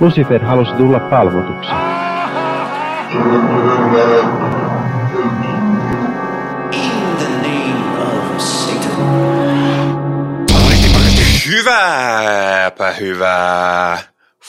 Lucifer 0.00 0.44
halusi 0.44 0.72
tulla 0.72 1.00
palvotuksi. 1.00 1.70
Hyvääpä 11.46 12.92
hyvää 12.92 14.02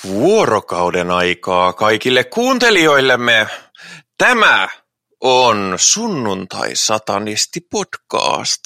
vuorokauden 0.03 1.11
aikaa 1.11 1.73
kaikille 1.73 2.23
kuuntelijoillemme. 2.23 3.47
Tämä 4.17 4.69
on 5.21 5.73
Sunnuntai 5.77 6.69
Satanisti 6.73 7.59
podcast. 7.71 8.61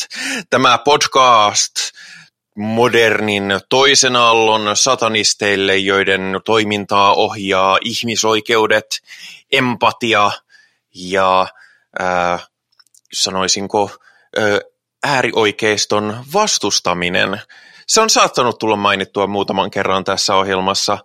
Tämä 0.49 0.77
podcast 0.77 1.73
modernin 2.55 3.43
toisen 3.69 4.15
aallon 4.15 4.77
satanisteille, 4.77 5.77
joiden 5.77 6.41
toimintaa 6.45 7.13
ohjaa 7.13 7.77
ihmisoikeudet, 7.81 8.85
empatia 9.51 10.31
ja 10.95 11.47
äh, 12.01 12.47
sanoisinko 13.13 13.91
äh, 14.37 14.59
äärioikeiston 15.03 16.17
vastustaminen. 16.33 17.41
Se 17.87 18.01
on 18.01 18.09
saattanut 18.09 18.57
tulla 18.57 18.75
mainittua 18.75 19.27
muutaman 19.27 19.71
kerran 19.71 20.03
tässä 20.03 20.35
ohjelmassa. 20.35 20.97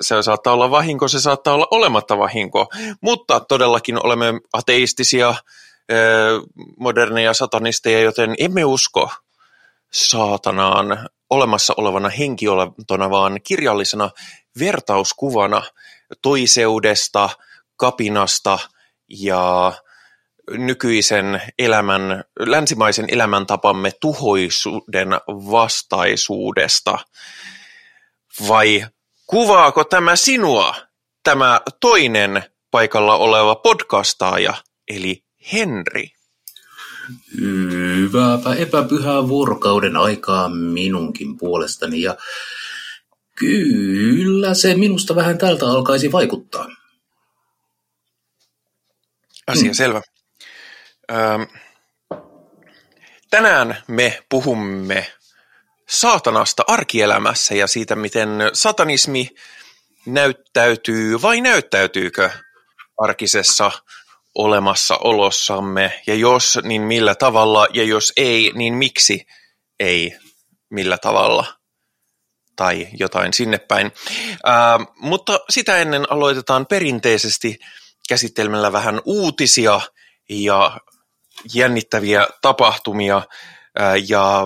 Se 0.00 0.22
saattaa 0.22 0.52
olla 0.52 0.70
vahinko, 0.70 1.08
se 1.08 1.20
saattaa 1.20 1.54
olla 1.54 1.68
olematta 1.70 2.18
vahinko, 2.18 2.66
mutta 3.00 3.40
todellakin 3.40 4.06
olemme 4.06 4.26
ateistisia, 4.52 5.34
moderneja 6.76 7.34
satanisteja, 7.34 8.00
joten 8.00 8.34
emme 8.38 8.64
usko 8.64 9.10
saatanaan 9.92 11.08
olemassa 11.30 11.74
olevana 11.76 12.08
henkiolentona, 12.08 13.10
vaan 13.10 13.40
kirjallisena 13.42 14.10
vertauskuvana 14.58 15.62
toiseudesta, 16.22 17.30
kapinasta 17.76 18.58
ja 19.08 19.72
nykyisen 20.50 21.42
elämän, 21.58 22.24
länsimaisen 22.38 23.06
elämäntapamme 23.08 23.92
tuhoisuuden 24.00 25.08
vastaisuudesta? 25.28 26.98
Vai 28.48 28.86
kuvaako 29.26 29.84
tämä 29.84 30.16
sinua, 30.16 30.74
tämä 31.22 31.60
toinen 31.80 32.44
paikalla 32.70 33.16
oleva 33.16 33.54
podcastaaja, 33.54 34.54
eli 34.88 35.24
Henri? 35.52 36.17
Hyvääpä 37.40 38.54
epäpyhää 38.54 39.28
vuorokauden 39.28 39.96
aikaa 39.96 40.48
minunkin 40.48 41.38
puolestani 41.38 42.02
ja 42.02 42.16
kyllä 43.34 44.54
se 44.54 44.74
minusta 44.74 45.14
vähän 45.14 45.38
tältä 45.38 45.66
alkaisi 45.66 46.12
vaikuttaa. 46.12 46.68
Asia 49.46 49.64
hmm. 49.64 49.72
selvä. 49.72 50.02
Öö, 51.10 51.18
tänään 53.30 53.82
me 53.88 54.22
puhumme 54.28 55.12
saatanasta 55.88 56.64
arkielämässä 56.66 57.54
ja 57.54 57.66
siitä, 57.66 57.96
miten 57.96 58.30
satanismi 58.52 59.30
näyttäytyy 60.06 61.22
vai 61.22 61.40
näyttäytyykö 61.40 62.30
arkisessa 62.98 63.70
olemassaolossamme, 64.34 66.02
ja 66.06 66.14
jos, 66.14 66.58
niin 66.62 66.82
millä 66.82 67.14
tavalla, 67.14 67.66
ja 67.72 67.84
jos 67.84 68.12
ei, 68.16 68.52
niin 68.54 68.74
miksi 68.74 69.26
ei 69.80 70.16
millä 70.70 70.98
tavalla, 70.98 71.46
tai 72.56 72.88
jotain 72.98 73.32
sinne 73.32 73.58
päin. 73.58 73.92
Ää, 74.44 74.78
mutta 74.96 75.40
sitä 75.50 75.78
ennen 75.78 76.12
aloitetaan 76.12 76.66
perinteisesti 76.66 77.58
käsittelemällä 78.08 78.72
vähän 78.72 79.00
uutisia 79.04 79.80
ja 80.30 80.80
jännittäviä 81.54 82.26
tapahtumia. 82.42 83.22
Ja 84.08 84.42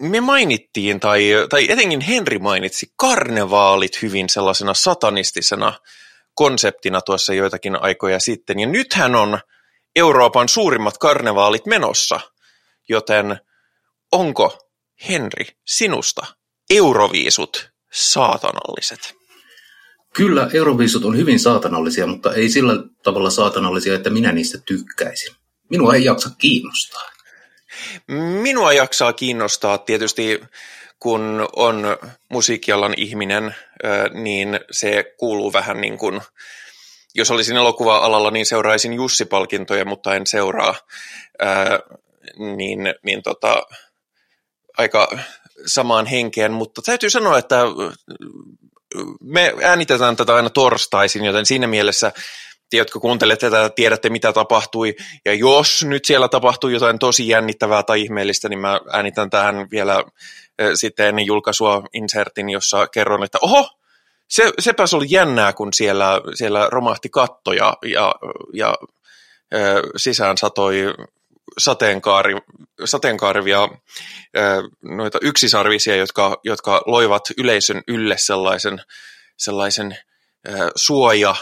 me 0.00 0.20
mainittiin, 0.20 1.00
tai, 1.00 1.30
tai 1.50 1.66
etenkin 1.70 2.00
Henri 2.00 2.38
mainitsi, 2.38 2.92
karnevaalit 2.96 4.02
hyvin 4.02 4.28
sellaisena 4.28 4.74
satanistisena 4.74 5.72
konseptina 6.34 7.00
tuossa 7.00 7.34
joitakin 7.34 7.82
aikoja 7.82 8.20
sitten. 8.20 8.60
Ja 8.60 8.66
nythän 8.66 9.14
on 9.14 9.40
Euroopan 9.96 10.48
suurimmat 10.48 10.98
karnevaalit 10.98 11.66
menossa, 11.66 12.20
joten 12.88 13.40
onko 14.12 14.58
Henri 15.08 15.46
sinusta 15.66 16.26
euroviisut 16.70 17.70
saatanalliset? 17.92 19.14
Kyllä, 20.14 20.50
euroviisut 20.54 21.04
on 21.04 21.16
hyvin 21.16 21.40
saatanallisia, 21.40 22.06
mutta 22.06 22.34
ei 22.34 22.48
sillä 22.48 22.72
tavalla 23.02 23.30
saatanallisia, 23.30 23.94
että 23.94 24.10
minä 24.10 24.32
niistä 24.32 24.58
tykkäisin. 24.58 25.34
Minua 25.68 25.94
ei 25.94 26.04
jaksa 26.04 26.30
kiinnostaa. 26.38 27.10
Minua 28.42 28.72
jaksaa 28.72 29.12
kiinnostaa 29.12 29.78
tietysti, 29.78 30.40
kun 31.00 31.48
on 31.56 31.96
musiikkialan 32.28 32.94
ihminen, 32.96 33.54
niin 34.14 34.60
se 34.70 35.14
kuuluu 35.16 35.52
vähän 35.52 35.80
niin 35.80 35.98
kuin, 35.98 36.20
jos 37.14 37.30
olisin 37.30 37.56
elokuva-alalla, 37.56 38.30
niin 38.30 38.46
seuraisin 38.46 38.92
Jussi-palkintoja, 38.92 39.84
mutta 39.84 40.14
en 40.14 40.26
seuraa, 40.26 40.74
niin, 42.56 42.80
niin 43.04 43.22
tota, 43.22 43.62
aika 44.78 45.18
samaan 45.66 46.06
henkeen, 46.06 46.52
mutta 46.52 46.82
täytyy 46.82 47.10
sanoa, 47.10 47.38
että 47.38 47.60
me 49.20 49.54
äänitetään 49.62 50.16
tätä 50.16 50.34
aina 50.34 50.50
torstaisin, 50.50 51.24
joten 51.24 51.46
siinä 51.46 51.66
mielessä 51.66 52.12
te, 52.70 52.76
jotka 52.76 53.00
kuuntelette 53.00 53.50
tätä, 53.50 53.70
tiedätte 53.70 54.10
mitä 54.10 54.32
tapahtui. 54.32 54.94
Ja 55.24 55.34
jos 55.34 55.84
nyt 55.84 56.04
siellä 56.04 56.28
tapahtuu 56.28 56.70
jotain 56.70 56.98
tosi 56.98 57.28
jännittävää 57.28 57.82
tai 57.82 58.02
ihmeellistä, 58.02 58.48
niin 58.48 58.60
mä 58.60 58.80
äänitän 58.92 59.30
tähän 59.30 59.68
vielä 59.70 60.04
sitten 60.74 61.06
ennen 61.06 61.26
julkaisua 61.26 61.82
insertin, 61.92 62.50
jossa 62.50 62.86
kerron, 62.86 63.24
että 63.24 63.38
oho, 63.42 63.68
se, 64.28 64.52
sepäs 64.58 64.94
oli 64.94 65.06
jännää, 65.08 65.52
kun 65.52 65.72
siellä, 65.72 66.20
siellä 66.34 66.68
romahti 66.70 67.08
katto 67.08 67.52
ja, 67.52 67.76
ja, 67.84 68.14
ja 68.52 68.74
sisään 69.96 70.38
satoi 70.38 70.94
sateenkaari, 71.58 72.36
sateenkaarivia 72.84 73.68
noita 74.82 75.18
yksisarvisia, 75.22 75.96
jotka, 75.96 76.40
jotka 76.44 76.82
loivat 76.86 77.22
yleisön 77.38 77.82
ylle 77.88 78.18
sellaisen, 78.18 78.82
sellaisen 79.36 79.98
suoja 80.76 81.34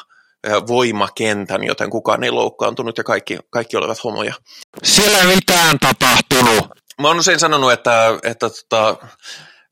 voimakentän, 0.68 1.64
joten 1.64 1.90
kukaan 1.90 2.24
ei 2.24 2.30
loukkaantunut 2.30 2.98
ja 2.98 3.04
kaikki, 3.04 3.38
kaikki 3.50 3.76
olivat 3.76 4.04
homoja. 4.04 4.34
Siellä 4.82 5.18
ei 5.18 5.26
mitään 5.26 5.78
tapahtunut. 5.78 6.68
Mä 7.00 7.08
oon 7.08 7.18
usein 7.18 7.38
sanonut, 7.38 7.72
että, 7.72 8.18
että 8.22 8.50
tota, 8.50 8.96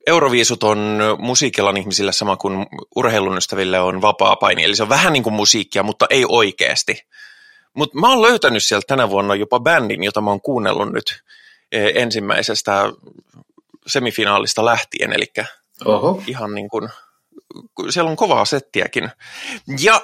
Euroviisut 0.07 0.63
on 0.63 1.01
musiikialan 1.19 1.77
ihmisille 1.77 2.13
sama 2.13 2.37
kuin 2.37 2.67
urheilun 2.97 3.39
ystäville 3.39 3.81
on 3.81 4.03
vapaa 4.03 4.37
paini. 4.37 4.65
Eli 4.65 4.77
se 4.77 4.83
on 4.83 4.89
vähän 4.89 5.13
niin 5.13 5.23
kuin 5.23 5.35
musiikkia, 5.35 5.83
mutta 5.83 6.07
ei 6.11 6.25
oikeasti. 6.29 7.07
Mutta 7.75 7.99
mä 7.99 8.09
oon 8.09 8.23
löytänyt 8.23 8.65
sieltä 8.65 8.85
tänä 8.87 9.11
vuonna 9.11 9.35
jopa 9.35 9.61
bändin, 9.61 10.05
jota 10.05 10.21
mä 10.21 10.31
oon 10.31 10.41
kuunnellut 10.41 10.93
nyt 10.93 11.23
e, 11.73 11.91
ensimmäisestä 11.95 12.93
semifinaalista 13.87 14.65
lähtien, 14.65 15.13
eli 15.13 15.27
Oho. 15.85 16.23
ihan 16.27 16.55
niin 16.55 16.69
kuin, 16.69 16.89
siellä 17.91 18.11
on 18.11 18.17
kovaa 18.17 18.45
settiäkin. 18.45 19.11
Ja 19.81 20.01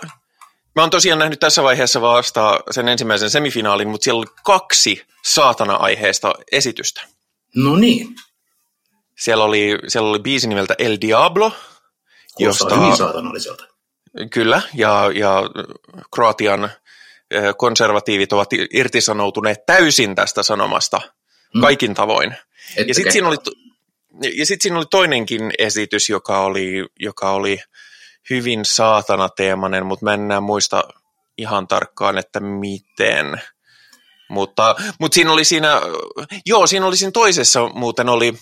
mä 0.76 0.82
oon 0.82 0.90
tosiaan 0.90 1.18
nähnyt 1.18 1.40
tässä 1.40 1.62
vaiheessa 1.62 2.00
vasta 2.00 2.60
sen 2.70 2.88
ensimmäisen 2.88 3.30
semifinaalin, 3.30 3.88
mutta 3.88 4.04
siellä 4.04 4.18
oli 4.18 4.34
kaksi 4.44 5.06
saatana-aiheesta 5.24 6.32
esitystä. 6.52 7.02
No 7.56 7.76
niin. 7.76 8.08
Siellä 9.18 9.44
oli, 9.44 9.78
siellä 9.88 10.10
oli 10.10 10.18
biisi 10.18 10.48
nimeltä 10.48 10.74
El 10.78 10.98
Diablo. 11.00 11.52
Kuulostaa 12.34 12.68
josta, 12.68 12.80
hyvin 12.80 12.96
saatanalliselta. 12.96 13.64
Kyllä, 14.30 14.62
ja, 14.74 15.10
ja 15.14 15.42
Kroatian 16.14 16.70
konservatiivit 17.56 18.32
ovat 18.32 18.48
irtisanoutuneet 18.74 19.66
täysin 19.66 20.14
tästä 20.14 20.42
sanomasta 20.42 21.00
hmm. 21.54 21.60
kaikin 21.60 21.94
tavoin. 21.94 22.36
Ette 22.76 22.84
ja 22.88 22.94
sitten 22.94 23.12
siinä, 23.12 23.28
oli, 23.28 23.36
ja 24.36 24.46
sit 24.46 24.60
siinä 24.60 24.76
oli 24.76 24.86
toinenkin 24.90 25.52
esitys, 25.58 26.08
joka 26.08 26.40
oli, 26.40 26.86
joka 27.00 27.30
oli 27.30 27.60
hyvin 28.30 28.64
saatana-teemainen, 28.64 29.86
mutta 29.86 30.04
mä 30.04 30.14
en 30.14 30.20
enää 30.20 30.40
muista 30.40 30.82
ihan 31.38 31.68
tarkkaan, 31.68 32.18
että 32.18 32.40
miten. 32.40 33.40
Mutta, 34.28 34.76
mutta 35.00 35.14
siinä 35.14 35.32
oli 35.32 35.44
siinä, 35.44 35.80
joo, 36.46 36.66
siinä 36.66 36.86
oli 36.86 36.96
siinä 36.96 37.10
toisessa 37.10 37.68
muuten 37.68 38.08
oli, 38.08 38.34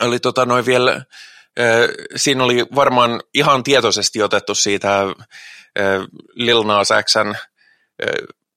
oli 0.00 0.20
tota 0.20 0.46
noin 0.46 0.66
vielä, 0.66 1.04
siinä 2.16 2.44
oli 2.44 2.66
varmaan 2.74 3.22
ihan 3.34 3.62
tietoisesti 3.62 4.22
otettu 4.22 4.54
siitä 4.54 5.06
Lil 6.34 6.62
Nas 6.62 6.88
Xn 7.02 7.34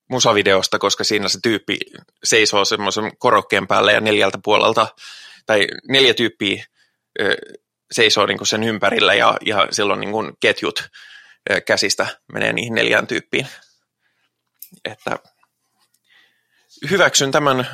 musavideosta, 0.10 0.80
koska 0.80 1.04
siinä 1.04 1.30
se 1.30 1.40
tyyppi 1.44 1.78
seisoo 2.24 2.66
semmoisen 2.66 3.18
korokkeen 3.18 3.68
päällä 3.68 3.92
ja 3.92 4.02
neljältä 4.02 4.40
puolelta, 4.44 4.88
tai 5.46 5.68
neljä 5.90 6.14
tyyppiä 6.14 6.66
seisoo 7.92 8.26
niin 8.26 8.38
kuin 8.38 8.48
sen 8.48 8.64
ympärillä 8.64 9.14
ja, 9.14 9.38
ja 9.46 9.68
silloin 9.72 10.00
niin 10.00 10.12
kuin 10.12 10.34
ketjut 10.40 10.90
käsistä 11.66 12.08
menee 12.34 12.54
niihin 12.54 12.74
neljään 12.74 13.08
tyyppiin. 13.08 13.48
Että 14.86 15.20
hyväksyn 16.90 17.32
tämän, 17.32 17.68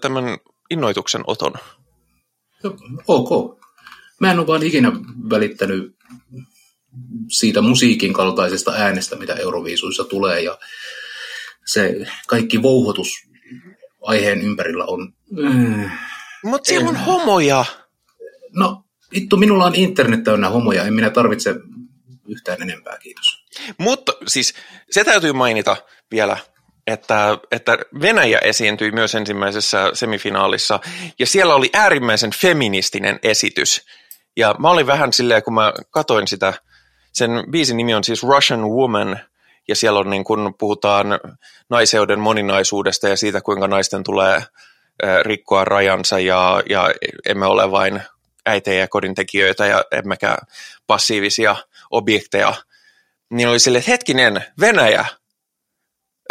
tämän 0.00 0.24
innoituksen 0.70 1.22
oton. 1.26 1.52
Ok. 3.08 3.60
Mä 4.20 4.30
en 4.30 4.38
ole 4.38 4.46
vaan 4.46 4.62
ikinä 4.62 4.92
välittänyt 5.30 5.96
siitä 7.30 7.60
musiikin 7.60 8.12
kaltaisesta 8.12 8.72
äänestä, 8.72 9.16
mitä 9.16 9.34
Euroviisuissa 9.34 10.04
tulee, 10.04 10.40
ja 10.40 10.58
se 11.66 12.06
kaikki 12.28 12.62
vouhotus 12.62 13.08
aiheen 14.02 14.40
ympärillä 14.40 14.84
on... 14.84 15.12
Mm, 15.30 15.90
Mutta 16.44 16.68
siellä 16.68 16.88
on 16.88 16.96
homoja. 16.96 17.64
No, 18.52 18.84
vittu, 19.14 19.36
minulla 19.36 19.64
on 19.64 19.74
internet 19.74 20.24
täynnä 20.24 20.48
homoja, 20.48 20.84
en 20.84 20.94
minä 20.94 21.10
tarvitse 21.10 21.54
yhtään 22.28 22.62
enempää, 22.62 22.98
kiitos. 22.98 23.44
Mutta 23.78 24.12
siis 24.26 24.54
se 24.90 25.04
täytyy 25.04 25.32
mainita 25.32 25.76
vielä, 26.10 26.36
että, 26.86 27.38
että 27.50 27.78
Venäjä 28.00 28.38
esiintyi 28.38 28.90
myös 28.90 29.14
ensimmäisessä 29.14 29.90
semifinaalissa, 29.94 30.80
ja 31.18 31.26
siellä 31.26 31.54
oli 31.54 31.70
äärimmäisen 31.72 32.30
feministinen 32.40 33.18
esitys. 33.22 33.86
Ja 34.36 34.54
mä 34.58 34.70
olin 34.70 34.86
vähän 34.86 35.12
silleen, 35.12 35.42
kun 35.42 35.54
mä 35.54 35.72
katoin 35.90 36.28
sitä, 36.28 36.54
sen 37.12 37.30
biisin 37.50 37.76
nimi 37.76 37.94
on 37.94 38.04
siis 38.04 38.22
Russian 38.22 38.68
Woman, 38.68 39.20
ja 39.68 39.76
siellä 39.76 40.00
on 40.00 40.10
niin 40.10 40.24
kun 40.24 40.54
puhutaan 40.58 41.06
naiseuden 41.70 42.20
moninaisuudesta 42.20 43.08
ja 43.08 43.16
siitä, 43.16 43.40
kuinka 43.40 43.68
naisten 43.68 44.02
tulee 44.02 44.42
rikkoa 45.22 45.64
rajansa, 45.64 46.18
ja, 46.18 46.62
ja 46.70 46.90
emme 47.28 47.46
ole 47.46 47.70
vain 47.70 48.02
äitejä 48.46 48.80
ja 48.80 48.88
kodintekijöitä, 48.88 49.66
ja 49.66 49.84
emmekä 49.92 50.36
passiivisia 50.86 51.56
objekteja, 51.90 52.54
niin 53.30 53.48
oli 53.48 53.58
sille, 53.58 53.78
että 53.78 53.90
hetkinen, 53.90 54.44
Venäjä, 54.60 55.04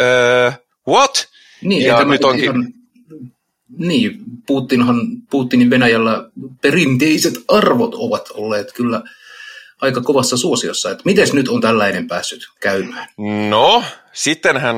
öö, 0.02 0.52
what? 0.88 1.28
Niin, 1.62 1.82
ja 1.86 2.04
nyt 2.04 2.24
onkin... 2.24 2.44
Ihan, 2.44 2.72
niin, 3.78 4.18
Putinhan, 4.46 4.96
Putinin 5.30 5.70
Venäjällä 5.70 6.30
perinteiset 6.60 7.34
arvot 7.48 7.94
ovat 7.94 8.28
olleet 8.34 8.72
kyllä 8.72 9.02
aika 9.80 10.00
kovassa 10.00 10.36
suosiossa. 10.36 10.90
Että 10.90 11.02
miten 11.04 11.28
nyt 11.32 11.48
on 11.48 11.60
tällainen 11.60 12.08
päässyt 12.08 12.42
käymään? 12.60 13.08
No, 13.48 13.84
sittenhän 14.12 14.76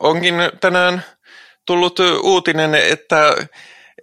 onkin 0.00 0.34
tänään 0.60 1.04
tullut 1.66 1.98
uutinen, 2.22 2.74
että, 2.74 3.46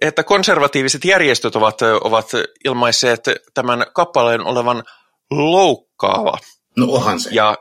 että 0.00 0.22
konservatiiviset 0.22 1.04
järjestöt 1.04 1.56
ovat, 1.56 1.82
ovat 1.82 2.30
ilmaisseet 2.64 3.24
tämän 3.54 3.86
kappaleen 3.94 4.40
olevan 4.40 4.84
loukkaava. 5.30 6.38
No 6.76 6.86
onhan 6.90 7.20
se. 7.20 7.30
Ja 7.32 7.58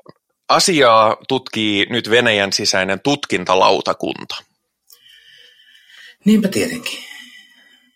asiaa 0.49 1.17
tutkii 1.27 1.85
nyt 1.89 2.09
Venäjän 2.09 2.53
sisäinen 2.53 2.99
tutkintalautakunta. 2.99 4.35
Niinpä 6.25 6.47
tietenkin. 6.47 6.99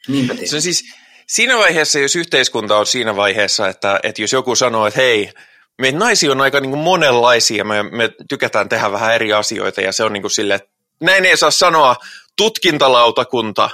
Niinpä 0.08 0.34
tietenkin. 0.34 0.50
Se 0.50 0.56
on 0.56 0.62
siis 0.62 0.84
siinä 1.28 1.58
vaiheessa, 1.58 2.00
jos 2.00 2.16
yhteiskunta 2.16 2.78
on 2.78 2.86
siinä 2.86 3.16
vaiheessa, 3.16 3.70
että, 3.70 4.00
että 4.04 4.22
jos 4.22 4.34
joku 4.34 4.56
sanoo, 4.56 4.88
että 4.88 5.00
hei, 5.00 5.32
meitä 5.78 5.98
naisia 5.98 6.32
on 6.32 6.42
aika 6.42 6.60
niin 6.60 6.72
kuin 6.72 6.84
monenlaisia, 6.84 7.64
me, 7.64 7.84
me 7.84 8.10
tykätään 8.30 8.70
tehdä 8.70 8.92
vähän 8.92 9.16
eri 9.16 9.34
asioita 9.34 9.82
ja 9.82 9.92
se 9.92 10.04
on 10.04 10.14
niin 10.14 10.24
kuin 10.24 10.32
sille, 10.32 10.56
että 10.56 10.70
näin 11.00 11.26
ei 11.26 11.38
saa 11.38 11.52
sanoa 11.52 11.96
tutkintalautakunta, 12.36 13.70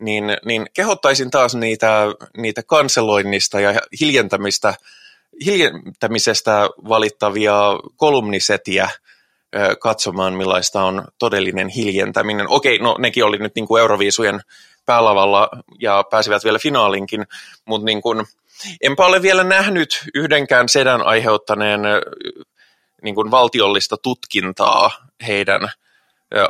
niin, 0.00 0.24
niin 0.44 0.66
kehottaisin 0.74 1.30
taas 1.30 1.54
niitä, 1.54 2.06
niitä 2.36 2.62
kanseloinnista 2.62 3.60
ja 3.60 3.74
hiljentämistä– 4.00 4.74
hiljentämisestä 5.44 6.68
valittavia 6.88 7.54
kolumnisetiä 7.96 8.88
katsomaan, 9.80 10.34
millaista 10.34 10.82
on 10.84 11.04
todellinen 11.18 11.68
hiljentäminen. 11.68 12.48
Okei, 12.48 12.78
no 12.78 12.96
nekin 12.98 13.24
oli 13.24 13.38
nyt 13.38 13.54
niin 13.54 13.66
kuin 13.66 13.80
Euroviisujen 13.80 14.40
päälavalla 14.86 15.48
ja 15.80 16.04
pääsivät 16.10 16.44
vielä 16.44 16.58
finaalinkin, 16.58 17.26
mutta 17.64 17.84
niin 17.84 18.02
kuin, 18.02 18.26
enpä 18.80 19.06
ole 19.06 19.22
vielä 19.22 19.44
nähnyt 19.44 20.04
yhdenkään 20.14 20.68
sedän 20.68 21.02
aiheuttaneen 21.02 21.80
niin 23.02 23.14
kuin 23.14 23.30
valtiollista 23.30 23.96
tutkintaa 23.96 24.90
heidän 25.26 25.70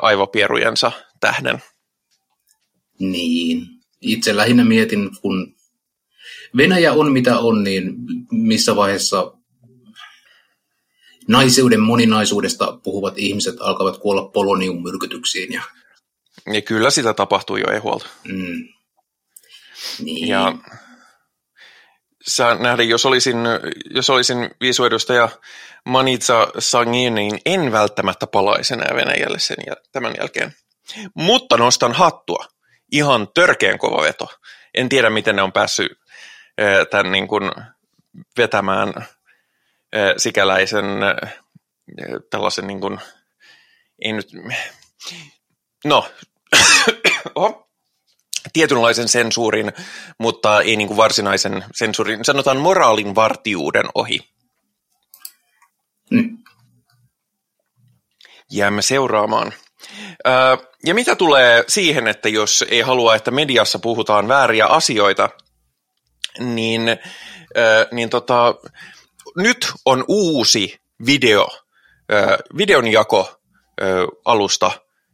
aivopierujensa 0.03 0.93
tähden. 1.21 1.63
Niin. 2.99 3.67
Itse 4.01 4.37
lähinnä 4.37 4.65
mietin, 4.65 5.11
kun 5.21 5.57
Venäjä 6.57 6.93
on 6.93 7.13
mitä 7.13 7.39
on, 7.39 7.65
niin 7.65 7.95
missä 8.31 8.77
vaiheessa 8.77 9.33
naiseuden 11.29 11.81
moninaisuudesta 11.81 12.79
puhuvat 12.83 13.19
ihmiset 13.19 13.57
alkavat 13.61 13.99
kuolla 13.99 14.29
poloniummyrkytyksiin. 14.29 15.53
Ja... 15.53 15.63
ja 16.53 16.63
kyllä 16.63 16.91
sitä 16.91 17.15
tapahtuu 17.15 17.57
jo, 17.57 17.71
ei 17.71 17.79
huolta. 17.79 18.07
Mm. 18.29 18.69
Niin. 19.99 20.29
Ja 20.29 20.55
sä 22.29 22.55
nähdä, 22.55 22.83
jos 22.83 23.07
olisin, 23.07 23.37
jos 23.91 24.11
olisin 24.11 24.51
viisuedustaja 24.61 25.29
Manitsa 25.85 26.49
Sangin, 26.59 27.15
niin 27.15 27.39
en 27.47 27.73
välttämättä 27.73 28.27
palaisi 28.27 28.75
enää 28.75 28.97
Venäjälle 28.97 29.39
sen 29.39 29.57
ja 29.67 29.77
tämän 29.93 30.15
jälkeen. 30.19 30.53
Mutta 31.15 31.57
nostan 31.57 31.93
hattua. 31.93 32.45
Ihan 32.93 33.29
törkeän 33.35 33.79
kova 33.79 34.03
veto. 34.03 34.29
En 34.75 34.89
tiedä, 34.89 35.11
miten 35.11 35.37
ne 35.37 35.43
on 35.43 35.53
päässyt 35.53 35.93
tämän 36.91 37.13
niin 37.13 37.29
kuin 37.29 37.51
vetämään 38.37 38.93
sikäläisen 40.17 40.85
tällaisen 42.31 42.67
niin 42.67 42.81
kuin, 42.81 43.01
ei 44.05 44.13
nyt, 44.13 44.29
no, 45.85 46.09
oho, 47.35 47.69
tietynlaisen 48.53 49.09
sensuurin, 49.09 49.73
mutta 50.19 50.61
ei 50.61 50.77
niin 50.77 50.89
kuin 50.89 50.97
varsinaisen 50.97 51.65
sensuurin, 51.75 52.25
sanotaan 52.25 52.57
moraalin 52.57 53.15
vartijuuden 53.15 53.87
ohi. 53.95 54.19
Mm. 56.11 56.39
Jäämme 58.51 58.83
seuraamaan. 58.83 59.53
Ja 60.85 60.95
mitä 60.95 61.17
tulee 61.17 61.65
siihen, 61.69 62.07
että 62.09 62.29
jos 62.29 62.65
ei 62.69 62.81
halua, 62.81 63.15
että 63.15 63.31
mediassa 63.31 63.79
puhutaan 63.79 64.29
vääriä 64.29 64.67
asioita, 64.67 65.29
niin, 66.39 66.83
niin 67.93 68.11
tota, 68.11 68.55
nyt 69.37 69.73
on 69.85 70.05
uusi 70.09 70.81
video, 71.07 71.49
videonjako 72.57 73.41
alusta 74.25 74.71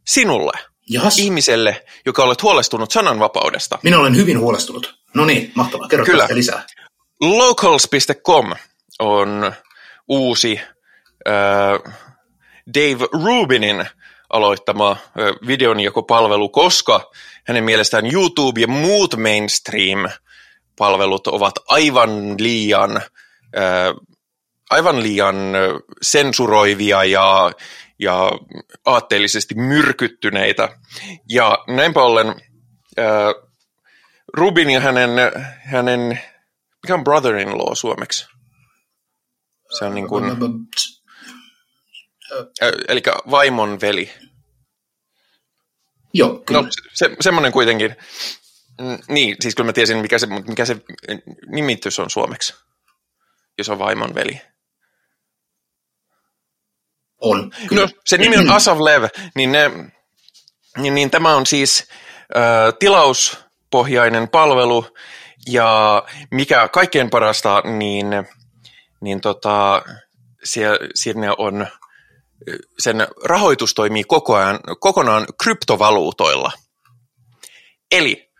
sinulle, 0.07 0.59
Jas. 0.89 1.19
ihmiselle, 1.19 1.85
joka 2.05 2.23
olet 2.23 2.43
huolestunut 2.43 2.91
sananvapaudesta. 2.91 3.79
Minä 3.83 3.99
olen 3.99 4.15
hyvin 4.15 4.39
huolestunut. 4.39 4.95
No 5.13 5.25
niin, 5.25 5.51
mahtavaa. 5.55 5.87
Kerro 5.87 6.05
Kyllä. 6.05 6.27
lisää. 6.31 6.65
Locals.com 7.21 8.51
on 8.99 9.53
uusi 10.07 10.59
äh, 11.27 11.93
Dave 12.73 13.07
Rubinin 13.23 13.85
aloittama 14.33 14.97
videonjakopalvelu, 15.47 16.49
koska 16.49 17.11
hänen 17.47 17.63
mielestään 17.63 18.13
YouTube 18.13 18.61
ja 18.61 18.67
muut 18.67 19.15
mainstream 19.17 20.09
palvelut 20.77 21.27
ovat 21.27 21.53
aivan 21.67 22.35
liian, 22.39 23.01
aivan 24.69 25.03
liian 25.03 25.35
sensuroivia 26.01 27.03
ja, 27.03 27.51
ja 27.99 28.31
aatteellisesti 28.85 29.55
myrkyttyneitä. 29.55 30.77
Ja 31.29 31.57
näinpä 31.67 32.01
ollen 32.01 32.35
Rubin 34.33 34.69
ja 34.69 34.79
hänen, 34.79 35.09
hänen 35.65 36.21
mikä 36.83 36.93
on 36.93 37.03
brother-in-law 37.03 37.73
suomeksi? 37.73 38.25
Se 39.77 39.85
on 39.85 39.95
niin 39.95 40.07
kuin, 40.07 40.23
eli 42.87 43.01
vaimon 43.31 43.81
veli. 43.81 44.11
Joo, 46.13 46.43
kyllä. 46.45 46.61
No, 46.61 46.67
se, 46.93 47.15
semmoinen 47.21 47.51
kuitenkin. 47.51 47.95
Mm, 48.81 48.97
niin, 49.07 49.35
siis 49.39 49.55
kyllä 49.55 49.67
mä 49.67 49.73
tiesin, 49.73 49.97
mikä 49.97 50.19
se, 50.19 50.27
mikä 50.27 50.65
se 50.65 50.77
nimitys 51.47 51.99
on 51.99 52.09
suomeksi, 52.09 52.53
jos 53.57 53.69
on 53.69 53.79
vaimon 53.79 54.15
veli. 54.15 54.41
On. 57.21 57.51
Kyllä. 57.67 57.81
No, 57.81 57.87
se 58.05 58.17
nimi 58.17 58.37
on 58.37 58.49
Asavlev, 58.49 59.03
niin, 59.35 59.51
ne, 59.51 59.71
niin, 60.77 60.95
niin 60.95 61.11
tämä 61.11 61.35
on 61.35 61.45
siis 61.45 61.87
äh, 62.37 62.73
tilauspohjainen 62.79 64.29
palvelu, 64.29 64.85
ja 65.47 66.03
mikä 66.31 66.67
kaikkein 66.67 67.09
parasta, 67.09 67.61
niin, 67.61 68.07
niin 69.01 69.21
tota, 69.21 69.81
siellä, 70.43 70.77
sinne 70.95 71.27
on, 71.37 71.67
sen 72.79 73.07
rahoitus 73.23 73.73
toimii 73.73 74.03
koko 74.03 74.35
ajan, 74.35 74.59
kokonaan 74.79 75.25
kryptovaluutoilla. 75.43 76.51
Eli 77.91 78.31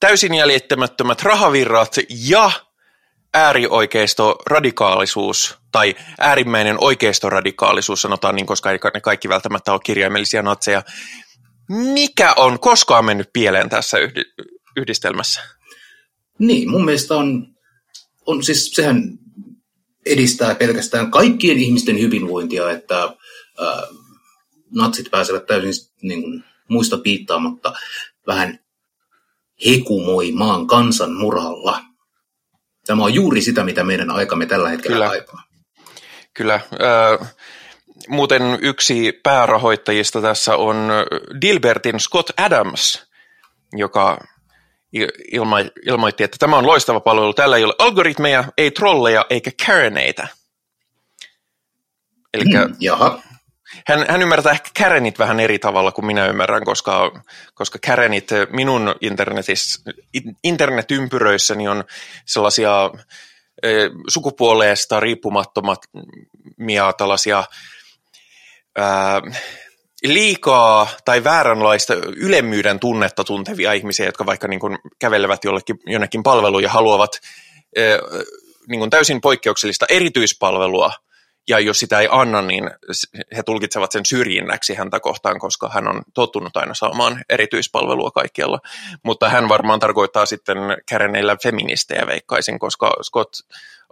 täysin 0.00 0.34
jäljittämättömät 0.34 1.22
rahavirrat 1.22 1.96
ja 2.08 2.50
äärioikeisto 3.34 4.36
radikaalisuus 4.46 5.58
tai 5.72 5.94
äärimmäinen 6.20 6.76
oikeistoradikaalisuus, 6.80 8.02
sanotaan 8.02 8.34
niin, 8.34 8.46
koska 8.46 8.70
ei 8.70 8.78
ne 8.94 9.00
kaikki 9.00 9.28
välttämättä 9.28 9.72
ole 9.72 9.80
kirjaimellisia 9.84 10.42
natseja. 10.42 10.82
Mikä 11.68 12.34
on 12.36 12.60
koskaan 12.60 13.04
mennyt 13.04 13.30
pieleen 13.32 13.68
tässä 13.68 13.98
yhdistelmässä? 14.76 15.40
Niin, 16.38 16.70
mun 16.70 16.84
mielestä 16.84 17.14
on, 17.14 17.46
on 18.26 18.42
siis 18.42 18.70
sehän 18.74 19.18
edistää 20.06 20.54
pelkästään 20.54 21.10
kaikkien 21.10 21.58
ihmisten 21.58 22.00
hyvinvointia, 22.00 22.70
että 22.70 22.98
ää, 22.98 23.82
natsit 24.70 25.10
pääsevät 25.10 25.46
täysin 25.46 25.92
niin 26.02 26.22
kuin, 26.22 26.44
muista 26.68 26.98
piittaamatta 26.98 27.72
vähän 28.26 28.58
hekumoi 29.66 30.32
maan 30.32 30.66
kansan 30.66 31.12
murhalla. 31.12 31.80
Tämä 32.86 33.04
on 33.04 33.14
juuri 33.14 33.40
sitä, 33.40 33.64
mitä 33.64 33.84
meidän 33.84 34.10
aikamme 34.10 34.46
tällä 34.46 34.68
hetkellä 34.68 34.94
Kyllä. 34.96 35.08
kaipaa. 35.08 35.42
Kyllä. 36.34 36.54
Äh, 36.54 37.34
muuten 38.08 38.42
yksi 38.62 39.20
päärahoittajista 39.22 40.22
tässä 40.22 40.56
on 40.56 40.88
Dilbertin 41.40 42.00
Scott 42.00 42.30
Adams, 42.36 43.06
joka 43.72 44.18
ilma, 45.32 45.56
ilmoitti, 45.86 46.24
että 46.24 46.36
tämä 46.40 46.56
on 46.56 46.66
loistava 46.66 47.00
palvelu. 47.00 47.34
Tällä 47.34 47.56
ei 47.56 47.64
ole 47.64 47.74
algoritmeja, 47.78 48.44
ei 48.58 48.70
trolleja 48.70 49.26
eikä 49.30 49.50
Kareneita. 49.66 50.26
Eli 52.34 52.44
mm, 52.44 52.76
jaha. 52.80 53.22
Hän, 53.86 54.04
hän 54.08 54.22
ymmärtää 54.22 54.52
ehkä 54.52 54.70
Karenit 54.78 55.18
vähän 55.18 55.40
eri 55.40 55.58
tavalla 55.58 55.92
kuin 55.92 56.06
minä 56.06 56.26
ymmärrän, 56.26 56.64
koska, 56.64 57.22
koska 57.54 57.78
Karenit 57.86 58.28
minun 58.50 58.94
internetympyröissäni 60.44 61.68
on 61.68 61.84
sellaisia 62.26 62.90
sukupuoleesta 64.08 65.00
riippumattomia 65.00 66.92
tällaisia 66.98 67.44
ää, 68.78 69.22
liikaa 70.04 70.88
tai 71.04 71.24
vääränlaista 71.24 71.94
ylemmyyden 72.16 72.80
tunnetta 72.80 73.24
tuntevia 73.24 73.72
ihmisiä, 73.72 74.06
jotka 74.06 74.26
vaikka 74.26 74.48
niin 74.48 74.60
kuin 74.60 74.78
kävelevät 74.98 75.44
jollekin, 75.44 75.78
jonnekin 75.86 76.22
palveluun 76.22 76.62
ja 76.62 76.70
haluavat 76.70 77.20
ää, 77.76 77.84
niin 78.68 78.78
kuin 78.78 78.90
täysin 78.90 79.20
poikkeuksellista 79.20 79.86
erityispalvelua– 79.88 80.92
ja 81.48 81.60
jos 81.60 81.78
sitä 81.78 82.00
ei 82.00 82.08
anna, 82.10 82.42
niin 82.42 82.70
he 83.36 83.42
tulkitsevat 83.42 83.92
sen 83.92 84.06
syrjinnäksi 84.06 84.74
häntä 84.74 85.00
kohtaan, 85.00 85.38
koska 85.38 85.68
hän 85.68 85.88
on 85.88 86.02
tottunut 86.14 86.56
aina 86.56 86.74
saamaan 86.74 87.24
erityispalvelua 87.28 88.10
kaikkialla. 88.10 88.60
Mutta 89.02 89.28
hän 89.28 89.48
varmaan 89.48 89.80
tarkoittaa 89.80 90.26
sitten 90.26 90.58
käreneillä 90.88 91.36
feministejä 91.42 92.06
veikkaisin, 92.06 92.58
koska 92.58 92.92
Scott 93.02 93.34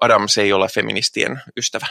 Adams 0.00 0.38
ei 0.38 0.52
ole 0.52 0.68
feministien 0.68 1.42
ystävä. 1.56 1.86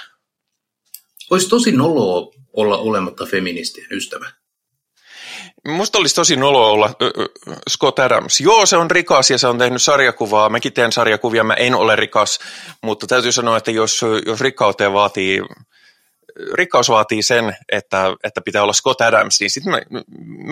Olisi 1.29 1.49
tosi 1.49 1.71
noloa 1.71 2.31
olla 2.53 2.77
olematta 2.77 3.25
feministien 3.25 3.87
ystävä. 3.91 4.29
Musta 5.67 5.97
olisi 5.97 6.15
tosi 6.15 6.35
nolo 6.35 6.71
olla 6.71 6.89
Scott 7.69 7.99
Adams. 7.99 8.41
Joo, 8.41 8.65
se 8.65 8.77
on 8.77 8.91
rikas 8.91 9.31
ja 9.31 9.37
se 9.37 9.47
on 9.47 9.57
tehnyt 9.57 9.81
sarjakuvaa. 9.81 10.49
Mäkin 10.49 10.73
teen 10.73 10.91
sarjakuvia, 10.91 11.43
mä 11.43 11.53
en 11.53 11.75
ole 11.75 11.95
rikas, 11.95 12.39
mutta 12.83 13.07
täytyy 13.07 13.31
sanoa, 13.31 13.57
että 13.57 13.71
jos, 13.71 14.01
jos 14.25 14.41
rikkauteen 14.41 14.93
vaatii, 14.93 15.41
rikkaus 16.53 16.89
vaatii 16.89 17.23
sen, 17.23 17.57
että, 17.71 18.15
että 18.23 18.41
pitää 18.41 18.63
olla 18.63 18.73
Scott 18.73 19.01
Adams, 19.01 19.39
niin 19.39 19.49
sitten 19.49 19.71
mä, 19.71 19.81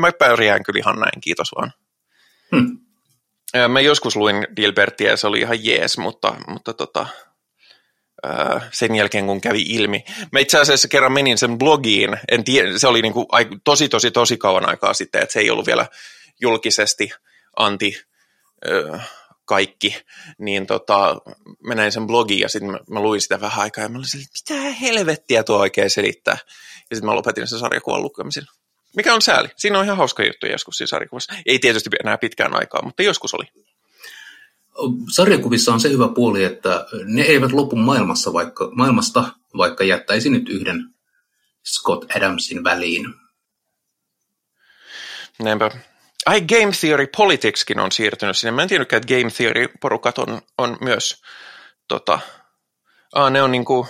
mä 0.01 0.11
pärjään 0.11 0.63
kyllä 0.63 0.79
ihan 0.79 0.99
näin, 0.99 1.21
kiitos 1.21 1.51
vaan. 1.55 1.73
Hmm. 2.55 2.79
Mä 3.67 3.81
joskus 3.81 4.15
luin 4.15 4.47
Dilbertia 4.55 5.09
ja 5.09 5.17
se 5.17 5.27
oli 5.27 5.39
ihan 5.39 5.65
jees, 5.65 5.97
mutta, 5.97 6.35
mutta 6.47 6.73
tota, 6.73 7.07
sen 8.71 8.95
jälkeen, 8.95 9.25
kun 9.25 9.41
kävi 9.41 9.61
ilmi. 9.61 10.03
Mä 10.31 10.39
itse 10.39 10.59
asiassa 10.59 10.87
kerran 10.87 11.11
menin 11.11 11.37
sen 11.37 11.57
blogiin, 11.57 12.17
en 12.31 12.43
tiedä, 12.43 12.79
se 12.79 12.87
oli 12.87 13.01
niin 13.01 13.13
kuin 13.13 13.25
tosi, 13.63 13.89
tosi, 13.89 14.11
tosi 14.11 14.37
kauan 14.37 14.69
aikaa 14.69 14.93
sitten, 14.93 15.21
että 15.21 15.33
se 15.33 15.39
ei 15.39 15.49
ollut 15.49 15.67
vielä 15.67 15.87
julkisesti 16.41 17.11
anti 17.55 18.01
kaikki, 19.45 19.97
niin 20.37 20.67
tota, 20.67 21.15
mä 21.63 21.75
näin 21.75 21.91
sen 21.91 22.07
blogiin 22.07 22.39
ja 22.39 22.49
sitten 22.49 22.71
mä, 22.71 22.79
mä, 22.89 22.99
luin 22.99 23.21
sitä 23.21 23.41
vähän 23.41 23.61
aikaa 23.61 23.83
ja 23.83 23.89
mä 23.89 23.97
olin 23.97 24.07
mitä 24.49 24.61
helvettiä 24.81 25.43
tuo 25.43 25.57
oikein 25.57 25.89
selittää. 25.89 26.37
Ja 26.89 26.95
sitten 26.95 27.05
mä 27.05 27.15
lopetin 27.15 27.47
sen 27.47 27.59
sarjakuvan 27.59 28.01
lukemisen. 28.01 28.43
Mikä 28.95 29.13
on 29.13 29.21
sääli? 29.21 29.49
Siinä 29.55 29.79
on 29.79 29.85
ihan 29.85 29.97
hauska 29.97 30.23
juttu 30.23 30.47
joskus 30.47 30.77
siinä 30.77 30.87
sarjakuvassa. 30.87 31.33
Ei 31.45 31.59
tietysti 31.59 31.89
enää 32.03 32.17
pitkään 32.17 32.55
aikaa, 32.55 32.81
mutta 32.81 33.03
joskus 33.03 33.33
oli 33.33 33.45
sarjakuvissa 35.11 35.73
on 35.73 35.79
se 35.79 35.89
hyvä 35.89 36.07
puoli, 36.07 36.43
että 36.43 36.85
ne 37.05 37.21
eivät 37.21 37.51
lopu 37.51 37.75
maailmassa 37.75 38.33
vaikka, 38.33 38.69
maailmasta, 38.71 39.23
vaikka 39.57 39.83
jättäisi 39.83 40.29
nyt 40.29 40.49
yhden 40.49 40.93
Scott 41.65 42.15
Adamsin 42.15 42.63
väliin. 42.63 43.13
Näinpä. 45.39 45.71
Ai 46.25 46.41
Game 46.41 46.71
Theory 46.79 47.07
Politicskin 47.17 47.79
on 47.79 47.91
siirtynyt 47.91 48.37
sinne. 48.37 48.51
Mä 48.51 48.61
en 48.61 48.69
tiennytkään, 48.69 49.01
että 49.01 49.13
Game 49.13 49.31
Theory-porukat 49.31 50.17
on, 50.17 50.41
on 50.57 50.77
myös 50.81 51.21
tota, 51.87 52.19
ah, 53.13 53.31
ne 53.31 53.41
on 53.41 53.51
niinku, 53.51 53.87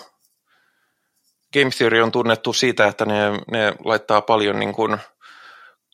Game 1.54 1.70
Theory 1.78 2.02
on 2.02 2.12
tunnettu 2.12 2.54
siitä, 2.54 2.88
että 2.88 3.06
ne, 3.06 3.32
ne 3.52 3.74
laittaa 3.86 4.22
paljon 4.22 4.60
niin 4.60 4.76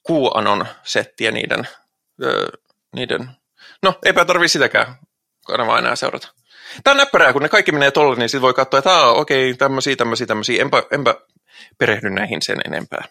QAnon 0.09 0.65
settiä 0.83 1.31
niiden, 1.31 1.67
öö, 2.23 2.47
niiden 2.95 3.29
No, 3.83 3.99
eipä 4.05 4.25
tarvii 4.25 4.47
sitäkään 4.47 4.95
kanavaa 5.45 5.79
enää 5.79 5.95
seurata. 5.95 6.27
Tämä 6.83 6.91
on 6.93 6.97
näppärää, 6.97 7.33
kun 7.33 7.41
ne 7.41 7.49
kaikki 7.49 7.71
menee 7.71 7.91
tolle, 7.91 8.15
niin 8.15 8.29
sitten 8.29 8.41
voi 8.41 8.53
katsoa, 8.53 8.77
että 8.77 9.07
okei, 9.07 9.49
okay, 9.49 9.57
tämmöisiä, 9.57 9.95
tämmöisiä, 9.95 10.27
tämmöisiä. 10.27 10.61
Enpä, 10.61 10.83
enpä 10.91 11.15
perehdy 11.77 12.09
näihin 12.09 12.41
sen 12.41 12.61
enempää. 12.65 13.03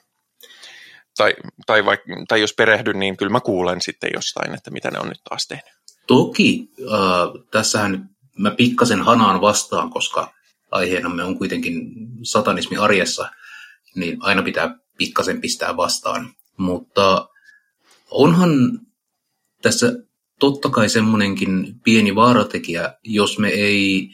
Tai, 1.17 1.35
tai, 1.67 1.85
vaik, 1.85 2.01
tai 2.29 2.41
jos 2.41 2.55
perehdyn, 2.55 2.99
niin 2.99 3.17
kyllä 3.17 3.33
mä 3.33 3.41
kuulen 3.41 3.81
sitten 3.81 4.11
jostain, 4.15 4.55
että 4.55 4.71
mitä 4.71 4.91
ne 4.91 4.99
on 4.99 5.09
nyt 5.09 5.21
taas 5.29 5.47
tehnyt. 5.47 5.75
Toki 6.07 6.71
äh, 6.81 7.45
tässähän 7.51 8.11
mä 8.39 8.51
pikkasen 8.51 9.03
hanaan 9.03 9.41
vastaan, 9.41 9.91
koska 9.91 10.33
me 11.15 11.25
on 11.25 11.39
kuitenkin 11.39 11.93
satanismi 12.23 12.77
arjessa, 12.77 13.31
niin 13.95 14.19
aina 14.21 14.43
pitää 14.43 14.79
pikkasen 14.99 15.41
pistää 15.41 15.77
vastaan. 15.77 16.31
Mutta 16.57 17.29
onhan 18.11 18.51
tässä 19.63 19.93
totta 20.43 20.71
kai 20.71 20.89
semmoinenkin 20.89 21.81
pieni 21.85 22.15
vaaratekijä, 22.15 22.95
jos 23.03 23.39
me 23.39 23.49
ei 23.49 24.11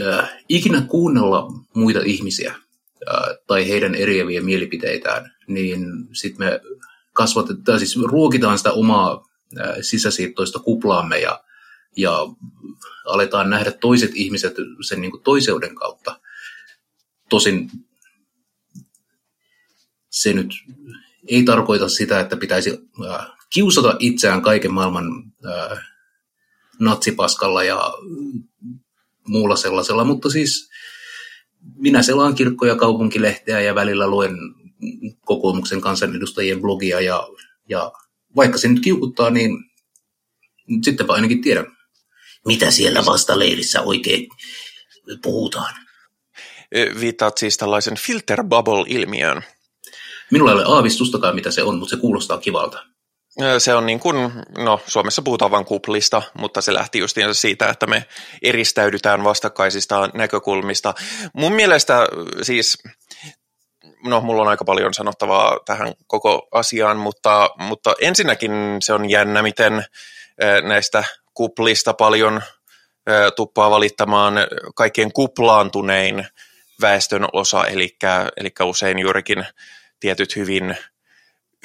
äh, 0.00 0.30
ikinä 0.48 0.80
kuunnella 0.80 1.46
muita 1.74 2.00
ihmisiä 2.04 2.50
äh, 2.50 3.36
tai 3.46 3.68
heidän 3.68 3.94
eriäviä 3.94 4.42
mielipiteitään, 4.42 5.32
niin 5.46 6.08
sitten 6.12 6.46
me 6.46 6.60
kasvatetaan, 7.12 7.78
siis 7.78 7.96
ruokitaan 8.02 8.58
sitä 8.58 8.72
omaa 8.72 9.28
äh, 9.60 9.76
sisäsiittoista 9.80 10.58
kuplaamme 10.58 11.18
ja, 11.18 11.44
ja 11.96 12.18
aletaan 13.04 13.50
nähdä 13.50 13.70
toiset 13.70 14.10
ihmiset 14.14 14.54
sen 14.80 15.00
niin 15.00 15.10
kuin 15.10 15.22
toiseuden 15.22 15.74
kautta. 15.74 16.20
Tosin 17.28 17.70
se 20.10 20.32
nyt 20.32 20.54
ei 21.26 21.42
tarkoita 21.42 21.88
sitä, 21.88 22.20
että 22.20 22.36
pitäisi 22.36 22.78
äh, 23.10 23.37
kiusata 23.50 23.96
itseään 23.98 24.42
kaiken 24.42 24.72
maailman 24.72 25.04
ää, 25.44 25.84
natsipaskalla 26.80 27.62
ja 27.62 27.94
muulla 29.28 29.56
sellaisella, 29.56 30.04
mutta 30.04 30.30
siis 30.30 30.70
minä 31.74 32.02
selaan 32.02 32.34
kirkko- 32.34 32.66
ja 32.66 32.76
kaupunkilehteä 32.76 33.60
ja 33.60 33.74
välillä 33.74 34.08
luen 34.08 34.36
kokoomuksen 35.20 35.80
kansanedustajien 35.80 36.60
blogia 36.60 37.00
ja, 37.00 37.28
ja 37.68 37.92
vaikka 38.36 38.58
se 38.58 38.68
nyt 38.68 38.82
kiukuttaa, 38.82 39.30
niin 39.30 39.50
sittenpä 40.84 41.12
ainakin 41.12 41.42
tiedän, 41.42 41.66
mitä 42.46 42.70
siellä 42.70 43.04
vastaleirissä 43.06 43.82
oikein 43.82 44.28
puhutaan. 45.22 45.74
Viittaat 47.00 47.38
siis 47.38 47.56
tällaisen 47.56 47.96
filter 47.96 48.44
bubble-ilmiöön. 48.44 49.42
Minulla 50.30 50.50
ei 50.50 50.56
ole 50.56 50.76
aavistustakaan, 50.76 51.34
mitä 51.34 51.50
se 51.50 51.62
on, 51.62 51.78
mutta 51.78 51.96
se 51.96 52.00
kuulostaa 52.00 52.38
kivalta. 52.38 52.86
Se 53.58 53.74
on 53.74 53.86
niin 53.86 54.00
kuin, 54.00 54.32
no 54.58 54.80
Suomessa 54.86 55.22
puhutaan 55.22 55.50
vain 55.50 55.64
kuplista, 55.64 56.22
mutta 56.38 56.60
se 56.60 56.74
lähti 56.74 56.98
justiin 56.98 57.34
siitä, 57.34 57.68
että 57.68 57.86
me 57.86 58.04
eristäydytään 58.42 59.24
vastakkaisista 59.24 60.10
näkökulmista. 60.14 60.94
Mun 61.32 61.52
mielestä 61.52 62.06
siis, 62.42 62.78
no 64.04 64.20
mulla 64.20 64.42
on 64.42 64.48
aika 64.48 64.64
paljon 64.64 64.94
sanottavaa 64.94 65.58
tähän 65.64 65.94
koko 66.06 66.48
asiaan, 66.52 66.96
mutta, 66.96 67.50
mutta 67.58 67.94
ensinnäkin 68.00 68.52
se 68.80 68.92
on 68.92 69.10
jännä, 69.10 69.42
miten 69.42 69.84
näistä 70.62 71.04
kuplista 71.34 71.94
paljon 71.94 72.42
tuppaa 73.36 73.70
valittamaan 73.70 74.34
kaikkein 74.74 75.12
kuplaantunein 75.12 76.26
väestön 76.80 77.26
osa, 77.32 77.66
eli, 77.66 77.96
eli 78.36 78.50
usein 78.62 78.98
juurikin 78.98 79.46
tietyt 80.00 80.36
hyvin 80.36 80.76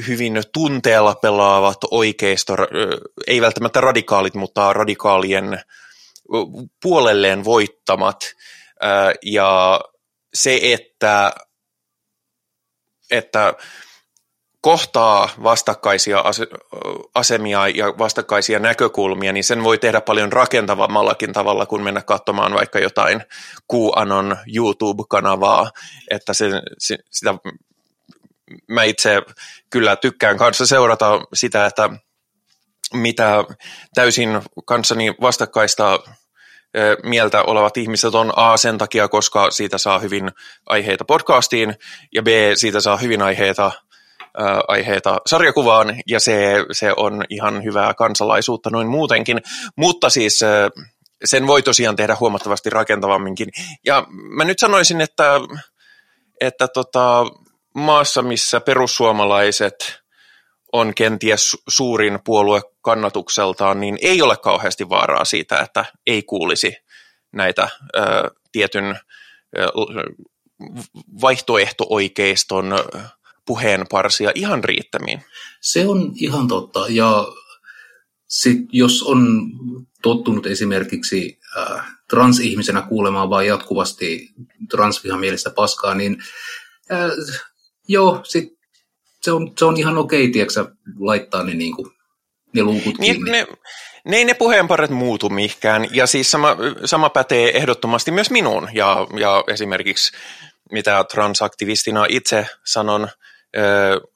hyvin 0.08 0.42
tunteella 0.54 1.16
pelaavat 1.16 1.78
oikeisto, 1.92 2.56
ei 3.28 3.42
välttämättä 3.42 3.82
radikaalit, 3.82 4.34
mutta 4.34 4.74
radikaalien 4.74 5.62
puolelleen 6.82 7.44
voittamat. 7.44 8.18
Ja 9.26 9.82
se, 10.34 10.60
että, 10.64 11.32
että 13.12 13.54
kohtaa 14.62 15.30
vastakkaisia 15.44 16.24
asemia 17.16 17.68
ja 17.68 17.86
vastakkaisia 17.98 18.60
näkökulmia, 18.60 19.34
niin 19.34 19.44
sen 19.44 19.64
voi 19.64 19.78
tehdä 19.78 20.02
paljon 20.02 20.34
rakentavammallakin 20.34 21.34
tavalla 21.34 21.66
kuin 21.66 21.84
mennä 21.84 22.02
katsomaan 22.02 22.54
vaikka 22.54 22.80
jotain 22.80 23.24
QAnon 23.74 24.38
YouTube-kanavaa, 24.56 25.72
että 26.12 26.34
se, 26.34 26.46
sitä, 27.12 27.36
mä 28.68 28.84
itse 28.84 29.22
kyllä 29.70 29.96
tykkään 29.96 30.38
kanssa 30.38 30.66
seurata 30.66 31.22
sitä, 31.34 31.66
että 31.66 31.90
mitä 32.94 33.44
täysin 33.94 34.42
kanssani 34.66 35.16
vastakkaista 35.22 36.00
mieltä 37.04 37.44
olevat 37.44 37.78
ihmiset 37.78 38.16
on 38.16 38.34
A 38.36 38.58
sen 38.58 38.78
takia, 38.78 39.08
koska 39.08 39.52
siitä 39.52 39.78
saa 39.78 40.00
hyvin 40.00 40.32
aiheita 40.66 41.06
podcastiin 41.06 41.76
ja 42.14 42.24
B 42.24 42.28
siitä 42.56 42.80
saa 42.80 42.98
hyvin 42.98 43.22
aiheita 43.22 43.72
aiheita 44.68 45.18
sarjakuvaan, 45.26 45.96
ja 46.08 46.20
se, 46.20 46.66
se 46.72 46.94
on 46.98 47.24
ihan 47.30 47.64
hyvää 47.64 47.94
kansalaisuutta 47.94 48.70
noin 48.70 48.88
muutenkin, 48.88 49.42
mutta 49.76 50.10
siis 50.10 50.40
sen 51.26 51.48
voi 51.48 51.62
tosiaan 51.62 51.96
tehdä 51.96 52.18
huomattavasti 52.20 52.70
rakentavamminkin. 52.70 53.50
Ja 53.86 54.06
mä 54.10 54.44
nyt 54.44 54.60
sanoisin, 54.60 55.02
että, 55.02 55.40
että 56.42 56.68
tota, 56.68 57.26
maassa, 57.74 58.22
missä 58.22 58.60
perussuomalaiset 58.62 60.04
on 60.74 60.94
kenties 60.96 61.58
suurin 61.68 62.20
puolue 62.26 62.62
kannatukseltaan, 62.82 63.80
niin 63.80 63.98
ei 64.02 64.22
ole 64.22 64.38
kauheasti 64.38 64.90
vaaraa 64.90 65.26
siitä, 65.26 65.60
että 65.60 65.86
ei 66.08 66.24
kuulisi 66.24 66.76
näitä 67.32 67.70
ö, 67.96 68.00
tietyn 68.52 69.00
ö, 69.58 69.68
vaihtoehto-oikeiston 71.22 72.74
puheenparsia 73.46 74.32
ihan 74.36 74.64
riittämiin. 74.64 75.24
Se 75.62 75.88
on 75.88 76.14
ihan 76.16 76.48
totta. 76.48 76.86
Ja 76.90 77.28
sit, 78.28 78.58
jos 78.72 79.04
on 79.04 79.50
tottunut 80.02 80.46
esimerkiksi 80.46 81.40
äh, 81.58 81.86
transihmisenä 82.10 82.82
kuulemaan 82.82 83.30
vain 83.30 83.48
jatkuvasti 83.48 84.34
transvihamielistä 84.70 85.50
paskaa, 85.50 85.96
niin 85.96 86.24
joo, 87.88 88.20
sit 88.24 88.54
se, 89.22 89.32
on, 89.32 89.52
se 89.58 89.66
on 89.66 89.78
ihan 89.78 89.98
okei, 89.98 90.32
tiedätkö, 90.32 90.66
laittaa 91.00 91.44
ne, 91.44 91.54
niin 91.54 91.76
kuin, 91.76 91.92
ne 92.54 92.64
luukut 92.64 92.98
niin, 92.98 93.16
kiinni. 93.16 93.32
Ne, 93.32 93.48
ne 94.06 94.18
ei 94.18 94.26
ne 94.26 94.34
puheenparet 94.34 94.92
muutu 94.92 95.30
mihinkään, 95.30 95.88
ja 95.92 96.08
siis 96.08 96.32
sama, 96.32 96.58
sama 96.86 97.10
pätee 97.10 97.58
ehdottomasti 97.58 98.12
myös 98.12 98.30
minuun, 98.30 98.70
ja, 98.74 99.08
ja 99.20 99.44
esimerkiksi 99.48 100.12
mitä 100.72 101.06
transaktivistina 101.12 102.06
itse 102.10 102.48
sanon 102.66 103.08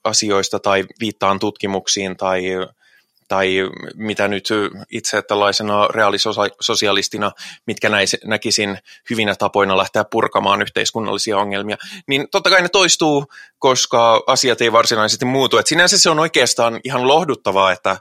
asioista 0.04 0.58
tai 0.58 0.84
viittaan 1.00 1.38
tutkimuksiin 1.38 2.16
tai, 2.16 2.42
tai 3.28 3.56
mitä 3.94 4.28
nyt 4.28 4.48
itse 4.90 5.22
tällaisena 5.22 5.88
reaalisosialistina, 5.88 7.32
mitkä 7.66 7.88
näis, 7.88 8.16
näkisin 8.24 8.78
hyvinä 9.10 9.34
tapoina 9.34 9.76
lähteä 9.76 10.04
purkamaan 10.04 10.62
yhteiskunnallisia 10.62 11.38
ongelmia, 11.38 11.76
niin 12.06 12.28
totta 12.30 12.50
kai 12.50 12.62
ne 12.62 12.68
toistuu, 12.68 13.26
koska 13.58 14.22
asiat 14.26 14.60
ei 14.60 14.72
varsinaisesti 14.72 15.24
muutu. 15.24 15.58
Et 15.58 15.66
sinänsä 15.66 15.98
se 15.98 16.10
on 16.10 16.18
oikeastaan 16.18 16.80
ihan 16.84 17.08
lohduttavaa, 17.08 17.72
että, 17.72 17.96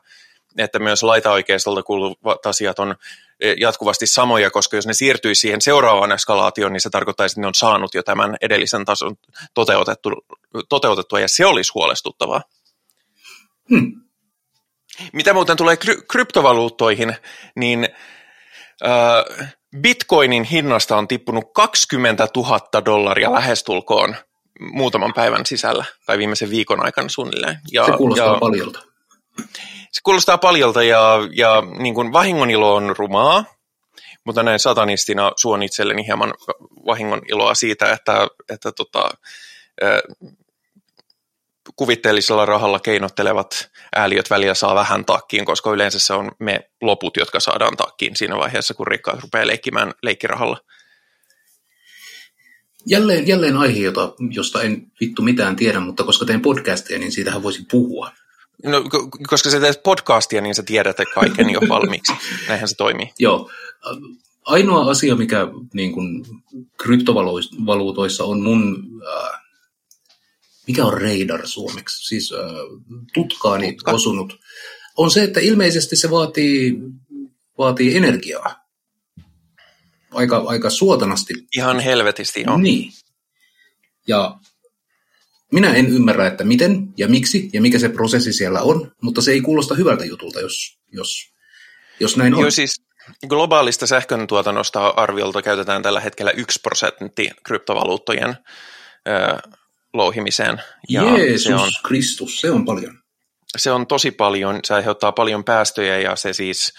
että 0.57 0.79
myös 0.79 1.03
laita-oikeistolta 1.03 1.83
kuuluvat 1.83 2.45
asiat 2.45 2.79
on 2.79 2.95
Eh, 3.39 3.55
jatkuvasti 3.59 4.07
samoja, 4.07 4.51
koska 4.51 4.75
jos 4.75 4.87
ne 4.87 4.93
siirtyy 4.93 5.35
siihen 5.35 5.61
seuraavaan 5.61 6.11
eskalaatioon, 6.11 6.73
niin 6.73 6.81
se 6.81 6.89
tarkoittaisi, 6.89 7.33
että 7.33 7.41
ne 7.41 7.47
on 7.47 7.55
saanut 7.55 7.93
jo 7.93 8.03
tämän 8.03 8.37
edellisen 8.41 8.85
tason 8.85 9.15
toteutettu, 9.53 10.09
toteutettua, 10.69 11.19
ja 11.19 11.27
se 11.27 11.45
olisi 11.45 11.71
huolestuttavaa. 11.75 12.41
Hmm. 13.69 14.06
Mitä 15.13 15.33
muuten 15.33 15.57
tulee 15.57 15.75
kry- 15.75 16.05
kryptovaluuttoihin, 16.11 17.15
niin 17.55 17.89
äh, 18.85 19.49
bitcoinin 19.81 20.43
hinnasta 20.43 20.97
on 20.97 21.07
tippunut 21.07 21.45
20 21.53 22.27
000 22.35 22.85
dollaria 22.85 23.33
lähestulkoon 23.33 24.15
muutaman 24.59 25.13
päivän 25.13 25.45
sisällä, 25.45 25.85
tai 26.05 26.17
viimeisen 26.17 26.49
viikon 26.49 26.85
aikana 26.85 27.09
suunnilleen. 27.09 27.59
Ja, 27.71 27.85
se 27.85 27.91
kuulostaa 27.91 28.33
ja, 28.33 28.39
paljolta 28.39 28.79
se 29.97 30.01
kuulostaa 30.03 30.37
paljolta 30.37 30.83
ja, 30.83 31.19
ja 31.35 31.63
niin 31.79 31.95
kuin 31.95 32.13
vahingonilo 32.13 32.75
on 32.75 32.95
rumaa, 32.97 33.43
mutta 34.23 34.43
näin 34.43 34.59
satanistina 34.59 35.31
suon 35.35 35.63
itselleni 35.63 36.05
hieman 36.05 36.33
vahingoniloa 36.85 37.55
siitä, 37.55 37.91
että, 37.91 38.27
että 38.49 38.71
tota, 38.71 39.09
kuvitteellisella 41.75 42.45
rahalla 42.45 42.79
keinottelevat 42.79 43.69
ääliöt 43.95 44.29
väliä 44.29 44.53
saa 44.53 44.75
vähän 44.75 45.05
takkiin, 45.05 45.45
koska 45.45 45.71
yleensä 45.71 45.99
se 45.99 46.13
on 46.13 46.31
me 46.39 46.69
loput, 46.81 47.17
jotka 47.17 47.39
saadaan 47.39 47.77
takkiin 47.77 48.15
siinä 48.15 48.37
vaiheessa, 48.37 48.73
kun 48.73 48.87
rikkaat 48.87 49.19
rupeaa 49.19 49.47
leikkimään 49.47 49.93
leikkirahalla. 50.03 50.57
Jälleen, 52.85 53.27
jälleen 53.27 53.57
aihe, 53.57 53.79
jota, 53.79 54.13
josta 54.31 54.61
en 54.61 54.91
vittu 55.01 55.21
mitään 55.21 55.55
tiedä, 55.55 55.79
mutta 55.79 56.03
koska 56.03 56.25
teen 56.25 56.41
podcastia, 56.41 56.99
niin 56.99 57.11
siitähän 57.11 57.43
voisi 57.43 57.65
puhua. 57.71 58.11
No, 58.65 58.83
koska 59.27 59.49
sä 59.49 59.59
teet 59.59 59.83
podcastia, 59.83 60.41
niin 60.41 60.55
sä 60.55 60.63
tiedät 60.63 60.97
kaiken 61.15 61.49
jo 61.49 61.59
valmiiksi. 61.69 62.13
Näinhän 62.47 62.67
se 62.67 62.75
toimii. 62.75 63.09
Joo. 63.19 63.51
Ainoa 64.45 64.89
asia, 64.89 65.15
mikä 65.15 65.47
niin 65.73 65.91
kun, 65.91 66.25
kryptovaluutoissa 66.77 68.23
on 68.23 68.41
mun, 68.41 68.87
äh, 69.07 69.46
mikä 70.67 70.85
on 70.85 70.93
radar 70.93 71.47
suomeksi, 71.47 72.07
siis 72.07 72.33
äh, 72.33 72.39
tutkaani 73.13 73.71
Tutka. 73.71 73.91
osunut, 73.91 74.39
on 74.97 75.11
se, 75.11 75.23
että 75.23 75.39
ilmeisesti 75.39 75.95
se 75.95 76.11
vaatii, 76.11 76.73
vaatii 77.57 77.97
energiaa. 77.97 78.67
Aika, 80.11 80.37
aika 80.37 80.69
suotanasti. 80.69 81.33
Ihan 81.57 81.79
helvetisti, 81.79 82.41
joo. 82.41 82.57
Niin. 82.57 82.91
Ja 84.07 84.37
minä 85.51 85.73
en 85.73 85.87
ymmärrä, 85.89 86.27
että 86.27 86.43
miten 86.43 86.87
ja 86.97 87.07
miksi 87.07 87.49
ja 87.53 87.61
mikä 87.61 87.79
se 87.79 87.89
prosessi 87.89 88.33
siellä 88.33 88.61
on, 88.61 88.91
mutta 89.01 89.21
se 89.21 89.31
ei 89.31 89.41
kuulosta 89.41 89.75
hyvältä 89.75 90.05
jutulta, 90.05 90.41
jos, 90.41 90.79
jos, 90.91 91.33
jos 91.99 92.17
näin 92.17 92.33
on. 92.33 92.41
Joo, 92.41 92.51
siis 92.51 92.81
globaalista 93.27 93.87
sähkön 93.87 94.27
tuotannosta 94.27 94.87
arviolta 94.87 95.41
käytetään 95.41 95.81
tällä 95.81 95.99
hetkellä 95.99 96.31
1 96.31 96.59
prosentti 96.63 97.29
kryptovaluuttojen 97.43 98.29
ö, 98.29 99.37
louhimiseen. 99.93 100.61
Ja 100.89 101.03
Jeesus 101.03 101.43
se 101.43 101.55
on, 101.55 101.69
Kristus, 101.87 102.41
se 102.41 102.51
on 102.51 102.65
paljon. 102.65 102.99
Se 103.57 103.71
on 103.71 103.87
tosi 103.87 104.11
paljon, 104.11 104.59
se 104.63 104.73
aiheuttaa 104.73 105.11
paljon 105.11 105.43
päästöjä 105.43 105.99
ja 105.99 106.15
se 106.15 106.33
siis 106.33 106.73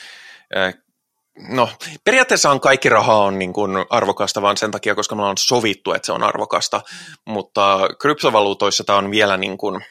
No, 1.49 1.71
periaatteessa 2.05 2.51
on 2.51 2.61
kaikki 2.61 2.89
raha 2.89 3.17
on 3.17 3.39
niin 3.39 3.53
kuin 3.53 3.71
arvokasta 3.91 4.43
vaan 4.43 4.57
sen 4.57 4.71
takia, 4.71 4.95
koska 4.95 5.15
me 5.15 5.23
on 5.23 5.39
sovittu, 5.39 5.93
että 5.93 6.07
se 6.07 6.13
on 6.13 6.23
arvokasta, 6.23 6.81
mutta 7.25 7.89
kryptovaluutoissa 8.01 8.85
tämä 8.85 8.99
on 8.99 9.11
vielä 9.11 9.37
niin 9.37 9.59
kuin 9.59 9.85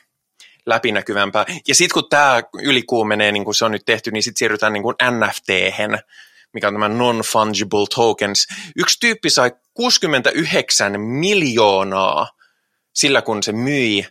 läpinäkyvämpää. 0.65 1.45
Ja 1.67 1.75
sitten 1.75 1.93
kun 1.93 2.09
tämä 2.09 2.41
ylikuumenee, 2.63 3.31
niin 3.31 3.45
kuin 3.45 3.55
se 3.55 3.65
on 3.65 3.71
nyt 3.71 3.85
tehty, 3.85 4.11
niin 4.11 4.23
sitten 4.23 4.39
siirrytään 4.39 4.73
niin 4.73 4.83
kuin 4.83 4.95
NFT-hen, 5.11 5.99
mikä 6.53 6.67
on 6.67 6.73
tämä 6.73 6.87
non-fungible 6.87 7.87
tokens. 7.95 8.47
Yksi 8.75 8.99
tyyppi 8.99 9.29
sai 9.29 9.51
69 9.73 11.01
miljoonaa 11.01 12.27
sillä, 12.97 13.21
kun 13.21 13.43
se 13.43 13.51
myi 13.51 14.07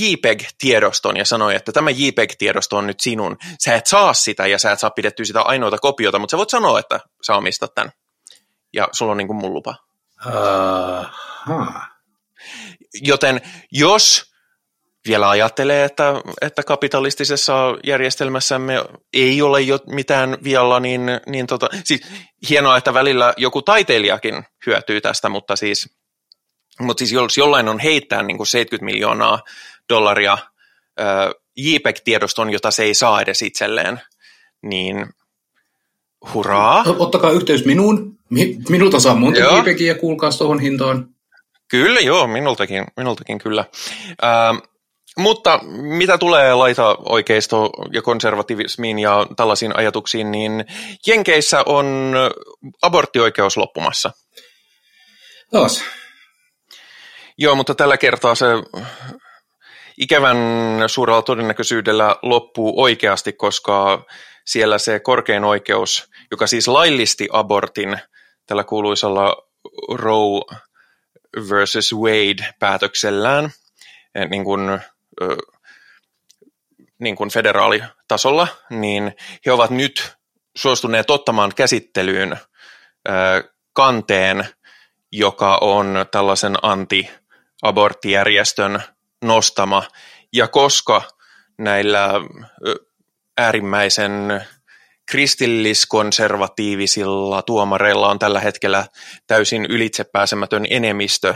JPEG-tiedoston 0.00 1.16
ja 1.16 1.24
sanoi, 1.24 1.54
että 1.54 1.72
tämä 1.72 1.90
JPEG-tiedosto 1.90 2.76
on 2.76 2.86
nyt 2.86 3.00
sinun. 3.00 3.36
Sä 3.64 3.74
et 3.74 3.86
saa 3.86 4.14
sitä 4.14 4.46
ja 4.46 4.58
sä 4.58 4.72
et 4.72 4.80
saa 4.80 4.90
pidettyä 4.90 5.24
sitä 5.24 5.42
ainoata 5.42 5.78
kopiota, 5.78 6.18
mutta 6.18 6.30
sä 6.30 6.38
voit 6.38 6.50
sanoa, 6.50 6.78
että 6.78 7.00
sä 7.26 7.34
omistat 7.34 7.74
tämän. 7.74 7.92
Ja 8.72 8.88
sulla 8.92 9.12
on 9.12 9.18
niin 9.18 9.28
kuin 9.28 9.36
mun 9.36 9.54
lupa. 9.54 9.74
Uh-huh. 10.26 11.66
Joten 13.02 13.40
jos 13.72 14.32
vielä 15.06 15.28
ajattelee, 15.28 15.84
että, 15.84 16.14
että 16.42 16.62
kapitalistisessa 16.62 17.54
järjestelmässämme 17.84 18.84
ei 19.12 19.42
ole 19.42 19.60
jo 19.60 19.78
mitään 19.86 20.38
vialla, 20.44 20.80
niin, 20.80 21.02
niin 21.26 21.46
tota, 21.46 21.68
siis 21.84 22.00
hienoa, 22.48 22.76
että 22.76 22.94
välillä 22.94 23.34
joku 23.36 23.62
taiteilijakin 23.62 24.44
hyötyy 24.66 25.00
tästä, 25.00 25.28
mutta 25.28 25.56
siis 25.56 25.98
mutta 26.78 26.98
siis 27.00 27.12
jos 27.12 27.36
jollain 27.36 27.68
on 27.68 27.78
heittää 27.78 28.22
niin 28.22 28.36
kuin 28.36 28.46
70 28.46 28.84
miljoonaa 28.84 29.40
dollaria 29.88 30.38
JPEG-tiedoston, 31.56 32.52
jota 32.52 32.70
se 32.70 32.82
ei 32.82 32.94
saa 32.94 33.20
edes 33.20 33.42
itselleen, 33.42 34.00
niin 34.62 35.06
hurraa. 36.34 36.84
Ottakaa 36.98 37.30
yhteys 37.30 37.64
minuun. 37.64 38.18
Minulta 38.68 39.00
saa 39.00 39.14
monta 39.14 39.40
joo. 39.40 39.58
JPEGiä, 39.58 39.94
kuulkaa 39.94 40.30
tuohon 40.30 40.60
hintaan. 40.60 41.08
Kyllä, 41.68 42.00
joo, 42.00 42.26
minultakin, 42.26 42.84
minultakin 42.96 43.38
kyllä. 43.38 43.64
Ähm, 44.24 44.58
mutta 45.18 45.60
mitä 45.98 46.18
tulee 46.18 46.54
laita 46.54 46.96
oikeisto 46.98 47.70
ja 47.92 48.02
konservativismiin 48.02 48.98
ja 48.98 49.26
tällaisiin 49.36 49.76
ajatuksiin, 49.76 50.30
niin 50.30 50.64
Jenkeissä 51.06 51.62
on 51.66 52.14
aborttioikeus 52.82 53.56
loppumassa. 53.56 54.10
Taas. 55.50 55.84
Joo, 57.38 57.54
mutta 57.54 57.74
tällä 57.74 57.96
kertaa 57.96 58.34
se 58.34 58.46
ikävän 59.98 60.36
suurella 60.86 61.22
todennäköisyydellä 61.22 62.16
loppuu 62.22 62.82
oikeasti, 62.82 63.32
koska 63.32 64.04
siellä 64.46 64.78
se 64.78 65.00
korkein 65.00 65.44
oikeus, 65.44 66.10
joka 66.30 66.46
siis 66.46 66.68
laillisti 66.68 67.28
abortin 67.32 67.98
tällä 68.46 68.64
kuuluisalla 68.64 69.36
Roe 69.94 70.58
versus 71.50 71.94
Wade-päätöksellään, 71.94 73.50
eh, 74.14 74.28
niin 74.28 74.44
kuin, 74.44 74.80
niin 76.98 77.16
kuin 77.16 77.30
federaalitasolla, 77.30 78.48
niin 78.70 79.14
he 79.46 79.52
ovat 79.52 79.70
nyt 79.70 80.12
suostuneet 80.56 81.10
ottamaan 81.10 81.52
käsittelyyn 81.56 82.36
kanteen, 83.72 84.48
joka 85.12 85.58
on 85.60 86.06
tällaisen 86.10 86.64
anti-aborttijärjestön 87.62 88.82
nostama. 89.24 89.82
Ja 90.32 90.48
koska 90.48 91.02
näillä 91.58 92.10
äärimmäisen 93.38 94.44
kristilliskonservatiivisilla 95.10 97.42
tuomareilla 97.42 98.08
on 98.08 98.18
tällä 98.18 98.40
hetkellä 98.40 98.86
täysin 99.26 99.64
ylitsepääsemätön 99.64 100.66
enemmistö, 100.70 101.34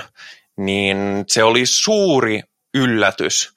niin 0.57 1.25
se 1.29 1.45
oli 1.45 1.67
suuri 1.67 2.43
yllätys, 2.75 3.57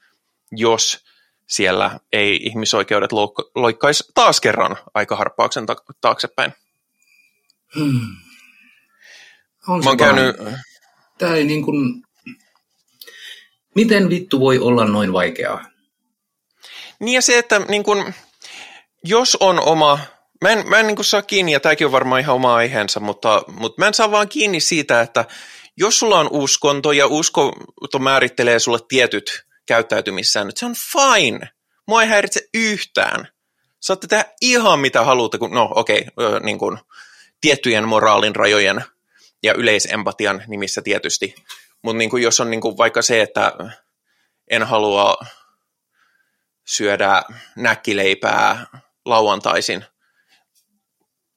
jos 0.51 1.05
siellä 1.47 1.99
ei 2.13 2.35
ihmisoikeudet 2.35 3.11
loikkaisi 3.55 4.03
taas 4.13 4.41
kerran 4.41 4.77
aika 4.93 5.15
harppauksen 5.15 5.65
taaksepäin. 6.01 6.53
Hmm. 7.75 7.99
On 9.67 9.83
Mä 9.83 9.89
oon 9.89 9.97
käynyt... 9.97 10.35
Tämä 11.17 11.35
ei 11.35 11.43
niin 11.43 11.63
kuin... 11.63 12.04
Miten 13.75 14.09
vittu 14.09 14.39
voi 14.39 14.59
olla 14.59 14.85
noin 14.85 15.13
vaikeaa? 15.13 15.65
Niin 16.99 17.15
ja 17.15 17.21
se, 17.21 17.37
että 17.37 17.59
niin 17.59 17.83
kun, 17.83 18.13
jos 19.03 19.37
on 19.39 19.59
oma, 19.59 19.99
mä 20.41 20.49
en, 20.49 20.69
mä 20.69 20.79
en 20.79 20.87
niin 20.87 21.03
saa 21.03 21.21
kiinni, 21.21 21.51
ja 21.51 21.59
tämäkin 21.59 21.87
on 21.87 21.91
varmaan 21.91 22.21
ihan 22.21 22.35
oma 22.35 22.55
aiheensa, 22.55 22.99
mutta, 22.99 23.43
mutta 23.47 23.81
mä 23.81 23.87
en 23.87 23.93
saa 23.93 24.11
vaan 24.11 24.29
kiinni 24.29 24.59
siitä, 24.59 25.01
että 25.01 25.25
jos 25.77 25.99
sulla 25.99 26.19
on 26.19 26.29
uskonto 26.31 26.91
ja 26.91 27.07
uskonto 27.07 27.99
määrittelee 27.99 28.59
sulle 28.59 28.79
tietyt 28.87 29.45
käyttäytymissäännöt, 29.65 30.57
se 30.57 30.65
on 30.65 30.75
fine. 30.91 31.49
Mua 31.87 32.01
ei 32.01 32.09
häiritse 32.09 32.41
yhtään. 32.53 33.27
Saatte 33.79 34.07
tehdä 34.07 34.25
ihan 34.41 34.79
mitä 34.79 35.03
haluatte, 35.03 35.37
kun, 35.37 35.51
no 35.51 35.69
okei, 35.75 36.07
okay, 36.17 36.39
niin 36.39 36.59
kuin, 36.59 36.77
tiettyjen 37.41 37.87
moraalin 37.87 38.35
rajojen 38.35 38.83
ja 39.43 39.53
yleisempatian 39.53 40.43
nimissä 40.47 40.81
tietysti. 40.81 41.35
Mutta 41.85 41.97
niin 41.97 42.21
jos 42.21 42.39
on 42.39 42.51
niin 42.51 42.61
kuin 42.61 42.77
vaikka 42.77 43.01
se, 43.01 43.21
että 43.21 43.51
en 44.51 44.63
halua 44.63 45.17
syödä 46.67 47.23
näkkileipää 47.55 48.65
lauantaisin, 49.05 49.85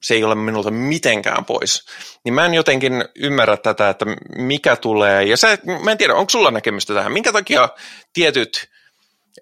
se 0.01 0.13
ei 0.13 0.23
ole 0.23 0.35
minulta 0.35 0.71
mitenkään 0.71 1.45
pois. 1.45 1.85
Niin 2.25 2.33
mä 2.33 2.45
en 2.45 2.53
jotenkin 2.53 3.05
ymmärrä 3.15 3.57
tätä, 3.57 3.89
että 3.89 4.05
mikä 4.37 4.75
tulee, 4.75 5.23
ja 5.23 5.37
sä, 5.37 5.57
mä 5.83 5.91
en 5.91 5.97
tiedä, 5.97 6.13
onko 6.13 6.29
sulla 6.29 6.51
näkemystä 6.51 6.93
tähän, 6.93 7.11
minkä 7.11 7.31
takia 7.31 7.69
tietyt 8.13 8.69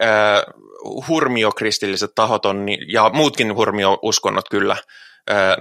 äh, 0.04 0.42
hurmiokristilliset 1.08 2.12
tahot 2.16 2.46
on, 2.46 2.66
ja 2.88 3.10
muutkin 3.14 3.56
hurmiouskonnot 3.56 4.50
kyllä, 4.50 4.78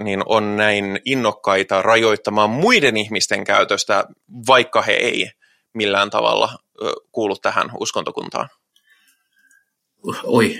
niin 0.03 0.23
on 0.25 0.55
näin 0.55 0.99
innokkaita 1.05 1.81
rajoittamaan 1.81 2.49
muiden 2.49 2.97
ihmisten 2.97 3.43
käytöstä, 3.43 4.05
vaikka 4.47 4.81
he 4.81 4.91
ei 4.91 5.31
millään 5.73 6.09
tavalla 6.09 6.45
äh, 6.45 6.91
kuulu 7.11 7.35
tähän 7.35 7.69
uskontokuntaan? 7.79 8.49
Oi, 10.23 10.57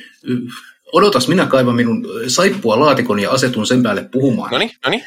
odotas, 0.94 1.28
minä 1.28 1.46
kaivan 1.46 1.76
minun 1.76 2.08
saippua 2.28 2.80
laatikon 2.80 3.20
ja 3.20 3.32
asetun 3.32 3.68
sen 3.68 3.84
päälle 3.84 4.10
puhumaan. 4.12 4.52
No 4.52 4.58
niin, 4.58 4.72
no 4.86 4.90
niin. 4.90 5.04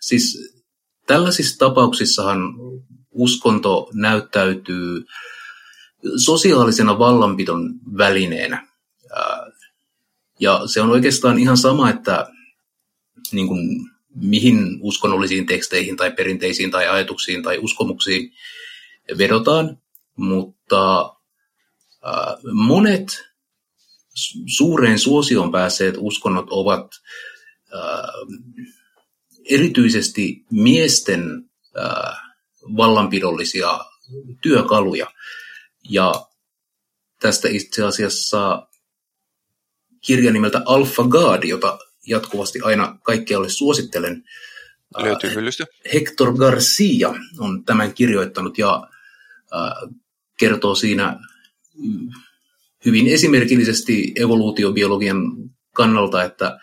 siis 0.00 0.54
tällaisissa 1.06 1.58
tapauksissahan 1.58 2.38
uskonto 3.10 3.90
näyttäytyy 3.94 5.04
sosiaalisena 6.16 6.98
vallanpidon 6.98 7.74
välineenä. 7.98 8.66
Ja 10.40 10.60
se 10.66 10.80
on 10.80 10.90
oikeastaan 10.90 11.38
ihan 11.38 11.56
sama, 11.56 11.90
että 11.90 12.26
niin 13.32 13.48
kuin, 13.48 13.90
mihin 14.14 14.78
uskonnollisiin 14.80 15.46
teksteihin 15.46 15.96
tai 15.96 16.12
perinteisiin 16.12 16.70
tai 16.70 16.88
ajatuksiin 16.88 17.42
tai 17.42 17.58
uskomuksiin 17.58 18.32
vedotaan, 19.18 19.78
mutta 20.16 21.14
monet 22.52 23.24
suureen 24.56 24.98
suosioon 24.98 25.52
päässeet 25.52 25.94
uskonnot 25.98 26.46
ovat 26.50 26.90
erityisesti 29.50 30.44
miesten 30.50 31.50
vallanpidollisia 32.76 33.80
työkaluja. 34.42 35.06
Ja 35.90 36.26
tästä 37.20 37.48
itse 37.48 37.84
asiassa 37.84 38.68
kirja 40.00 40.32
nimeltä 40.32 40.62
Alpha 40.64 41.02
God, 41.02 41.44
jota 41.44 41.78
jatkuvasti 42.06 42.60
aina 42.60 42.98
kaikkialle 43.02 43.48
suosittelen. 43.48 44.24
Löytyy 44.98 45.34
hyllystä. 45.34 45.64
Hector 45.94 46.36
Garcia 46.36 47.14
on 47.38 47.64
tämän 47.64 47.94
kirjoittanut 47.94 48.58
ja 48.58 48.88
kertoo 50.38 50.74
siinä 50.74 51.18
hyvin 52.84 53.08
esimerkillisesti 53.08 54.12
evoluutiobiologian 54.16 55.50
kannalta, 55.72 56.24
että, 56.24 56.58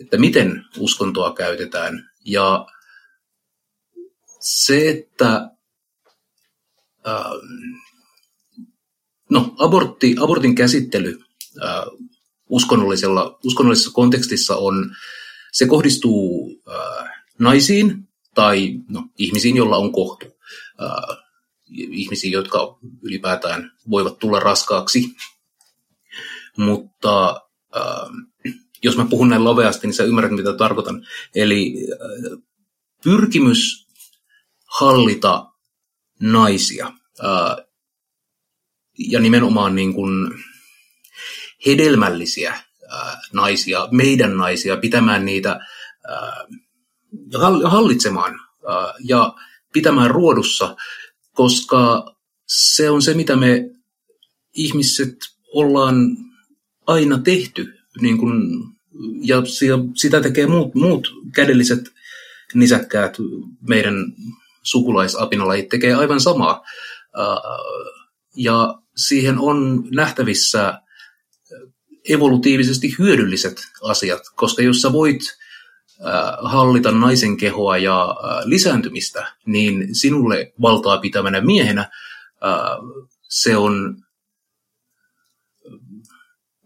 että 0.00 0.18
miten 0.18 0.64
uskontoa 0.78 1.34
käytetään. 1.34 2.10
Ja 2.24 2.66
se, 4.40 4.90
että 4.90 5.50
no, 9.30 9.54
abortti, 9.58 10.16
abortin 10.20 10.54
käsittely 10.54 11.20
uskonnollisella, 12.50 13.38
uskonnollisessa 13.44 13.90
kontekstissa 13.92 14.56
on, 14.56 14.96
se 15.52 15.66
kohdistuu 15.66 16.50
äh, 16.68 17.08
naisiin 17.38 18.08
tai 18.34 18.74
no, 18.88 19.08
ihmisiin, 19.18 19.56
joilla 19.56 19.76
on 19.76 19.92
kohtu. 19.92 20.26
Äh, 20.82 21.16
ihmisiä, 21.70 22.30
jotka 22.30 22.78
ylipäätään 23.02 23.72
voivat 23.90 24.18
tulla 24.18 24.40
raskaaksi. 24.40 25.16
Mutta 26.56 27.40
äh, 27.76 28.08
jos 28.82 28.96
mä 28.96 29.06
puhun 29.10 29.28
näin 29.28 29.44
laveasti, 29.44 29.86
niin 29.86 29.94
sä 29.94 30.04
ymmärrät, 30.04 30.32
mitä 30.32 30.52
tarkoitan. 30.52 31.06
Eli 31.34 31.74
äh, 31.92 32.38
pyrkimys 33.04 33.88
hallita 34.66 35.46
naisia 36.20 36.86
äh, 37.24 37.66
ja 38.98 39.20
nimenomaan 39.20 39.74
niin 39.74 39.94
kuin 39.94 40.30
hedelmällisiä 41.66 42.62
naisia, 43.32 43.88
meidän 43.90 44.36
naisia, 44.36 44.76
pitämään 44.76 45.24
niitä 45.24 45.60
hallitsemaan 47.64 48.40
ja 49.04 49.34
pitämään 49.72 50.10
ruodussa 50.10 50.76
koska 51.40 52.14
se 52.46 52.90
on 52.90 53.02
se, 53.02 53.14
mitä 53.14 53.36
me 53.36 53.70
ihmiset 54.54 55.16
ollaan 55.54 56.16
aina 56.86 57.18
tehty, 57.18 57.78
niin 58.00 58.18
kun, 58.18 58.62
ja 59.22 59.36
sitä 59.96 60.20
tekee 60.20 60.46
muut, 60.46 60.74
muut 60.74 61.08
kädelliset 61.34 61.80
nisäkkäät 62.54 63.16
meidän 63.68 63.94
sukulaisapinalajit 64.62 65.68
tekee 65.68 65.94
aivan 65.94 66.20
samaa. 66.20 66.62
Ja 68.36 68.74
siihen 68.96 69.38
on 69.38 69.84
nähtävissä 69.90 70.80
evolutiivisesti 72.08 72.94
hyödylliset 72.98 73.60
asiat, 73.82 74.22
koska 74.34 74.62
jos 74.62 74.82
sä 74.82 74.92
voit 74.92 75.20
hallita 76.42 76.92
naisen 76.92 77.36
kehoa 77.36 77.78
ja 77.78 78.16
lisääntymistä, 78.44 79.32
niin 79.46 79.94
sinulle 79.94 80.52
valtaa 80.62 80.98
pitävänä 80.98 81.40
miehenä 81.40 81.90
se 83.28 83.56
on 83.56 83.96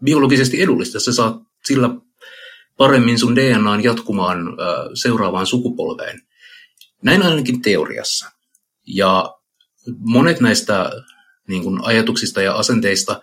biologisesti 0.03 0.61
edullista. 0.61 0.99
Sä 0.99 1.13
saat 1.13 1.35
sillä 1.65 1.89
paremmin 2.77 3.19
sun 3.19 3.35
DNAn 3.35 3.83
jatkumaan 3.83 4.37
seuraavaan 4.93 5.47
sukupolveen. 5.47 6.21
Näin 7.03 7.23
ainakin 7.23 7.61
teoriassa. 7.61 8.31
Ja 8.87 9.35
monet 9.97 10.39
näistä 10.39 10.91
niin 11.47 11.63
kuin 11.63 11.79
ajatuksista 11.83 12.41
ja 12.41 12.53
asenteista 12.53 13.21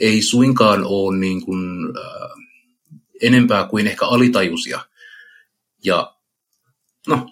ei 0.00 0.22
suinkaan 0.22 0.84
ole 0.84 1.16
niin 1.16 1.44
kuin, 1.44 1.60
äh, 1.98 2.30
enempää 3.22 3.68
kuin 3.68 3.86
ehkä 3.86 4.06
alitajuisia. 4.06 4.80
Ja 5.84 6.16
no, 7.06 7.26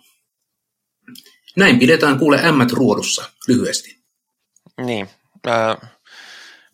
näin 1.57 1.79
pidetään 1.79 2.18
kuule 2.18 2.40
ämmät 2.44 2.72
ruodussa 2.72 3.31
lyhyesti. 3.48 3.98
Niin. 4.81 5.09
Äh, 5.48 5.94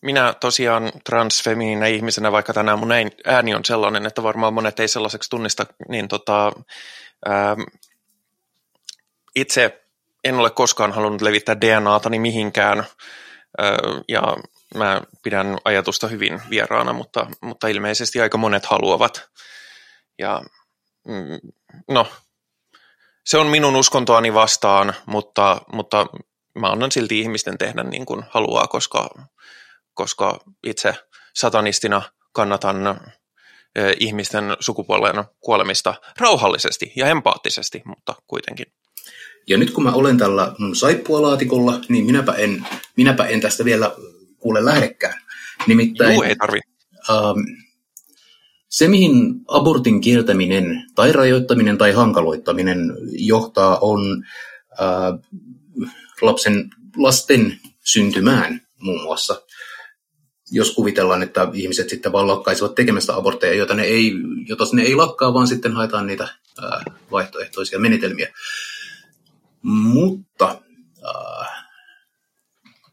minä 0.03 0.35
tosiaan 0.41 0.93
transfemininä 1.05 1.87
ihmisenä, 1.87 2.33
vaikka 2.33 2.53
tänään 2.53 2.79
mun 2.79 2.93
ääni 3.25 3.55
on 3.55 3.65
sellainen, 3.65 4.07
että 4.07 4.23
varmaan 4.23 4.55
monet 4.55 4.81
ei 4.81 4.89
sellaiseksi 4.89 5.31
tunnista, 5.31 5.67
niin 5.89 6.09
tota, 6.09 6.53
ää, 7.27 7.57
itse 9.37 9.85
en 10.25 10.35
ole 10.35 10.51
koskaan 10.51 10.93
halunnut 10.93 11.23
levittää 11.23 11.61
DNAtani 11.61 12.19
mihinkään, 12.19 12.79
ää, 13.59 13.79
ja 14.09 14.23
mä 14.75 15.03
pidän 15.23 15.59
ajatusta 15.65 16.09
hyvin 16.09 16.43
vieraana, 16.51 16.93
mutta, 16.93 17.27
mutta 17.41 17.69
ilmeisesti 17.69 18.21
aika 18.21 18.39
monet 18.39 18.67
haluavat. 18.67 19.31
Ja 20.19 20.43
mm, 21.07 21.51
no, 21.89 22.07
se 23.25 23.39
on 23.39 23.47
minun 23.47 23.77
uskontoani 23.77 24.35
vastaan, 24.35 24.95
mutta, 25.07 25.61
mutta 25.73 26.07
mä 26.55 26.67
annan 26.67 26.93
silti 26.93 27.21
ihmisten 27.21 27.59
tehdä 27.59 27.83
niin 27.83 28.07
kuin 28.07 28.25
haluaa, 28.31 28.67
koska 28.67 29.09
koska 29.95 30.39
itse 30.67 30.95
satanistina 31.35 32.03
kannatan 32.33 33.01
ihmisten 33.99 34.57
sukupuolen 34.61 35.25
kuolemista 35.41 35.95
rauhallisesti 36.21 36.93
ja 36.97 37.07
empaattisesti, 37.07 37.83
mutta 37.85 38.15
kuitenkin. 38.27 38.67
Ja 39.47 39.59
nyt 39.59 39.71
kun 39.71 39.85
mä 39.85 39.93
olen 39.93 40.19
tällä 40.19 40.53
mun 40.59 40.77
saippualaatikolla, 40.77 41.81
niin 41.89 42.07
minäpä 42.07 42.33
en, 42.33 42.67
minäpä 42.97 43.27
en 43.27 43.41
tästä 43.41 43.65
vielä 43.65 43.97
kuule 44.41 44.65
lähdekään. 44.65 45.21
Nimittäin, 45.67 46.15
Juu, 46.15 46.23
ei 46.23 46.37
tarvi. 46.37 46.61
Ähm, 47.11 47.39
se, 48.69 48.89
mihin 48.89 49.41
abortin 49.49 50.01
kieltäminen 50.01 50.85
tai 50.95 51.13
rajoittaminen 51.13 51.79
tai 51.79 51.93
hankaloittaminen 51.93 52.97
johtaa, 53.11 53.79
on 53.79 54.25
äh, 54.81 55.43
lapsen, 56.23 56.71
lasten 56.97 57.61
syntymään 57.85 58.61
muun 58.81 59.03
muassa 59.03 59.43
jos 60.51 60.75
kuvitellaan, 60.75 61.23
että 61.23 61.49
ihmiset 61.53 61.89
sitten 61.89 62.13
vaan 62.13 62.27
lakkaisivat 62.27 62.75
tekemästä 62.75 63.17
abortteja, 63.17 63.55
joita 63.55 63.75
ne 63.75 63.83
ei, 63.83 64.13
jota 64.49 64.65
ne 64.73 64.83
ei 64.83 64.95
lakkaa, 64.95 65.35
vaan 65.35 65.49
sitten 65.49 65.73
haetaan 65.73 66.07
niitä 66.07 66.29
ää, 66.63 66.83
vaihtoehtoisia 67.11 67.79
menetelmiä. 67.79 68.33
Mutta 69.63 70.61
ää, 71.05 71.65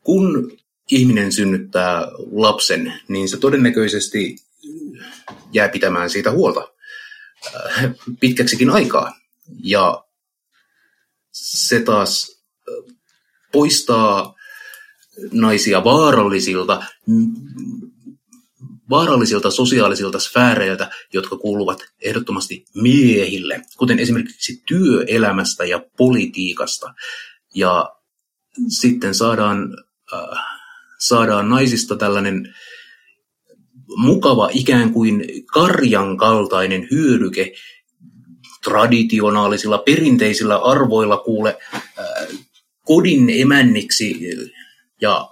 kun 0.02 0.52
ihminen 0.91 1.32
synnyttää 1.32 2.08
lapsen, 2.32 2.93
niin 3.08 3.30
se 3.30 3.38
todennäköisesti 3.38 4.36
jää 5.54 5.69
pitämään 5.69 6.10
siitä 6.10 6.32
huolta 6.32 6.67
ää, 7.56 7.93
pitkäksikin 8.19 8.69
aikaa. 8.69 9.19
Ja 9.63 10.04
se 11.32 11.80
taas 11.80 12.41
poistaa 13.52 14.36
naisia 15.32 15.84
vaarallisilta, 15.84 16.84
vaarallisilta 18.89 19.52
sosiaalisilta 19.52 20.19
sfääreiltä, 20.19 20.89
jotka 21.13 21.38
kuuluvat 21.38 21.80
ehdottomasti 22.02 22.65
miehille, 22.73 23.62
kuten 23.78 24.00
esimerkiksi 24.00 24.62
työelämästä 24.65 25.65
ja 25.65 25.86
politiikasta. 25.97 26.93
Ja 27.56 27.95
sitten 28.67 29.15
saadaan, 29.15 29.78
äh, 30.13 30.57
saadaan 31.00 31.50
naisista 31.50 31.96
tällainen 31.96 32.56
mukava 33.98 34.50
ikään 34.54 34.94
kuin 34.94 35.24
karjan 35.54 36.18
kaltainen 36.18 36.88
hyödyke 36.92 37.54
traditionaalisilla 38.64 39.78
perinteisillä 39.78 40.58
arvoilla 40.58 41.18
kuule 41.18 41.58
kodin 42.86 43.30
emänniksi 43.30 44.20
ja 45.02 45.30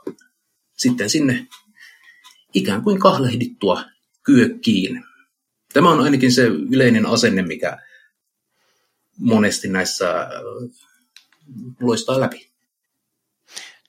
sitten 0.78 1.10
sinne 1.10 1.48
ikään 2.54 2.82
kuin 2.82 3.00
kahlehdittua 3.00 3.84
kyökkiin. 4.24 5.04
Tämä 5.74 5.90
on 5.90 6.00
ainakin 6.00 6.32
se 6.32 6.46
yleinen 6.46 7.06
asenne, 7.06 7.42
mikä 7.42 7.78
monesti 9.20 9.68
näissä 9.68 10.30
loistaa 11.82 12.20
läpi. 12.20 12.52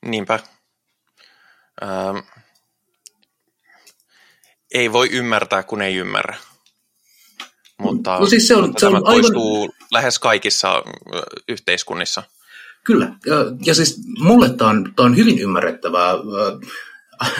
Niinpä. 0.03 0.56
Ähm, 1.83 2.17
ei 4.75 4.93
voi 4.93 5.09
ymmärtää, 5.11 5.63
kun 5.63 5.83
ei 5.83 5.97
ymmärrä. 5.97 6.37
Mutta, 7.79 8.19
no 8.19 8.27
siis 8.27 8.49
se 8.49 8.57
on, 8.57 8.75
se 8.79 8.87
on 8.87 8.93
tämä 8.93 9.03
toistuu 9.05 9.63
aivan... 9.63 9.77
lähes 9.93 10.19
kaikissa 10.19 10.83
yhteiskunnissa. 11.49 12.23
Kyllä, 12.85 13.13
ja, 13.27 13.37
ja 13.65 13.75
siis 13.75 14.01
mulle 14.19 14.49
tämä 14.49 14.71
on, 14.71 14.93
tää 14.97 15.07
on 15.07 15.17
hyvin 15.17 15.39
ymmärrettävää, 15.39 16.15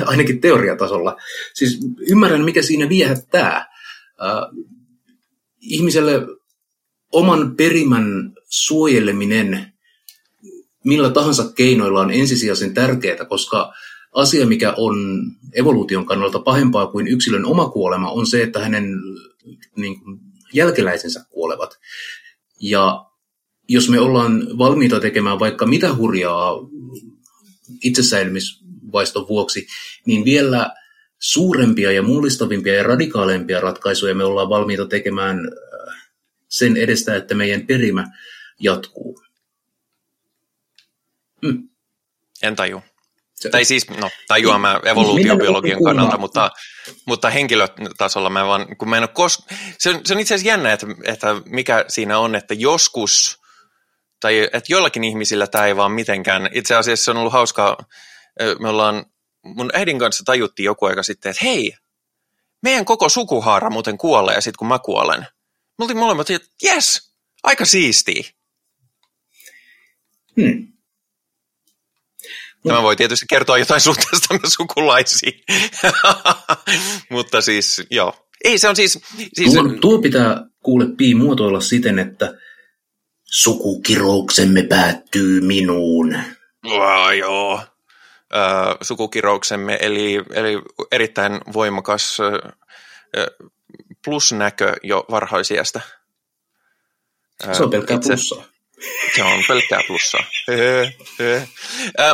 ainakin 0.07 0.41
teoriatasolla. 0.41 1.17
Siis 1.55 1.79
ymmärrän, 1.99 2.45
mikä 2.45 2.63
siinä 2.63 2.89
viehättää. 2.89 3.67
Ihmiselle 5.61 6.13
oman 7.13 7.57
perimän 7.57 8.33
suojeleminen 8.49 9.73
millä 10.87 11.11
tahansa 11.11 11.53
keinoilla 11.53 12.01
on 12.01 12.11
ensisijaisen 12.11 12.75
tärkeää, 12.75 13.25
koska 13.25 13.75
asia, 14.17 14.47
mikä 14.47 14.75
on 14.77 15.23
evoluution 15.53 16.07
kannalta 16.07 16.39
pahempaa 16.39 16.87
kuin 16.87 17.09
yksilön 17.09 17.45
oma 17.45 17.69
kuolema, 17.69 18.11
on 18.11 18.27
se, 18.27 18.43
että 18.43 18.61
hänen 18.61 18.85
niin 19.77 20.01
kuin, 20.01 20.21
jälkeläisensä 20.53 21.25
kuolevat. 21.31 21.79
Ja 22.61 23.07
jos 23.69 23.89
me 23.89 24.01
ollaan 24.01 24.59
valmiita 24.59 25.01
tekemään 25.01 25.39
vaikka 25.39 25.67
mitä 25.67 25.95
hurjaa 25.95 26.53
itsesäilymisvaiston 27.83 29.29
vuoksi, 29.29 29.67
niin 30.07 30.25
vielä 30.25 30.75
suurempia 31.19 31.93
ja 31.93 32.03
mullistavimpia 32.03 32.75
ja 32.75 32.83
radikaalempia 32.83 33.61
ratkaisuja 33.61 34.15
me 34.15 34.25
ollaan 34.25 34.49
valmiita 34.49 34.87
tekemään 34.87 35.39
äh, 35.39 35.95
sen 36.49 36.77
edestä, 36.77 37.17
että 37.17 37.35
meidän 37.35 37.67
perimä 37.67 38.07
jatkuu. 38.61 39.21
Mm. 41.43 41.69
En 42.43 42.57
taju. 42.57 42.83
Se, 43.37 43.51
tai 43.51 43.65
siis, 43.65 43.91
no, 43.91 44.11
tajua 44.29 44.59
mä 44.59 44.81
evoluutiobiologian 44.85 45.85
kannalta, 45.85 46.19
mutta, 46.19 46.51
mutta 47.07 47.31
henkilötasolla 47.31 48.31
mä 48.31 48.47
vaan, 48.47 48.77
kun 48.77 48.89
mä 48.89 48.97
en 48.97 49.03
ole 49.03 49.09
kos... 49.09 49.47
se, 49.79 49.91
on, 49.91 50.01
se 50.05 50.15
on 50.15 50.21
itse 50.21 50.35
asiassa 50.35 50.49
jännä, 50.49 50.73
että, 50.73 50.87
että 51.05 51.27
mikä 51.45 51.85
siinä 51.89 52.19
on, 52.19 52.35
että 52.35 52.55
joskus 52.55 53.41
tai 54.21 54.49
että 54.53 54.73
joillakin 54.73 55.05
ihmisillä 55.05 55.47
tämä 55.47 55.67
ei 55.67 55.77
vaan 55.77 55.93
mitenkään. 55.93 56.49
Itse 56.53 56.75
asiassa 56.75 57.05
se 57.05 57.11
on 57.11 57.17
ollut 57.17 57.33
hauskaa, 57.33 57.77
me 58.59 58.69
ollaan, 58.69 59.07
mun 59.43 59.71
äidin 59.75 59.99
kanssa 59.99 60.25
tajuttiin 60.25 60.65
joku 60.65 60.85
aika 60.85 61.03
sitten, 61.03 61.31
että 61.31 61.45
hei, 61.45 61.75
meidän 62.63 62.85
koko 62.85 63.09
sukuhaara 63.09 63.71
muuten 63.71 63.99
kuolee 63.99 64.41
sitten 64.41 64.59
kun 64.59 64.69
mä 64.69 64.79
kuolen. 64.79 65.21
Me 65.79 65.83
oltiin 65.83 65.99
molemmat, 65.99 66.31
että 66.31 66.49
jes, 66.63 67.15
aika 67.43 67.65
siistiä. 67.65 68.23
Hmm. 70.41 70.76
Tämä 72.67 72.83
voi 72.83 72.97
tietysti 72.97 73.27
kertoa 73.31 73.59
jotain 73.59 73.81
suhteestamme 73.81 74.49
sukulaisiin. 74.49 75.45
Mutta 77.11 77.41
siis, 77.41 77.83
joo. 77.91 78.15
Ei, 78.45 78.59
se 78.59 78.69
on 78.69 78.77
siis... 78.77 78.99
siis... 79.35 79.55
Tuo, 79.55 79.63
tuo 79.81 79.99
pitää 79.99 80.45
kuule 80.63 80.87
pii 80.97 81.15
muotoilla 81.15 81.61
siten, 81.61 81.99
että 81.99 82.35
Sukukirouksemme 83.27 84.63
päättyy 84.63 85.41
minuun. 85.41 86.17
Oh, 86.67 87.11
joo. 87.19 87.61
Ö, 88.35 88.39
sukukirouksemme, 88.81 89.79
eli, 89.81 90.25
eli 90.33 90.63
erittäin 90.93 91.41
voimakas 91.53 92.19
ö, 92.21 92.53
plusnäkö 94.05 94.73
jo 94.83 95.05
varhaisiästä. 95.11 95.81
Se 97.53 97.63
on 97.63 97.71
pelkkää 97.71 97.97
Itse, 97.97 98.09
plussaa. 98.09 98.45
Se 99.17 99.23
on 99.23 99.45
pelkkää 99.49 99.81
plussaa. 99.87 100.25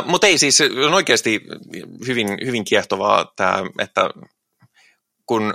Mutta 0.05 0.27
ei 0.27 0.37
siis, 0.37 0.61
on 0.61 0.93
oikeasti 0.93 1.41
hyvin, 2.07 2.27
hyvin 2.45 2.65
kiehtovaa 2.65 3.33
tämä, 3.35 3.63
että 3.79 4.09
kun 5.25 5.53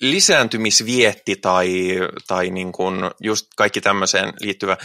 lisääntymisvietti 0.00 1.36
tai, 1.36 1.98
tai 2.26 2.50
niin 2.50 2.72
kuin 2.72 2.96
just 3.20 3.46
kaikki 3.56 3.80
tämmöiseen 3.80 4.32
liittyvä, 4.40 4.76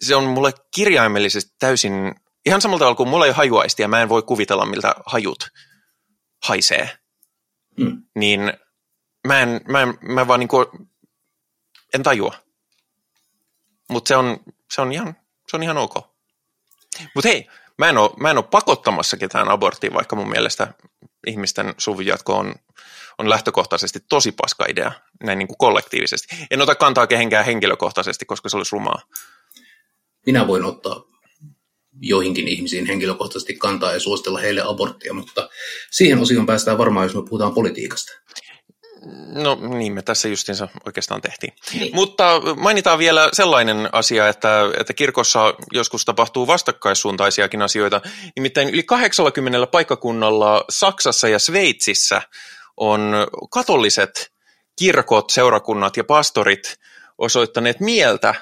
se 0.00 0.16
on 0.16 0.24
mulle 0.24 0.52
kirjaimellisesti 0.74 1.52
täysin, 1.58 2.14
ihan 2.46 2.60
samalla 2.60 2.78
tavalla 2.78 2.96
kuin 2.96 3.08
mulla 3.08 3.26
ei 3.26 3.32
hajuaisti 3.32 3.82
ja 3.82 3.88
mä 3.88 4.02
en 4.02 4.08
voi 4.08 4.22
kuvitella, 4.22 4.66
miltä 4.66 4.94
hajut 5.06 5.48
haisee, 6.42 6.98
mm. 7.78 8.02
niin 8.14 8.52
mä, 9.26 9.40
en, 9.40 9.60
mä, 9.68 9.82
en, 9.82 9.98
mä 10.02 10.28
vaan 10.28 10.40
niin 10.40 10.48
kuin, 10.48 10.66
en 11.94 12.02
tajua. 12.02 12.34
Mutta 13.90 14.08
se 14.08 14.16
on, 14.16 14.40
se, 14.74 14.80
on 14.80 14.92
ihan, 14.92 15.16
se 15.48 15.56
on 15.56 15.62
ihan 15.62 15.78
ok. 15.78 15.94
Mutta 17.14 17.28
hei, 17.28 17.48
mä 17.78 17.88
en 17.88 17.98
ole, 17.98 18.10
mä 18.20 18.30
en 18.30 18.38
ole 18.38 18.44
pakottamassa 18.50 19.16
ketään 19.16 19.48
aborttiin, 19.48 19.94
vaikka 19.94 20.16
mun 20.16 20.28
mielestä 20.28 20.74
ihmisten 21.26 21.74
suvujatko 21.78 22.36
on, 22.36 22.54
on 23.18 23.30
lähtökohtaisesti 23.30 23.98
tosi 24.08 24.32
paska 24.32 24.64
idea, 24.68 24.92
näin 25.22 25.38
niin 25.38 25.48
kuin 25.48 25.58
kollektiivisesti. 25.58 26.36
En 26.50 26.62
ota 26.62 26.74
kantaa 26.74 27.06
kehenkään 27.06 27.44
henkilökohtaisesti, 27.44 28.24
koska 28.24 28.48
se 28.48 28.56
olisi 28.56 28.72
rumaa. 28.72 29.02
Minä 30.26 30.46
voin 30.46 30.64
ottaa 30.64 31.04
joihinkin 32.00 32.48
ihmisiin 32.48 32.86
henkilökohtaisesti 32.86 33.54
kantaa 33.54 33.92
ja 33.92 34.00
suositella 34.00 34.38
heille 34.38 34.62
aborttia, 34.64 35.14
mutta 35.14 35.48
siihen 35.90 36.18
osioon 36.18 36.46
päästään 36.46 36.78
varmaan, 36.78 37.06
jos 37.06 37.14
me 37.14 37.22
puhutaan 37.28 37.54
politiikasta. 37.54 38.12
No 39.32 39.54
niin, 39.54 39.92
me 39.92 40.02
tässä 40.02 40.28
justiinsa 40.28 40.68
oikeastaan 40.86 41.20
tehtiin. 41.20 41.52
Niin. 41.72 41.94
Mutta 41.94 42.40
mainitaan 42.56 42.98
vielä 42.98 43.28
sellainen 43.32 43.88
asia, 43.92 44.28
että, 44.28 44.60
että 44.80 44.92
kirkossa 44.92 45.54
joskus 45.72 46.04
tapahtuu 46.04 46.46
vastakkaissuuntaisiakin 46.46 47.62
asioita. 47.62 48.00
Nimittäin 48.36 48.70
yli 48.70 48.82
80 48.82 49.66
paikkakunnalla 49.66 50.64
Saksassa 50.70 51.28
ja 51.28 51.38
Sveitsissä 51.38 52.22
on 52.76 53.14
katoliset 53.50 54.32
kirkot, 54.78 55.30
seurakunnat 55.30 55.96
ja 55.96 56.04
pastorit 56.04 56.76
osoittaneet 57.18 57.80
mieltä 57.80 58.34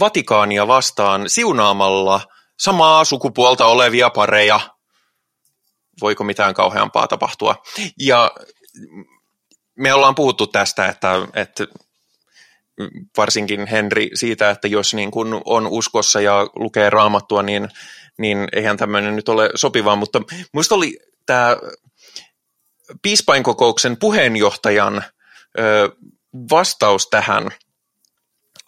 Vatikaania 0.00 0.66
vastaan 0.66 1.30
siunaamalla 1.30 2.20
samaa 2.58 3.04
sukupuolta 3.04 3.66
olevia 3.66 4.10
pareja. 4.10 4.60
Voiko 6.00 6.24
mitään 6.24 6.54
kauheampaa 6.54 7.08
tapahtua? 7.08 7.56
Ja 8.00 8.30
me 9.76 9.94
ollaan 9.94 10.14
puhuttu 10.14 10.46
tästä, 10.46 10.86
että, 10.86 11.08
että 11.34 11.66
varsinkin 13.16 13.66
Henri 13.66 14.10
siitä, 14.14 14.50
että 14.50 14.68
jos 14.68 14.94
niin 14.94 15.10
kuin 15.10 15.40
on 15.44 15.66
uskossa 15.66 16.20
ja 16.20 16.46
lukee 16.56 16.90
raamattua, 16.90 17.42
niin, 17.42 17.68
niin 18.18 18.48
eihän 18.52 18.76
tämmöinen 18.76 19.16
nyt 19.16 19.28
ole 19.28 19.50
sopivaa, 19.54 19.96
mutta 19.96 20.22
minusta 20.52 20.74
oli 20.74 20.98
tämä 21.26 21.56
piispainkokouksen 23.02 23.96
puheenjohtajan 23.96 25.04
ö, 25.58 25.90
vastaus 26.50 27.08
tähän 27.08 27.50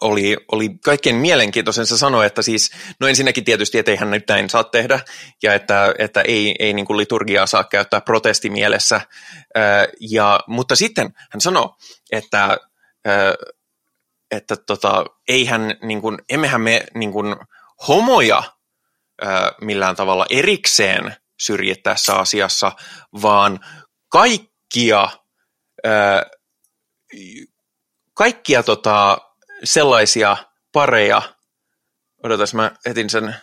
oli, 0.00 0.36
oli 0.52 0.70
kaikkein 0.84 1.16
mielenkiintoisen. 1.16 1.86
Se 1.86 1.98
sanoi, 1.98 2.26
että 2.26 2.42
siis, 2.42 2.70
no 3.00 3.06
ensinnäkin 3.06 3.44
tietysti, 3.44 3.78
että 3.78 3.90
eihän 3.90 4.10
nyt 4.10 4.24
näin 4.28 4.50
saa 4.50 4.64
tehdä, 4.64 5.00
ja 5.42 5.54
että, 5.54 5.94
että 5.98 6.20
ei, 6.20 6.54
ei 6.58 6.72
niin 6.72 6.86
kuin 6.86 6.96
liturgiaa 6.96 7.46
saa 7.46 7.64
käyttää 7.64 8.00
protestimielessä. 8.00 9.00
Ja, 10.00 10.40
mutta 10.46 10.76
sitten 10.76 11.14
hän 11.30 11.40
sanoi, 11.40 11.68
että, 12.12 12.58
että 14.30 14.56
tota, 14.56 15.04
eihän, 15.28 15.74
niin 15.82 16.00
kuin, 16.00 16.18
emmehän 16.28 16.60
me 16.60 16.84
niin 16.94 17.12
kuin, 17.12 17.36
homoja 17.88 18.42
millään 19.60 19.96
tavalla 19.96 20.26
erikseen 20.30 21.16
syrjiä 21.40 21.74
tässä 21.82 22.14
asiassa, 22.14 22.72
vaan 23.22 23.60
kaikkia, 24.08 25.08
kaikkia 28.14 28.62
tota, 28.62 29.18
sellaisia 29.64 30.36
pareja, 30.72 31.22
odotas 32.24 32.54
mä 32.54 32.70
etin 32.86 33.10
sen, 33.10 33.34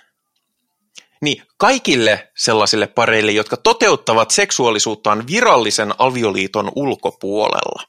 niin 1.22 1.44
kaikille 1.58 2.32
sellaisille 2.38 2.88
pareille, 2.88 3.32
jotka 3.32 3.58
toteuttavat 3.58 4.32
seksuaalisuuttaan 4.32 5.28
virallisen 5.28 5.94
avioliiton 5.98 6.72
ulkopuolella. 6.76 7.84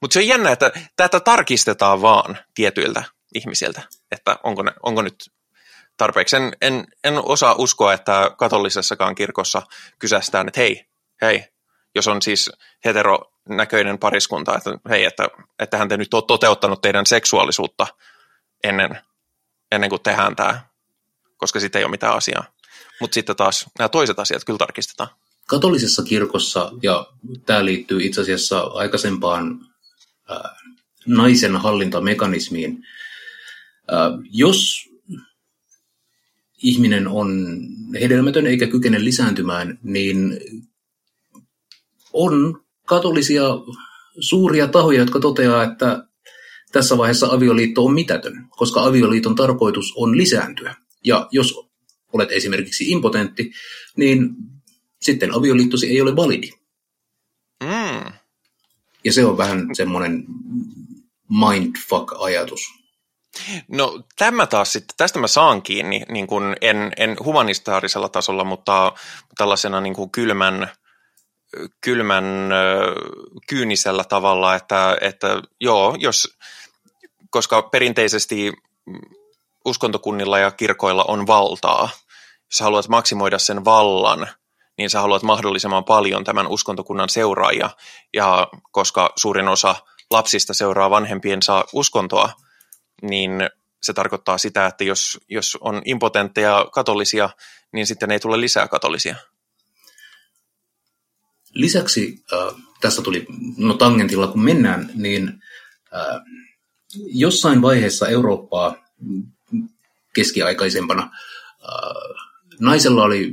Mutta 0.00 0.14
se 0.14 0.18
on 0.18 0.26
jännä, 0.26 0.50
että 0.50 0.72
tätä 0.96 1.20
tarkistetaan 1.20 2.02
vaan 2.02 2.38
tietyiltä 2.54 3.04
ihmisiltä, 3.34 3.82
että 4.10 4.36
onko, 4.44 4.62
ne, 4.62 4.72
onko 4.82 5.02
nyt 5.02 5.30
tarpeeksi. 5.96 6.36
En, 6.36 6.52
en, 6.60 6.86
en 7.04 7.14
osaa 7.24 7.54
uskoa, 7.58 7.92
että 7.92 8.30
katolisessakaan 8.38 9.14
kirkossa 9.14 9.62
kysästään, 9.98 10.48
että 10.48 10.60
hei, 10.60 10.86
hei, 11.22 11.44
jos 11.94 12.08
on 12.08 12.22
siis 12.22 12.50
heteronäköinen 13.42 13.98
pariskunta, 13.98 14.56
että 14.56 14.70
hei, 14.88 15.04
että, 15.04 15.28
että 15.58 15.78
hän 15.78 15.88
te 15.88 15.96
nyt 15.96 16.14
on 16.14 16.26
toteuttanut 16.26 16.80
teidän 16.80 17.06
seksuaalisuutta 17.06 17.86
ennen, 18.64 18.98
ennen 19.72 19.90
kuin 19.90 20.02
tehdään 20.02 20.36
tämä, 20.36 20.60
koska 21.36 21.60
sitten 21.60 21.78
ei 21.78 21.84
ole 21.84 21.90
mitään 21.90 22.16
asiaa. 22.16 22.44
Mutta 23.00 23.14
sitten 23.14 23.36
taas 23.36 23.66
nämä 23.78 23.88
toiset 23.88 24.18
asiat 24.18 24.44
kyllä 24.44 24.58
tarkistetaan. 24.58 25.10
Katolisessa 25.48 26.02
kirkossa, 26.02 26.72
ja 26.82 27.06
tämä 27.46 27.64
liittyy 27.64 28.02
itse 28.02 28.20
asiassa 28.20 28.60
aikaisempaan 28.60 29.60
ää, 30.28 30.56
naisen 31.06 31.56
hallintamekanismiin, 31.56 32.86
ää, 33.90 34.10
jos 34.30 34.88
ihminen 36.62 37.08
on 37.08 37.58
hedelmätön 38.00 38.46
eikä 38.46 38.66
kykene 38.66 39.04
lisääntymään, 39.04 39.78
niin 39.82 40.40
on 42.12 42.62
katolisia 42.86 43.42
suuria 44.20 44.68
tahoja, 44.68 44.98
jotka 44.98 45.20
toteaa, 45.20 45.62
että 45.62 46.04
tässä 46.72 46.98
vaiheessa 46.98 47.26
avioliitto 47.26 47.84
on 47.84 47.94
mitätön, 47.94 48.46
koska 48.50 48.84
avioliiton 48.84 49.34
tarkoitus 49.34 49.92
on 49.96 50.16
lisääntyä. 50.16 50.74
Ja 51.04 51.28
jos 51.30 51.54
olet 52.12 52.32
esimerkiksi 52.32 52.90
impotentti, 52.90 53.52
niin 53.96 54.28
sitten 55.00 55.34
avioliittosi 55.34 55.88
ei 55.88 56.00
ole 56.00 56.16
validi. 56.16 56.50
Mm. 57.62 58.12
Ja 59.04 59.12
se 59.12 59.24
on 59.24 59.38
vähän 59.38 59.66
semmoinen 59.72 60.24
mindfuck-ajatus. 61.28 62.60
No 63.68 64.02
tämä 64.16 64.46
taas 64.46 64.72
sitten, 64.72 64.96
tästä 64.96 65.18
mä 65.18 65.26
saan 65.26 65.62
kiinni, 65.62 66.02
niin 66.08 66.26
kuin 66.26 66.56
en, 66.60 66.92
en 66.96 67.16
humanistaarisella 67.24 68.08
tasolla, 68.08 68.44
mutta 68.44 68.92
tällaisena 69.36 69.80
niin 69.80 69.94
kuin 69.94 70.10
kylmän 70.10 70.70
kylmän 71.80 72.24
kyynisellä 73.48 74.04
tavalla, 74.04 74.54
että, 74.54 74.96
että 75.00 75.42
joo, 75.60 75.96
jos, 75.98 76.38
koska 77.30 77.62
perinteisesti 77.62 78.52
uskontokunnilla 79.64 80.38
ja 80.38 80.50
kirkoilla 80.50 81.04
on 81.08 81.26
valtaa, 81.26 81.88
jos 82.50 82.60
haluat 82.60 82.88
maksimoida 82.88 83.38
sen 83.38 83.64
vallan, 83.64 84.28
niin 84.78 84.90
sä 84.90 85.00
haluat 85.00 85.22
mahdollisimman 85.22 85.84
paljon 85.84 86.24
tämän 86.24 86.46
uskontokunnan 86.46 87.08
seuraajia, 87.08 87.70
ja 88.14 88.48
koska 88.70 89.12
suurin 89.16 89.48
osa 89.48 89.74
lapsista 90.10 90.54
seuraa 90.54 90.90
vanhempiensa 90.90 91.64
uskontoa, 91.72 92.30
niin 93.02 93.30
se 93.82 93.92
tarkoittaa 93.92 94.38
sitä, 94.38 94.66
että 94.66 94.84
jos, 94.84 95.20
jos 95.28 95.58
on 95.60 95.82
impotentteja 95.84 96.66
katolisia, 96.72 97.30
niin 97.72 97.86
sitten 97.86 98.10
ei 98.10 98.20
tule 98.20 98.40
lisää 98.40 98.68
katolisia. 98.68 99.16
Lisäksi 101.54 102.24
äh, 102.32 102.62
tässä 102.80 103.02
tuli, 103.02 103.26
no 103.56 103.74
tangentilla 103.74 104.26
kun 104.26 104.44
mennään, 104.44 104.90
niin 104.94 105.28
äh, 105.28 106.20
jossain 107.06 107.62
vaiheessa 107.62 108.08
Eurooppaa 108.08 108.84
keskiaikaisempana 110.14 111.02
äh, 111.02 112.28
naisella 112.60 113.02
oli 113.02 113.32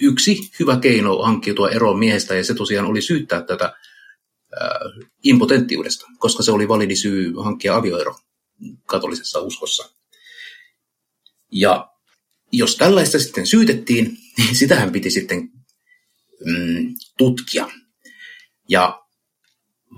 yksi 0.00 0.50
hyvä 0.58 0.78
keino 0.78 1.22
hankkiutua 1.22 1.70
eroon 1.70 1.98
miehestä 1.98 2.34
ja 2.34 2.44
se 2.44 2.54
tosiaan 2.54 2.86
oli 2.86 3.02
syyttää 3.02 3.42
tätä 3.42 3.64
äh, 3.64 5.06
impotenttiudesta, 5.24 6.06
koska 6.18 6.42
se 6.42 6.52
oli 6.52 6.68
validi 6.68 6.96
syy 6.96 7.32
hankkia 7.44 7.76
avioero 7.76 8.16
katolisessa 8.86 9.40
uskossa. 9.40 9.90
Ja 11.52 11.88
jos 12.52 12.76
tällaista 12.76 13.18
sitten 13.18 13.46
syytettiin, 13.46 14.18
niin 14.38 14.56
sitähän 14.62 14.92
piti 14.92 15.10
sitten 15.10 15.50
mm, 16.44 16.94
tutkia. 17.18 17.68
Ja 18.68 19.02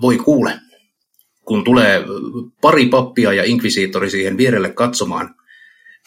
voi 0.01 0.17
kuule, 0.17 0.59
kun 1.45 1.63
tulee 1.63 2.03
pari 2.61 2.85
pappia 2.85 3.33
ja 3.33 3.43
inkvisiittori 3.43 4.09
siihen 4.09 4.37
vierelle 4.37 4.73
katsomaan, 4.73 5.35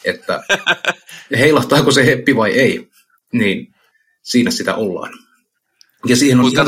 että 0.05 0.43
heilahtaako 1.39 1.91
se 1.91 2.05
heppi 2.05 2.35
vai 2.35 2.51
ei, 2.51 2.89
niin 3.33 3.75
siinä 4.23 4.51
sitä 4.51 4.75
ollaan. 4.75 5.13
Ja 6.07 6.15
siihen 6.15 6.39
on 6.39 6.51
ihan, 6.51 6.67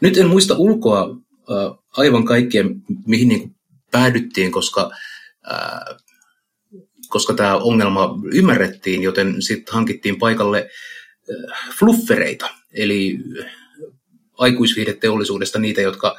nyt 0.00 0.16
en 0.16 0.28
muista 0.28 0.56
ulkoa 0.56 1.16
äh, 1.50 1.78
aivan 1.96 2.24
kaikkea, 2.24 2.64
mihin 3.06 3.28
niin 3.28 3.56
päädyttiin, 3.90 4.52
koska, 4.52 4.90
äh, 5.52 5.96
koska 7.08 7.34
tämä 7.34 7.56
ongelma 7.56 8.18
ymmärrettiin, 8.32 9.02
joten 9.02 9.42
sitten 9.42 9.74
hankittiin 9.74 10.18
paikalle 10.18 10.70
äh, 11.30 11.76
fluffereita, 11.78 12.50
eli 12.72 13.18
aikuisviihdeteollisuudesta 14.38 15.58
niitä, 15.58 15.80
jotka 15.80 16.16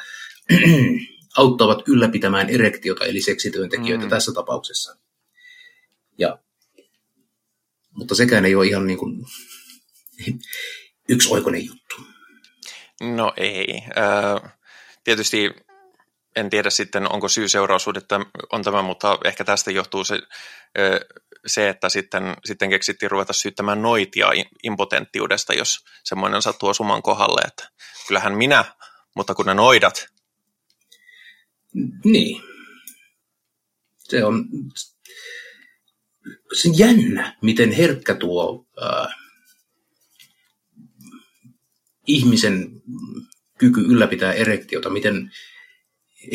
auttavat 1.37 1.87
ylläpitämään 1.87 2.49
erektiota, 2.49 3.05
eli 3.05 3.21
seksityöntekijöitä 3.21 4.03
mm. 4.03 4.09
tässä 4.09 4.31
tapauksessa. 4.31 4.97
Ja, 6.17 6.39
mutta 7.91 8.15
sekään 8.15 8.45
ei 8.45 8.55
ole 8.55 8.67
ihan 8.67 8.87
niin 8.87 8.99
kuin 8.99 9.25
yksioikoinen 11.09 11.65
juttu. 11.65 11.95
No 13.01 13.33
ei. 13.37 13.83
Äh, 13.97 14.53
tietysti 15.03 15.51
en 16.35 16.49
tiedä 16.49 16.69
sitten, 16.69 17.11
onko 17.11 17.29
syy-seuraussuhde 17.29 18.01
on 18.51 18.63
tämä, 18.63 18.81
mutta 18.81 19.17
ehkä 19.25 19.43
tästä 19.43 19.71
johtuu 19.71 20.03
se, 20.03 20.19
se, 21.47 21.69
että 21.69 21.89
sitten, 21.89 22.23
sitten 22.45 22.69
keksittiin 22.69 23.11
ruveta 23.11 23.33
syyttämään 23.33 23.81
noitia 23.81 24.27
impotenttiudesta, 24.63 25.53
jos 25.53 25.85
semmoinen 26.03 26.41
sattuu 26.41 26.69
osumaan 26.69 27.01
kohdalle, 27.01 27.41
että 27.47 27.69
kyllähän 28.07 28.37
minä, 28.37 28.65
mutta 29.15 29.35
kun 29.35 29.45
ne 29.45 29.53
noidat. 29.53 30.07
Niin. 32.05 32.43
Se 33.97 34.25
on, 34.25 34.45
se 36.53 36.69
jännä, 36.75 37.37
miten 37.41 37.71
herkkä 37.71 38.15
tuo 38.15 38.65
äh, 38.83 39.15
ihmisen 42.07 42.81
kyky 43.57 43.81
ylläpitää 43.81 44.33
erektiota, 44.33 44.89
miten 44.89 45.31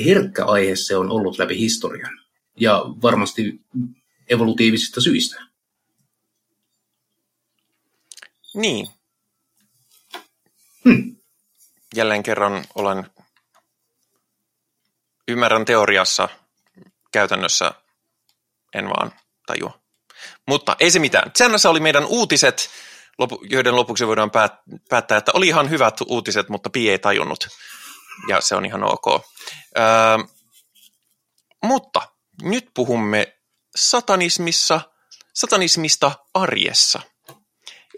herkkä 0.04 0.44
aihe 0.44 0.76
se 0.76 0.96
on 0.96 1.10
ollut 1.10 1.38
läpi 1.38 1.58
historian. 1.58 2.20
Ja 2.60 2.84
varmasti 3.02 3.60
evolutiivisista 4.28 5.00
syistä. 5.00 5.42
Niin. 8.54 8.88
Hmm. 10.84 11.16
Jälleen 11.96 12.22
kerran 12.22 12.64
olen, 12.74 13.10
ymmärrän 15.28 15.64
teoriassa, 15.64 16.28
käytännössä 17.12 17.72
en 18.74 18.88
vaan 18.88 19.12
tajua. 19.46 19.80
Mutta 20.48 20.76
ei 20.80 20.90
se 20.90 20.98
mitään. 20.98 21.30
Säännössä 21.38 21.70
oli 21.70 21.80
meidän 21.80 22.04
uutiset, 22.04 22.70
joiden 23.50 23.76
lopuksi 23.76 24.06
voidaan 24.06 24.30
päättää, 24.88 25.18
että 25.18 25.32
oli 25.34 25.48
ihan 25.48 25.70
hyvät 25.70 26.00
uutiset, 26.06 26.48
mutta 26.48 26.70
Pi 26.70 26.90
ei 26.90 26.98
tajunnut. 26.98 27.48
Ja 28.28 28.40
se 28.40 28.54
on 28.54 28.66
ihan 28.66 28.84
ok. 28.84 29.06
Öö, 29.78 29.84
mutta 31.64 32.00
nyt 32.42 32.70
puhumme 32.74 33.38
satanismissa, 33.76 34.80
satanismista 35.34 36.12
arjessa. 36.34 37.00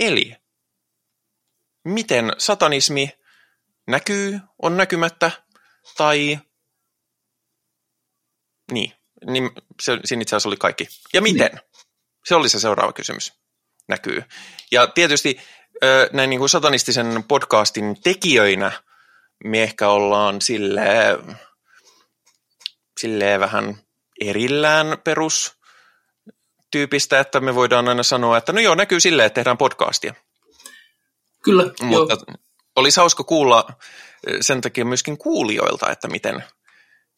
Eli 0.00 0.36
miten 1.84 2.32
satanismi 2.38 3.10
näkyy, 3.86 4.40
on 4.62 4.76
näkymättä, 4.76 5.30
tai 5.96 6.38
niin, 8.72 8.92
niin 9.26 9.50
se, 9.82 9.98
siinä 10.04 10.22
itse 10.22 10.36
asiassa 10.36 10.48
oli 10.48 10.56
kaikki. 10.56 10.88
Ja 11.12 11.22
miten? 11.22 11.50
Niin. 11.52 11.60
Se 12.24 12.34
oli 12.34 12.48
se 12.48 12.60
seuraava 12.60 12.92
kysymys. 12.92 13.32
Näkyy. 13.88 14.24
Ja 14.72 14.86
tietysti 14.86 15.40
näin 16.12 16.30
niin 16.30 16.40
kuin 16.40 16.48
satanistisen 16.48 17.24
podcastin 17.28 18.02
tekijöinä 18.02 18.72
me 19.44 19.62
ehkä 19.62 19.88
ollaan 19.88 20.40
silleen, 20.40 21.36
silleen 23.00 23.40
vähän 23.40 23.78
erillään 24.20 24.98
perustyypistä, 26.76 27.20
että 27.20 27.40
me 27.40 27.54
voidaan 27.54 27.88
aina 27.88 28.02
sanoa, 28.02 28.38
että 28.38 28.52
no 28.52 28.60
joo, 28.60 28.74
näkyy 28.74 29.00
silleen, 29.00 29.26
että 29.26 29.34
tehdään 29.34 29.58
podcastia. 29.58 30.14
Kyllä, 31.42 31.62
Mutta 31.82 32.14
joo. 32.14 32.36
olisi 32.76 33.00
hauska 33.00 33.24
kuulla 33.24 33.66
sen 34.40 34.60
takia 34.60 34.84
myöskin 34.84 35.18
kuulijoilta, 35.18 35.90
että 35.90 36.08
miten, 36.08 36.44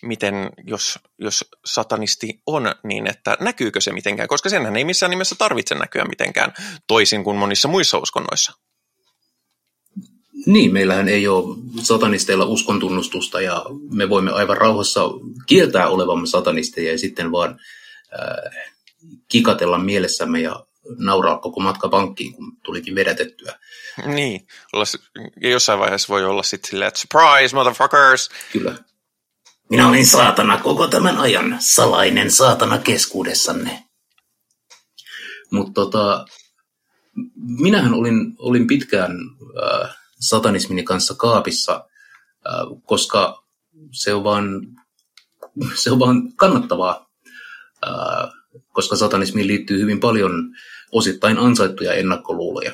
miten 0.02 0.50
jos, 0.64 0.98
jos 1.18 1.44
satanisti 1.64 2.42
on, 2.46 2.74
niin 2.84 3.06
että 3.06 3.36
näkyykö 3.40 3.80
se 3.80 3.92
mitenkään, 3.92 4.28
koska 4.28 4.48
senhän 4.48 4.76
ei 4.76 4.84
missään 4.84 5.10
nimessä 5.10 5.34
tarvitse 5.38 5.74
näkyä 5.74 6.04
mitenkään 6.04 6.52
toisin 6.86 7.24
kuin 7.24 7.36
monissa 7.36 7.68
muissa 7.68 7.98
uskonnoissa. 7.98 8.52
Niin, 10.46 10.72
meillähän 10.72 11.08
ei 11.08 11.28
ole 11.28 11.56
satanisteilla 11.82 12.44
uskontunnustusta 12.44 13.40
ja 13.40 13.64
me 13.90 14.08
voimme 14.08 14.30
aivan 14.30 14.56
rauhassa 14.56 15.00
kieltää 15.46 15.88
olevamme 15.88 16.26
satanisteja 16.26 16.92
ja 16.92 16.98
sitten 16.98 17.32
vaan 17.32 17.60
äh, 18.12 18.68
kikatella 19.28 19.78
mielessämme 19.78 20.40
ja 20.40 20.66
nauraa 20.98 21.38
koko 21.38 21.60
matka 21.60 21.88
pankkiin, 21.88 22.34
kun 22.34 22.56
tulikin 22.64 22.94
vedätettyä. 22.94 23.58
Niin, 24.06 24.46
ja 25.42 25.50
jossain 25.50 25.78
vaiheessa 25.78 26.08
voi 26.08 26.24
olla 26.24 26.42
sitten 26.42 26.70
silleen, 26.70 26.88
että 26.88 27.00
surprise, 27.00 27.56
motherfuckers! 27.56 28.30
Kyllä. 28.52 28.74
Minä 29.70 29.88
olin 29.88 30.06
saatana 30.06 30.58
koko 30.58 30.86
tämän 30.86 31.18
ajan, 31.18 31.56
salainen 31.60 32.30
saatana 32.30 32.78
keskuudessanne. 32.78 33.84
Mutta 35.50 35.72
tota, 35.72 36.26
minähän 37.36 37.94
olin, 37.94 38.34
olin 38.38 38.66
pitkään 38.66 39.12
äh, 39.62 39.96
satanismini 40.20 40.82
kanssa 40.82 41.14
kaapissa, 41.14 41.88
äh, 42.46 42.82
koska 42.84 43.44
se 43.92 44.14
on 44.14 44.24
vaan, 44.24 44.60
se 45.82 45.90
on 45.90 45.98
vaan 45.98 46.32
kannattavaa, 46.32 47.10
äh, 47.86 48.37
koska 48.72 48.96
satanismiin 48.96 49.46
liittyy 49.46 49.80
hyvin 49.80 50.00
paljon 50.00 50.32
osittain 50.92 51.38
ansaittuja 51.38 51.92
ennakkoluuloja. 51.92 52.72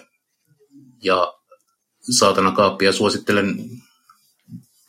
Ja 1.03 1.35
saatana 2.01 2.53
kaappia 2.53 2.93
suosittelen 2.93 3.59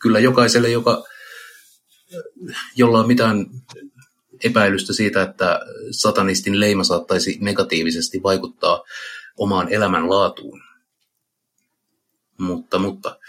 kyllä 0.01 0.19
jokaiselle, 0.19 0.69
joka, 0.69 1.03
jolla 2.75 2.99
on 2.99 3.07
mitään 3.07 3.45
epäilystä 4.43 4.93
siitä, 4.93 5.21
että 5.21 5.59
satanistin 5.91 6.59
leima 6.59 6.83
saattaisi 6.83 7.37
negatiivisesti 7.41 8.23
vaikuttaa 8.23 8.83
omaan 9.37 9.69
elämänlaatuun. 9.69 10.61
Mutta, 12.37 12.79
mutta. 12.79 13.19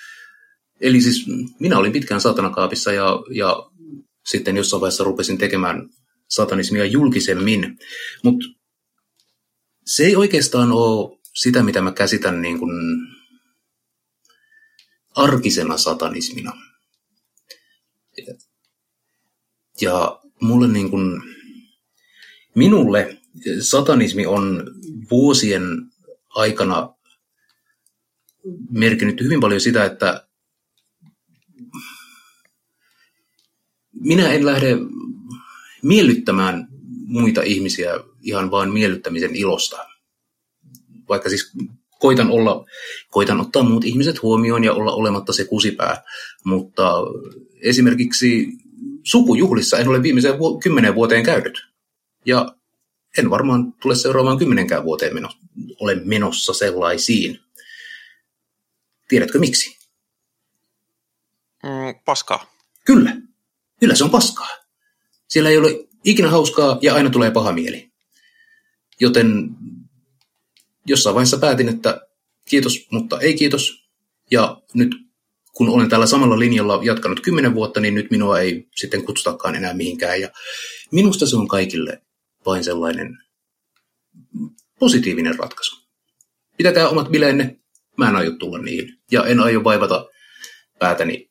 Eli 0.81 1.01
siis 1.01 1.27
minä 1.61 1.79
olin 1.79 1.93
pitkään 1.93 2.21
satanakaapissa 2.21 2.93
ja, 2.93 3.23
ja 3.31 3.71
sitten 4.27 4.57
jossain 4.57 4.81
vaiheessa 4.81 5.05
rupesin 5.05 5.39
tekemään 5.39 5.89
satanismia 6.29 6.85
julkisemmin. 6.85 7.79
Mutta 8.23 8.47
se 9.85 10.05
ei 10.05 10.17
oikeastaan 10.17 10.73
ole 10.73 11.19
sitä, 11.35 11.63
mitä 11.63 11.81
mä 11.81 11.93
käsitän 11.93 12.43
niin 12.43 12.59
kuin 12.59 12.73
arkisena 15.15 15.77
satanismina. 15.77 16.53
Ja 19.81 20.23
mulle 20.41 20.69
niin 20.69 20.91
kuin, 20.91 21.23
minulle 22.55 23.19
satanismi 23.61 24.27
on 24.27 24.65
vuosien 25.11 25.63
aikana 26.29 26.95
merkinnyt 28.71 29.21
hyvin 29.21 29.41
paljon 29.41 29.61
sitä, 29.61 29.85
että 29.85 30.29
minä 33.93 34.33
en 34.33 34.47
lähde 34.47 34.77
miellyttämään 35.87 36.69
muita 37.07 37.43
ihmisiä 37.43 38.01
ihan 38.23 38.51
vain 38.51 38.73
miellyttämisen 38.73 39.37
ilosta. 39.37 39.89
Vaikka 41.09 41.29
siis 41.29 41.53
koitan, 41.99 42.31
olla, 42.31 42.67
koitan 43.11 43.41
ottaa 43.41 43.63
muut 43.63 43.85
ihmiset 43.85 44.23
huomioon 44.23 44.65
ja 44.65 44.73
olla 44.73 44.93
olematta 44.93 45.33
se 45.33 45.45
kusipää, 45.45 46.03
mutta 46.45 46.93
esimerkiksi 47.61 48.49
sukujuhlissa 49.03 49.79
en 49.79 49.89
ole 49.89 50.03
viimeiseen 50.03 50.39
vu- 50.39 50.61
kymmenen 50.61 50.95
vuoteen 50.95 51.25
käynyt. 51.25 51.67
Ja 52.25 52.57
en 53.19 53.31
varmaan 53.31 53.73
tule 53.73 53.95
seuraavaan 53.95 54.39
kymmenenkään 54.39 54.85
vuoteen 54.85 55.15
meno, 55.15 55.29
ole 55.81 55.95
menossa 55.95 56.55
sellaisiin. 56.55 57.41
Tiedätkö 59.09 59.39
miksi? 59.39 59.79
Mm, 61.63 62.01
paskaa. 62.05 62.53
Kyllä. 62.85 63.17
Kyllä 63.81 63.95
se 63.95 64.05
on 64.05 64.11
paskaa. 64.11 64.66
Siellä 65.29 65.51
ei 65.51 65.59
ole 65.59 65.89
ikinä 66.05 66.31
hauskaa 66.31 66.79
ja 66.83 66.95
aina 66.95 67.11
tulee 67.11 67.31
paha 67.31 67.53
mieli. 67.53 67.91
Joten 69.01 69.49
jossain 70.87 71.15
vaiheessa 71.15 71.39
päätin, 71.39 71.69
että 71.69 72.01
kiitos, 72.49 72.87
mutta 72.91 73.21
ei 73.21 73.35
kiitos. 73.35 73.87
Ja 74.31 74.63
nyt 74.75 74.95
kun 75.53 75.69
olen 75.69 75.89
tällä 75.89 76.07
samalla 76.07 76.39
linjalla 76.39 76.81
jatkanut 76.85 77.21
kymmenen 77.21 77.55
vuotta, 77.55 77.81
niin 77.81 77.95
nyt 77.95 78.11
minua 78.11 78.41
ei 78.41 78.69
sitten 78.77 79.05
kutsutakaan 79.05 79.55
enää 79.55 79.75
mihinkään. 79.75 80.21
Ja 80.21 80.31
minusta 80.93 81.27
se 81.27 81.37
on 81.37 81.49
kaikille 81.49 82.03
vain 82.47 82.65
sellainen 82.65 83.19
positiivinen 84.79 85.39
ratkaisu. 85.39 85.87
Pitäkää 86.57 86.89
omat 86.89 87.09
bileenne, 87.09 87.61
mä 87.97 88.09
en 88.09 88.17
aio 88.17 88.31
tulla 88.31 88.59
niihin. 88.59 88.99
Ja 89.11 89.27
en 89.27 89.41
aio 89.41 89.65
vaivata 89.65 90.07
päätäni 90.79 91.31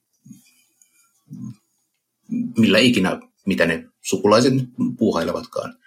millä 2.57 2.79
ikinä, 2.79 3.19
mitä 3.45 3.65
ne 3.65 3.85
sukulaiset 4.01 4.53
puuhailevatkaan. 4.97 5.77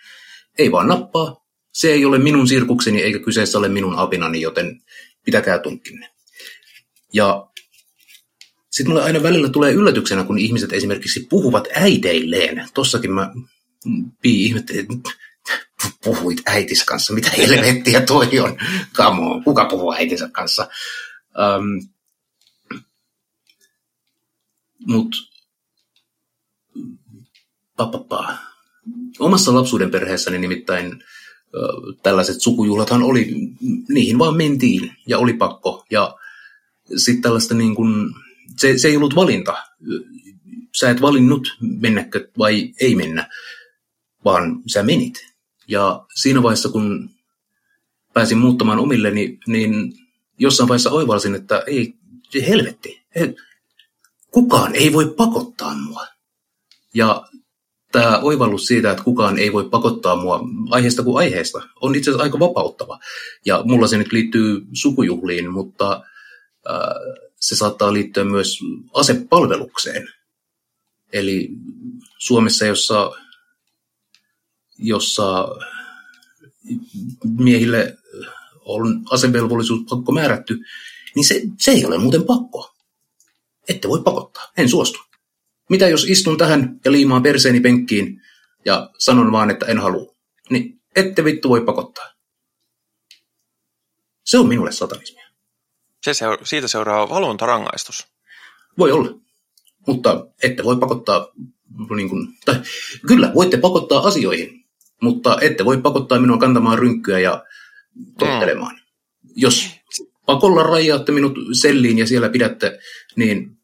Ei 0.58 0.72
vaan 0.72 0.88
nappaa. 0.88 1.46
Se 1.72 1.92
ei 1.92 2.04
ole 2.04 2.18
minun 2.18 2.48
sirkukseni 2.48 3.02
eikä 3.02 3.18
kyseessä 3.18 3.58
ole 3.58 3.68
minun 3.68 3.98
apinani, 3.98 4.40
joten 4.40 4.82
pitäkää 5.24 5.58
tunkkinne. 5.58 6.10
Ja 7.12 7.48
sitten 8.70 8.88
mulle 8.88 9.02
aina 9.02 9.22
välillä 9.22 9.48
tulee 9.48 9.72
yllätyksenä, 9.72 10.24
kun 10.24 10.38
ihmiset 10.38 10.72
esimerkiksi 10.72 11.26
puhuvat 11.30 11.68
äideilleen. 11.74 12.68
Tossakin 12.74 13.12
mä 13.12 13.32
pii 14.22 14.44
ihmettelin, 14.44 14.80
että 14.80 15.10
puhuit 16.04 16.42
äitis 16.46 16.84
kanssa, 16.84 17.12
mitä 17.12 17.30
helvettiä 17.30 18.00
toi 18.00 18.38
on. 18.38 18.58
Kamo, 18.92 19.42
kuka 19.44 19.64
puhuu 19.64 19.92
äitinsä 19.92 20.28
kanssa? 20.32 20.68
Um, 21.38 21.88
Mutta 24.86 25.18
Omassa 29.18 29.54
lapsuuden 29.54 29.90
perheessäni 29.90 30.38
nimittäin 30.38 31.02
tällaiset 32.02 32.40
sukujuhlathan 32.40 33.02
oli, 33.02 33.28
niihin 33.88 34.18
vaan 34.18 34.36
mentiin 34.36 34.92
ja 35.06 35.18
oli 35.18 35.34
pakko. 35.34 35.86
Ja 35.90 36.16
sitten 36.96 37.22
tällaista 37.22 37.54
niin 37.54 37.74
kuin, 37.74 38.14
se, 38.56 38.78
se 38.78 38.88
ei 38.88 38.96
ollut 38.96 39.16
valinta. 39.16 39.56
Sä 40.76 40.90
et 40.90 41.00
valinnut 41.00 41.56
mennäkö 41.60 42.28
vai 42.38 42.74
ei 42.80 42.94
mennä, 42.94 43.28
vaan 44.24 44.62
sä 44.66 44.82
menit. 44.82 45.26
Ja 45.68 46.06
siinä 46.14 46.42
vaiheessa, 46.42 46.68
kun 46.68 47.10
pääsin 48.12 48.38
muuttamaan 48.38 48.78
omilleni, 48.78 49.38
niin 49.46 49.92
jossain 50.38 50.68
vaiheessa 50.68 50.90
oivalsin, 50.90 51.34
että 51.34 51.62
ei, 51.66 51.94
helvetti, 52.48 53.02
kukaan 54.30 54.74
ei 54.74 54.92
voi 54.92 55.14
pakottaa 55.16 55.74
mua. 55.74 56.06
Ja 56.94 57.27
tämä 57.92 58.18
oivallus 58.18 58.66
siitä, 58.66 58.90
että 58.90 59.04
kukaan 59.04 59.38
ei 59.38 59.52
voi 59.52 59.68
pakottaa 59.68 60.16
mua 60.16 60.40
aiheesta 60.70 61.02
kuin 61.02 61.16
aiheesta, 61.16 61.62
on 61.80 61.94
itse 61.94 62.10
asiassa 62.10 62.22
aika 62.22 62.38
vapauttava. 62.38 62.98
Ja 63.44 63.62
mulla 63.64 63.86
se 63.86 63.98
nyt 63.98 64.12
liittyy 64.12 64.66
sukujuhliin, 64.72 65.50
mutta 65.50 66.02
äh, 66.70 67.26
se 67.36 67.56
saattaa 67.56 67.92
liittyä 67.92 68.24
myös 68.24 68.58
asepalvelukseen. 68.94 70.08
Eli 71.12 71.48
Suomessa, 72.18 72.66
jossa, 72.66 73.12
jossa 74.78 75.48
miehille 77.38 77.96
on 78.64 79.02
asevelvollisuus 79.10 79.80
pakko 79.90 80.12
määrätty, 80.12 80.60
niin 81.14 81.24
se, 81.24 81.42
se 81.58 81.70
ei 81.70 81.84
ole 81.84 81.98
muuten 81.98 82.24
pakko. 82.24 82.74
Ette 83.68 83.88
voi 83.88 84.02
pakottaa, 84.02 84.52
en 84.56 84.68
suostu. 84.68 85.07
Mitä 85.68 85.88
jos 85.88 86.04
istun 86.04 86.38
tähän 86.38 86.80
ja 86.84 86.92
liimaan 86.92 87.22
perseeni 87.22 87.60
penkkiin 87.60 88.22
ja 88.64 88.90
sanon 88.98 89.32
vaan, 89.32 89.50
että 89.50 89.66
en 89.66 89.78
halua? 89.78 90.16
Niin 90.50 90.80
ette 90.96 91.24
vittu 91.24 91.48
voi 91.48 91.60
pakottaa. 91.60 92.12
Se 94.24 94.38
on 94.38 94.48
minulle 94.48 94.72
satanismia. 94.72 95.28
Se 96.02 96.14
seura- 96.14 96.44
siitä 96.44 96.68
seuraa 96.68 97.08
valvontarangaistus. 97.08 98.06
Voi 98.78 98.92
olla. 98.92 99.20
Mutta 99.86 100.26
ette 100.42 100.64
voi 100.64 100.76
pakottaa, 100.76 101.28
niin 101.96 102.08
kuin, 102.08 102.28
tai 102.44 102.62
kyllä 103.06 103.32
voitte 103.34 103.56
pakottaa 103.56 104.06
asioihin, 104.06 104.64
mutta 105.02 105.38
ette 105.40 105.64
voi 105.64 105.78
pakottaa 105.80 106.20
minua 106.20 106.38
kantamaan 106.38 106.78
rynkkyä 106.78 107.18
ja 107.18 107.44
tottelemaan. 108.18 108.74
Mm. 108.74 109.30
Jos 109.36 109.70
pakolla 110.26 110.62
rajaatte 110.62 111.12
minut 111.12 111.32
selliin 111.52 111.98
ja 111.98 112.06
siellä 112.06 112.28
pidätte, 112.28 112.78
niin 113.16 113.57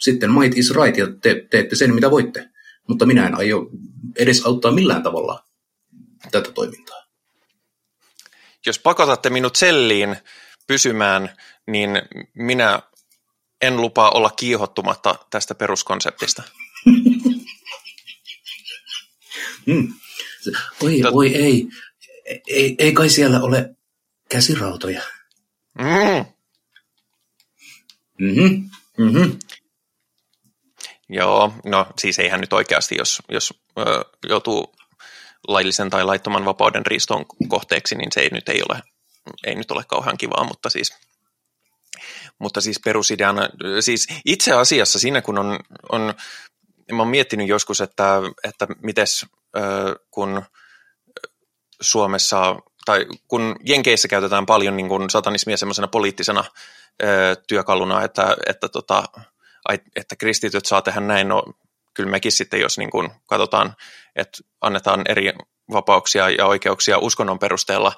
sitten 0.00 0.32
might 0.32 0.58
is 0.58 0.70
right 0.70 0.98
ja 0.98 1.06
te 1.22 1.46
teette 1.50 1.76
sen, 1.76 1.94
mitä 1.94 2.10
voitte. 2.10 2.50
Mutta 2.88 3.06
minä 3.06 3.26
en 3.26 3.34
aio 3.34 3.70
edes 4.16 4.46
auttaa 4.46 4.72
millään 4.72 5.02
tavalla 5.02 5.44
tätä 6.30 6.52
toimintaa. 6.52 7.00
Jos 8.66 8.78
pakotatte 8.78 9.30
minut 9.30 9.56
selliin 9.56 10.16
pysymään, 10.66 11.36
niin 11.66 11.90
minä 12.34 12.80
en 13.60 13.76
lupaa 13.76 14.10
olla 14.10 14.30
kiihottumatta 14.30 15.14
tästä 15.30 15.54
peruskonseptista. 15.54 16.42
hmm. 19.66 19.94
Oi, 20.82 21.00
Tot... 21.00 21.14
oi 21.14 21.34
ei. 21.34 21.68
ei. 22.46 22.74
Ei 22.78 22.92
kai 22.92 23.08
siellä 23.08 23.40
ole 23.40 23.76
käsirautoja. 24.28 25.02
Mm. 25.78 26.24
Mm-hmm. 28.18 28.70
Mm-hmm. 28.98 29.38
Joo, 31.12 31.52
no 31.64 31.86
siis 31.98 32.18
eihän 32.18 32.40
nyt 32.40 32.52
oikeasti, 32.52 32.94
jos, 32.98 33.22
jos 33.28 33.54
ö, 33.78 34.04
joutuu 34.28 34.74
laillisen 35.48 35.90
tai 35.90 36.04
laittoman 36.04 36.44
vapauden 36.44 36.86
riiston 36.86 37.24
kohteeksi, 37.48 37.94
niin 37.94 38.12
se 38.12 38.20
ei 38.20 38.28
nyt, 38.32 38.48
ei 38.48 38.62
ole, 38.68 38.82
ei 39.46 39.54
nyt 39.54 39.70
ole 39.70 39.84
kauhean 39.88 40.18
kivaa, 40.18 40.44
mutta 40.44 40.70
siis, 40.70 40.96
mutta 42.38 42.60
siis 42.60 42.80
perusideana, 42.84 43.48
siis 43.80 44.06
itse 44.24 44.52
asiassa 44.52 44.98
siinä 44.98 45.22
kun 45.22 45.38
on, 45.38 45.58
on 45.92 46.14
mä 46.92 47.02
oon 47.02 47.08
miettinyt 47.08 47.48
joskus, 47.48 47.80
että, 47.80 48.14
että 48.44 48.66
mites 48.82 49.26
ö, 49.56 49.60
kun 50.10 50.42
Suomessa 51.80 52.56
tai 52.84 53.06
kun 53.28 53.56
Jenkeissä 53.64 54.08
käytetään 54.08 54.46
paljon 54.46 54.76
niin 54.76 54.88
kuin 54.88 55.10
satanismia 55.10 55.56
semmoisena 55.56 55.88
poliittisena 55.88 56.44
ö, 57.02 57.36
työkaluna, 57.48 58.04
että, 58.04 58.36
että 58.46 58.68
tota, 58.68 59.04
että 59.96 60.16
kristityt 60.16 60.66
saa 60.66 60.82
tehdä 60.82 61.00
näin, 61.00 61.28
no 61.28 61.42
kyllä 61.94 62.10
mekin 62.10 62.32
sitten, 62.32 62.60
jos 62.60 62.78
niin 62.78 62.90
kuin 62.90 63.10
katsotaan, 63.26 63.74
että 64.16 64.38
annetaan 64.60 65.02
eri 65.08 65.32
vapauksia 65.72 66.30
ja 66.30 66.46
oikeuksia 66.46 66.98
uskonnon 66.98 67.38
perusteella, 67.38 67.92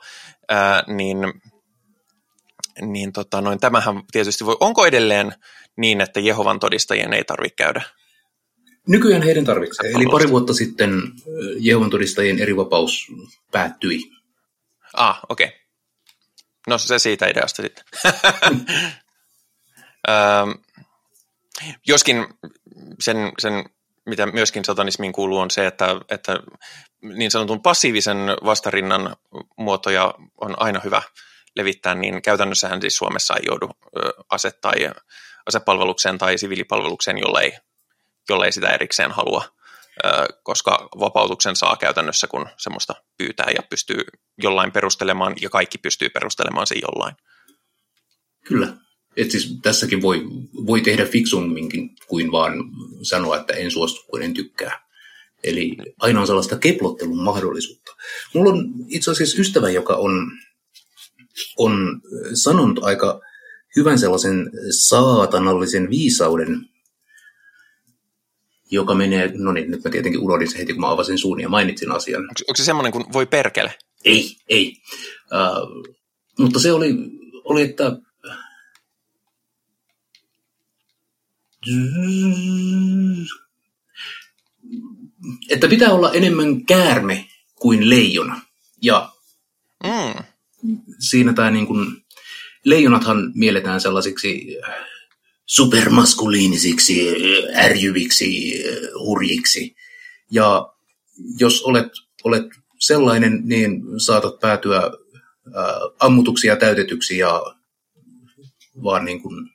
ää, 0.49 0.83
niin, 0.87 1.19
niin 2.81 3.13
tota, 3.13 3.41
noin, 3.41 3.61
tämähän 3.61 4.03
tietysti 4.13 4.47
voi, 4.47 4.57
onko 4.61 4.87
edelleen 4.87 5.35
niin, 5.77 6.01
että 6.01 6.21
Jehovan 6.21 6.61
todistajien 6.61 7.13
ei 7.13 7.25
tarvitse 7.25 7.57
käydä? 7.57 7.83
Nykyään 8.89 9.23
heidän 9.23 9.45
tarvitsee. 9.45 9.91
Eli 9.91 10.07
pari 10.11 10.31
vuotta 10.31 10.55
sitten 10.55 10.91
Jehovan 11.59 11.91
todistajien 11.91 12.39
eri 12.39 12.57
vapaus 12.57 13.07
päättyi. 13.53 14.01
Ah, 14.95 15.21
okei. 15.29 15.47
Okay. 15.47 15.59
No 16.69 16.79
se 16.79 16.99
siitä 16.99 17.27
ideasta 17.27 17.63
sitten. 17.63 17.85
Joskin 21.87 22.27
sen, 23.01 23.33
sen, 23.39 23.65
mitä 24.07 24.27
myöskin 24.27 24.65
satanismiin 24.65 25.13
kuuluu, 25.13 25.39
on 25.39 25.51
se, 25.51 25.67
että, 25.67 25.87
että 26.09 26.41
niin 27.03 27.31
sanotun 27.31 27.63
passiivisen 27.63 28.19
vastarinnan 28.45 29.17
muotoja 29.57 30.15
on 30.41 30.63
aina 30.63 30.81
hyvä 30.85 31.03
levittää, 31.57 31.95
niin 31.95 32.23
käytännössähän 32.23 32.81
siis 32.81 32.97
Suomessa 32.97 33.35
ei 33.35 33.43
joudu 33.47 33.71
ase- 34.31 34.59
tai 34.61 34.91
asepalvelukseen 35.47 36.19
tai 36.19 36.39
siviilipalvelukseen, 36.39 37.19
jollei, 37.19 37.53
jollei 38.29 38.53
sitä 38.53 38.69
erikseen 38.69 39.11
halua, 39.11 39.45
koska 40.43 40.89
vapautuksen 41.01 41.57
saa 41.57 41.77
käytännössä, 41.77 42.27
kun 42.27 42.49
semmoista 42.57 42.95
pyytää 43.19 43.51
ja 43.55 43.63
pystyy 43.71 44.05
jollain 44.43 44.73
perustelemaan, 44.73 45.35
ja 45.41 45.51
kaikki 45.51 45.79
pystyy 45.79 46.09
perustelemaan 46.09 46.67
sen 46.67 46.79
jollain. 46.83 47.17
Kyllä. 48.45 48.67
Et 49.17 49.31
siis 49.31 49.59
tässäkin 49.63 50.03
voi, 50.03 50.25
voi 50.67 50.81
tehdä 50.81 51.07
fiksumminkin 51.07 51.91
kuin 52.07 52.33
vaan 52.33 52.53
sanoa, 53.03 53.37
että 53.37 53.53
en 53.53 53.71
suostu, 53.71 54.07
kun 54.11 54.23
en 54.23 54.35
tykkää. 54.35 54.89
Eli 55.45 55.77
aina 55.99 56.21
on 56.21 56.27
sellaista 56.27 56.59
keplottelun 56.59 57.23
mahdollisuutta. 57.23 57.93
Mulla 58.35 58.51
on 58.51 58.75
itse 58.89 59.11
asiassa 59.11 59.41
ystävä, 59.41 59.71
joka 59.71 59.97
on, 59.97 60.31
on 61.59 62.01
sanonut 62.35 62.85
aika 62.85 63.21
hyvän 63.77 63.99
sellaisen 63.99 64.51
saatanallisen 64.71 65.91
viisauden, 65.91 66.69
joka 68.71 68.95
menee, 68.95 69.33
no 69.35 69.53
niin, 69.53 69.71
nyt 69.71 69.85
mä 69.85 69.91
tietenkin 69.91 70.21
unohdin 70.21 70.51
se 70.51 70.59
heti, 70.59 70.73
kun 70.73 70.81
mä 70.81 70.91
avasin 70.91 71.19
suun 71.19 71.41
ja 71.41 71.49
mainitsin 71.49 71.93
asian. 71.93 72.21
Onko, 72.21 72.35
onko 72.49 72.57
se 72.57 72.65
semmoinen 72.65 72.93
kuin 72.93 73.05
voi 73.13 73.27
perkele? 73.27 73.75
Ei, 74.05 74.37
ei. 74.49 74.77
Uh, 75.33 75.93
mutta 76.39 76.61
se 76.61 76.73
oli, 76.73 76.95
oli, 77.45 77.63
että 77.63 77.97
että 85.49 85.69
pitää 85.69 85.93
olla 85.93 86.13
enemmän 86.13 86.65
käärme 86.65 87.29
kuin 87.55 87.91
leijona. 87.91 88.41
Ja 88.83 89.13
mm. 89.85 90.25
siinä 90.99 91.33
tämä 91.33 91.51
niin 91.51 91.67
kuin, 91.67 92.03
leijonathan 92.65 93.33
mielletään 93.35 93.81
sellaisiksi 93.81 94.57
supermaskuliinisiksi, 95.47 97.09
ärjyviksi, 97.57 98.53
hurjiksi. 98.99 99.77
Ja 100.31 100.73
jos 101.39 101.63
olet, 101.63 101.93
olet 102.25 102.47
sellainen, 102.79 103.41
niin 103.45 103.83
saatat 103.97 104.41
päätyä 104.41 104.79
ä, 104.79 104.91
ammutuksia 106.01 106.57
täytetyksi 106.57 107.19
ja 107.19 107.43
vaan 108.83 109.05
niin 109.05 109.23
kuin 109.23 109.52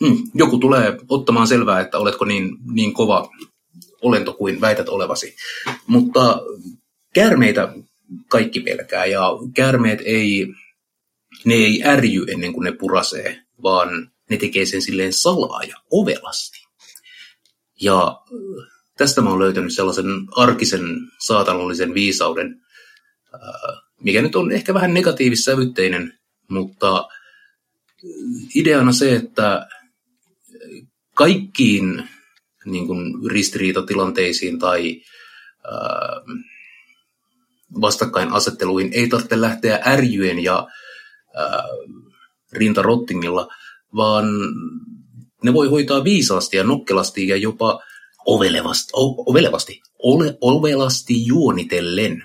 mm, 0.00 0.16
joku 0.34 0.58
tulee 0.58 0.98
ottamaan 1.08 1.46
selvää, 1.46 1.80
että 1.80 1.98
oletko 1.98 2.24
niin, 2.24 2.56
niin 2.72 2.94
kova 2.94 3.30
olento 4.02 4.32
kuin 4.32 4.60
väität 4.60 4.88
olevasi. 4.88 5.36
Mutta 5.86 6.40
käärmeitä 7.14 7.72
kaikki 8.28 8.60
pelkää 8.60 9.06
ja 9.06 9.30
käärmeet 9.54 10.00
ei, 10.04 10.46
ne 11.44 11.54
ei 11.54 11.82
ärjy 11.84 12.24
ennen 12.28 12.52
kuin 12.52 12.64
ne 12.64 12.72
purasee, 12.72 13.42
vaan 13.62 14.10
ne 14.30 14.36
tekee 14.36 14.66
sen 14.66 14.82
silleen 14.82 15.12
salaa 15.12 15.62
ja 15.62 15.76
ovelasti. 15.90 16.66
Ja 17.80 18.20
tästä 18.96 19.20
mä 19.20 19.30
oon 19.30 19.38
löytänyt 19.38 19.74
sellaisen 19.74 20.06
arkisen 20.36 20.82
saatanallisen 21.18 21.94
viisauden, 21.94 22.60
mikä 24.00 24.22
nyt 24.22 24.36
on 24.36 24.52
ehkä 24.52 24.74
vähän 24.74 24.94
negatiivissävytteinen, 24.94 26.18
mutta 26.48 27.08
ideana 28.54 28.92
se, 28.92 29.14
että 29.14 29.66
kaikkiin 31.16 32.08
niin 32.64 32.86
kuin 32.86 33.30
ristiriitatilanteisiin 33.30 34.58
tai 34.58 35.02
ää, 35.64 36.20
vastakkainasetteluihin 37.80 38.92
ei 38.92 39.08
tarvitse 39.08 39.40
lähteä 39.40 39.80
ärjyen 39.86 40.38
ja 40.44 40.66
ää, 41.34 41.62
rintarottingilla, 42.52 43.48
vaan 43.96 44.24
ne 45.44 45.52
voi 45.52 45.68
hoitaa 45.68 46.04
viisaasti 46.04 46.56
ja 46.56 46.64
nokkelasti 46.64 47.28
ja 47.28 47.36
jopa 47.36 47.82
ovelevasti, 48.26 48.90
o, 48.92 49.30
ovelevasti, 49.30 49.80
ole, 49.98 50.38
ovelasti 50.40 51.26
juonitellen. 51.26 52.24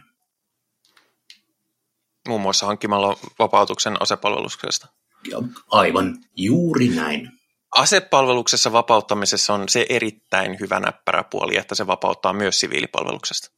Muun 2.27 2.41
muassa 2.41 2.65
hankkimalla 2.65 3.17
vapautuksen 3.39 4.01
asepalveluksesta. 4.01 4.87
Ja 5.29 5.37
aivan 5.71 6.17
juuri 6.35 6.87
näin. 6.87 7.40
Asepalveluksessa 7.75 8.71
vapauttamisessa 8.71 9.53
on 9.53 9.69
se 9.69 9.85
erittäin 9.89 10.59
hyvä 10.59 10.79
näppärä 10.79 11.23
puoli, 11.23 11.57
että 11.57 11.75
se 11.75 11.87
vapauttaa 11.87 12.33
myös 12.33 12.59
siviilipalveluksesta. 12.59 13.51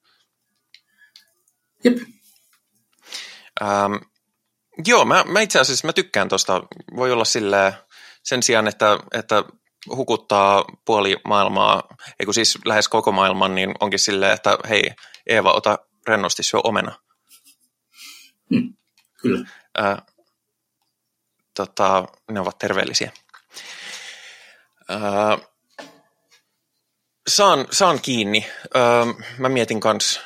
Jep. 1.84 1.97
Ähm, 3.61 3.93
joo, 4.88 5.05
mä, 5.05 5.24
mä 5.28 5.41
itse 5.41 5.59
asiassa 5.59 5.88
mä 5.88 5.93
tykkään 5.93 6.30
tuosta. 6.30 6.64
Voi 6.95 7.11
olla 7.11 7.26
silleen, 7.26 7.74
sen 8.24 8.43
sijaan, 8.43 8.68
että, 8.68 8.97
että 9.14 9.43
hukuttaa 9.95 10.66
puoli 10.86 11.18
maailmaa, 11.28 11.84
eikö 12.20 12.34
siis 12.34 12.59
lähes 12.66 12.88
koko 12.88 13.11
maailman, 13.11 13.55
niin 13.55 13.72
onkin 13.80 13.99
silleen, 13.99 14.34
että 14.34 14.57
hei 14.70 14.91
Eeva, 15.28 15.51
ota 15.51 15.80
rennosti 16.07 16.43
syö 16.43 16.59
omena. 16.64 16.99
Hmm, 18.49 18.74
kyllä. 19.22 19.47
Äh, 19.80 19.97
tota, 21.55 22.07
ne 22.32 22.39
ovat 22.39 22.57
terveellisiä. 22.57 23.11
Äh, 24.91 25.47
saan, 27.27 27.67
saan 27.71 28.01
kiinni. 28.01 28.45
Äh, 28.75 29.27
mä 29.38 29.49
mietin 29.49 29.79
kans 29.79 30.19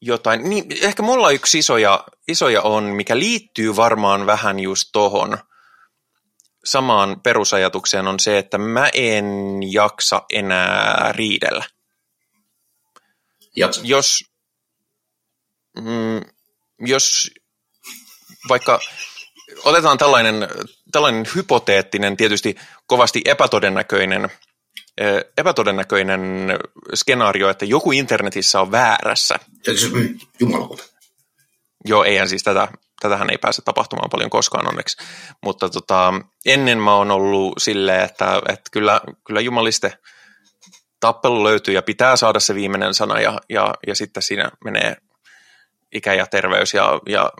jotain. 0.00 0.50
Niin, 0.50 0.64
ehkä 0.82 1.02
mulla 1.02 1.30
yksi 1.30 1.58
isoja, 1.58 2.04
isoja 2.28 2.62
on, 2.62 2.84
mikä 2.84 3.18
liittyy 3.18 3.76
varmaan 3.76 4.26
vähän 4.26 4.60
just 4.60 4.88
tohon 4.92 5.38
samaan 6.64 7.20
perusajatukseen, 7.20 8.08
on 8.08 8.20
se, 8.20 8.38
että 8.38 8.58
mä 8.58 8.90
en 8.94 9.26
jaksa 9.72 10.22
enää 10.32 11.12
riidellä. 11.12 11.64
Jaksa. 13.56 13.80
Jos, 13.84 14.24
mm, 15.76 16.20
jos 16.80 17.30
vaikka 18.48 18.80
otetaan 19.64 19.98
tällainen, 19.98 20.48
tällainen 20.92 21.26
hypoteettinen, 21.34 22.16
tietysti 22.16 22.56
kovasti 22.86 23.20
epätodennäköinen, 23.24 24.30
epätodennäköinen 25.38 26.48
skenaario, 26.94 27.50
että 27.50 27.64
joku 27.64 27.92
internetissä 27.92 28.60
on 28.60 28.72
väärässä. 28.72 29.38
Mm, 29.92 30.18
Jumalauta. 30.40 30.84
Joo, 31.84 32.04
eihän 32.04 32.28
siis 32.28 32.42
tätä, 32.42 32.68
tätähän 33.00 33.30
ei 33.30 33.38
pääse 33.38 33.62
tapahtumaan 33.62 34.10
paljon 34.10 34.30
koskaan 34.30 34.68
onneksi, 34.68 34.96
mutta 35.42 35.68
tota, 35.68 36.14
ennen 36.46 36.78
mä 36.78 36.94
oon 36.94 37.10
ollut 37.10 37.52
silleen, 37.58 38.04
että, 38.04 38.42
että 38.48 38.70
kyllä, 38.72 39.00
kyllä 39.26 39.40
jumaliste 39.40 39.92
tappelu 41.00 41.44
löytyy 41.44 41.74
ja 41.74 41.82
pitää 41.82 42.16
saada 42.16 42.40
se 42.40 42.54
viimeinen 42.54 42.94
sana 42.94 43.20
ja, 43.20 43.40
ja, 43.48 43.74
ja 43.86 43.94
sitten 43.94 44.22
siinä 44.22 44.50
menee 44.64 44.96
ikä 45.92 46.14
ja 46.14 46.26
terveys 46.26 46.74
ja, 46.74 47.00
ja, 47.08 47.32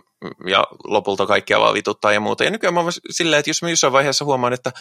ja 0.47 0.67
lopulta 0.83 1.25
kaikkia 1.25 1.59
vaan 1.59 1.73
vituttaa 1.73 2.13
ja 2.13 2.19
muuta. 2.19 2.43
Ja 2.43 2.51
nykyään 2.51 2.73
mä 2.73 2.79
oon 2.79 2.91
silleen, 3.09 3.39
että 3.39 3.49
jos 3.49 3.61
mä 3.61 3.69
jossain 3.69 3.93
vaiheessa 3.93 4.25
huomaan, 4.25 4.53
että 4.53 4.71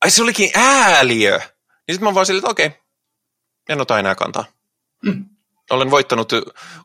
ai 0.00 0.10
se 0.10 0.22
olikin 0.22 0.50
ääliö, 0.54 1.38
niin 1.38 1.94
sitten 1.94 2.00
mä 2.00 2.08
oon 2.08 2.14
vaan 2.14 2.26
silleen, 2.26 2.40
että 2.40 2.50
okei, 2.50 2.70
en 3.68 3.80
ota 3.80 3.98
enää 3.98 4.14
kantaa. 4.14 4.44
Mm. 5.02 5.24
Olen 5.70 5.90
voittanut, 5.90 6.32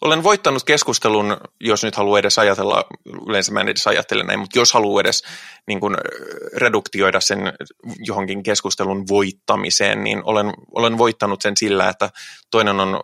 olen 0.01 0.23
voittanut 0.23 0.63
keskustelun, 0.63 1.37
jos 1.59 1.83
nyt 1.83 1.95
haluaa 1.95 2.19
edes 2.19 2.39
ajatella, 2.39 2.85
yleensä 3.27 3.51
mä 3.51 3.61
en 3.61 3.69
edes 3.69 3.87
ajattele 3.87 4.23
näin, 4.23 4.39
mutta 4.39 4.59
jos 4.59 4.73
haluaa 4.73 5.01
edes 5.01 5.23
niin 5.67 5.79
kuin, 5.79 5.97
reduktioida 6.55 7.21
sen 7.21 7.53
johonkin 7.99 8.43
keskustelun 8.43 9.07
voittamiseen, 9.07 10.03
niin 10.03 10.21
olen, 10.23 10.53
olen 10.75 10.97
voittanut 10.97 11.41
sen 11.41 11.57
sillä, 11.57 11.89
että 11.89 12.09
toinen 12.51 12.79
on 12.79 12.99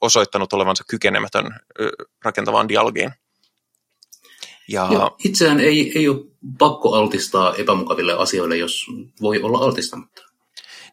osoittanut 0.00 0.52
olevansa 0.52 0.84
kykenemätön 0.88 1.60
rakentavaan 2.24 2.68
dialogiin. 2.68 3.12
Ja, 4.68 4.88
ja 4.92 5.10
itseään 5.24 5.60
ei, 5.60 5.92
ei 5.94 6.08
ole 6.08 6.24
pakko 6.58 6.94
altistaa 6.94 7.54
epämukaville 7.54 8.12
asioille, 8.12 8.56
jos 8.56 8.86
voi 9.22 9.42
olla 9.42 9.58
altistamatta. 9.58 10.22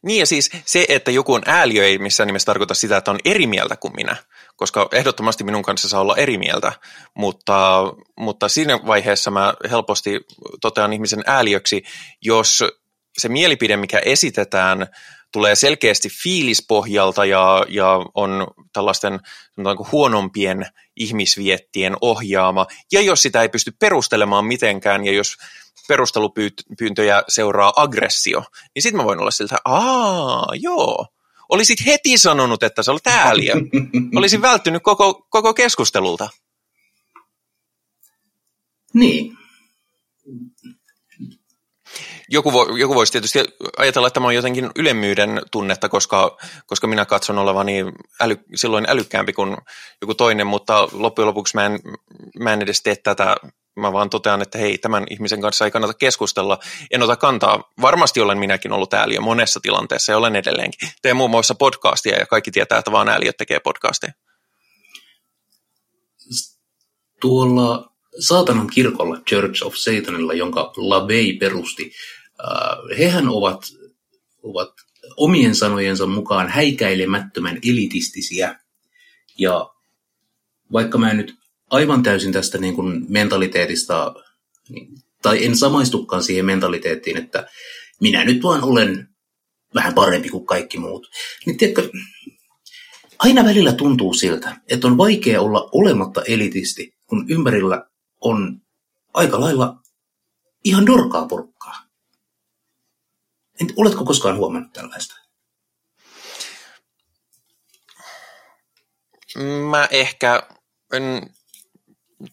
Niin 0.03 0.19
ja 0.19 0.25
siis 0.25 0.49
se, 0.65 0.85
että 0.89 1.11
joku 1.11 1.33
on 1.33 1.41
ääliö, 1.45 1.85
ei 1.85 1.97
missään 1.97 2.27
nimessä 2.27 2.45
tarkoita 2.45 2.73
sitä, 2.73 2.97
että 2.97 3.11
on 3.11 3.19
eri 3.25 3.47
mieltä 3.47 3.75
kuin 3.75 3.95
minä, 3.95 4.15
koska 4.55 4.87
ehdottomasti 4.91 5.43
minun 5.43 5.63
kanssa 5.63 5.89
saa 5.89 6.01
olla 6.01 6.15
eri 6.15 6.37
mieltä, 6.37 6.71
mutta, 7.13 7.83
mutta 8.17 8.49
siinä 8.49 8.79
vaiheessa 8.85 9.31
mä 9.31 9.53
helposti 9.69 10.19
totean 10.61 10.93
ihmisen 10.93 11.23
ääliöksi, 11.25 11.83
jos 12.21 12.63
se 13.17 13.29
mielipide, 13.29 13.77
mikä 13.77 13.99
esitetään, 13.99 14.87
tulee 15.31 15.55
selkeästi 15.55 16.09
fiilispohjalta 16.23 17.25
ja, 17.25 17.65
ja 17.69 18.05
on 18.15 18.47
tällaisten 18.73 19.19
huonompien 19.91 20.65
ihmisviettien 20.95 21.95
ohjaama. 22.01 22.65
Ja 22.91 23.01
jos 23.01 23.21
sitä 23.21 23.41
ei 23.41 23.49
pysty 23.49 23.71
perustelemaan 23.79 24.45
mitenkään 24.45 25.05
ja 25.05 25.11
jos 25.11 25.35
perustelupyyntöjä 25.87 27.23
seuraa 27.27 27.73
aggressio, 27.75 28.43
niin 28.75 28.83
sitten 28.83 28.97
mä 28.97 29.03
voin 29.03 29.19
olla 29.19 29.31
siltä, 29.31 29.57
aa, 29.65 30.47
joo, 30.53 31.07
olisit 31.49 31.85
heti 31.85 32.17
sanonut, 32.17 32.63
että 32.63 32.83
sä 32.83 32.91
olet 32.91 33.07
ääliö. 33.07 33.53
Olisin 34.17 34.41
välttynyt 34.41 34.83
koko, 34.83 35.27
koko 35.29 35.53
keskustelulta. 35.53 36.29
Niin. 38.93 39.37
Joku, 42.33 42.53
vo, 42.53 42.77
joku 42.77 42.95
voisi 42.95 43.11
tietysti 43.11 43.39
ajatella, 43.77 44.07
että 44.07 44.13
tämä 44.13 44.27
on 44.27 44.35
jotenkin 44.35 44.69
ylemmyyden 44.75 45.41
tunnetta, 45.51 45.89
koska, 45.89 46.37
koska 46.65 46.87
minä 46.87 47.05
katson 47.05 47.37
olevani 47.37 47.85
äly, 48.21 48.37
silloin 48.55 48.85
älykkäämpi 48.89 49.33
kuin 49.33 49.57
joku 50.01 50.15
toinen, 50.15 50.47
mutta 50.47 50.87
loppujen 50.91 51.27
lopuksi 51.27 51.57
mä 51.57 51.65
en, 51.65 51.79
mä 52.39 52.53
en 52.53 52.61
edes 52.61 52.81
tee 52.81 52.95
tätä 52.95 53.35
mä 53.75 53.93
vaan 53.93 54.09
totean, 54.09 54.41
että 54.41 54.57
hei, 54.57 54.77
tämän 54.77 55.05
ihmisen 55.09 55.41
kanssa 55.41 55.65
ei 55.65 55.71
kannata 55.71 55.93
keskustella. 55.93 56.59
En 56.91 57.03
ota 57.03 57.15
kantaa. 57.15 57.71
Varmasti 57.81 58.21
olen 58.21 58.37
minäkin 58.37 58.71
ollut 58.71 58.93
ääliö 58.93 59.21
monessa 59.21 59.59
tilanteessa 59.59 60.11
ja 60.11 60.17
olen 60.17 60.35
edelleenkin. 60.35 60.89
Teen 61.01 61.15
muun 61.15 61.31
muassa 61.31 61.55
podcastia 61.55 62.19
ja 62.19 62.25
kaikki 62.25 62.51
tietää, 62.51 62.77
että 62.77 62.91
vaan 62.91 63.09
ääliöt 63.09 63.37
tekee 63.37 63.59
podcasteja. 63.59 64.13
Tuolla 67.21 67.91
saatanan 68.19 68.67
kirkolla 68.67 69.17
Church 69.29 69.65
of 69.65 69.75
Satanilla, 69.75 70.33
jonka 70.33 70.73
LaVey 70.77 71.33
perusti, 71.33 71.91
äh, 72.47 72.97
hehän 72.99 73.29
ovat, 73.29 73.63
ovat 74.43 74.73
omien 75.17 75.55
sanojensa 75.55 76.05
mukaan 76.05 76.49
häikäilemättömän 76.49 77.59
elitistisiä. 77.69 78.59
Ja 79.37 79.69
vaikka 80.71 80.97
mä 80.97 81.11
en 81.11 81.17
nyt 81.17 81.35
aivan 81.69 82.03
täysin 82.03 82.31
tästä 82.31 82.57
niin 82.57 82.75
kuin 82.75 83.05
mentaliteetista, 83.09 84.13
niin, 84.69 84.87
tai 85.21 85.45
en 85.45 85.57
samaistukaan 85.57 86.23
siihen 86.23 86.45
mentaliteettiin, 86.45 87.17
että 87.17 87.47
minä 88.01 88.25
nyt 88.25 88.43
vaan 88.43 88.63
olen 88.63 89.09
vähän 89.75 89.93
parempi 89.93 90.29
kuin 90.29 90.45
kaikki 90.45 90.79
muut. 90.79 91.07
Niin 91.45 91.57
tiedätkö, 91.57 91.89
aina 93.19 93.43
välillä 93.43 93.73
tuntuu 93.73 94.13
siltä, 94.13 94.57
että 94.69 94.87
on 94.87 94.97
vaikea 94.97 95.41
olla 95.41 95.69
olematta 95.71 96.21
elitisti, 96.23 96.93
kun 97.07 97.25
ympärillä 97.29 97.85
on 98.21 98.61
aika 99.13 99.39
lailla 99.39 99.75
ihan 100.63 100.85
dorkaa 100.85 101.25
porukkaa. 101.25 101.90
En, 103.61 103.67
oletko 103.77 104.05
koskaan 104.05 104.37
huomannut 104.37 104.73
tällaista? 104.73 105.15
Mä 109.69 109.87
ehkä 109.91 110.43
en 110.93 111.29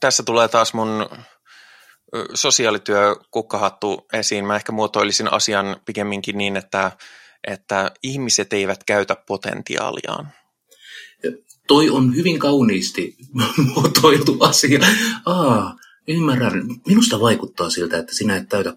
tässä 0.00 0.22
tulee 0.22 0.48
taas 0.48 0.74
mun 0.74 1.06
sosiaalityö 2.34 3.16
kukkahattu 3.30 4.06
esiin. 4.12 4.44
Mä 4.44 4.56
ehkä 4.56 4.72
muotoilisin 4.72 5.32
asian 5.32 5.76
pikemminkin 5.86 6.38
niin, 6.38 6.56
että, 6.56 6.92
että 7.46 7.90
ihmiset 8.02 8.52
eivät 8.52 8.84
käytä 8.84 9.16
potentiaaliaan. 9.26 10.28
Toi 11.66 11.90
on 11.90 12.16
hyvin 12.16 12.38
kauniisti 12.38 13.16
muotoiltu 13.74 14.36
asia. 14.40 14.80
Aa, 15.26 15.76
ymmärrän. 16.08 16.62
Minusta 16.86 17.20
vaikuttaa 17.20 17.70
siltä, 17.70 17.98
että 17.98 18.14
sinä 18.14 18.36
et 18.36 18.48
täytä, 18.48 18.76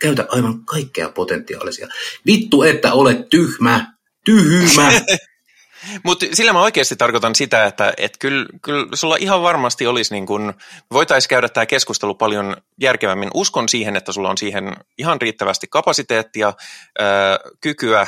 käytä 0.00 0.26
aivan 0.28 0.64
kaikkea 0.64 1.08
potentiaalisia. 1.08 1.88
Vittu, 2.26 2.62
että 2.62 2.92
olet 2.92 3.28
tyhmä. 3.28 3.92
Tyhmä. 4.24 4.92
Mutta 6.04 6.26
sillä 6.32 6.52
mä 6.52 6.62
oikeasti 6.62 6.96
tarkoitan 6.96 7.34
sitä, 7.34 7.64
että 7.64 7.94
et 7.96 8.16
kyllä, 8.18 8.46
kyllä 8.62 8.86
sulla 8.94 9.16
ihan 9.16 9.42
varmasti 9.42 9.86
olisi, 9.86 10.14
niin 10.14 10.26
kun, 10.26 10.54
voitaisiin 10.92 11.28
käydä 11.28 11.48
tämä 11.48 11.66
keskustelu 11.66 12.14
paljon 12.14 12.56
järkevämmin. 12.80 13.30
Uskon 13.34 13.68
siihen, 13.68 13.96
että 13.96 14.12
sulla 14.12 14.30
on 14.30 14.38
siihen 14.38 14.76
ihan 14.98 15.20
riittävästi 15.20 15.66
kapasiteettia, 15.70 16.52
ää, 16.98 17.38
kykyä, 17.60 18.06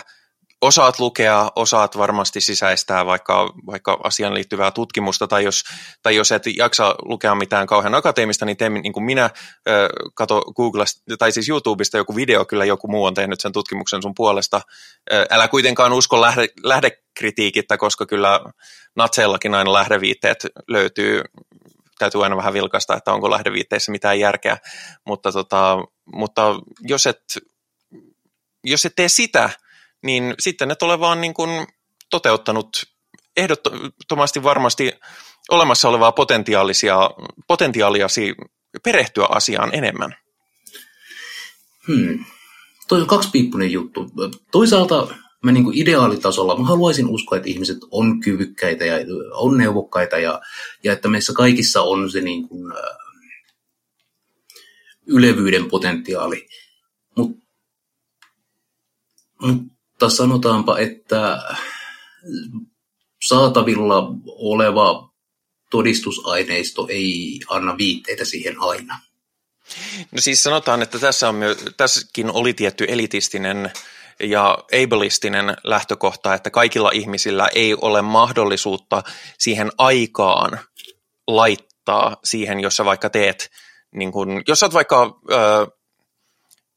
osaat 0.60 0.98
lukea, 0.98 1.52
osaat 1.56 1.98
varmasti 1.98 2.40
sisäistää 2.40 3.06
vaikka, 3.06 3.52
vaikka 3.66 4.00
asiaan 4.04 4.34
liittyvää 4.34 4.70
tutkimusta, 4.70 5.28
tai 5.28 5.44
jos, 5.44 5.64
tai 6.02 6.16
jos 6.16 6.32
et 6.32 6.42
jaksa 6.56 6.94
lukea 7.02 7.34
mitään 7.34 7.66
kauhean 7.66 7.94
akateemista, 7.94 8.44
niin 8.44 8.56
tee 8.56 8.68
niin 8.68 8.92
kuin 8.92 9.04
minä, 9.04 9.30
kato 10.14 10.40
Googlesta, 10.40 11.16
tai 11.18 11.32
siis 11.32 11.48
YouTubesta 11.48 11.96
joku 11.96 12.16
video, 12.16 12.44
kyllä 12.44 12.64
joku 12.64 12.88
muu 12.88 13.04
on 13.04 13.14
tehnyt 13.14 13.40
sen 13.40 13.52
tutkimuksen 13.52 14.02
sun 14.02 14.14
puolesta. 14.14 14.60
Älä 15.30 15.48
kuitenkaan 15.48 15.92
usko 15.92 16.20
lähde, 16.20 16.48
lähdekritiikittä, 16.62 17.76
koska 17.76 18.06
kyllä 18.06 18.40
natseillakin 18.96 19.54
aina 19.54 19.72
lähdeviitteet 19.72 20.46
löytyy, 20.68 21.22
täytyy 21.98 22.24
aina 22.24 22.36
vähän 22.36 22.52
vilkaista, 22.52 22.96
että 22.96 23.12
onko 23.12 23.30
lähdeviitteissä 23.30 23.92
mitään 23.92 24.20
järkeä, 24.20 24.58
mutta, 25.06 25.32
tota, 25.32 25.78
mutta 26.14 26.42
jos, 26.80 27.06
et, 27.06 27.22
jos 28.64 28.84
et 28.84 28.92
tee 28.96 29.08
sitä, 29.08 29.50
niin 30.02 30.34
sitten 30.38 30.70
et 30.70 30.82
ole 30.82 31.00
vaan 31.00 31.20
niin 31.20 31.34
kuin 31.34 31.66
toteuttanut 32.10 32.68
ehdottomasti 33.36 34.42
varmasti 34.42 34.92
olemassa 35.50 35.88
olevaa 35.88 36.12
potentiaalisia, 36.12 37.10
potentiaaliasi 37.46 38.34
perehtyä 38.84 39.26
asiaan 39.30 39.74
enemmän. 39.74 40.16
Hmm. 41.86 42.24
Toi 42.88 43.00
on 43.00 43.06
kaksipiippunen 43.06 43.72
juttu. 43.72 44.10
Toisaalta 44.52 45.14
mä 45.44 45.52
niin 45.52 45.64
kuin 45.64 45.78
ideaalitasolla 45.78 46.58
mä 46.58 46.66
haluaisin 46.66 47.08
uskoa, 47.08 47.38
että 47.38 47.48
ihmiset 47.48 47.78
on 47.90 48.20
kyvykkäitä 48.20 48.84
ja 48.84 48.94
on 49.32 49.58
neuvokkaita 49.58 50.18
ja, 50.18 50.40
ja 50.84 50.92
että 50.92 51.08
meissä 51.08 51.32
kaikissa 51.32 51.82
on 51.82 52.10
se 52.10 52.20
niin 52.20 52.48
kuin, 52.48 52.72
äh, 52.72 52.78
ylevyyden 55.06 55.68
potentiaali. 55.70 56.48
Mut, 57.16 57.30
mutta 59.98 60.16
sanotaanpa, 60.16 60.78
että 60.78 61.42
saatavilla 63.22 64.12
oleva 64.26 65.10
todistusaineisto 65.70 66.86
ei 66.90 67.40
anna 67.48 67.78
viitteitä 67.78 68.24
siihen 68.24 68.56
aina. 68.60 68.98
No 70.12 70.20
siis 70.20 70.42
sanotaan, 70.42 70.82
että 70.82 70.98
tässä 70.98 71.28
on 71.28 71.34
myös, 71.34 71.64
tässäkin 71.76 72.30
oli 72.30 72.54
tietty 72.54 72.84
elitistinen 72.88 73.72
ja 74.20 74.58
ableistinen 74.84 75.56
lähtökohta, 75.64 76.34
että 76.34 76.50
kaikilla 76.50 76.90
ihmisillä 76.90 77.48
ei 77.54 77.74
ole 77.74 78.02
mahdollisuutta 78.02 79.02
siihen 79.38 79.70
aikaan 79.78 80.60
laittaa 81.26 82.16
siihen, 82.24 82.60
jos 82.60 82.76
sä 82.76 82.84
vaikka 82.84 83.10
teet, 83.10 83.50
niin 83.94 84.12
kun, 84.12 84.42
jos 84.48 84.60
sä 84.60 84.66
oot 84.66 84.74
vaikka 84.74 85.20
ö, 85.30 85.36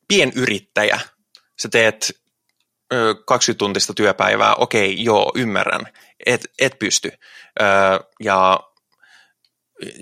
pienyrittäjä, 0.07 0.99
sä 1.61 1.69
teet 1.69 2.20
ö, 2.93 3.13
20-tuntista 3.13 3.93
työpäivää, 3.95 4.55
okei, 4.55 5.03
joo, 5.03 5.31
ymmärrän, 5.35 5.81
et, 6.25 6.45
et 6.59 6.79
pysty. 6.79 7.11
Ö, 7.61 7.65
ja 8.19 8.59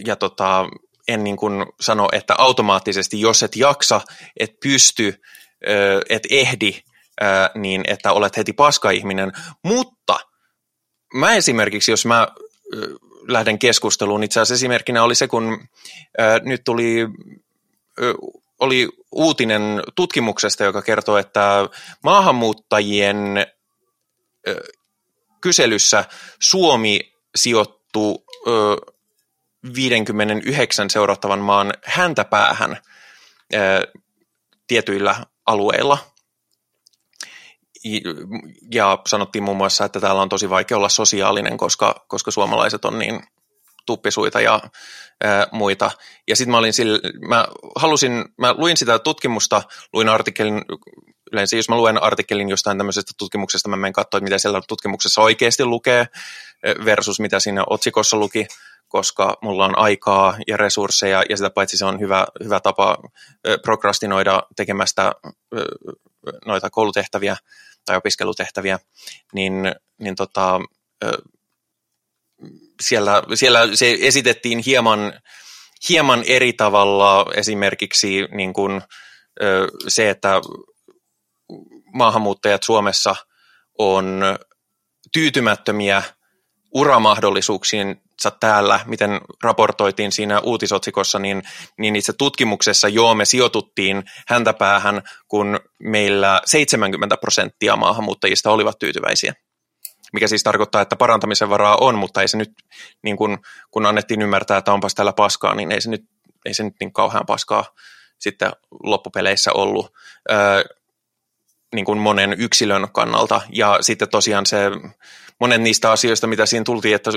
ja 0.05 0.15
tota, 0.15 0.65
en 1.07 1.23
niin 1.23 1.37
kuin 1.37 1.65
sano, 1.81 2.09
että 2.11 2.35
automaattisesti, 2.37 3.21
jos 3.21 3.43
et 3.43 3.55
jaksa, 3.55 4.01
et 4.39 4.59
pysty, 4.59 5.21
et 6.09 6.23
ehdi, 6.29 6.81
niin 7.55 7.83
että 7.87 8.11
olet 8.11 8.37
heti 8.37 8.53
paska-ihminen. 8.53 9.31
Mutta 9.63 10.19
mä 11.13 11.33
esimerkiksi, 11.33 11.91
jos 11.91 12.05
mä 12.05 12.27
lähden 13.27 13.59
keskusteluun, 13.59 14.23
itse 14.23 14.39
asiassa 14.39 14.59
esimerkkinä 14.59 15.03
oli 15.03 15.15
se, 15.15 15.27
kun 15.27 15.67
nyt 16.43 16.61
tuli, 16.65 16.95
oli 18.59 18.89
uutinen 19.11 19.83
tutkimuksesta, 19.95 20.63
joka 20.63 20.81
kertoo, 20.81 21.17
että 21.17 21.69
maahanmuuttajien 22.03 23.47
kyselyssä 25.41 26.05
Suomi 26.39 26.99
sijoittuu 27.35 28.25
59 29.75 30.89
seurattavan 30.89 31.39
maan 31.39 31.73
häntäpäähän 31.85 32.77
tietyillä 34.67 35.25
alueilla. 35.45 35.97
Ja 38.73 38.99
sanottiin 39.07 39.43
muun 39.43 39.57
muassa, 39.57 39.85
että 39.85 39.99
täällä 39.99 40.21
on 40.21 40.29
tosi 40.29 40.49
vaikea 40.49 40.77
olla 40.77 40.89
sosiaalinen, 40.89 41.57
koska, 41.57 42.05
koska 42.07 42.31
suomalaiset 42.31 42.85
on 42.85 42.99
niin 42.99 43.23
tuppisuita 43.89 44.41
ja 44.41 44.61
ää, 45.23 45.47
muita. 45.51 45.91
Ja 46.27 46.35
sitten 46.35 46.51
mä 46.51 46.57
olin 46.57 46.73
sille, 46.73 46.99
mä 47.27 47.47
halusin, 47.75 48.25
mä 48.37 48.53
luin 48.57 48.77
sitä 48.77 48.99
tutkimusta, 48.99 49.61
luin 49.93 50.09
artikkelin, 50.09 50.61
yleensä 51.31 51.55
jos 51.55 51.69
mä 51.69 51.77
luen 51.77 52.03
artikkelin 52.03 52.49
jostain 52.49 52.77
tämmöisestä 52.77 53.11
tutkimuksesta, 53.17 53.69
mä 53.69 53.75
menen 53.75 53.93
katsoa, 53.93 54.19
mitä 54.19 54.37
siellä 54.37 54.61
tutkimuksessa 54.67 55.21
oikeasti 55.21 55.65
lukee 55.65 56.07
versus 56.85 57.19
mitä 57.19 57.39
siinä 57.39 57.63
otsikossa 57.69 58.17
luki, 58.17 58.47
koska 58.87 59.37
mulla 59.41 59.65
on 59.65 59.77
aikaa 59.77 60.37
ja 60.47 60.57
resursseja 60.57 61.23
ja 61.29 61.37
sitä 61.37 61.49
paitsi 61.49 61.77
se 61.77 61.85
on 61.85 61.99
hyvä, 61.99 62.27
hyvä 62.43 62.59
tapa 62.59 62.97
prokrastinoida 63.61 64.43
tekemästä 64.55 65.11
noita 66.45 66.69
koulutehtäviä 66.69 67.37
tai 67.85 67.97
opiskelutehtäviä, 67.97 68.79
niin, 69.33 69.53
niin 69.99 70.15
tota, 70.15 70.59
siellä, 72.81 73.23
siellä 73.33 73.75
se 73.75 73.97
esitettiin 74.01 74.59
hieman, 74.65 75.13
hieman 75.89 76.23
eri 76.27 76.53
tavalla 76.53 77.25
esimerkiksi 77.35 78.27
niin 78.31 78.53
kuin, 78.53 78.81
se, 79.87 80.09
että 80.09 80.41
maahanmuuttajat 81.93 82.63
Suomessa 82.63 83.15
on 83.77 84.21
tyytymättömiä 85.13 86.03
uramahdollisuuksiin 86.73 88.01
täällä, 88.39 88.79
miten 88.85 89.21
raportoitiin 89.43 90.11
siinä 90.11 90.39
uutisotsikossa, 90.39 91.19
niin, 91.19 91.43
niin 91.77 91.95
itse 91.95 92.13
tutkimuksessa 92.13 92.87
joo, 92.87 93.15
me 93.15 93.25
sijoituttiin 93.25 94.03
häntä 94.27 94.53
päähän, 94.53 95.01
kun 95.27 95.59
meillä 95.79 96.41
70 96.45 97.17
prosenttia 97.17 97.75
maahanmuuttajista 97.75 98.51
olivat 98.51 98.79
tyytyväisiä. 98.79 99.33
Mikä 100.13 100.27
siis 100.27 100.43
tarkoittaa, 100.43 100.81
että 100.81 100.95
parantamisen 100.95 101.49
varaa 101.49 101.77
on, 101.81 101.95
mutta 101.95 102.21
ei 102.21 102.27
se 102.27 102.37
nyt, 102.37 102.51
niin 103.03 103.17
kun, 103.17 103.37
kun 103.71 103.85
annettiin 103.85 104.21
ymmärtää, 104.21 104.57
että 104.57 104.73
onpas 104.73 104.95
täällä 104.95 105.13
paskaa, 105.13 105.55
niin 105.55 105.71
ei 105.71 105.81
se 105.81 105.89
nyt, 105.89 106.05
ei 106.45 106.53
se 106.53 106.63
nyt 106.63 106.75
niin 106.79 106.93
kauhean 106.93 107.25
paskaa 107.25 107.65
sitten 108.19 108.51
loppupeleissä 108.83 109.51
ollut. 109.53 109.93
Öö, 110.31 110.63
niin 111.75 111.85
kuin 111.85 111.99
monen 111.99 112.35
yksilön 112.37 112.87
kannalta. 112.91 113.41
Ja 113.53 113.77
sitten 113.81 114.09
tosiaan 114.09 114.45
se 114.45 114.57
monen 115.39 115.63
niistä 115.63 115.91
asioista, 115.91 116.27
mitä 116.27 116.45
siinä 116.45 116.63
tuli, 116.63 116.93
että, 116.93 117.11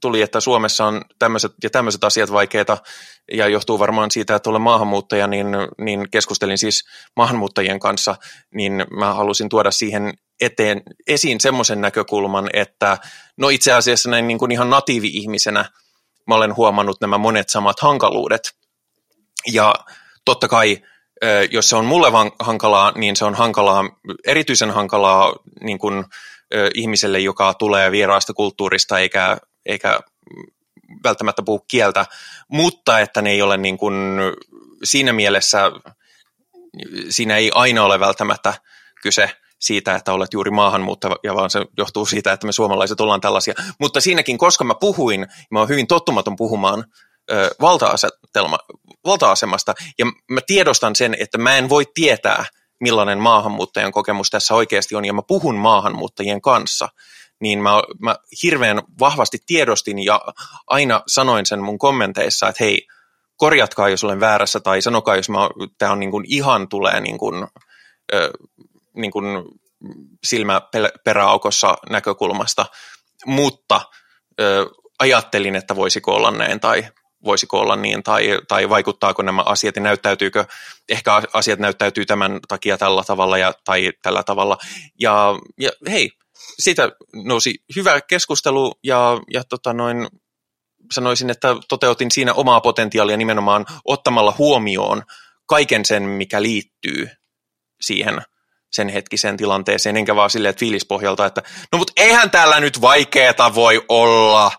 tuli, 0.00 0.22
että 0.22 0.40
Suomessa 0.40 0.84
on 0.84 1.02
tämmöiset 1.18 1.52
ja 1.62 1.70
tämmöiset 1.70 2.04
asiat 2.04 2.32
vaikeita, 2.32 2.78
ja 3.32 3.48
johtuu 3.48 3.78
varmaan 3.78 4.10
siitä, 4.10 4.34
että 4.34 4.50
olen 4.50 4.62
maahanmuuttaja, 4.62 5.26
niin, 5.26 5.46
niin 5.78 6.10
keskustelin 6.10 6.58
siis 6.58 6.84
maahanmuuttajien 7.16 7.80
kanssa, 7.80 8.16
niin 8.54 8.84
mä 8.98 9.14
halusin 9.14 9.48
tuoda 9.48 9.70
siihen 9.70 10.14
eteen, 10.40 10.82
esiin 11.06 11.40
semmoisen 11.40 11.80
näkökulman, 11.80 12.50
että 12.52 12.98
no 13.36 13.48
itse 13.48 13.72
asiassa 13.72 14.10
näin 14.10 14.26
niin 14.26 14.38
kuin 14.38 14.50
ihan 14.50 14.70
natiivi-ihmisenä 14.70 15.64
mä 16.26 16.34
olen 16.34 16.56
huomannut 16.56 17.00
nämä 17.00 17.18
monet 17.18 17.48
samat 17.48 17.80
hankaluudet, 17.80 18.54
ja 19.52 19.74
totta 20.24 20.48
kai 20.48 20.82
jos 21.50 21.68
se 21.68 21.76
on 21.76 21.84
mulle 21.84 22.08
hankalaa, 22.40 22.92
niin 22.94 23.16
se 23.16 23.24
on 23.24 23.34
hankalaa, 23.34 23.84
erityisen 24.26 24.70
hankalaa 24.70 25.36
niin 25.60 25.78
kuin, 25.78 26.04
ihmiselle, 26.74 27.18
joka 27.18 27.54
tulee 27.54 27.90
vieraasta 27.90 28.34
kulttuurista 28.34 28.98
eikä, 28.98 29.38
eikä 29.66 30.00
välttämättä 31.04 31.42
puhu 31.42 31.64
kieltä, 31.68 32.06
mutta 32.48 33.00
että 33.00 33.22
ne 33.22 33.30
ei 33.30 33.42
ole 33.42 33.56
niin 33.56 33.78
kuin, 33.78 33.94
siinä 34.84 35.12
mielessä, 35.12 35.72
siinä 37.08 37.36
ei 37.36 37.50
aina 37.54 37.84
ole 37.84 38.00
välttämättä 38.00 38.54
kyse 39.02 39.30
siitä, 39.58 39.94
että 39.94 40.12
olet 40.12 40.32
juuri 40.32 40.50
maahanmuuttaja, 40.50 41.34
vaan 41.34 41.50
se 41.50 41.66
johtuu 41.78 42.06
siitä, 42.06 42.32
että 42.32 42.46
me 42.46 42.52
suomalaiset 42.52 43.00
ollaan 43.00 43.20
tällaisia. 43.20 43.54
Mutta 43.80 44.00
siinäkin, 44.00 44.38
koska 44.38 44.64
mä 44.64 44.74
puhuin, 44.74 45.26
mä 45.50 45.58
oon 45.58 45.68
hyvin 45.68 45.86
tottumaton 45.86 46.36
puhumaan 46.36 46.84
ö, 47.30 47.50
valta-asemasta, 49.04 49.74
ja 49.98 50.06
mä 50.30 50.40
tiedostan 50.46 50.96
sen, 50.96 51.16
että 51.20 51.38
mä 51.38 51.56
en 51.56 51.68
voi 51.68 51.84
tietää, 51.94 52.44
millainen 52.80 53.18
maahanmuuttajan 53.18 53.92
kokemus 53.92 54.30
tässä 54.30 54.54
oikeasti 54.54 54.94
on, 54.94 55.04
ja 55.04 55.12
mä 55.12 55.22
puhun 55.22 55.54
maahanmuuttajien 55.54 56.40
kanssa, 56.40 56.88
niin 57.40 57.62
mä, 57.62 57.70
mä 57.98 58.16
hirveän 58.42 58.82
vahvasti 59.00 59.38
tiedostin 59.46 60.04
ja 60.04 60.20
aina 60.66 61.02
sanoin 61.06 61.46
sen 61.46 61.62
mun 61.62 61.78
kommenteissa, 61.78 62.48
että 62.48 62.64
hei, 62.64 62.86
korjatkaa, 63.36 63.88
jos 63.88 64.04
olen 64.04 64.20
väärässä, 64.20 64.60
tai 64.60 64.82
sanokaa, 64.82 65.16
jos 65.16 65.26
tämä 65.78 65.92
on 65.92 66.00
niin 66.00 66.10
kuin 66.10 66.24
ihan 66.28 66.68
tulee 66.68 67.00
niin 67.00 67.18
kuin, 67.18 67.46
ö, 68.14 68.30
niin 68.96 69.10
kuin 69.10 69.24
silmä 70.24 70.60
peräaukossa 71.04 71.76
näkökulmasta, 71.90 72.66
mutta 73.26 73.80
ö, 74.40 74.66
ajattelin, 74.98 75.56
että 75.56 75.76
voisiko 75.76 76.14
olla 76.14 76.30
näin, 76.30 76.60
tai 76.60 76.88
voisiko 77.24 77.60
olla 77.60 77.76
niin, 77.76 78.02
tai, 78.02 78.38
tai 78.48 78.68
vaikuttaako 78.68 79.22
nämä 79.22 79.42
asiat 79.42 79.76
ja 79.76 79.82
näyttäytyykö, 79.82 80.44
ehkä 80.88 81.22
asiat 81.32 81.58
näyttäytyy 81.58 82.06
tämän 82.06 82.40
takia 82.48 82.78
tällä 82.78 83.02
tavalla 83.04 83.38
ja, 83.38 83.52
tai 83.64 83.92
tällä 84.02 84.22
tavalla. 84.22 84.58
Ja, 85.00 85.34
ja 85.60 85.70
hei, 85.90 86.10
siitä 86.58 86.92
nousi 87.24 87.54
hyvä 87.76 88.00
keskustelu 88.00 88.74
ja, 88.84 89.20
ja 89.32 89.44
tota 89.44 89.72
noin, 89.72 90.08
sanoisin, 90.92 91.30
että 91.30 91.56
toteutin 91.68 92.10
siinä 92.10 92.34
omaa 92.34 92.60
potentiaalia 92.60 93.16
nimenomaan 93.16 93.66
ottamalla 93.84 94.34
huomioon 94.38 95.02
kaiken 95.46 95.84
sen, 95.84 96.02
mikä 96.02 96.42
liittyy 96.42 97.08
siihen 97.80 98.22
sen 98.72 98.88
hetkiseen 98.88 99.36
tilanteeseen, 99.36 99.96
enkä 99.96 100.16
vaan 100.16 100.30
silleen, 100.30 100.50
että 100.50 100.60
fiilispohjalta, 100.60 101.26
että 101.26 101.42
no 101.72 101.78
mutta 101.78 101.92
eihän 101.96 102.30
täällä 102.30 102.60
nyt 102.60 102.80
vaikeeta 102.80 103.54
voi 103.54 103.84
olla. 103.88 104.52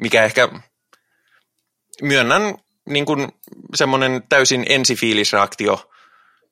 Mikä 0.00 0.24
ehkä 0.24 0.48
myönnän 2.02 2.54
niin 2.88 3.06
semmoinen 3.74 4.22
täysin 4.28 4.66
ensifiilisreaktio 4.68 5.90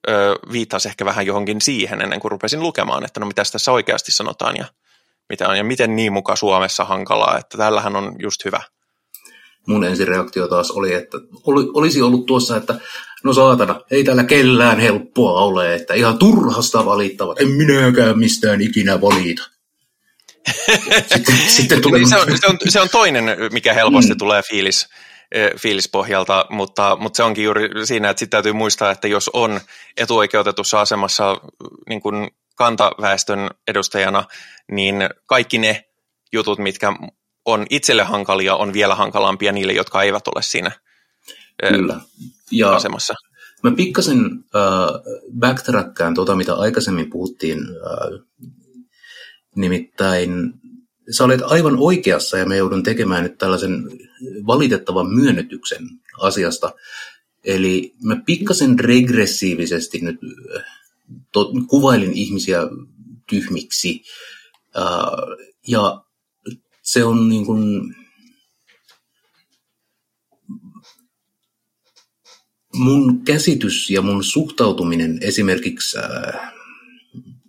ö, 0.09 0.39
viittasi 0.53 0.89
ehkä 0.89 1.05
vähän 1.05 1.27
johonkin 1.27 1.61
siihen 1.61 2.03
ennen 2.03 2.21
kuin 2.21 2.31
rupesin 2.31 2.61
lukemaan, 2.61 3.05
että 3.05 3.21
no 3.21 3.27
mitä 3.27 3.43
tässä 3.53 3.73
oikeasti 3.73 4.13
sanotaan 4.13 4.57
ja 4.57 4.65
mitä 5.29 5.49
on 5.49 5.59
ja 5.59 5.65
miten 5.65 5.97
niin 5.97 6.13
muka 6.13 6.37
Suomessa 6.37 6.85
hankalaa, 6.85 7.39
että 7.39 7.59
tällähän 7.59 7.97
on 7.97 8.17
just 8.19 8.45
hyvä. 8.45 8.63
Mun 9.67 9.85
ensireaktio 9.85 10.49
taas 10.49 10.71
oli, 10.71 10.95
että 10.95 11.19
oli, 11.47 11.71
olisi 11.75 12.03
ollut 12.03 12.27
tuossa, 12.27 12.57
että 12.57 12.81
no 13.25 13.33
saatana, 13.33 13.81
ei 13.91 14.05
täällä 14.05 14.25
kellään 14.25 14.81
helppoa 14.81 15.41
ole, 15.41 15.75
että 15.75 15.95
ihan 15.95 16.19
turhasta 16.19 16.85
valittavat, 16.85 17.41
en 17.41 17.49
minäkään 17.49 18.19
mistään 18.19 18.61
ikinä 18.61 19.01
valita. 19.01 19.51
sitten, 21.15 21.37
sitten 21.47 21.83
tulee... 21.83 22.01
niin 22.01 22.09
se, 22.09 22.17
on, 22.17 22.39
se, 22.39 22.47
on, 22.47 22.59
se 22.69 22.81
on 22.81 22.89
toinen, 22.89 23.25
mikä 23.53 23.75
helposti 23.75 24.13
mm. 24.13 24.19
tulee 24.19 24.43
fiilis, 24.43 24.89
fiilispohjalta, 25.59 26.47
mutta, 26.51 26.97
mutta 27.01 27.17
se 27.17 27.23
onkin 27.23 27.45
juuri 27.45 27.87
siinä, 27.87 28.11
että 28.11 28.19
sitten 28.19 28.37
täytyy 28.37 28.53
muistaa, 28.53 28.91
että 28.91 29.09
jos 29.09 29.31
on 29.33 29.61
etuoikeutetussa 29.97 30.81
asemassa 30.81 31.37
niin 31.89 32.01
kuin 32.01 32.29
kantaväestön 32.55 33.51
edustajana, 33.69 34.25
niin 34.71 34.97
kaikki 35.27 35.59
ne 35.59 35.85
jutut, 36.33 36.59
mitkä 36.59 36.93
on 37.53 37.67
itselle 37.71 38.03
hankalia, 38.03 38.57
on 38.57 38.73
vielä 38.73 38.95
hankalampia 38.95 39.53
niille, 39.53 39.73
jotka 39.73 40.03
eivät 40.03 40.29
ole 40.29 40.43
siinä 40.43 40.71
Kyllä. 41.69 42.01
Ja 42.51 42.71
asemassa. 42.71 43.15
Mä 43.63 43.71
pikkasen 43.71 44.19
äh, 44.21 45.15
backtrackkaan 45.39 46.15
tuota, 46.15 46.37
mitä 46.37 46.55
aikaisemmin 46.55 47.11
puhuttiin, 47.11 47.59
äh, 47.59 48.25
nimittäin 49.57 50.31
sä 51.11 51.25
olet 51.25 51.41
aivan 51.43 51.77
oikeassa 51.79 52.39
ja 52.39 52.47
me 52.47 52.57
joudun 52.57 52.83
tekemään 52.83 53.23
nyt 53.23 53.39
tällaisen 53.39 53.85
valitettavan 54.47 55.07
myönnytyksen 55.15 55.89
asiasta. 56.21 56.73
Eli 57.45 57.95
mä 58.03 58.17
pikkasen 58.27 58.79
regressiivisesti 58.79 60.01
nyt 60.01 60.17
to, 61.33 61.53
kuvailin 61.69 62.13
ihmisiä 62.13 62.61
tyhmiksi. 63.29 64.03
Uh, 64.77 65.47
ja 65.69 66.03
se 66.89 67.05
on 67.05 67.29
niin 67.29 67.47
kuin, 67.47 67.95
mun 72.75 73.25
käsitys 73.25 73.91
ja 73.91 74.03
mun 74.03 74.25
suhtautuminen 74.25 75.19
esimerkiksi 75.21 75.99
äh, 75.99 76.53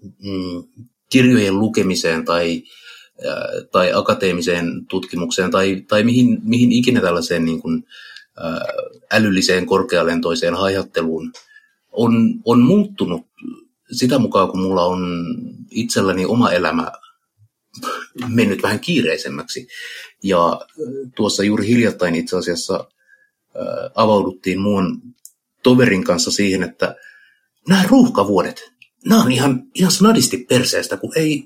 mm, 0.02 0.64
kirjojen 1.10 1.60
lukemiseen 1.60 2.26
tai, 2.26 2.64
äh, 3.26 3.70
tai 3.72 3.94
akateemiseen 3.94 4.86
tutkimukseen 4.90 5.52
tai, 5.52 5.86
tai 5.88 6.04
mihin, 6.04 6.40
mihin 6.44 6.72
ikinä 6.72 7.02
tällaiseen 7.02 7.46
niin 7.46 7.62
kuin, 7.62 7.84
äh, 8.44 8.94
älylliseen 9.12 9.66
korkealentoiseen 9.66 10.56
hajatteluun 10.56 11.34
on, 11.92 12.14
on 12.46 12.62
muuttunut 12.62 13.28
sitä 13.92 14.20
mukaan, 14.20 14.48
kun 14.48 14.62
mulla 14.62 14.86
on 14.86 15.26
itselläni 15.72 16.26
oma 16.26 16.52
elämä 16.52 16.92
mennyt 18.28 18.64
vähän 18.64 18.80
kiireisemmäksi. 18.80 19.68
Ja 20.24 20.62
tuossa 21.16 21.44
juuri 21.44 21.68
hiljattain 21.68 22.16
itse 22.16 22.38
asiassa 22.38 22.88
avauduttiin 23.96 24.60
muun 24.60 25.02
toverin 25.64 26.04
kanssa 26.04 26.32
siihen, 26.32 26.64
että 26.64 26.96
nämä 27.68 27.84
ruuhkavuodet, 27.88 28.72
nämä 29.06 29.24
on 29.24 29.32
ihan, 29.32 29.64
ihan 29.74 29.92
snadisti 29.92 30.38
perseestä, 30.38 30.98
kun 30.98 31.12
ei, 31.16 31.44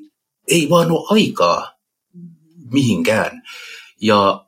ei 0.47 0.69
vaan 0.69 0.91
ole 0.91 1.07
aikaa 1.09 1.79
mihinkään. 2.71 3.41
Ja 4.01 4.45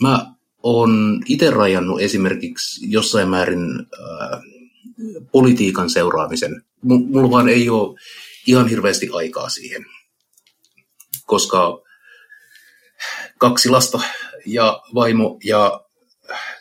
mä 0.00 0.34
oon 0.62 1.22
itse 1.26 1.50
rajannut 1.50 2.00
esimerkiksi 2.00 2.90
jossain 2.90 3.28
määrin 3.28 3.80
äh, 3.80 4.40
politiikan 5.32 5.90
seuraamisen. 5.90 6.62
M- 6.82 7.12
mulla 7.12 7.30
vaan 7.30 7.48
ei 7.48 7.68
ole 7.68 7.98
ihan 8.46 8.68
hirveästi 8.68 9.08
aikaa 9.12 9.48
siihen, 9.48 9.86
koska 11.26 11.82
kaksi 13.38 13.68
lasta 13.68 14.00
ja 14.46 14.82
vaimo 14.94 15.38
ja 15.44 15.84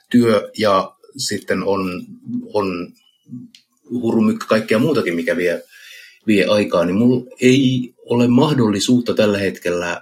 työ 0.09 0.51
ja 0.57 0.95
sitten 1.18 1.64
on, 1.64 2.05
on 2.53 2.93
hurumykkä 3.89 4.45
kaikkea 4.45 4.80
muutakin, 4.80 5.16
mikä 5.16 5.38
vie, 5.38 5.64
vie 6.28 6.45
aikaa, 6.45 6.86
niin 6.86 6.95
mulla 6.95 7.36
ei 7.41 7.93
ole 8.05 8.28
mahdollisuutta 8.28 9.14
tällä 9.14 9.38
hetkellä 9.38 10.01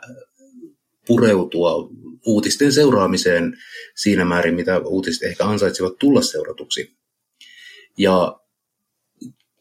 pureutua 1.07 1.89
uutisten 2.25 2.73
seuraamiseen 2.73 3.57
siinä 3.95 4.25
määrin, 4.25 4.55
mitä 4.55 4.79
uutiset 4.79 5.23
ehkä 5.23 5.45
ansaitsevat 5.45 5.97
tulla 5.99 6.21
seuratuksi. 6.21 6.95
Ja 7.97 8.39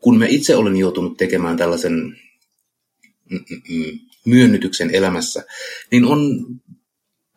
kun 0.01 0.19
mä 0.19 0.27
itse 0.27 0.57
olen 0.57 0.77
joutunut 0.77 1.17
tekemään 1.17 1.57
tällaisen 1.57 1.93
mm, 3.31 3.45
mm, 3.51 3.63
mm, 3.69 3.99
myönnytyksen 4.27 4.95
elämässä, 4.95 5.45
niin 5.91 6.05
on 6.05 6.47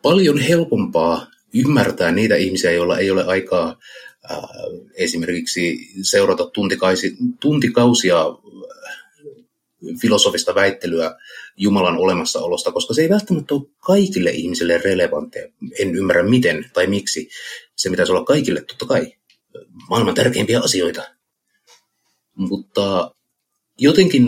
paljon 0.02 0.38
helpompaa 0.38 1.26
ymmärtää 1.54 2.12
niitä 2.12 2.36
ihmisiä, 2.36 2.72
joilla 2.72 2.98
ei 2.98 3.10
ole 3.10 3.24
aikaa 3.24 3.78
äh, 4.30 4.38
esimerkiksi 4.94 5.90
seurata 6.02 6.46
tuntikausia, 6.46 7.10
tuntikausia 7.40 8.20
äh, 8.20 8.34
filosofista 10.00 10.54
väittelyä 10.54 11.16
Jumalan 11.56 11.96
olemassaolosta, 11.96 12.72
koska 12.72 12.94
se 12.94 13.02
ei 13.02 13.08
välttämättä 13.08 13.54
ole 13.54 13.66
kaikille 13.78 14.30
ihmisille 14.30 14.78
relevantteja. 14.78 15.48
En 15.78 15.94
ymmärrä 15.94 16.22
miten 16.22 16.70
tai 16.72 16.86
miksi. 16.86 17.28
Se 17.76 17.90
pitäisi 17.90 18.12
olla 18.12 18.24
kaikille 18.24 18.60
totta 18.60 18.86
kai 18.86 19.12
maailman 19.88 20.14
tärkeimpiä 20.14 20.60
asioita. 20.60 21.02
Mutta 22.34 23.13
jotenkin 23.78 24.24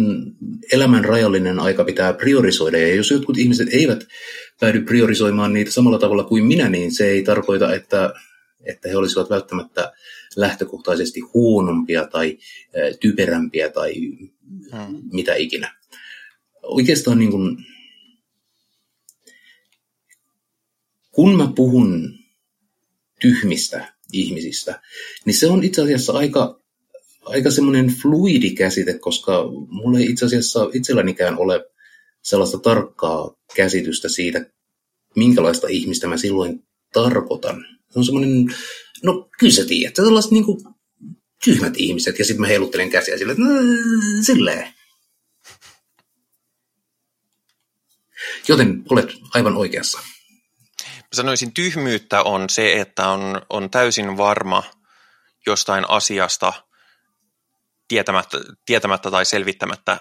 elämän 0.73 1.05
rajallinen 1.05 1.59
aika 1.59 1.85
pitää 1.85 2.13
priorisoida, 2.13 2.79
ja 2.79 2.95
jos 2.95 3.11
jotkut 3.11 3.39
ihmiset 3.39 3.69
eivät 3.73 4.07
päädy 4.61 4.81
priorisoimaan 4.81 5.53
niitä 5.53 5.71
samalla 5.71 5.99
tavalla 5.99 6.25
kuin 6.25 6.45
minä, 6.45 6.69
niin 6.69 6.95
se 6.95 7.09
ei 7.09 7.23
tarkoita, 7.23 7.75
että, 7.75 8.13
että 8.65 8.89
he 8.89 8.97
olisivat 8.97 9.31
välttämättä 9.31 9.93
lähtökohtaisesti 10.37 11.21
huonompia 11.21 12.07
tai 12.07 12.39
typerämpiä 13.01 13.71
tai 13.71 13.95
hmm. 13.95 15.01
mitä 15.13 15.35
ikinä. 15.35 15.77
Oikeastaan 16.63 17.19
niin 17.19 17.31
kuin, 17.31 17.57
kun 21.11 21.37
mä 21.37 21.53
puhun 21.57 22.19
tyhmistä 23.21 23.93
ihmisistä, 24.13 24.81
niin 25.25 25.35
se 25.35 25.47
on 25.47 25.65
itse 25.65 25.83
asiassa 25.83 26.13
aika 26.13 26.61
aika 27.27 27.51
semmoinen 27.51 27.87
fluidi 27.87 28.51
käsite, 28.51 28.99
koska 28.99 29.45
mulla 29.69 29.99
ei 29.99 30.11
itse 30.11 30.27
asiassa 30.27 30.71
itsellänikään 30.73 31.39
ole 31.39 31.65
sellaista 32.23 32.59
tarkkaa 32.59 33.35
käsitystä 33.55 34.09
siitä, 34.09 34.47
minkälaista 35.17 35.67
ihmistä 35.69 36.07
mä 36.07 36.17
silloin 36.17 36.63
tarkoitan. 36.93 37.65
Se 37.91 37.99
on 37.99 38.05
semmoinen, 38.05 38.47
no 39.03 39.29
kyllä 39.39 39.53
sä 39.53 39.65
tiedät, 39.65 39.97
sellaiset 39.97 40.31
niin 40.31 40.45
kuin 40.45 40.65
tyhmät 41.45 41.75
ihmiset, 41.77 42.19
ja 42.19 42.25
sitten 42.25 42.41
mä 42.41 42.47
heiluttelen 42.47 42.91
käsiä 42.91 43.19
sille, 43.19 43.33
että 43.33 43.45
silleen. 44.23 44.75
Joten 48.49 48.83
olet 48.91 49.09
aivan 49.35 49.57
oikeassa. 49.57 49.99
Mä 50.83 51.15
sanoisin, 51.15 51.53
tyhmyyttä 51.53 52.23
on 52.23 52.51
se, 52.51 52.81
että 52.81 53.09
on, 53.09 53.43
on 53.51 53.71
täysin 53.71 54.17
varma 54.17 54.63
jostain 55.47 55.91
asiasta– 55.91 56.53
tietämättä, 57.89 58.39
tietämättä 58.67 59.11
tai 59.11 59.25
selvittämättä 59.25 59.99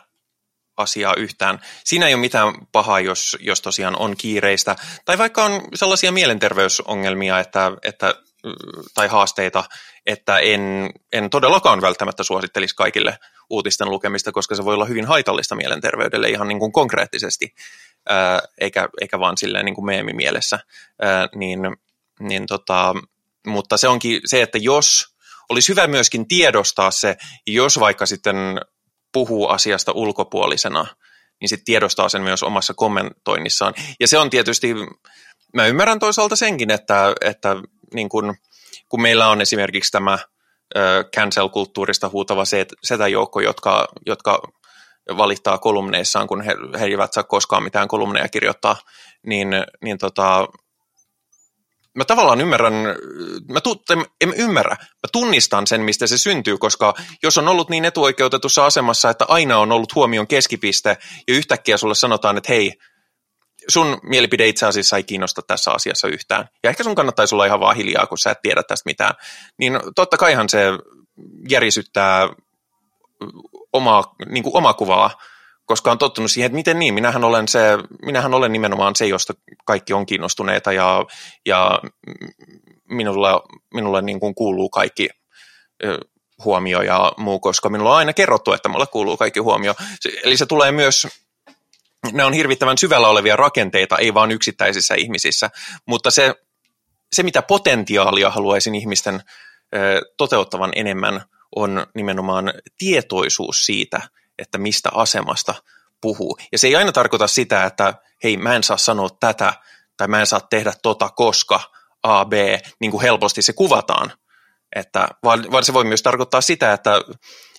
asiaa 0.78 1.14
yhtään. 1.18 1.62
Siinä 1.84 2.08
ei 2.08 2.14
ole 2.14 2.22
mitään 2.22 2.54
pahaa, 2.72 3.00
jos, 3.00 3.38
jos 3.40 3.62
tosiaan 3.62 3.96
on 4.00 4.18
kiireistä. 4.18 4.76
Tai 5.06 5.18
vaikka 5.18 5.44
on 5.44 5.62
sellaisia 5.76 6.12
mielenterveysongelmia 6.12 7.40
että, 7.40 7.72
että, 7.84 8.16
tai 8.94 9.08
haasteita, 9.08 9.64
että 10.06 10.38
en, 10.40 10.90
en 11.14 11.30
todellakaan 11.30 11.82
välttämättä 11.82 12.24
suosittelisi 12.24 12.76
kaikille 12.76 13.18
uutisten 13.50 13.90
lukemista, 13.90 14.32
koska 14.32 14.56
se 14.56 14.66
voi 14.66 14.74
olla 14.74 14.86
hyvin 14.86 15.06
haitallista 15.06 15.56
mielenterveydelle 15.56 16.30
ihan 16.30 16.48
niin 16.48 16.60
kuin 16.60 16.72
konkreettisesti. 16.72 17.56
eikä, 18.62 18.90
eikä 19.02 19.20
vaan 19.20 19.38
silleen 19.38 19.66
niin 19.66 19.76
kuin 19.76 19.86
meemimielessä, 19.86 20.60
niin, 21.36 21.60
niin 22.20 22.48
tota, 22.48 22.94
mutta 23.48 23.78
se 23.78 23.88
onkin 23.88 24.22
se, 24.26 24.42
että 24.42 24.58
jos 24.58 25.15
olisi 25.50 25.70
hyvä 25.70 25.88
myöskin 25.88 26.28
tiedostaa 26.28 26.92
se, 26.92 27.18
jos 27.48 27.80
vaikka 27.80 28.06
sitten 28.06 28.36
puhuu 29.14 29.48
asiasta 29.48 29.92
ulkopuolisena, 29.92 30.88
niin 31.42 31.50
sitten 31.50 31.66
tiedostaa 31.66 32.10
sen 32.10 32.22
myös 32.22 32.44
omassa 32.44 32.74
kommentoinnissaan. 32.74 33.74
Ja 34.00 34.08
se 34.08 34.18
on 34.18 34.30
tietysti, 34.30 34.74
mä 35.54 35.66
ymmärrän 35.66 36.00
toisaalta 36.00 36.36
senkin, 36.36 36.72
että, 36.72 37.14
että 37.22 37.56
niin 37.94 38.10
kun, 38.10 38.36
kun 38.90 39.02
meillä 39.02 39.28
on 39.28 39.42
esimerkiksi 39.42 39.92
tämä 39.92 40.18
cancel-kulttuurista 41.16 42.10
huutava 42.10 42.44
setäjoukko, 42.84 43.40
jotka, 43.40 43.88
jotka 44.06 44.42
valittaa 45.18 45.58
kolumneissaan, 45.58 46.28
kun 46.28 46.42
he, 46.42 46.56
he 46.80 46.86
eivät 46.86 47.14
saa 47.14 47.24
koskaan 47.24 47.64
mitään 47.64 47.88
kolumneja 47.88 48.30
kirjoittaa, 48.30 48.78
niin, 49.26 49.48
niin 49.84 49.98
tota, 49.98 50.48
mä 51.96 52.06
tavallaan 52.06 52.42
ymmärrän, 52.42 52.74
mä 53.52 53.62
tu, 53.62 53.84
en 54.22 54.34
ymmärrä, 54.38 54.76
mä 54.80 55.08
tunnistan 55.12 55.68
sen, 55.68 55.82
mistä 55.82 56.08
se 56.08 56.18
syntyy, 56.18 56.58
koska 56.58 56.94
jos 57.24 57.38
on 57.38 57.48
ollut 57.48 57.70
niin 57.70 57.86
etuoikeutetussa 57.86 58.66
asemassa, 58.66 59.10
että 59.10 59.26
aina 59.28 59.58
on 59.58 59.72
ollut 59.72 59.96
huomion 59.96 60.28
keskipiste, 60.28 60.98
ja 61.28 61.34
yhtäkkiä 61.34 61.78
sulle 61.78 61.96
sanotaan, 61.96 62.38
että 62.38 62.54
hei, 62.54 62.74
sun 63.68 63.98
mielipide 64.04 64.48
itse 64.48 64.66
asiassa 64.66 64.98
ei 64.98 65.04
kiinnosta 65.04 65.42
tässä 65.48 65.72
asiassa 65.72 66.08
yhtään, 66.08 66.50
ja 66.64 66.70
ehkä 66.70 66.84
sun 66.84 66.96
kannattaisi 66.96 67.36
olla 67.36 67.46
ihan 67.46 67.60
vaan 67.60 67.76
hiljaa, 67.76 68.08
kun 68.08 68.18
sä 68.18 68.32
et 68.32 68.42
tiedä 68.42 68.64
tästä 68.64 68.90
mitään, 68.90 69.14
niin 69.60 69.80
totta 69.96 70.18
kaihan 70.18 70.50
se 70.50 70.64
järisyttää 71.50 72.30
omaa, 73.74 74.16
niin 74.30 74.44
kuin 74.44 74.58
omaa 74.58 74.74
kuvaa, 74.74 75.12
koska 75.66 75.92
on 75.92 75.98
tottunut 75.98 76.32
siihen, 76.32 76.46
että 76.46 76.56
miten 76.56 76.80
niin, 76.80 76.94
minähän 76.94 77.24
olen, 77.24 77.48
se, 77.48 77.78
minähän 78.06 78.34
olen 78.34 78.52
nimenomaan 78.52 78.96
se, 78.96 79.06
josta 79.06 79.34
kaikki 79.66 79.94
on 79.94 80.06
kiinnostuneita 80.06 80.74
ja, 80.74 81.06
ja 81.46 81.82
minulla, 82.90 83.44
minulle 83.74 84.02
niin 84.02 84.20
kuin 84.20 84.36
kuuluu 84.36 84.70
kaikki 84.70 85.10
huomio 86.46 86.82
ja 86.82 87.12
muu, 87.18 87.40
koska 87.40 87.70
minulla 87.70 87.92
on 87.92 87.98
aina 87.98 88.14
kerrottu, 88.14 88.54
että 88.54 88.70
mulle 88.70 88.88
kuuluu 88.88 89.18
kaikki 89.18 89.40
huomio. 89.40 89.76
Eli 90.24 90.38
se 90.38 90.46
tulee 90.46 90.72
myös, 90.72 91.08
ne 92.12 92.24
on 92.24 92.34
hirvittävän 92.34 92.78
syvällä 92.78 93.08
olevia 93.08 93.36
rakenteita, 93.36 93.98
ei 93.98 94.14
vaan 94.14 94.32
yksittäisissä 94.32 94.96
ihmisissä, 94.96 95.50
mutta 95.86 96.12
se, 96.12 96.36
se 97.14 97.24
mitä 97.24 97.42
potentiaalia 97.42 98.30
haluaisin 98.30 98.76
ihmisten 98.76 99.22
toteuttavan 100.18 100.72
enemmän, 100.76 101.22
on 101.56 101.88
nimenomaan 101.96 102.54
tietoisuus 102.78 103.66
siitä, 103.66 104.02
että 104.40 104.58
mistä 104.58 104.90
asemasta 104.94 105.56
puhuu. 106.02 106.38
Ja 106.52 106.58
se 106.58 106.68
ei 106.68 106.76
aina 106.76 106.92
tarkoita 106.92 107.28
sitä, 107.28 107.66
että 107.66 107.94
hei, 108.24 108.38
mä 108.38 108.56
en 108.56 108.64
saa 108.64 108.78
sanoa 108.78 109.10
tätä 109.20 109.54
tai 109.98 110.08
mä 110.08 110.20
en 110.20 110.28
saa 110.28 110.42
tehdä 110.50 110.74
tota, 110.82 111.10
koska 111.10 111.60
A, 112.04 112.26
B, 112.26 112.34
niin 112.80 112.92
kuin 112.92 113.02
helposti 113.02 113.42
se 113.42 113.54
kuvataan. 113.54 114.12
Että, 114.76 115.08
vaan, 115.24 115.46
vaan 115.52 115.64
se 115.64 115.74
voi 115.74 115.84
myös 115.84 116.04
tarkoittaa 116.04 116.42
sitä, 116.42 116.74
että, 116.74 117.02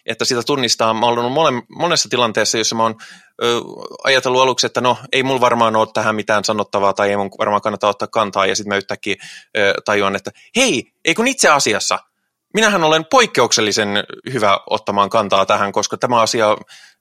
että 0.07 0.25
sitä 0.25 0.43
tunnistaa. 0.43 0.95
Mä 0.95 1.07
olen 1.07 1.19
ollut 1.19 1.65
monessa 1.69 2.09
tilanteessa, 2.09 2.59
jossa 2.59 2.77
mä 2.77 2.83
oon 2.83 2.95
ö, 3.43 3.61
ajatellut 4.05 4.43
aluksi, 4.43 4.67
että 4.67 4.81
no 4.81 4.99
ei 5.13 5.23
mulla 5.23 5.41
varmaan 5.41 5.77
ole 5.77 5.89
tähän 5.95 6.15
mitään 6.15 6.45
sanottavaa 6.45 6.93
tai 6.93 7.11
ei 7.11 7.17
mun 7.17 7.31
varmaan 7.39 7.63
kannata 7.63 7.89
ottaa 7.89 8.09
kantaa 8.09 8.47
ja 8.47 8.57
sitten 8.57 8.69
mä 8.69 8.77
yhtäkkiä 8.77 9.17
ö, 9.59 9.75
tajuan, 9.85 10.17
että 10.17 10.31
hei, 10.57 10.93
ei 11.05 11.15
kun 11.15 11.29
itse 11.29 11.49
asiassa– 11.49 11.99
minähän 12.55 12.85
olen 12.85 13.05
poikkeuksellisen 13.05 13.89
hyvä 14.33 14.61
ottamaan 14.71 15.11
kantaa 15.11 15.47
tähän, 15.47 15.73
koska 15.73 15.97
tämä 15.97 16.21
asia 16.21 16.57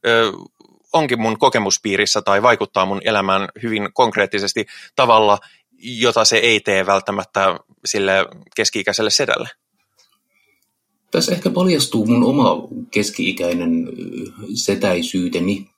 ö, 0.07 0.31
onkin 0.93 1.21
mun 1.21 1.39
kokemuspiirissä 1.39 2.21
tai 2.21 2.41
vaikuttaa 2.41 2.85
mun 2.85 3.01
elämään 3.03 3.49
hyvin 3.63 3.89
konkreettisesti 3.93 4.65
tavalla, 4.95 5.39
jota 5.81 6.25
se 6.25 6.37
ei 6.37 6.59
tee 6.59 6.85
välttämättä 6.85 7.59
sille 7.85 8.25
keski-ikäiselle 8.55 9.09
sedälle. 9.09 9.49
Tässä 11.11 11.31
ehkä 11.31 11.49
paljastuu 11.49 12.05
mun 12.05 12.23
oma 12.23 12.67
keski-ikäinen 12.91 13.89
setäisyyteni. 14.53 15.69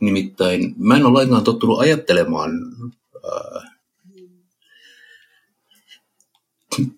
Nimittäin 0.00 0.74
mä 0.78 0.96
en 0.96 1.06
ole 1.06 1.12
lainkaan 1.12 1.44
tottunut 1.44 1.80
ajattelemaan 1.80 2.50
äh, 3.24 3.73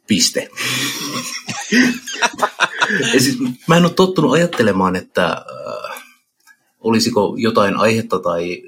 Piste. 0.06 0.48
ja 3.12 3.20
siis, 3.20 3.38
mä 3.68 3.76
en 3.76 3.84
ole 3.84 3.92
tottunut 3.92 4.32
ajattelemaan, 4.32 4.96
että 4.96 5.26
äh, 5.26 6.04
olisiko 6.80 7.34
jotain 7.38 7.76
aihetta 7.76 8.18
tai 8.18 8.62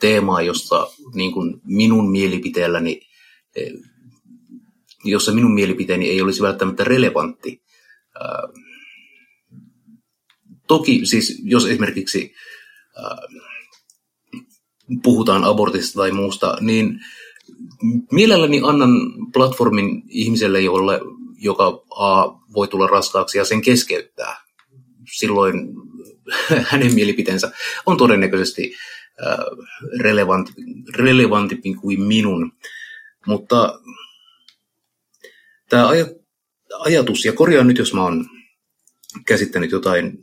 teemaa, 0.00 0.42
josta 0.42 0.90
niin 1.14 1.32
kuin 1.32 1.60
minun 1.64 2.10
mielipiteelläni, 2.10 3.00
eh, 3.56 3.72
jossa 5.04 5.32
minun 5.32 5.54
mielipiteeni 5.54 6.10
ei 6.10 6.22
olisi 6.22 6.42
välttämättä 6.42 6.84
relevantti. 6.84 7.62
Äh, 8.16 8.62
toki 10.66 11.06
siis, 11.06 11.42
jos 11.44 11.66
esimerkiksi 11.66 12.34
äh, 12.98 13.42
puhutaan 15.02 15.44
abortista 15.44 15.96
tai 16.00 16.12
muusta, 16.12 16.56
niin 16.60 17.00
mielelläni 18.12 18.60
annan 18.64 18.90
platformin 19.32 20.02
ihmiselle, 20.08 20.60
jolle, 20.60 21.00
joka 21.38 21.84
A 21.90 22.26
voi 22.54 22.68
tulla 22.68 22.86
raskaaksi 22.86 23.38
ja 23.38 23.44
sen 23.44 23.62
keskeyttää. 23.62 24.36
Silloin 25.12 25.54
hänen 26.70 26.94
mielipiteensä 26.94 27.52
on 27.86 27.96
todennäköisesti 27.96 28.74
relevanti, 30.00 30.52
relevantimpi 30.94 31.74
kuin 31.74 32.02
minun. 32.02 32.52
Mutta 33.26 33.80
tämä 35.68 35.88
ajatus, 36.78 37.24
ja 37.24 37.32
korjaan 37.32 37.66
nyt, 37.66 37.78
jos 37.78 37.94
mä 37.94 38.02
oon 38.02 38.26
käsittänyt 39.26 39.70
jotain 39.70 40.18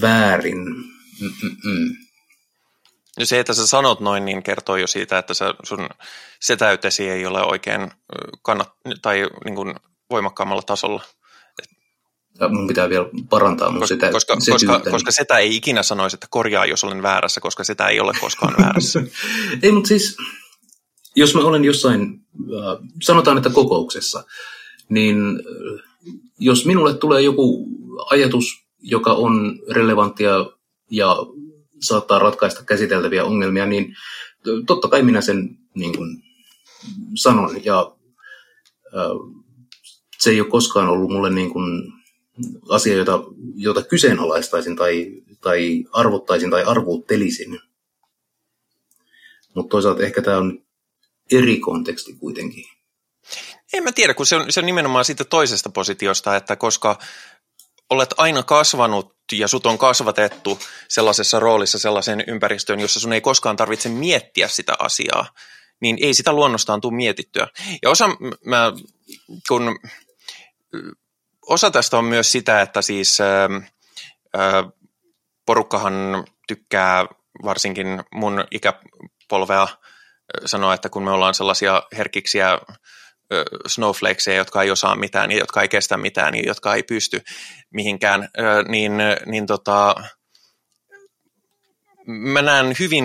väärin. 0.00 0.58
Mm-mm. 1.20 2.07
Ja 3.18 3.26
se, 3.26 3.40
että 3.40 3.54
sä 3.54 3.66
sanot 3.66 4.00
noin, 4.00 4.24
niin 4.24 4.42
kertoo 4.42 4.76
jo 4.76 4.86
siitä, 4.86 5.18
että 5.18 5.34
sä, 5.34 5.54
sun 5.62 5.88
setäytesi 6.40 7.10
ei 7.10 7.26
ole 7.26 7.42
oikein 7.42 7.90
kannat, 8.42 8.72
tai 9.02 9.26
niin 9.44 9.54
kuin 9.54 9.74
voimakkaammalla 10.10 10.62
tasolla. 10.62 11.02
Ja 12.40 12.48
mun 12.48 12.66
pitää 12.66 12.88
vielä 12.88 13.06
parantaa 13.30 13.70
mun 13.70 13.80
koska, 13.80 13.94
sitä, 13.94 14.10
koska, 14.12 14.36
koska, 14.50 14.90
koska 14.90 15.10
setä 15.10 15.38
ei 15.38 15.56
ikinä 15.56 15.82
sanoisi, 15.82 16.16
että 16.16 16.26
korjaa, 16.30 16.66
jos 16.66 16.84
olen 16.84 17.02
väärässä, 17.02 17.40
koska 17.40 17.64
sitä 17.64 17.86
ei 17.86 18.00
ole 18.00 18.12
koskaan 18.20 18.54
väärässä. 18.62 19.02
ei, 19.62 19.72
mutta 19.72 19.88
siis, 19.88 20.16
jos 21.16 21.34
mä 21.34 21.40
olen 21.40 21.64
jossain, 21.64 22.20
sanotaan, 23.02 23.36
että 23.36 23.50
kokouksessa, 23.50 24.24
niin 24.88 25.16
jos 26.38 26.66
minulle 26.66 26.94
tulee 26.94 27.22
joku 27.22 27.68
ajatus, 28.10 28.44
joka 28.80 29.12
on 29.12 29.58
relevanttia 29.70 30.30
ja 30.90 31.16
saattaa 31.82 32.18
ratkaista 32.18 32.64
käsiteltäviä 32.64 33.24
ongelmia, 33.24 33.66
niin 33.66 33.96
totta 34.66 34.88
kai 34.88 35.02
minä 35.02 35.20
sen 35.20 35.58
niin 35.74 35.96
kuin 35.96 36.22
sanon. 37.14 37.64
Ja 37.64 37.96
se 40.18 40.30
ei 40.30 40.40
ole 40.40 40.50
koskaan 40.50 40.88
ollut 40.88 41.10
mulle 41.10 41.30
niin 41.30 41.50
kuin 41.50 41.92
asia, 42.68 42.96
jota, 42.96 43.20
jota 43.54 43.82
kyseenalaistaisin 43.82 44.76
tai, 44.76 45.12
tai 45.40 45.84
arvottaisin 45.92 46.50
tai 46.50 46.64
arvuuttelisin. 46.64 47.60
Mutta 49.54 49.70
toisaalta 49.70 50.02
ehkä 50.02 50.22
tämä 50.22 50.36
on 50.36 50.62
eri 51.32 51.58
konteksti 51.58 52.14
kuitenkin. 52.14 52.64
En 53.72 53.84
mä 53.84 53.92
tiedä, 53.92 54.14
kun 54.14 54.26
se 54.26 54.36
on, 54.36 54.52
se 54.52 54.60
on 54.60 54.66
nimenomaan 54.66 55.04
siitä 55.04 55.24
toisesta 55.24 55.70
positiosta, 55.70 56.36
että 56.36 56.56
koska 56.56 56.98
olet 57.90 58.14
aina 58.16 58.42
kasvanut 58.42 59.14
ja 59.32 59.48
sut 59.48 59.66
on 59.66 59.78
kasvatettu 59.78 60.58
sellaisessa 60.88 61.40
roolissa 61.40 61.78
sellaiseen 61.78 62.24
ympäristöön, 62.26 62.80
jossa 62.80 63.00
sun 63.00 63.12
ei 63.12 63.20
koskaan 63.20 63.56
tarvitse 63.56 63.88
miettiä 63.88 64.48
sitä 64.48 64.74
asiaa, 64.78 65.26
niin 65.80 65.98
ei 66.00 66.14
sitä 66.14 66.32
luonnostaan 66.32 66.80
tule 66.80 66.96
mietittyä. 66.96 67.48
Ja 67.82 67.90
osa, 67.90 68.08
mä, 68.44 68.72
kun, 69.48 69.78
osa 71.46 71.70
tästä 71.70 71.98
on 71.98 72.04
myös 72.04 72.32
sitä, 72.32 72.60
että 72.60 72.82
siis 72.82 73.20
ää, 73.20 73.48
ää, 74.34 74.64
porukkahan 75.46 76.24
tykkää 76.48 77.06
varsinkin 77.44 78.04
mun 78.14 78.44
ikäpolvea 78.50 79.68
sanoa, 80.46 80.74
että 80.74 80.88
kun 80.88 81.04
me 81.04 81.10
ollaan 81.10 81.34
sellaisia 81.34 81.82
herkiksiä 81.96 82.58
snowflakesia, 83.66 84.34
jotka 84.34 84.62
ei 84.62 84.70
osaa 84.70 84.96
mitään, 84.96 85.32
jotka 85.32 85.62
ei 85.62 85.68
kestä 85.68 85.96
mitään, 85.96 86.34
jotka 86.46 86.74
ei 86.74 86.82
pysty 86.82 87.20
mihinkään, 87.70 88.28
niin, 88.68 88.92
niin 89.26 89.46
tota, 89.46 89.94
mä 92.06 92.42
näen 92.42 92.76
hyvin 92.78 93.04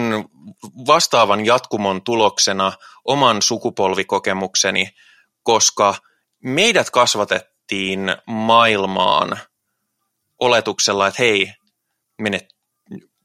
vastaavan 0.88 1.46
jatkumon 1.46 2.02
tuloksena 2.02 2.72
oman 3.06 3.42
sukupolvikokemukseni, 3.42 4.90
koska 5.44 5.96
meidät 6.44 6.90
kasvatettiin 6.90 8.16
maailmaan 8.28 9.40
oletuksella, 10.40 11.08
että 11.08 11.24
hei, 11.24 11.54
mene 12.22 12.48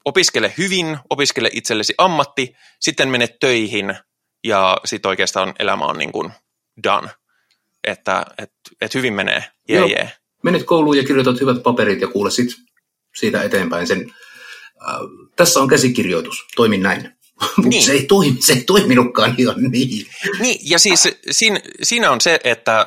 opiskele 0.05 0.55
hyvin, 0.59 0.99
opiskele 1.11 1.51
itsellesi 1.53 1.95
ammatti, 1.99 2.57
sitten 2.81 3.09
mene 3.09 3.29
töihin 3.41 3.97
ja 4.45 4.77
sitten 4.85 5.09
oikeastaan 5.09 5.55
elämä 5.59 5.85
on 5.85 5.99
niin 5.99 6.13
kuin 6.13 6.33
done. 6.83 7.11
Että 7.85 8.26
et, 8.39 8.53
et 8.81 8.95
hyvin 8.95 9.14
menee, 9.14 9.45
jee, 9.68 9.79
Joo. 9.79 9.89
jee. 9.89 10.12
Menet 10.43 10.62
kouluun 10.64 10.97
ja 10.97 11.05
kirjoitat 11.05 11.41
hyvät 11.41 11.62
paperit 11.62 12.01
ja 12.01 12.09
kuule 12.09 12.31
sit 12.31 12.49
siitä 13.16 13.43
eteenpäin 13.43 13.87
sen. 13.87 14.14
Äh, 14.89 14.97
tässä 15.37 15.61
on 15.61 15.68
käsikirjoitus, 15.68 16.47
toimin 16.57 16.83
näin. 16.83 17.01
Mutta 17.57 17.68
Niin. 17.68 17.83
se, 17.83 17.93
ei 17.93 18.07
toimi, 18.07 18.43
se 18.43 18.53
ei 18.53 18.64
toiminutkaan 18.64 19.35
ihan 19.39 19.57
niin. 19.70 20.07
Niin, 20.41 20.61
ja 20.70 20.79
siis 20.79 21.09
siinä, 21.31 21.61
siinä 21.83 22.11
on 22.11 22.20
se, 22.20 22.41
että 22.45 22.87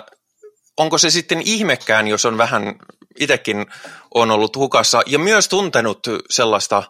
onko 0.78 0.98
se 0.98 1.10
sitten 1.10 1.42
ihmekään, 1.46 2.08
jos 2.08 2.26
on 2.26 2.38
vähän, 2.38 2.76
itsekin 3.20 3.66
on 4.14 4.32
ollut 4.32 4.56
hukassa, 4.56 5.02
ja 5.06 5.20
myös 5.20 5.48
tuntenut 5.48 6.00
sellaista 6.30 6.84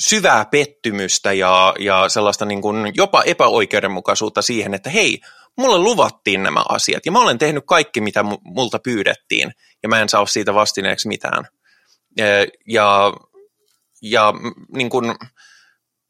syvää 0.00 0.44
pettymystä 0.44 1.32
ja, 1.32 1.74
ja 1.78 2.08
sellaista 2.08 2.44
niin 2.44 2.62
kuin 2.62 2.92
jopa 2.94 3.22
epäoikeudenmukaisuutta 3.22 4.42
siihen, 4.42 4.74
että 4.74 4.90
hei, 4.90 5.20
mulle 5.56 5.78
luvattiin 5.78 6.42
nämä 6.42 6.64
asiat, 6.68 7.06
ja 7.06 7.12
mä 7.12 7.20
olen 7.20 7.38
tehnyt 7.38 7.64
kaikki, 7.66 8.00
mitä 8.00 8.22
mu- 8.22 8.40
multa 8.42 8.78
pyydettiin, 8.78 9.52
ja 9.82 9.88
mä 9.88 10.00
en 10.00 10.08
saa 10.08 10.26
siitä 10.26 10.54
vastineeksi 10.54 11.08
mitään. 11.08 11.44
Ja, 12.66 13.12
ja, 14.02 14.34
niin 14.74 14.90
kuin, 14.90 15.14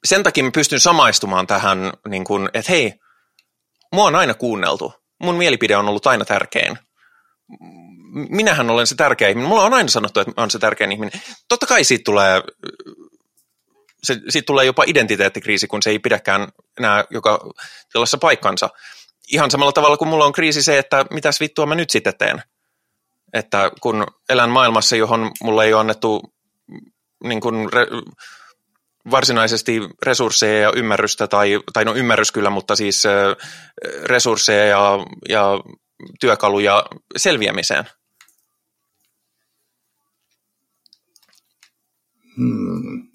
sen 0.04 0.22
takia 0.22 0.44
mä 0.44 0.50
pystyn 0.50 0.80
samaistumaan 0.80 1.46
tähän, 1.46 1.92
niin 2.08 2.24
kuin, 2.24 2.48
että 2.54 2.72
hei, 2.72 2.94
mua 3.92 4.04
on 4.04 4.16
aina 4.16 4.34
kuunneltu. 4.34 4.92
Mun 5.22 5.34
mielipide 5.34 5.76
on 5.76 5.88
ollut 5.88 6.06
aina 6.06 6.24
tärkein. 6.24 6.78
Minähän 8.28 8.70
olen 8.70 8.86
se 8.86 8.94
tärkeä 8.94 9.28
ihminen. 9.28 9.48
Mulla 9.48 9.64
on 9.64 9.74
aina 9.74 9.88
sanottu, 9.88 10.20
että 10.20 10.32
olen 10.36 10.50
se 10.50 10.58
tärkein 10.58 10.92
ihminen. 10.92 11.20
Totta 11.48 11.66
kai 11.66 11.84
siitä 11.84 12.04
tulee, 12.04 12.42
se, 14.02 14.20
siitä 14.28 14.46
tulee 14.46 14.64
jopa 14.64 14.84
identiteettikriisi, 14.86 15.66
kun 15.66 15.82
se 15.82 15.90
ei 15.90 15.98
pidäkään 15.98 16.48
enää 16.78 17.04
joka 17.10 17.40
sellaisessa 17.92 18.18
paikkansa. 18.18 18.70
Ihan 19.32 19.50
samalla 19.50 19.72
tavalla 19.72 19.96
kuin 19.96 20.08
mulla 20.08 20.24
on 20.24 20.32
kriisi 20.32 20.62
se, 20.62 20.78
että 20.78 21.04
mitäs 21.10 21.40
vittua 21.40 21.66
mä 21.66 21.74
nyt 21.74 21.90
sitten 21.90 22.14
teen. 22.18 22.42
Että 23.32 23.70
kun 23.80 24.06
elän 24.28 24.50
maailmassa, 24.50 24.96
johon 24.96 25.30
mulle 25.42 25.64
ei 25.64 25.72
ole 25.72 25.80
annettu 25.80 26.34
niin 27.24 27.40
kuin 27.40 27.72
re, 27.72 27.86
varsinaisesti 29.10 29.80
resursseja 30.02 30.60
ja 30.60 30.72
ymmärrystä, 30.76 31.26
tai, 31.26 31.60
tai 31.72 31.84
no 31.84 31.94
ymmärrys 31.94 32.32
kyllä, 32.32 32.50
mutta 32.50 32.76
siis 32.76 33.02
resursseja 34.04 34.64
ja, 34.64 34.98
ja 35.28 35.60
työkaluja 36.20 36.84
selviämiseen. 37.16 37.84
Hmm. 42.36 43.10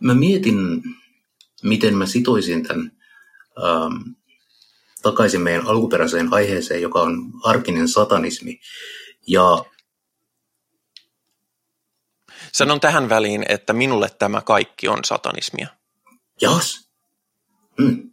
Mä 0.00 0.14
mietin, 0.14 0.82
miten 1.62 1.96
mä 1.96 2.06
sitoisin 2.06 2.62
tämän 2.62 2.97
ähm, 3.64 4.12
takaisin 5.02 5.40
meidän 5.40 5.66
alkuperäiseen 5.66 6.28
aiheeseen, 6.32 6.82
joka 6.82 7.00
on 7.00 7.32
arkinen 7.44 7.88
satanismi. 7.88 8.60
Ja 9.26 9.64
Sanon 12.52 12.80
tähän 12.80 13.08
väliin, 13.08 13.44
että 13.48 13.72
minulle 13.72 14.10
tämä 14.18 14.40
kaikki 14.40 14.88
on 14.88 15.04
satanismia. 15.04 15.68
jas, 16.40 16.88
hmm. 17.82 18.10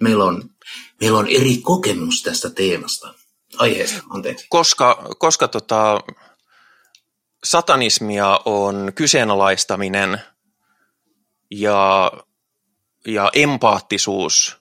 meillä, 0.00 0.24
on, 0.24 0.50
meillä 1.00 1.18
on 1.18 1.28
eri 1.28 1.56
kokemus 1.56 2.22
tästä 2.22 2.50
teemasta, 2.50 3.14
aiheesta, 3.56 4.02
anteeksi. 4.10 4.46
Koska, 4.48 5.08
koska 5.18 5.48
tota, 5.48 6.00
satanismia 7.44 8.40
on 8.44 8.92
kyseenalaistaminen 8.94 10.20
ja, 11.50 12.12
ja 13.06 13.30
empaattisuus 13.32 14.56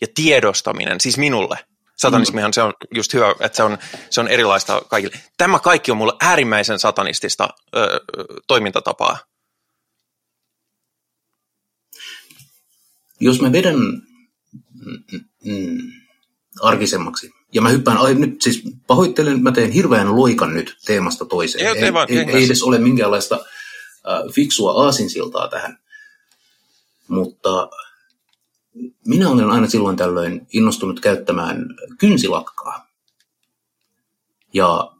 ja 0.00 0.06
tiedostaminen, 0.14 1.00
siis 1.00 1.18
minulle. 1.18 1.58
Satanismihan 1.96 2.52
se 2.52 2.62
on 2.62 2.72
just 2.94 3.14
hyvä, 3.14 3.34
että 3.40 3.56
se 3.56 3.62
on, 3.62 3.78
se 4.10 4.20
on 4.20 4.28
erilaista 4.28 4.82
kaikille. 4.88 5.16
Tämä 5.36 5.58
kaikki 5.58 5.90
on 5.90 5.96
mulle 5.96 6.12
äärimmäisen 6.20 6.78
satanistista 6.78 7.48
ö, 7.76 8.00
toimintatapaa. 8.46 9.18
Jos 13.20 13.40
mä 13.40 13.52
vedän 13.52 13.76
mm, 13.76 15.02
mm, 15.44 15.92
arkisemmaksi, 16.62 17.30
ja 17.54 17.62
mä 17.62 17.68
hyppään, 17.68 17.98
ai, 17.98 18.14
nyt 18.14 18.42
siis 18.42 18.62
pahoittelen, 18.86 19.42
mä 19.42 19.52
teen 19.52 19.70
hirveän 19.70 20.16
loikan 20.16 20.54
nyt 20.54 20.76
teemasta 20.86 21.24
toiseen. 21.24 21.66
Ei, 21.66 21.84
ei, 21.84 21.92
ei 22.08 22.18
ei 22.18 22.44
edes 22.44 22.62
ole 22.62 22.78
minkäänlaista 22.78 23.34
äh, 23.34 24.34
fiksua 24.34 24.84
aasinsiltaa 24.84 25.48
tähän. 25.48 25.78
Mutta 27.08 27.68
minä 29.06 29.28
olen 29.28 29.50
aina 29.50 29.68
silloin 29.68 29.96
tällöin 29.96 30.46
innostunut 30.52 31.00
käyttämään 31.00 31.66
kynsilakkaa. 31.98 32.86
Ja 34.54 34.92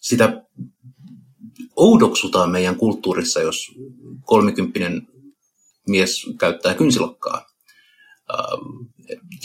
sitä 0.00 0.42
oudoksutaan 1.76 2.50
meidän 2.50 2.76
kulttuurissa, 2.76 3.40
jos 3.40 3.72
kolmikymppinen 4.24 5.08
mies 5.88 6.26
käyttää 6.38 6.74
kynsilakkaa. 6.74 7.46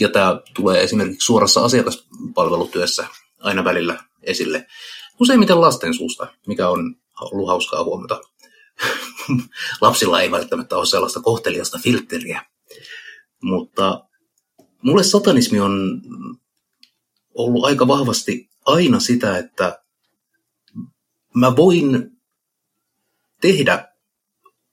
Ja 0.00 0.08
tämä 0.08 0.40
tulee 0.54 0.82
esimerkiksi 0.82 1.26
suorassa 1.26 1.64
asiakaspalvelutyössä 1.64 3.06
aina 3.38 3.64
välillä 3.64 4.04
esille. 4.22 4.66
Useimmiten 5.20 5.60
lasten 5.60 5.94
suusta, 5.94 6.26
mikä 6.46 6.68
on 6.68 6.96
ollut 7.20 7.48
hauskaa 7.48 7.84
huomata. 7.84 8.20
Lapsilla 9.80 10.20
ei 10.20 10.30
välttämättä 10.30 10.76
ole 10.76 10.86
sellaista 10.86 11.20
kohteliasta 11.20 11.78
filtteriä. 11.78 12.46
Mutta 13.42 14.04
mulle 14.82 15.02
satanismi 15.02 15.60
on 15.60 16.02
ollut 17.34 17.64
aika 17.64 17.88
vahvasti 17.88 18.50
aina 18.66 19.00
sitä, 19.00 19.38
että 19.38 19.82
mä 21.34 21.56
voin 21.56 22.10
tehdä 23.40 23.88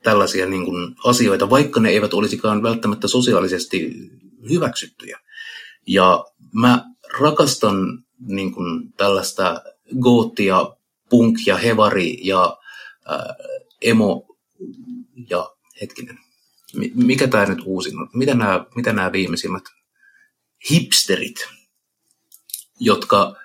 tällaisia 0.04 0.46
niin 0.46 0.66
kuin 0.66 0.96
asioita, 1.06 1.50
vaikka 1.50 1.80
ne 1.80 1.90
eivät 1.90 2.14
olisikaan 2.14 2.64
välttämättä 2.64 3.08
sosiaalisesti 3.08 3.94
hyväksyttyjä. 4.50 5.20
Ja 5.88 6.26
mä 6.54 6.86
rakastan 7.20 8.06
niin 8.20 8.52
kuin 8.52 8.94
tällaista 8.94 9.62
goottia, 10.00 10.76
punk 11.10 11.38
ja 11.46 11.58
hevari 11.58 12.28
ja 12.28 12.58
ää, 13.06 13.36
emo 13.82 14.35
ja 15.30 15.56
hetkinen, 15.82 16.20
mi- 16.76 16.92
mikä 16.96 17.28
tämä 17.28 17.46
nyt 17.46 17.62
uusin 17.66 18.00
on? 18.00 18.10
Mitä 18.14 18.34
nämä, 18.34 18.66
mitä 18.76 18.94
nämä 18.94 19.12
viimeisimmät 19.12 19.64
hipsterit, 20.70 21.48
jotka 22.80 23.36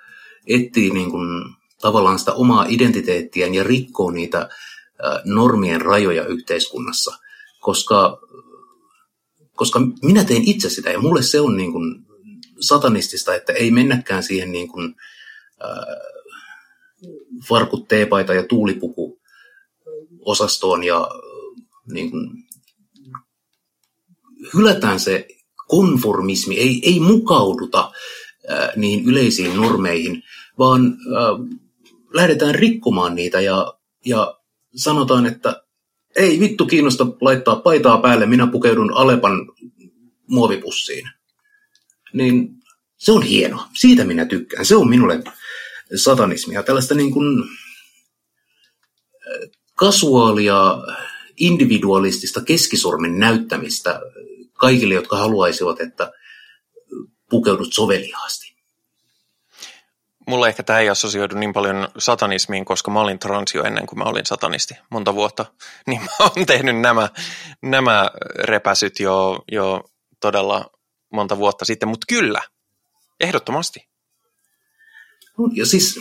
etsii 0.47 0.89
niin 0.89 1.11
kuin 1.11 1.55
tavallaan 1.81 2.19
sitä 2.19 2.33
omaa 2.33 2.65
identiteettiään 2.69 3.53
ja 3.53 3.63
rikkoo 3.63 4.11
niitä 4.11 4.49
normien 5.25 5.81
rajoja 5.81 6.25
yhteiskunnassa, 6.25 7.17
koska, 7.59 8.19
koska 9.55 9.79
minä 10.03 10.23
teen 10.23 10.43
itse 10.43 10.69
sitä 10.69 10.89
ja 10.89 10.99
mulle 10.99 11.23
se 11.23 11.39
on 11.39 11.57
niin 11.57 11.71
kuin 11.71 12.05
satanistista, 12.59 13.35
että 13.35 13.53
ei 13.53 13.71
mennäkään 13.71 14.23
siihen 14.23 14.51
niin 14.51 14.67
kuin, 14.67 14.95
ää, 15.59 15.85
farkut, 17.47 17.87
teepaita 17.87 18.33
ja 18.33 18.43
tuulipuku 18.43 19.10
osastoon 20.25 20.83
ja 20.83 21.07
niin 21.91 22.11
kuin, 22.11 22.29
hylätään 24.53 24.99
se 24.99 25.27
konformismi, 25.67 26.57
ei, 26.57 26.81
ei 26.83 26.99
mukauduta 26.99 27.91
ää, 28.49 28.73
niihin 28.75 29.05
yleisiin 29.05 29.55
normeihin, 29.55 30.23
vaan 30.57 30.97
ää, 31.15 31.61
lähdetään 32.13 32.55
rikkomaan 32.55 33.15
niitä 33.15 33.41
ja, 33.41 33.73
ja 34.05 34.39
sanotaan, 34.75 35.25
että 35.25 35.63
ei 36.15 36.39
vittu 36.39 36.65
kiinnosta 36.65 37.07
laittaa 37.21 37.55
paitaa 37.55 37.97
päälle, 37.97 38.25
minä 38.25 38.47
pukeudun 38.47 38.93
Alepan 38.93 39.47
muovipussiin. 40.27 41.09
Niin 42.13 42.49
se 42.97 43.11
on 43.11 43.23
hieno. 43.23 43.67
Siitä 43.73 44.03
minä 44.03 44.25
tykkään. 44.25 44.65
Se 44.65 44.75
on 44.75 44.89
minulle 44.89 45.23
satanismia. 45.95 46.63
Tällaista 46.63 46.95
niin 46.95 47.11
kuin 47.11 47.43
kasuaalia, 49.81 50.77
individualistista 51.37 52.41
keskisormen 52.41 53.19
näyttämistä 53.19 54.01
kaikille, 54.53 54.93
jotka 54.93 55.17
haluaisivat, 55.17 55.81
että 55.81 56.11
pukeudut 57.29 57.73
soveliaasti. 57.73 58.55
Mulle 60.27 60.47
ehkä 60.47 60.63
tämä 60.63 60.79
ei 60.79 60.89
assosioidu 60.89 61.35
niin 61.35 61.53
paljon 61.53 61.87
satanismiin, 61.97 62.65
koska 62.65 62.91
mä 62.91 63.01
olin 63.01 63.19
transio 63.19 63.63
ennen 63.63 63.85
kuin 63.85 63.99
mä 63.99 64.05
olin 64.05 64.25
satanisti 64.25 64.73
monta 64.89 65.15
vuotta. 65.15 65.45
Niin 65.87 66.01
mä 66.01 66.09
oon 66.19 66.45
tehnyt 66.45 66.79
nämä, 66.79 67.09
nämä 67.61 68.11
repäsyt 68.35 68.99
jo, 68.99 69.43
jo 69.51 69.83
todella 70.19 70.71
monta 71.13 71.37
vuotta 71.37 71.65
sitten, 71.65 71.89
mutta 71.89 72.05
kyllä, 72.09 72.41
ehdottomasti. 73.19 73.87
Ja 75.53 75.65
siis 75.65 75.99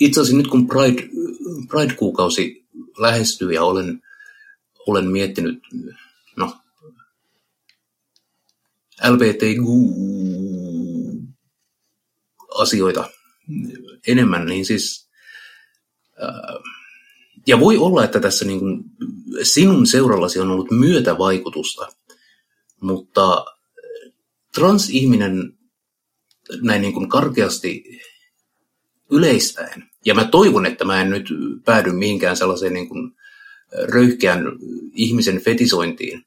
itse 0.00 0.20
asiassa 0.20 0.36
nyt 0.36 0.48
kun 0.48 0.68
Pride 0.68 1.02
Pride-kuukausi 1.68 2.65
lähestyy 2.98 3.52
ja 3.52 3.62
olen, 3.62 4.02
olen 4.86 5.10
miettinyt, 5.10 5.62
no, 6.36 6.56
LBTQ-asioita 9.08 9.90
enemmän, 14.06 14.46
niin 14.46 14.66
siis, 14.66 15.08
ja 17.46 17.60
voi 17.60 17.76
olla, 17.76 18.04
että 18.04 18.20
tässä 18.20 18.44
niin 18.44 18.58
kuin 18.58 18.84
sinun 19.42 19.86
seurallasi 19.86 20.40
on 20.40 20.50
ollut 20.50 20.70
myötävaikutusta, 20.70 21.88
mutta 22.80 23.44
transihminen 24.54 25.58
näin 26.62 26.82
niin 26.82 26.94
kuin 26.94 27.08
karkeasti 27.08 28.00
yleistäen, 29.10 29.90
ja 30.06 30.14
mä 30.14 30.24
toivon, 30.24 30.66
että 30.66 30.84
mä 30.84 31.00
en 31.00 31.10
nyt 31.10 31.28
päädy 31.64 31.92
mihinkään 31.92 32.36
sellaiseen 32.36 32.72
niin 32.72 32.88
kuin 32.88 33.12
röyhkeän 33.82 34.42
ihmisen 34.92 35.40
fetisointiin, 35.40 36.26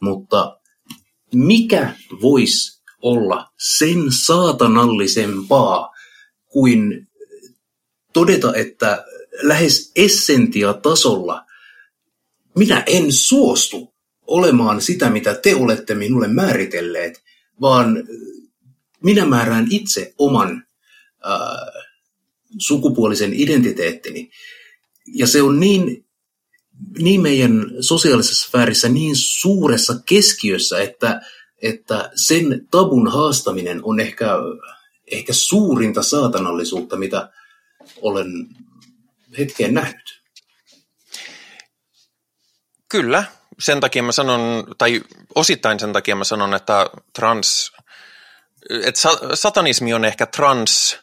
mutta 0.00 0.60
mikä 1.34 1.94
voisi 2.22 2.82
olla 3.02 3.52
sen 3.58 4.12
saatanallisempaa 4.12 5.94
kuin 6.48 7.08
todeta, 8.12 8.54
että 8.54 9.04
lähes 9.42 9.92
essentia-tasolla 9.96 11.44
minä 12.56 12.82
en 12.86 13.12
suostu 13.12 13.94
olemaan 14.26 14.80
sitä, 14.80 15.10
mitä 15.10 15.34
te 15.34 15.54
olette 15.54 15.94
minulle 15.94 16.28
määritelleet, 16.28 17.22
vaan 17.60 18.04
minä 19.04 19.26
määrään 19.26 19.66
itse 19.70 20.14
oman 20.18 20.66
äh, 21.26 21.87
sukupuolisen 22.58 23.34
identiteettini. 23.34 24.30
Ja 25.14 25.26
se 25.26 25.42
on 25.42 25.60
niin, 25.60 26.06
niin 26.98 27.20
meidän 27.20 27.66
sosiaalisessa 27.80 28.48
sfäärissä 28.48 28.88
niin 28.88 29.16
suuressa 29.16 29.94
keskiössä, 30.06 30.82
että, 30.82 31.20
että 31.62 32.10
sen 32.14 32.66
tabun 32.70 33.12
haastaminen 33.12 33.80
on 33.84 34.00
ehkä, 34.00 34.30
ehkä 35.10 35.32
suurinta 35.32 36.02
saatanallisuutta, 36.02 36.96
mitä 36.96 37.30
olen 38.02 38.48
hetkeen 39.38 39.74
nähnyt. 39.74 40.22
Kyllä, 42.88 43.24
sen 43.58 43.80
takia 43.80 44.02
mä 44.02 44.12
sanon, 44.12 44.64
tai 44.78 45.02
osittain 45.34 45.80
sen 45.80 45.92
takia 45.92 46.16
mä 46.16 46.24
sanon, 46.24 46.54
että 46.54 46.90
trans, 47.12 47.72
että 48.84 49.00
satanismi 49.34 49.94
on 49.94 50.04
ehkä 50.04 50.26
trans 50.26 50.98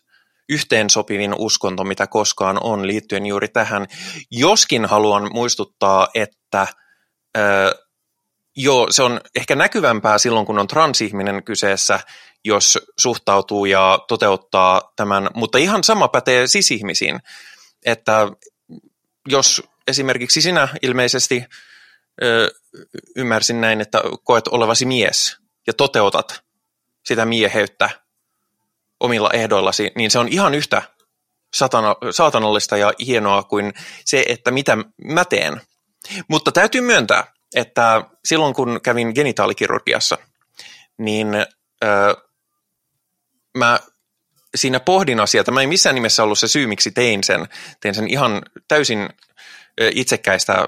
yhteensopivin 0.50 1.36
uskonto, 1.38 1.84
mitä 1.84 2.08
koskaan 2.08 2.58
on 2.64 2.88
liittyen 2.88 3.26
juuri 3.26 3.48
tähän. 3.48 3.88
Joskin 4.32 4.86
haluan 4.86 5.34
muistuttaa, 5.34 6.08
että 6.14 6.68
ö, 7.38 7.42
joo, 8.56 8.88
se 8.90 9.04
on 9.04 9.22
ehkä 9.36 9.56
näkyvämpää 9.56 10.18
silloin, 10.18 10.46
kun 10.46 10.60
on 10.60 10.68
transihminen 10.68 11.44
kyseessä, 11.44 12.00
jos 12.46 12.80
suhtautuu 13.00 13.66
ja 13.66 14.00
toteuttaa 14.08 14.94
tämän, 14.96 15.30
mutta 15.34 15.58
ihan 15.58 15.84
sama 15.84 16.08
pätee 16.08 16.48
sisihmisiin, 16.48 17.20
että 17.86 18.28
jos 19.28 19.64
esimerkiksi 19.88 20.42
sinä 20.42 20.68
ilmeisesti 20.82 21.46
ö, 22.24 22.52
ymmärsin 23.16 23.62
näin, 23.62 23.82
että 23.82 24.02
koet 24.24 24.48
olevasi 24.48 24.86
mies 24.86 25.38
ja 25.68 25.74
toteutat 25.74 26.44
sitä 27.06 27.26
mieheyttä 27.26 28.05
omilla 29.06 29.30
ehdoillasi, 29.34 29.91
niin 29.95 30.11
se 30.11 30.19
on 30.19 30.27
ihan 30.27 30.53
yhtä 30.56 30.82
satana, 31.56 31.95
saatanallista 32.11 32.77
ja 32.77 32.94
hienoa 33.06 33.44
kuin 33.44 33.73
se, 34.06 34.26
että 34.27 34.52
mitä 34.52 34.77
mä 35.03 35.26
teen. 35.26 35.61
Mutta 36.27 36.52
täytyy 36.52 36.82
myöntää, 36.82 37.34
että 37.56 38.03
silloin 38.26 38.53
kun 38.53 38.80
kävin 38.84 39.11
genitaalikirurgiassa, 39.15 40.18
niin 40.98 41.36
öö, 41.84 42.14
mä 43.57 43.80
siinä 44.56 44.80
pohdin 44.80 45.19
asiaa. 45.19 45.44
Tämä 45.44 45.61
ei 45.61 45.68
missään 45.68 45.95
nimessä 45.95 46.23
ollut 46.23 46.40
se 46.40 46.48
syy, 46.48 46.68
miksi 46.68 46.91
tein 46.91 47.23
sen. 47.23 47.48
Tein 47.82 47.95
sen 47.95 48.07
ihan 48.07 48.41
täysin 48.68 49.10
itsekkäistä 49.91 50.68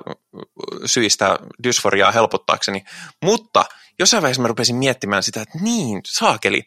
syistä 0.85 1.39
dysforiaa 1.63 2.11
helpottaakseni. 2.11 2.83
Mutta 3.23 3.65
jossain 3.99 4.21
vaiheessa 4.23 4.41
mä 4.41 4.47
rupesin 4.47 4.75
miettimään 4.75 5.23
sitä, 5.23 5.41
että 5.41 5.57
niin, 5.61 6.01
saakeli, 6.05 6.63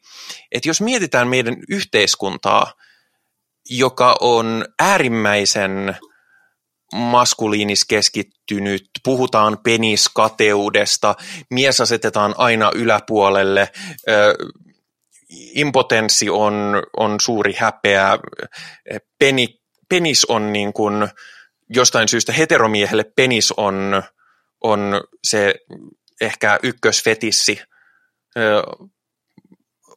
että 0.53 0.69
jos 0.69 0.81
mietitään 0.81 1.29
meidän 1.29 1.57
yhteiskuntaa, 1.69 2.73
joka 3.71 4.17
on 4.21 4.65
äärimmäisen 4.79 5.97
maskuliinis 6.95 7.85
keskittynyt, 7.85 8.91
puhutaan 9.05 9.59
peniskateudesta, 9.59 11.15
mies 11.51 11.81
asetetaan 11.81 12.35
aina 12.39 12.71
yläpuolelle, 12.75 13.69
impotenssi 15.55 16.31
on, 16.31 16.83
on 16.97 17.21
suuri 17.21 17.55
häpeä, 17.59 18.19
peni, 19.19 19.61
penis 19.89 20.25
on 20.25 20.53
niin 20.53 20.73
kuin, 20.73 21.09
jostain 21.75 22.09
syystä 22.09 22.33
heteromiehelle 22.33 23.05
penis 23.17 23.53
on, 23.57 24.03
on 24.61 25.01
se 25.25 25.55
ehkä 26.21 26.59
ykkösfetissi 26.63 27.63
ö, 28.37 28.63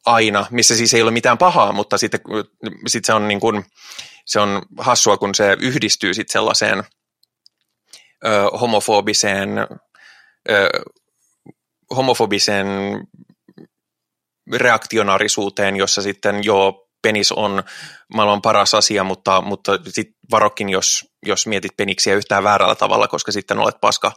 aina, 0.06 0.46
missä 0.50 0.76
siis 0.76 0.94
ei 0.94 1.02
ole 1.02 1.10
mitään 1.10 1.38
pahaa, 1.38 1.72
mutta 1.72 1.98
sitten 1.98 2.20
sit 2.86 3.04
se, 3.04 3.12
on 3.12 3.28
niin 3.28 3.40
kuin, 3.40 3.64
se 4.26 4.40
on 4.40 4.62
hassua, 4.78 5.16
kun 5.16 5.34
se 5.34 5.56
yhdistyy 5.60 6.14
sitten 6.14 6.32
sellaiseen 6.32 6.84
ö, 8.26 8.58
homofobiseen, 8.60 9.58
ö, 10.50 10.68
homofobiseen 11.96 12.66
reaktionarisuuteen, 14.56 15.76
jossa 15.76 16.02
sitten 16.02 16.44
joo, 16.44 16.88
penis 17.02 17.32
on 17.32 17.62
maailman 18.14 18.42
paras 18.42 18.74
asia, 18.74 19.04
mutta, 19.04 19.40
mutta 19.40 19.78
sitten 19.88 20.16
varokin, 20.30 20.68
jos, 20.68 21.04
jos 21.26 21.46
mietit 21.46 21.76
peniksiä 21.76 22.14
yhtään 22.14 22.44
väärällä 22.44 22.74
tavalla, 22.74 23.08
koska 23.08 23.32
sitten 23.32 23.58
olet 23.58 23.80
paska, 23.80 24.12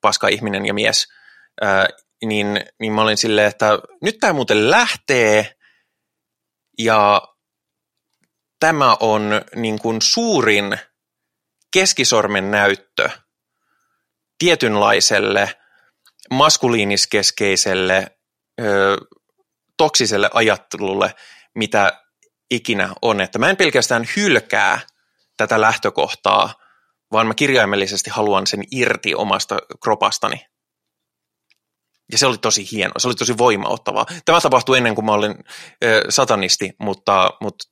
paska 0.00 0.28
ihminen 0.28 0.66
ja 0.66 0.74
mies– 0.74 1.06
ää, 1.60 1.88
niin, 2.24 2.60
niin 2.80 2.92
mä 2.92 3.02
olin 3.02 3.16
silleen, 3.16 3.48
että 3.48 3.78
nyt 4.02 4.18
tämä 4.20 4.32
muuten 4.32 4.70
lähtee 4.70 5.54
ja 6.78 7.22
tämä 8.60 8.96
on 9.00 9.30
niin 9.54 9.78
kuin 9.78 10.02
suurin 10.02 10.78
keskisormen 11.72 12.50
näyttö 12.50 13.10
tietynlaiselle 14.38 15.54
maskuliiniskeskeiselle 16.30 18.16
ö, 18.60 18.96
toksiselle 19.76 20.30
ajattelulle, 20.32 21.14
mitä 21.54 22.02
ikinä 22.50 22.92
on. 23.02 23.20
Että 23.20 23.38
mä 23.38 23.50
en 23.50 23.56
pelkästään 23.56 24.04
hylkää 24.16 24.80
tätä 25.36 25.60
lähtökohtaa, 25.60 26.54
vaan 27.12 27.26
mä 27.26 27.34
kirjaimellisesti 27.34 28.10
haluan 28.10 28.46
sen 28.46 28.64
irti 28.70 29.14
omasta 29.14 29.58
kropastani. 29.82 30.46
Ja 32.12 32.18
se 32.18 32.26
oli 32.26 32.38
tosi 32.38 32.68
hieno, 32.72 32.92
se 32.98 33.08
oli 33.08 33.14
tosi 33.14 33.38
voimauttavaa. 33.38 34.06
Tämä 34.24 34.40
tapahtui 34.40 34.76
ennen 34.76 34.94
kuin 34.94 35.04
mä 35.04 35.12
olin 35.12 35.34
ö, 35.84 36.04
satanisti, 36.08 36.70
mutta, 36.78 37.30
mutta 37.40 37.68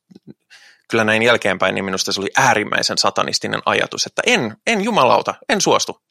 kyllä 0.89 1.03
näin 1.03 1.23
jälkeenpäin, 1.23 1.75
niin 1.75 1.85
minusta 1.85 2.13
se 2.13 2.21
oli 2.21 2.29
äärimmäisen 2.37 2.97
satanistinen 2.97 3.61
ajatus, 3.65 4.05
että 4.05 4.21
en, 4.25 4.57
en 4.67 4.83
jumalauta, 4.83 5.35
en 5.49 5.61
suostu. 5.61 6.01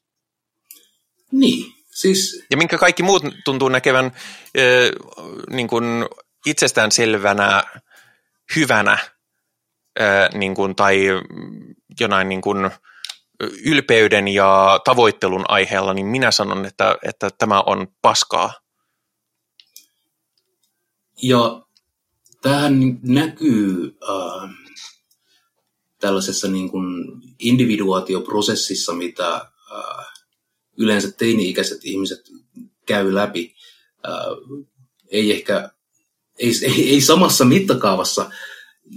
Niin, 1.32 1.72
siis... 1.90 2.44
Ja 2.50 2.56
minkä 2.56 2.78
kaikki 2.78 3.02
muut 3.02 3.22
tuntuu 3.44 3.68
näkevän 3.68 4.12
ö, 4.58 4.90
niin 5.50 5.68
kuin 5.68 5.84
itsestäänselvänä, 6.46 7.62
hyvänä 8.56 8.98
ö, 10.00 10.28
niin 10.34 10.54
kuin, 10.54 10.76
tai 10.76 11.06
jonain 12.00 12.28
niin 12.28 12.40
kuin, 12.40 12.70
ylpeyden 13.40 14.28
ja 14.28 14.80
tavoittelun 14.84 15.44
aiheella, 15.48 15.94
niin 15.94 16.06
minä 16.06 16.30
sanon, 16.30 16.66
että, 16.66 16.96
että 17.02 17.30
tämä 17.38 17.60
on 17.60 17.86
paskaa. 18.02 18.52
Ja 21.22 21.62
tähän 22.42 22.98
näkyy 23.02 23.98
äh, 24.08 24.50
tällaisessa 26.00 26.48
niin 26.48 26.70
kuin 26.70 27.04
individuaatioprosessissa, 27.38 28.92
mitä 28.92 29.34
äh, 29.34 30.06
yleensä 30.78 31.12
teini-ikäiset 31.12 31.84
ihmiset 31.84 32.20
käy 32.86 33.14
läpi. 33.14 33.54
Äh, 34.08 34.60
ei 35.08 35.32
ehkä, 35.32 35.70
ei, 36.38 36.52
ei, 36.62 36.90
ei 36.90 37.00
samassa 37.00 37.44
mittakaavassa 37.44 38.30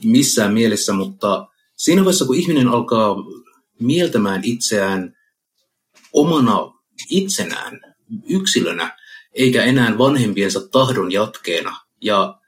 missään 0.04 0.54
mielessä, 0.54 0.94
mutta 0.94 1.48
siinä 1.76 2.02
vaiheessa, 2.02 2.26
kun 2.26 2.36
ihminen 2.36 2.68
alkaa 2.68 3.16
mieltämään 3.80 4.42
itseään 4.44 5.18
omana 6.14 6.74
itsenään, 7.10 7.80
yksilönä, 8.30 8.98
eikä 9.34 9.64
enää 9.64 9.98
vanhempiensa 9.98 10.68
tahdon 10.68 11.12
jatkeena. 11.12 11.78
Ja 12.02 12.40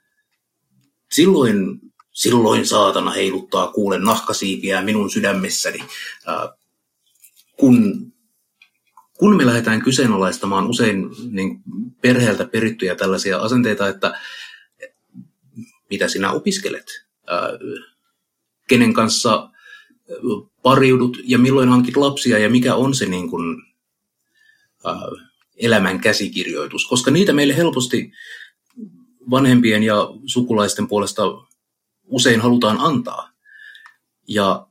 silloin 1.12 1.80
silloin 2.12 2.66
saatana 2.66 3.10
heiluttaa 3.10 3.72
kuulen 3.72 4.02
nahkasiipiä 4.02 4.82
minun 4.82 5.10
sydämessäni. 5.10 5.84
Kun, 7.56 8.06
kun 9.18 9.36
me 9.36 9.46
lähdetään 9.46 9.82
kyseenalaistamaan 9.82 10.66
usein 10.66 11.08
niin 11.30 11.62
perheeltä 12.00 12.44
perittyjä 12.44 12.94
tällaisia 12.94 13.38
asenteita, 13.38 13.88
että 13.88 14.20
mitä 15.90 16.08
sinä 16.08 16.32
opiskelet, 16.32 16.86
kenen 18.68 18.92
kanssa 18.92 19.50
pariudut 20.62 21.18
ja 21.24 21.38
milloin 21.38 21.68
hankit 21.68 21.96
lapsia 21.96 22.38
ja 22.38 22.50
mikä 22.50 22.74
on 22.74 22.94
se 22.94 23.06
niin 23.06 23.30
kuin, 23.30 23.62
elämän 25.56 26.00
käsikirjoitus, 26.00 26.86
koska 26.86 27.10
niitä 27.10 27.32
meille 27.32 27.56
helposti 27.56 28.12
vanhempien 29.30 29.82
ja 29.82 30.08
sukulaisten 30.26 30.88
puolesta 30.88 31.22
usein 32.04 32.40
halutaan 32.40 32.76
antaa. 32.80 33.30
Ja 34.28 34.66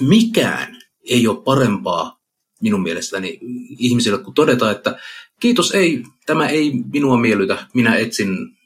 mikään 0.00 0.82
ei 1.04 1.28
ole 1.28 1.42
parempaa 1.42 2.20
minun 2.60 2.82
mielestäni 2.82 3.38
ihmisille 3.78 4.18
kuin 4.18 4.34
todeta, 4.34 4.70
että 4.70 4.98
kiitos 5.40 5.70
ei, 5.70 6.04
tämä 6.26 6.48
ei 6.48 6.72
minua 6.92 7.16
miellytä, 7.16 7.66
minä 7.74 7.96
etsin, 7.96 8.58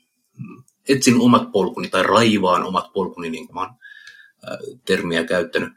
etsin 0.89 1.21
omat 1.21 1.53
polkuni 1.53 1.89
tai 1.89 2.03
raivaan 2.03 2.65
omat 2.65 2.93
polkuni, 2.93 3.31
niin 3.31 3.47
kuin 3.47 3.59
olen 3.59 3.71
termiä 4.85 5.25
käyttänyt. 5.25 5.73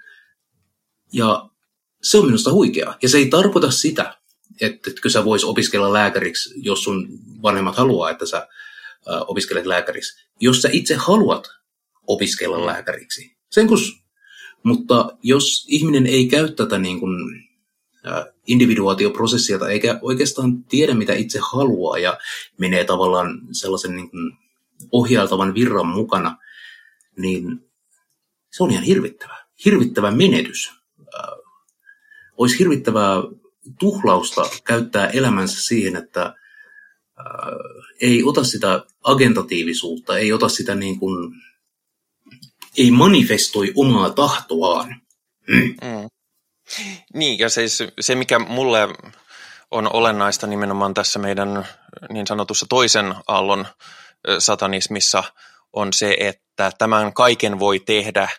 Ja 1.13 1.49
se 2.01 2.17
on 2.17 2.25
minusta 2.25 2.51
huikeaa. 2.51 2.97
Ja 3.01 3.09
se 3.09 3.17
ei 3.17 3.29
tarkoita 3.29 3.71
sitä, 3.71 4.17
että 4.61 4.91
etkö 4.91 5.09
sä 5.09 5.25
vois 5.25 5.43
opiskella 5.43 5.93
lääkäriksi, 5.93 6.53
jos 6.55 6.83
sun 6.83 7.07
vanhemmat 7.41 7.75
haluaa, 7.75 8.09
että 8.09 8.25
sä 8.25 8.47
opiskelet 9.27 9.65
lääkäriksi. 9.65 10.25
Jos 10.39 10.61
sä 10.61 10.69
itse 10.71 10.95
haluat 10.95 11.47
opiskella 12.07 12.65
lääkäriksi, 12.65 13.37
sen 13.51 13.67
kus, 13.67 13.93
mutta 14.63 15.17
jos 15.23 15.65
ihminen 15.67 16.07
ei 16.07 16.27
käy 16.27 16.51
tätä 16.51 16.77
niin 16.77 16.99
kuin, 16.99 17.45
individuaatioprosessia 18.47 19.59
tai 19.59 19.71
eikä 19.71 19.99
oikeastaan 20.01 20.63
tiedä, 20.63 20.93
mitä 20.93 21.13
itse 21.13 21.39
haluaa 21.51 21.97
ja 21.97 22.17
menee 22.57 22.83
tavallaan 22.83 23.41
sellaisen 23.51 23.95
niin 23.95 24.09
kuin 24.09 24.37
ohjailtavan 24.91 25.53
virran 25.53 25.87
mukana, 25.87 26.37
niin 27.17 27.69
se 28.55 28.63
on 28.63 28.71
ihan 28.71 28.83
hirvittävä, 28.83 29.45
hirvittävä 29.65 30.11
menetys. 30.11 30.71
Olisi 32.37 32.59
hirvittävää 32.59 33.15
tuhlausta 33.79 34.49
käyttää 34.63 35.07
elämänsä 35.07 35.61
siihen, 35.61 35.95
että 35.95 36.33
ei 38.01 38.23
ota 38.23 38.43
sitä 38.43 38.85
agentatiivisuutta, 39.03 40.17
ei 40.17 40.33
ota 40.33 40.49
sitä 40.49 40.75
niin 40.75 40.99
kuin, 40.99 41.33
ei 42.77 42.91
manifestoi 42.91 43.71
omaa 43.75 44.09
tahtoaan. 44.09 45.01
Mm. 45.47 45.75
Mm. 45.81 46.09
Niin, 47.13 47.39
ja 47.39 47.49
siis 47.49 47.83
se, 47.99 48.15
mikä 48.15 48.39
mulle 48.39 48.79
on 49.71 49.93
olennaista 49.93 50.47
nimenomaan 50.47 50.93
tässä 50.93 51.19
meidän 51.19 51.67
niin 52.09 52.27
sanotussa 52.27 52.65
toisen 52.69 53.15
aallon 53.27 53.65
satanismissa, 54.39 55.23
on 55.73 55.93
se, 55.93 56.17
että 56.19 56.71
tämän 56.77 57.13
kaiken 57.13 57.59
voi 57.59 57.79
tehdä 57.79 58.29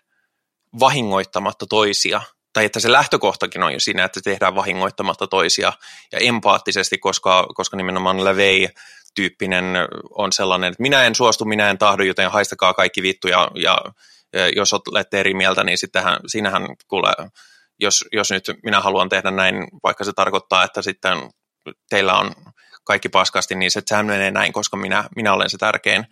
vahingoittamatta 0.80 1.66
toisia– 1.66 2.20
tai 2.56 2.64
että 2.64 2.80
se 2.80 2.92
lähtökohtakin 2.92 3.62
on 3.62 3.72
jo 3.72 3.80
siinä, 3.80 4.04
että 4.04 4.20
tehdään 4.24 4.54
vahingoittamatta 4.54 5.26
toisia 5.26 5.72
ja 6.12 6.18
empaattisesti, 6.18 6.98
koska, 6.98 7.46
koska 7.54 7.76
nimenomaan 7.76 8.24
Levei 8.24 8.68
tyyppinen 9.14 9.64
on 10.10 10.32
sellainen, 10.32 10.68
että 10.68 10.82
minä 10.82 11.04
en 11.04 11.14
suostu, 11.14 11.44
minä 11.44 11.70
en 11.70 11.78
tahdo, 11.78 12.02
joten 12.02 12.30
haistakaa 12.30 12.74
kaikki 12.74 13.02
vittu 13.02 13.28
ja, 13.28 13.50
ja, 13.54 13.78
jos 14.56 14.72
olette 14.72 15.20
eri 15.20 15.34
mieltä, 15.34 15.64
niin 15.64 15.78
sittenhän, 15.78 16.16
siinähän 16.26 16.66
kuule, 16.88 17.08
jos, 17.80 18.04
jos 18.12 18.30
nyt 18.30 18.44
minä 18.64 18.80
haluan 18.80 19.08
tehdä 19.08 19.30
näin, 19.30 19.54
vaikka 19.82 20.04
se 20.04 20.12
tarkoittaa, 20.12 20.64
että 20.64 20.82
sitten 20.82 21.18
teillä 21.88 22.18
on 22.18 22.32
kaikki 22.84 23.08
paskasti, 23.08 23.54
niin 23.54 23.70
se, 23.70 23.82
sehän 23.86 24.06
menee 24.06 24.30
näin, 24.30 24.52
koska 24.52 24.76
minä, 24.76 25.04
minä 25.16 25.32
olen 25.32 25.50
se 25.50 25.58
tärkein 25.58 26.06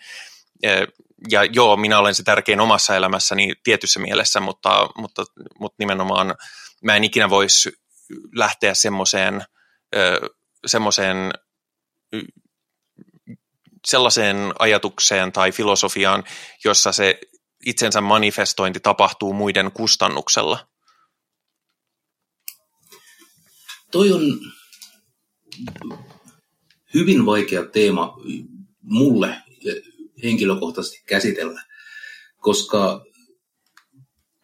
ja 1.30 1.44
joo, 1.44 1.76
minä 1.76 1.98
olen 1.98 2.14
se 2.14 2.22
tärkein 2.22 2.60
omassa 2.60 2.96
elämässäni 2.96 3.52
tietyssä 3.64 4.00
mielessä, 4.00 4.40
mutta, 4.40 4.88
mutta, 4.98 5.24
mutta 5.60 5.76
nimenomaan 5.78 6.34
mä 6.82 6.96
en 6.96 7.04
ikinä 7.04 7.30
voisi 7.30 7.72
lähteä 8.34 8.74
semmoiseen, 8.74 9.44
semmoiseen 10.66 11.32
sellaiseen 13.86 14.36
ajatukseen 14.58 15.32
tai 15.32 15.52
filosofiaan, 15.52 16.24
jossa 16.64 16.92
se 16.92 17.20
itsensä 17.66 18.00
manifestointi 18.00 18.80
tapahtuu 18.80 19.32
muiden 19.32 19.72
kustannuksella. 19.72 20.68
Toi 23.90 24.12
on 24.12 24.22
hyvin 26.94 27.26
vaikea 27.26 27.64
teema 27.64 28.16
mulle 28.82 29.43
henkilökohtaisesti 30.22 31.02
käsitellä, 31.06 31.62
koska 32.40 33.04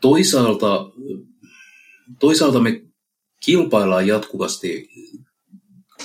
toisaalta, 0.00 0.90
toisaalta 2.18 2.60
me 2.60 2.82
kilpaillaan 3.44 4.06
jatkuvasti 4.06 4.88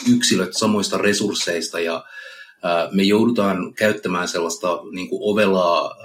yksilöt 0.09 0.53
samoista 0.53 0.97
resursseista 0.97 1.79
ja 1.79 2.05
me 2.91 3.03
joudutaan 3.03 3.73
käyttämään 3.73 4.27
sellaista 4.27 4.67
niin 4.91 5.09
kuin 5.09 5.19
ovelaa 5.23 5.95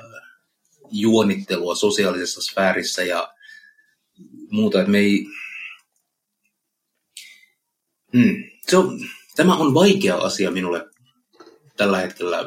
juonittelua 0.90 1.74
sosiaalisessa 1.74 2.40
sfäärissä 2.42 3.02
ja 3.02 3.34
muuta, 4.50 4.80
että 4.80 4.90
me 4.90 4.98
ei... 4.98 5.26
Hmm. 8.12 8.44
Se 8.68 8.76
on, 8.76 9.00
tämä 9.36 9.56
on 9.56 9.74
vaikea 9.74 10.16
asia 10.16 10.50
minulle 10.50 10.89
tällä 11.80 11.98
hetkellä 11.98 12.38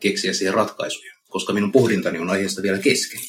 keksiä 0.00 0.32
siihen 0.32 0.54
ratkaisuja, 0.54 1.12
koska 1.28 1.52
minun 1.52 1.72
pohdintani 1.72 2.18
on 2.18 2.30
aiheesta 2.30 2.62
vielä 2.62 2.78
kesken. 2.78 3.20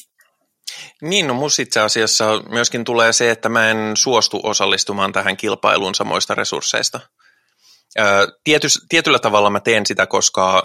Niin, 1.02 1.26
no 1.26 1.34
mus 1.34 1.58
itse 1.58 1.80
asiassa 1.80 2.42
myöskin 2.48 2.84
tulee 2.84 3.12
se, 3.12 3.30
että 3.30 3.48
mä 3.48 3.70
en 3.70 3.96
suostu 3.96 4.40
osallistumaan 4.42 5.12
tähän 5.12 5.36
kilpailuun 5.36 5.94
samoista 5.94 6.34
resursseista. 6.34 7.00
Tietys, 8.44 8.86
tietyllä 8.88 9.18
tavalla 9.18 9.50
mä 9.50 9.60
teen 9.60 9.86
sitä, 9.86 10.06
koska 10.06 10.62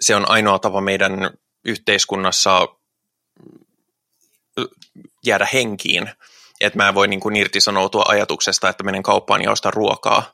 se 0.00 0.14
on 0.16 0.30
ainoa 0.30 0.58
tapa 0.58 0.80
meidän 0.80 1.30
yhteiskunnassa 1.64 2.68
jäädä 5.26 5.48
henkiin. 5.52 6.10
Että 6.60 6.76
mä 6.76 6.88
en 6.88 6.94
voi 6.94 7.08
niin 7.08 7.20
kuin 7.20 7.36
irtisanoutua 7.36 8.04
ajatuksesta, 8.08 8.68
että 8.68 8.84
menen 8.84 9.02
kauppaan 9.02 9.42
ja 9.42 9.50
ostan 9.50 9.72
ruokaa, 9.72 10.32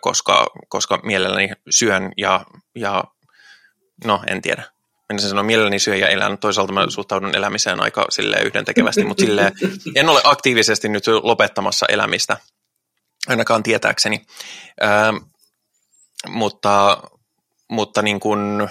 koska, 0.00 0.46
koska 0.68 1.00
mielelläni 1.02 1.48
syön 1.70 2.12
ja, 2.16 2.46
ja 2.74 3.04
no 4.04 4.22
en 4.26 4.42
tiedä. 4.42 4.62
Minä 5.08 5.20
sen 5.20 5.28
sanon, 5.28 5.46
mielelläni 5.46 5.78
syön 5.78 6.00
ja 6.00 6.08
elän. 6.08 6.38
Toisaalta 6.38 6.72
mä 6.72 6.86
suhtaudun 6.88 7.36
elämiseen 7.36 7.80
aika 7.80 8.06
silleen 8.10 8.46
yhdentekevästi, 8.46 9.04
mutta 9.04 9.20
silleen, 9.20 9.52
en 9.94 10.08
ole 10.08 10.20
aktiivisesti 10.24 10.88
nyt 10.88 11.06
lopettamassa 11.22 11.86
elämistä, 11.88 12.36
ainakaan 13.28 13.62
tietääkseni. 13.62 14.26
Ö, 14.82 14.86
mutta 16.28 17.02
mutta 17.68 18.02
niin 18.02 18.20
kuin, 18.20 18.68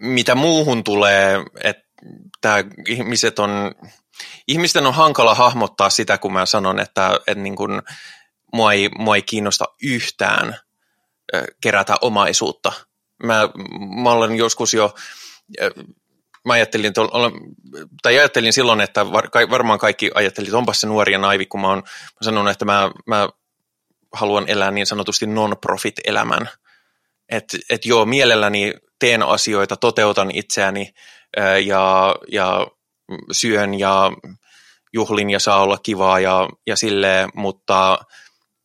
mitä 0.00 0.34
muuhun 0.34 0.84
tulee, 0.84 1.44
että 1.64 2.64
ihmiset 2.88 3.38
on, 3.38 3.74
ihmisten 4.48 4.86
on 4.86 4.94
hankala 4.94 5.34
hahmottaa 5.34 5.90
sitä, 5.90 6.18
kun 6.18 6.32
mä 6.32 6.46
sanon, 6.46 6.80
että, 6.80 7.10
että 7.26 7.42
niin 7.42 7.56
kuin, 7.56 7.82
mua 8.52 8.72
ei, 8.72 8.88
mua 8.98 9.16
ei 9.16 9.22
kiinnosta 9.22 9.64
yhtään 9.82 10.56
kerätä 11.60 11.94
omaisuutta. 12.00 12.72
Mä, 13.22 13.48
mä 14.02 14.10
olen 14.10 14.36
joskus 14.36 14.74
jo, 14.74 14.94
mä 16.44 16.52
ajattelin, 16.52 16.92
tai 18.02 18.18
ajattelin 18.18 18.52
silloin, 18.52 18.80
että 18.80 19.12
var, 19.12 19.28
varmaan 19.50 19.78
kaikki 19.78 20.10
ajattelivat, 20.14 20.48
että 20.48 20.58
onpas 20.58 20.80
se 20.80 20.86
nuori 20.86 21.12
ja 21.12 21.18
naivi, 21.18 21.46
kun 21.46 21.60
mä 21.60 21.68
oon 21.68 21.82
mä 21.88 22.18
sanonut, 22.22 22.52
että 22.52 22.64
mä, 22.64 22.90
mä 23.06 23.28
haluan 24.12 24.44
elää 24.48 24.70
niin 24.70 24.86
sanotusti 24.86 25.26
non-profit-elämän. 25.26 26.48
Että 27.28 27.58
et 27.70 27.86
joo, 27.86 28.04
mielelläni 28.04 28.74
teen 28.98 29.22
asioita, 29.22 29.76
toteutan 29.76 30.30
itseäni 30.30 30.94
ja, 31.64 32.16
ja 32.32 32.66
syön 33.32 33.74
ja 33.74 34.12
juhlin 34.92 35.30
ja 35.30 35.38
saa 35.38 35.62
olla 35.62 35.78
kivaa 35.78 36.20
ja, 36.20 36.48
ja 36.66 36.76
silleen, 36.76 37.28
mutta 37.34 37.98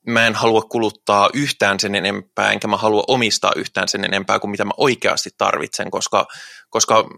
mä 0.08 0.28
en 0.28 0.36
halua 0.36 0.62
kuluttaa 0.62 1.30
yhtään 1.34 1.80
sen 1.80 1.96
enempää, 1.96 2.52
enkä 2.52 2.68
mä 2.68 2.78
halua 2.78 3.04
omistaa 3.08 3.52
yhtään 3.56 3.88
sen 3.88 4.06
enempää 4.06 4.40
kuin 4.40 4.52
mitä 4.52 4.66
mä 4.66 4.72
oikeasti 4.78 5.30
tarvitsen, 5.38 5.92
koska, 5.92 6.28
koska 6.70 7.10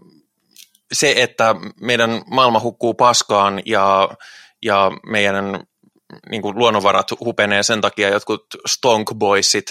se, 0.92 1.14
että 1.16 1.54
meidän 1.80 2.22
maailma 2.30 2.60
hukkuu 2.60 2.94
paskaan 2.94 3.62
ja, 3.66 4.08
ja 4.62 4.90
meidän 5.06 5.60
niin 6.30 6.42
kuin 6.42 6.58
luonnonvarat 6.58 7.10
hupenee 7.20 7.62
sen 7.62 7.80
takia, 7.80 8.08
jotkut 8.08 8.46
stonk 8.66 9.14
boysit 9.14 9.70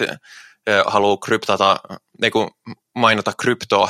haluaa 0.85 1.17
kryptata, 1.17 1.79
niin 2.21 2.31
kuin 2.31 2.49
mainota 2.95 3.31
kryptoa, 3.41 3.89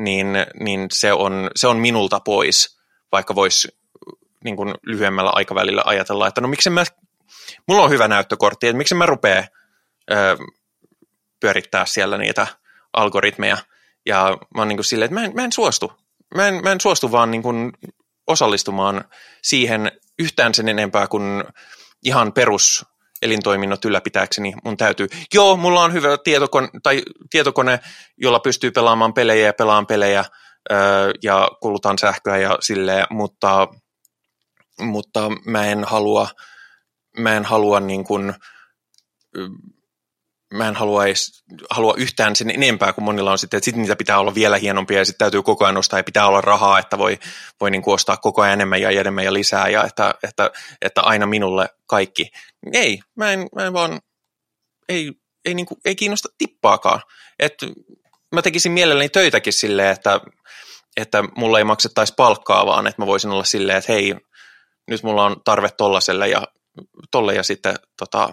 niin, 0.00 0.26
niin 0.60 0.86
se, 0.92 1.12
on, 1.12 1.50
se 1.56 1.68
on 1.68 1.76
minulta 1.76 2.20
pois, 2.20 2.78
vaikka 3.12 3.34
voisi 3.34 3.68
niin 4.44 4.56
kuin 4.56 4.74
lyhyemmällä 4.82 5.30
aikavälillä 5.34 5.82
ajatella, 5.84 6.26
että 6.26 6.40
no 6.40 6.48
miksi 6.48 6.70
mä, 6.70 6.84
mulla 7.68 7.82
on 7.82 7.90
hyvä 7.90 8.08
näyttökortti, 8.08 8.68
että 8.68 8.78
miksi 8.78 8.94
mä 8.94 9.06
rupean 9.06 9.44
pyörittää 11.40 11.86
siellä 11.86 12.18
niitä 12.18 12.46
algoritmeja, 12.92 13.56
ja 14.06 14.38
mä 14.54 14.60
oon 14.60 14.68
niin 14.68 14.76
kuin 14.76 14.84
silleen, 14.84 15.06
että 15.06 15.20
mä 15.20 15.24
en, 15.24 15.34
mä 15.34 15.44
en 15.44 15.52
suostu, 15.52 15.92
mä 16.34 16.48
en, 16.48 16.62
mä 16.62 16.72
en 16.72 16.80
suostu 16.80 17.12
vaan 17.12 17.30
niin 17.30 17.42
kuin 17.42 17.72
osallistumaan 18.26 19.04
siihen 19.42 19.92
yhtään 20.18 20.54
sen 20.54 20.68
enempää 20.68 21.06
kuin 21.06 21.44
ihan 22.04 22.32
perus 22.32 22.86
elintoiminnot 23.22 23.84
ylläpitääkseni 23.84 24.54
mun 24.64 24.76
täytyy. 24.76 25.08
Joo, 25.34 25.56
mulla 25.56 25.82
on 25.82 25.92
hyvä 25.92 26.18
tietokone, 26.24 26.68
tai 26.82 27.02
tietokone, 27.30 27.80
jolla 28.16 28.40
pystyy 28.40 28.70
pelaamaan 28.70 29.14
pelejä 29.14 29.46
ja 29.46 29.52
pelaan 29.52 29.86
pelejä 29.86 30.24
öö, 30.72 31.10
ja 31.22 31.48
kulutan 31.60 31.98
sähköä 31.98 32.38
ja 32.38 32.58
silleen, 32.60 33.06
mutta, 33.10 33.68
mutta 34.80 35.30
mä 35.44 35.66
en 35.66 35.84
halua, 35.84 36.28
mä 37.18 37.36
en 37.36 37.44
halua 37.44 37.80
niin 37.80 38.04
kuin, 38.04 38.34
mä 40.54 40.68
en 40.68 40.76
halua, 40.76 41.06
edes, 41.06 41.44
halua 41.70 41.94
yhtään 41.96 42.36
sen 42.36 42.50
enempää 42.50 42.92
kuin 42.92 43.04
monilla 43.04 43.32
on 43.32 43.38
sitten, 43.38 43.58
että 43.58 43.64
sitten 43.64 43.82
niitä 43.82 43.96
pitää 43.96 44.18
olla 44.18 44.34
vielä 44.34 44.56
hienompia 44.56 44.98
ja 44.98 45.04
sitten 45.04 45.18
täytyy 45.18 45.42
koko 45.42 45.64
ajan 45.64 45.76
ostaa 45.76 45.98
ja 45.98 46.04
pitää 46.04 46.26
olla 46.26 46.40
rahaa, 46.40 46.78
että 46.78 46.98
voi, 46.98 47.18
voi 47.60 47.70
niin 47.70 47.82
kuin 47.82 47.94
ostaa 47.94 48.16
koko 48.16 48.42
ajan 48.42 48.52
enemmän 48.52 48.80
ja 48.80 48.90
enemmän 48.90 49.24
ja 49.24 49.32
lisää 49.32 49.68
ja 49.68 49.84
että, 49.84 50.14
että, 50.22 50.50
että 50.82 51.00
aina 51.00 51.26
minulle 51.26 51.68
kaikki. 51.86 52.30
Ei, 52.72 53.00
mä 53.16 53.32
en, 53.32 53.46
mä 53.54 53.66
en 53.66 53.72
vaan, 53.72 54.00
ei, 54.88 55.12
ei, 55.44 55.54
niin 55.54 55.66
kuin, 55.66 55.78
ei 55.84 55.96
kiinnosta 55.96 56.28
tippaakaan. 56.38 57.00
Et 57.38 57.54
mä 58.34 58.42
tekisin 58.42 58.72
mielelläni 58.72 59.08
töitäkin 59.08 59.52
silleen, 59.52 59.92
että, 59.92 60.20
että 60.96 61.24
mulla 61.36 61.58
ei 61.58 61.64
maksettaisi 61.64 62.14
palkkaa, 62.16 62.66
vaan 62.66 62.86
että 62.86 63.02
mä 63.02 63.06
voisin 63.06 63.30
olla 63.30 63.44
silleen, 63.44 63.78
että 63.78 63.92
hei, 63.92 64.14
nyt 64.90 65.02
mulla 65.02 65.24
on 65.24 65.36
tarve 65.44 65.68
tollaselle 65.70 66.28
ja 66.28 66.42
tolle 67.10 67.34
ja 67.34 67.42
sitten 67.42 67.76
tota, 67.96 68.32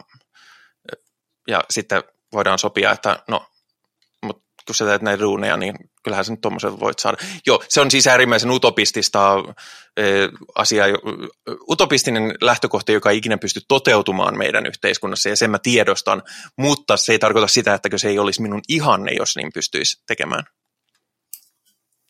ja 1.47 1.63
sitten 1.69 2.03
voidaan 2.33 2.59
sopia, 2.59 2.91
että 2.91 3.23
no, 3.27 3.45
mutta 4.23 4.43
kun 4.67 4.75
sä 4.75 4.85
teet 4.85 5.01
näitä 5.01 5.23
duuneja, 5.23 5.57
niin 5.57 5.75
kyllähän 6.03 6.25
sä 6.25 6.33
nyt 6.33 6.41
tuommoisen 6.41 6.79
voit 6.79 6.99
saada. 6.99 7.17
Joo, 7.45 7.63
se 7.69 7.81
on 7.81 7.91
siis 7.91 8.07
äärimmäisen 8.07 8.51
utopistista 8.51 9.35
äh, 9.35 9.43
asiaa, 10.55 10.87
utopistinen 11.69 12.33
lähtökohta, 12.41 12.91
joka 12.91 13.11
ei 13.11 13.17
ikinä 13.17 13.37
pysty 13.37 13.61
toteutumaan 13.67 14.37
meidän 14.37 14.65
yhteiskunnassa, 14.65 15.29
ja 15.29 15.35
sen 15.35 15.51
mä 15.51 15.59
tiedostan, 15.59 16.23
mutta 16.57 16.97
se 16.97 17.11
ei 17.11 17.19
tarkoita 17.19 17.47
sitä, 17.47 17.73
että 17.73 17.97
se 17.97 18.07
ei 18.07 18.19
olisi 18.19 18.41
minun 18.41 18.61
ihanne, 18.69 19.11
jos 19.13 19.35
niin 19.35 19.51
pystyisi 19.53 20.03
tekemään. 20.07 20.43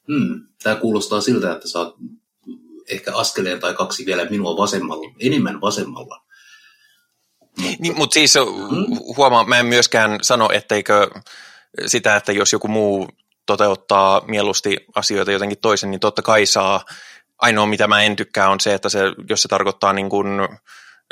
Hmm. 0.07 0.47
Tämä 0.63 0.75
kuulostaa 0.75 1.21
siltä, 1.21 1.51
että 1.51 1.67
sä 1.67 1.79
oot 1.79 1.95
ehkä 2.89 3.15
askeleen 3.15 3.59
tai 3.59 3.73
kaksi 3.73 4.05
vielä 4.05 4.25
minua 4.25 4.57
vasemmalla, 4.57 5.11
enemmän 5.19 5.61
vasemmalla 5.61 6.25
niin, 7.79 7.97
mutta 7.97 8.13
siis 8.13 8.35
mm. 8.35 8.97
huomaa, 9.17 9.43
mä 9.43 9.59
en 9.59 9.65
myöskään 9.65 10.19
sano, 10.21 10.49
etteikö 10.53 11.09
sitä, 11.85 12.15
että 12.15 12.31
jos 12.31 12.53
joku 12.53 12.67
muu 12.67 13.09
toteuttaa 13.45 14.21
mieluusti 14.27 14.77
asioita 14.95 15.31
jotenkin 15.31 15.59
toisen, 15.61 15.91
niin 15.91 15.99
totta 15.99 16.21
kai 16.21 16.45
saa. 16.45 16.85
Ainoa, 17.37 17.65
mitä 17.65 17.87
mä 17.87 18.03
en 18.03 18.15
tykkää, 18.15 18.49
on 18.49 18.59
se, 18.59 18.73
että 18.73 18.89
se, 18.89 18.99
jos 19.29 19.41
se 19.41 19.47
tarkoittaa 19.47 19.93
niin 19.93 20.09
kuin, 20.09 20.27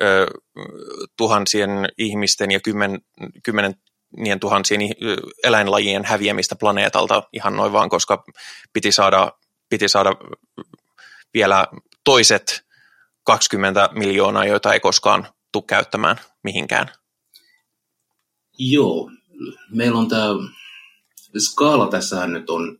ö, 0.01 0.27
tuhansien 1.17 1.69
ihmisten 1.97 2.51
ja 2.51 2.59
kymmen, 2.59 3.01
kymmenen 3.43 3.75
niin 4.17 4.39
tuhansien 4.39 4.81
eläinlajien 5.43 6.05
häviämistä 6.05 6.55
planeetalta 6.55 7.23
ihan 7.33 7.55
noin 7.55 7.73
vaan, 7.73 7.89
koska 7.89 8.23
piti 8.73 8.91
saada, 8.91 9.31
piti 9.69 9.89
saada 9.89 10.11
vielä 11.33 11.67
toiset 12.03 12.65
20 13.23 13.89
miljoonaa, 13.93 14.45
joita 14.45 14.73
ei 14.73 14.79
koskaan 14.79 15.27
tule 15.51 15.63
käyttämään 15.67 16.17
mihinkään. 16.43 16.87
Joo, 18.57 19.11
meillä 19.69 19.99
on 19.99 20.09
tämä 20.09 20.27
skaala 21.37 21.87
tässähän 21.87 22.33
nyt 22.33 22.49
on 22.49 22.79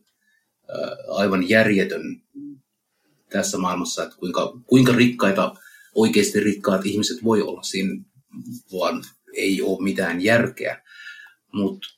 aivan 1.08 1.48
järjetön 1.48 2.22
tässä 3.30 3.58
maailmassa, 3.58 4.02
että 4.02 4.16
kuinka, 4.16 4.60
kuinka 4.66 4.92
rikkaita, 4.92 5.54
oikeasti 5.94 6.40
rikkaat 6.40 6.86
ihmiset 6.86 7.24
voi 7.24 7.42
olla. 7.42 7.62
Siinä 7.62 8.04
vaan 8.72 9.04
ei 9.34 9.62
ole 9.62 9.82
mitään 9.82 10.20
järkeä. 10.20 10.82
Mutta 11.52 11.88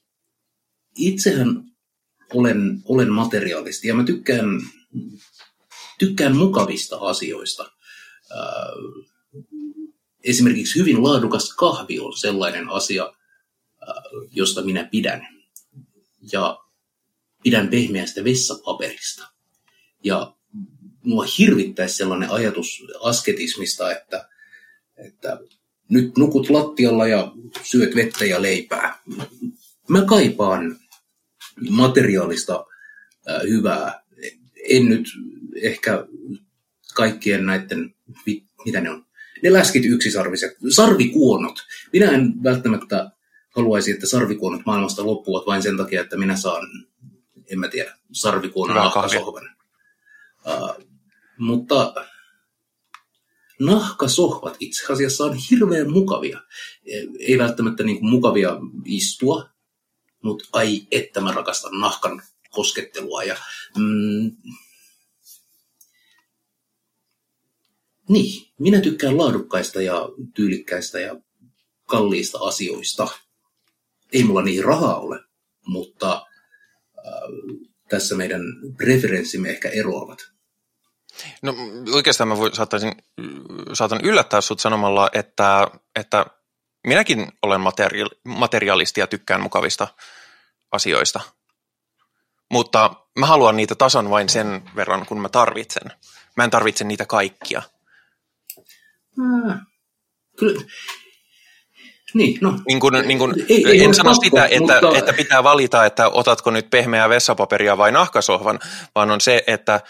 itsehän 0.96 1.64
olen, 2.34 2.82
olen 2.84 3.12
materiaalisti 3.12 3.88
ja 3.88 3.94
mä 3.94 4.04
tykkään, 4.04 4.60
tykkään 5.98 6.36
mukavista 6.36 6.96
asioista 6.96 7.70
esimerkiksi 10.26 10.78
hyvin 10.78 11.02
laadukas 11.02 11.54
kahvi 11.54 12.00
on 12.00 12.16
sellainen 12.16 12.68
asia, 12.68 13.14
josta 14.30 14.62
minä 14.62 14.88
pidän. 14.90 15.28
Ja 16.32 16.58
pidän 17.42 17.68
pehmeästä 17.68 18.24
vessapaperista. 18.24 19.28
Ja 20.04 20.36
mua 21.02 21.24
hirvittäisi 21.38 21.96
sellainen 21.96 22.30
ajatus 22.30 22.82
asketismista, 23.02 23.92
että, 23.92 24.28
että 24.96 25.38
nyt 25.88 26.16
nukut 26.16 26.50
lattialla 26.50 27.06
ja 27.06 27.32
syöt 27.62 27.94
vettä 27.94 28.24
ja 28.24 28.42
leipää. 28.42 29.02
Mä 29.88 30.04
kaipaan 30.04 30.76
materiaalista 31.70 32.66
hyvää. 33.48 34.05
En 34.68 34.86
nyt 34.88 35.08
ehkä 35.62 36.06
kaikkien 36.94 37.46
näiden, 37.46 37.94
mitä 38.64 38.80
ne 38.80 38.90
on, 38.90 39.06
ne 39.42 39.52
läskit 39.52 39.84
yksisarviset, 39.84 40.56
sarvikuonot. 40.70 41.58
Minä 41.92 42.10
en 42.10 42.34
välttämättä 42.44 43.10
haluaisi, 43.56 43.90
että 43.92 44.06
sarvikuonot 44.06 44.66
maailmasta 44.66 45.06
loppuvat 45.06 45.46
vain 45.46 45.62
sen 45.62 45.76
takia, 45.76 46.00
että 46.00 46.16
minä 46.16 46.36
saan, 46.36 46.66
en 47.52 47.58
mä 47.58 47.68
tiedä, 47.68 47.96
sarvikuonon 48.12 48.76
nahkasohvan. 48.76 49.56
Uh, 50.46 50.86
mutta 51.38 51.94
nahkasohvat 53.60 54.56
itse 54.60 54.92
asiassa 54.92 55.24
on 55.24 55.36
hirveän 55.50 55.90
mukavia. 55.90 56.40
Ei 57.18 57.38
välttämättä 57.38 57.82
niin 57.82 58.00
kuin 58.00 58.10
mukavia 58.10 58.56
istua, 58.84 59.48
mutta 60.22 60.48
ai 60.52 60.86
että 60.90 61.20
mä 61.20 61.32
rakastan 61.32 61.80
nahkan 61.80 62.22
koskettelua. 62.56 63.22
Ja, 63.22 63.36
mm, 63.78 64.36
Niin, 68.08 68.52
minä 68.58 68.80
tykkään 68.80 69.18
laadukkaista 69.18 69.82
ja 69.82 70.08
tyylikkäistä 70.34 71.00
ja 71.00 71.16
kalliista 71.86 72.38
asioista. 72.38 73.08
Ei 74.12 74.24
mulla 74.24 74.42
niihin 74.42 74.64
rahaa 74.64 75.00
ole, 75.00 75.20
mutta 75.66 76.26
äh, 76.98 77.12
tässä 77.88 78.14
meidän 78.14 78.42
preferenssimme 78.76 79.50
ehkä 79.50 79.68
eroavat. 79.68 80.18
No 81.42 81.54
oikeastaan 81.92 82.28
mä 82.28 82.36
voi, 82.36 82.54
saattaisin, 82.54 82.92
saatan 83.72 84.00
yllättää 84.02 84.40
sut 84.40 84.60
sanomalla, 84.60 85.10
että, 85.12 85.68
että 85.96 86.26
minäkin 86.86 87.26
olen 87.42 87.60
materiaali, 87.60 88.10
materiaalisti 88.24 89.00
ja 89.00 89.06
tykkään 89.06 89.40
mukavista 89.40 89.88
asioista. 90.72 91.20
Mutta 92.50 92.90
mä 93.18 93.26
haluan 93.26 93.56
niitä 93.56 93.74
tason 93.74 94.10
vain 94.10 94.28
sen 94.28 94.62
verran, 94.76 95.06
kun 95.06 95.20
mä 95.20 95.28
tarvitsen. 95.28 95.92
Mä 96.36 96.44
en 96.44 96.50
tarvitse 96.50 96.84
niitä 96.84 97.06
kaikkia. 97.06 97.62
Äh, 99.20 99.58
kyllä. 100.38 100.62
Niin, 102.14 102.38
no. 102.40 102.58
Niin 102.66 102.80
kun, 102.80 102.92
niin 102.92 103.18
kun, 103.18 103.34
ei, 103.48 103.66
ei 103.66 103.84
en 103.84 103.94
sano 103.94 104.10
pakko, 104.10 104.24
sitä, 104.24 104.44
että, 104.44 104.80
mutta... 104.80 104.98
että 104.98 105.12
pitää 105.12 105.44
valita, 105.44 105.84
että 105.84 106.08
otatko 106.08 106.50
nyt 106.50 106.70
pehmeää 106.70 107.08
vessapaperia 107.08 107.78
vai 107.78 107.92
nahkasohvan, 107.92 108.58
vaan 108.94 109.10
on 109.10 109.20
se, 109.20 109.44
että, 109.46 109.80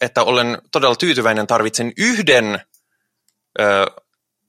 että 0.00 0.22
olen 0.22 0.58
todella 0.72 0.96
tyytyväinen, 0.96 1.46
tarvitsen 1.46 1.92
yhden 1.98 2.60
ö, 3.60 3.86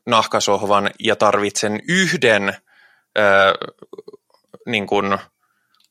nahkasohvan 0.06 0.90
ja 1.00 1.16
tarvitsen 1.16 1.80
yhden 1.88 2.56
ö, 3.18 3.22
niin 4.66 4.88
kun, 4.88 5.20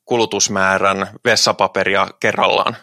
kulutusmäärän 0.09 1.19
vessapaperia 1.25 2.07
kerrallaan. 2.19 2.75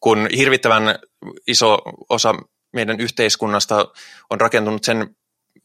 Kun 0.00 0.28
hirvittävän 0.36 0.98
iso 1.46 1.78
osa 2.08 2.34
meidän 2.72 3.00
yhteiskunnasta 3.00 3.88
on 4.30 4.40
rakentunut 4.40 4.84
sen 4.84 5.16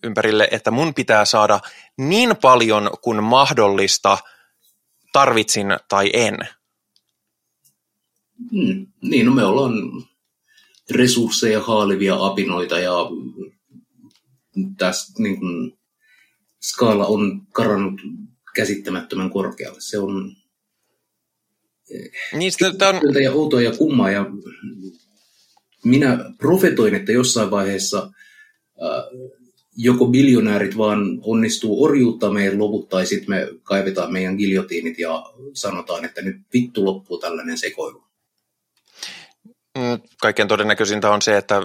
ympärille, 0.03 0.47
että 0.51 0.71
mun 0.71 0.93
pitää 0.93 1.25
saada 1.25 1.59
niin 1.97 2.37
paljon 2.41 2.89
kuin 3.01 3.23
mahdollista, 3.23 4.17
tarvitsin 5.13 5.67
tai 5.89 6.09
en. 6.13 6.37
Hmm. 8.51 8.87
Niin, 9.01 9.25
no 9.25 9.31
me 9.31 9.43
ollaan 9.43 9.73
resursseja 10.91 11.63
haalivia 11.63 12.15
apinoita 12.19 12.79
ja 12.79 12.93
tässä 14.77 15.13
niin 15.23 15.39
skaala 16.61 17.05
on 17.05 17.47
karannut 17.53 18.01
käsittämättömän 18.55 19.29
korkealle. 19.29 19.81
Se 19.81 19.99
on 19.99 20.38
Niin, 22.33 22.51
sitä, 22.51 22.89
on... 22.89 23.23
ja 23.23 23.31
outoa 23.31 23.61
ja 23.61 23.71
kummaa. 23.71 24.11
Ja 24.11 24.25
minä 25.85 26.17
profetoin, 26.37 26.95
että 26.95 27.11
jossain 27.11 27.51
vaiheessa 27.51 28.11
äh, 28.83 29.29
joko 29.77 30.07
biljonäärit 30.07 30.77
vaan 30.77 31.19
onnistuu 31.21 31.83
orjuutta 31.83 32.31
meidän 32.31 32.59
loput, 32.59 32.89
tai 32.89 33.05
sitten 33.05 33.29
me 33.29 33.47
kaivetaan 33.63 34.13
meidän 34.13 34.35
giljotiinit 34.35 34.99
ja 34.99 35.23
sanotaan, 35.53 36.05
että 36.05 36.21
nyt 36.21 36.37
vittu 36.53 36.85
loppuu 36.85 37.17
tällainen 37.17 37.57
sekoilu. 37.57 38.03
Mm, 39.77 39.99
kaikkein 40.21 40.47
todennäköisintä 40.47 41.11
on 41.11 41.21
se, 41.21 41.37
että, 41.37 41.61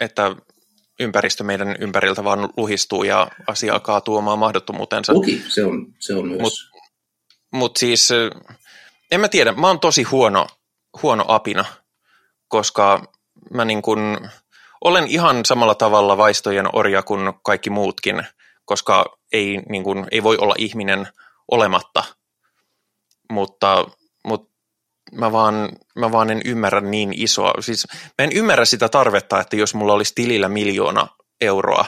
että 0.00 0.36
ympäristö 1.00 1.44
meidän 1.44 1.76
ympäriltä 1.80 2.24
vaan 2.24 2.48
luhistuu 2.56 3.02
ja 3.02 3.30
asia 3.46 3.72
alkaa 3.72 4.00
tuomaan 4.00 4.38
mahdottomuutensa. 4.38 5.12
Toki, 5.12 5.42
se 5.48 5.64
on, 5.64 5.94
se 5.98 6.14
on 6.14 6.28
myös. 6.28 6.40
Mutta 6.40 6.60
mut 7.52 7.76
siis, 7.76 8.08
en 9.10 9.20
mä 9.20 9.28
tiedä, 9.28 9.52
mä 9.52 9.66
oon 9.66 9.80
tosi 9.80 10.02
huono, 10.02 10.46
huono 11.02 11.24
apina, 11.28 11.64
koska 12.48 13.02
mä 13.50 13.64
niin 13.64 13.82
kun, 13.82 14.28
olen 14.84 15.06
ihan 15.06 15.44
samalla 15.44 15.74
tavalla 15.74 16.16
vaistojen 16.16 16.76
orja 16.76 17.02
kuin 17.02 17.32
kaikki 17.42 17.70
muutkin, 17.70 18.22
koska 18.64 19.18
ei, 19.32 19.58
niin 19.68 19.84
kun, 19.84 20.06
ei 20.10 20.22
voi 20.22 20.36
olla 20.36 20.54
ihminen 20.58 21.08
olematta, 21.50 22.04
mutta, 23.32 23.86
mutta 24.24 24.50
mä 25.12 25.32
vaan, 25.32 25.68
mä 25.94 26.12
vaan 26.12 26.30
en 26.30 26.40
ymmärrä 26.44 26.80
niin 26.80 27.12
isoa. 27.12 27.54
Siis 27.60 27.86
mä 27.90 28.24
en 28.24 28.32
ymmärrä 28.32 28.64
sitä 28.64 28.88
tarvetta, 28.88 29.40
että 29.40 29.56
jos 29.56 29.74
mulla 29.74 29.92
olisi 29.92 30.14
tilillä 30.14 30.48
miljoona 30.48 31.08
euroa, 31.40 31.84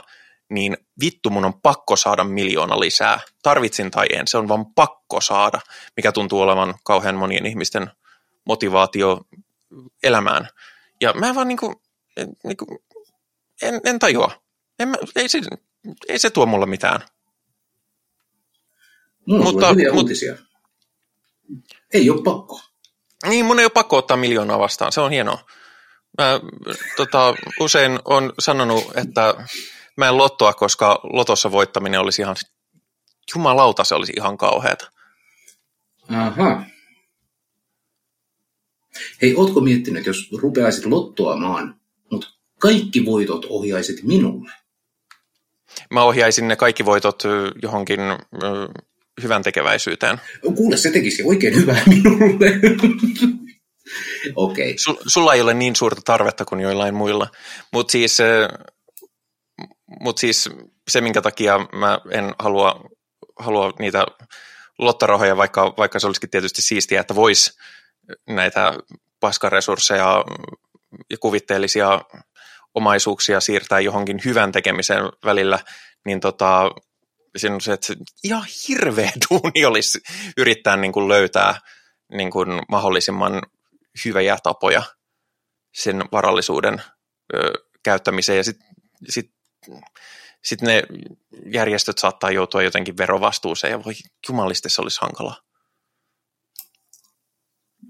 niin 0.51 0.77
vittu 1.01 1.31
mun 1.31 1.45
on 1.45 1.61
pakko 1.63 1.97
saada 1.97 2.25
miljoona 2.25 2.81
lisää. 2.81 3.21
Tarvitsin 3.43 3.91
tai 3.91 4.07
en, 4.13 4.29
se 4.29 4.39
on 4.39 4.49
vaan 4.49 4.67
pakko 4.67 5.21
saada, 5.21 5.61
mikä 5.97 6.13
tuntuu 6.13 6.41
olevan 6.41 6.75
kauhean 6.85 7.15
monien 7.15 7.47
ihmisten 7.47 7.91
motivaatio 8.45 9.21
elämään. 10.03 10.49
Ja 11.01 11.13
mä 11.13 11.35
vaan 11.35 11.49
niinku, 11.49 11.83
niinku 12.45 12.85
en, 13.63 13.81
en 13.85 13.99
tajua. 13.99 14.43
En 14.79 14.89
mä, 14.89 14.97
ei, 15.17 15.29
se, 15.29 15.41
ei 16.09 16.19
se 16.19 16.31
tuo 16.31 16.47
mulle 16.47 16.67
mitään. 16.67 17.01
Mulla 19.27 19.45
mutta, 19.45 19.69
on 19.69 19.77
hyviä 19.77 19.93
mut, 19.93 20.03
uutisia. 20.03 20.37
Ei 21.95 22.11
ole 22.11 22.23
pakko. 22.23 22.61
Niin, 23.29 23.45
mun 23.45 23.59
ei 23.59 23.65
ole 23.65 23.71
pakko 23.71 23.97
ottaa 23.97 24.17
miljoonaa 24.17 24.59
vastaan, 24.59 24.93
se 24.93 25.01
on 25.01 25.11
hienoa. 25.11 25.39
Mä 26.19 26.41
tota, 26.97 27.35
usein 27.61 27.99
on 28.05 28.33
sanonut, 28.39 28.97
että 28.97 29.35
mä 29.97 30.09
en 30.09 30.17
lottoa, 30.17 30.53
koska 30.53 31.01
lotossa 31.03 31.53
voittaminen 31.53 32.01
olisi 32.01 32.23
ihan, 32.23 32.37
jumalauta 33.35 33.85
se 33.85 33.95
olisi 33.95 34.13
ihan 34.17 34.39
kauheata. 34.39 34.91
Aha. 36.09 36.65
Hei, 39.23 39.35
ootko 39.37 39.61
miettinyt, 39.61 40.07
jos 40.07 40.29
rupeaisit 40.39 40.87
lottoamaan, 40.87 41.81
mutta 42.11 42.29
kaikki 42.59 43.05
voitot 43.05 43.47
ohjaisit 43.49 44.03
minulle? 44.03 44.51
Mä 45.91 46.03
ohjaisin 46.03 46.49
ne 46.49 46.57
kaikki 46.57 46.85
voitot 46.85 47.23
johonkin 47.63 48.01
hyvän 49.23 49.43
tekeväisyyteen. 49.43 50.21
Kuule, 50.57 50.77
se 50.77 50.91
tekisi 50.91 51.23
oikein 51.23 51.55
hyvää 51.55 51.83
minulle. 51.87 52.47
Okei. 54.37 54.71
Okay. 54.71 54.79
Sul, 54.79 54.95
sulla 55.07 55.35
ei 55.35 55.41
ole 55.41 55.55
niin 55.55 55.77
suurta 55.77 56.01
tarvetta 56.05 56.45
kuin 56.45 56.61
joillain 56.61 56.95
muilla, 56.95 57.29
mutta 57.73 57.93
siis, 57.93 58.19
mut 60.01 60.19
siis 60.19 60.51
se, 60.91 61.01
minkä 61.01 61.23
takia 61.23 61.59
mä 61.73 61.99
en 62.11 62.35
halua, 62.39 62.81
halua 63.39 63.73
niitä 63.79 64.07
lottarohoja, 64.79 65.37
vaikka, 65.37 65.75
vaikka 65.79 65.99
se 65.99 66.07
olisikin 66.07 66.31
tietysti 66.31 66.63
siistiä, 66.63 67.01
että 67.01 67.15
voisi 67.15 67.51
näitä 68.29 68.75
paskaresursseja 69.21 70.25
ja 71.11 71.19
kuvitteellisia 71.19 72.01
omaisuuksia 72.75 73.41
siirtää 73.41 73.81
johonkin 73.81 74.21
hyvän 74.25 74.53
tekemisen 74.53 75.03
välillä, 75.25 75.59
niin 76.07 76.21
tota, 76.21 76.71
siinä 77.37 77.55
on 77.55 77.61
se, 77.61 77.73
että 77.73 77.95
ihan 78.25 78.45
hirveä 78.69 79.11
duuni 79.31 79.65
olisi 79.65 80.01
yrittää 80.37 80.77
niin 80.77 80.93
kuin 80.93 81.09
löytää 81.09 81.59
niin 82.13 82.31
kuin 82.31 82.49
mahdollisimman 82.69 83.43
hyviä 84.05 84.37
tapoja 84.43 84.83
sen 85.75 86.05
varallisuuden 86.13 86.83
ö, 87.35 87.53
käyttämiseen. 87.83 88.37
Ja 88.37 88.45
sitten 88.45 88.69
sit, 89.09 89.31
sit 90.43 90.63
ne 90.63 90.83
järjestöt 91.47 91.99
saattaa 91.99 92.31
joutua 92.31 92.63
jotenkin 92.63 92.97
verovastuuseen 92.97 93.71
ja 93.71 93.85
voi 93.85 93.93
jumaliste 94.29 94.69
se 94.69 94.83
olisi 94.83 95.01
hankalaa. 95.01 95.37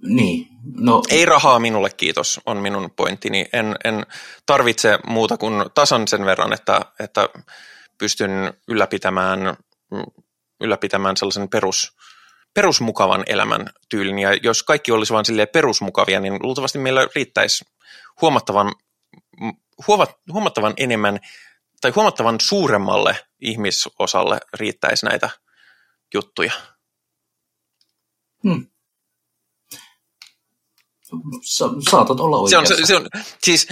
Niin. 0.03 0.49
No. 0.65 1.03
Ei 1.09 1.25
rahaa 1.25 1.59
minulle, 1.59 1.91
kiitos, 1.91 2.41
on 2.47 2.57
minun 2.57 2.91
pointtini. 2.91 3.47
En, 3.53 3.77
en 3.85 4.07
tarvitse 4.47 4.99
muuta 5.07 5.37
kuin 5.37 5.65
tasan 5.75 6.09
sen 6.09 6.25
verran, 6.25 6.53
että, 6.53 6.81
että 7.01 7.29
pystyn 7.99 8.55
ylläpitämään, 8.69 9.57
ylläpitämään 10.61 11.17
sellaisen 11.17 11.49
perus, 11.49 11.97
perusmukavan 12.55 13.23
elämän 13.27 13.67
tyylin. 13.89 14.19
Ja 14.19 14.35
jos 14.43 14.63
kaikki 14.63 14.93
olisi 14.93 15.13
vain 15.13 15.25
silleen 15.25 15.49
perusmukavia, 15.53 16.21
niin 16.21 16.39
luultavasti 16.43 16.79
meillä 16.79 17.09
riittäisi 17.15 17.65
huomattavan, 18.21 18.75
huomattavan 20.33 20.75
enemmän 20.77 21.21
tai 21.83 21.91
huomattavan 21.91 22.37
suuremmalle 22.41 23.17
ihmisosalle 23.41 24.39
riittäisi 24.55 25.07
näitä 25.07 25.31
juttuja. 26.15 26.53
Hmm. 28.43 28.67
Sa- 31.43 31.91
saatat 31.91 32.21
olla 32.21 32.37
oikeassa. 32.37 32.75
Se 32.75 32.81
on, 32.81 32.87
se 32.87 32.97
on, 32.97 33.07
siis 33.43 33.69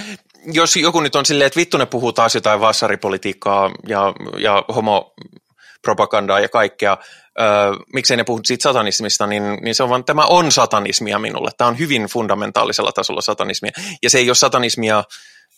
jos 0.52 0.76
joku 0.76 1.00
nyt 1.00 1.16
on 1.16 1.26
silleen, 1.26 1.46
että 1.46 1.60
vittu 1.60 1.76
ne 1.76 1.86
puhuu 1.86 2.12
taas 2.12 2.34
jotain 2.34 2.60
vassaripolitiikkaa 2.60 3.70
ja, 3.88 4.14
ja 4.38 4.64
homopropagandaa 4.74 6.40
ja 6.40 6.48
kaikkea, 6.48 6.98
öö, 7.40 7.46
miksei 7.92 8.16
ne 8.16 8.24
puhu 8.24 8.40
siitä 8.44 8.62
satanismista, 8.62 9.26
niin, 9.26 9.42
niin 9.62 9.74
se 9.74 9.82
on 9.82 9.88
vaan, 9.88 10.04
tämä 10.04 10.24
on 10.24 10.52
satanismia 10.52 11.18
minulle. 11.18 11.50
Tämä 11.56 11.68
on 11.68 11.78
hyvin 11.78 12.02
fundamentaalisella 12.02 12.92
tasolla 12.92 13.20
satanismia. 13.20 13.72
Ja 14.02 14.10
se 14.10 14.18
ei 14.18 14.28
ole 14.28 14.34
satanismia 14.34 15.04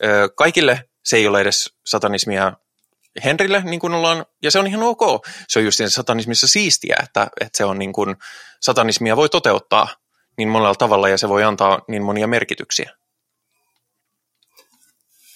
öö, 0.04 0.28
kaikille, 0.28 0.84
se 1.04 1.16
ei 1.16 1.26
ole 1.26 1.40
edes 1.40 1.74
satanismia 1.86 2.52
Henrille, 3.24 3.62
niin 3.64 3.80
kuin 3.80 3.94
ollaan, 3.94 4.26
ja 4.42 4.50
se 4.50 4.58
on 4.58 4.66
ihan 4.66 4.82
ok. 4.82 5.26
Se 5.48 5.58
on 5.58 5.64
just 5.64 5.80
satanismissa 5.88 6.48
siistiä, 6.48 6.96
että, 7.02 7.28
että 7.40 7.58
se 7.58 7.64
on 7.64 7.78
niin 7.78 7.92
kuin, 7.92 8.16
satanismia 8.60 9.16
voi 9.16 9.28
toteuttaa 9.28 9.88
niin 10.36 10.48
monella 10.48 10.74
tavalla 10.74 11.08
ja 11.08 11.18
se 11.18 11.28
voi 11.28 11.44
antaa 11.44 11.82
niin 11.88 12.02
monia 12.02 12.26
merkityksiä 12.26 12.92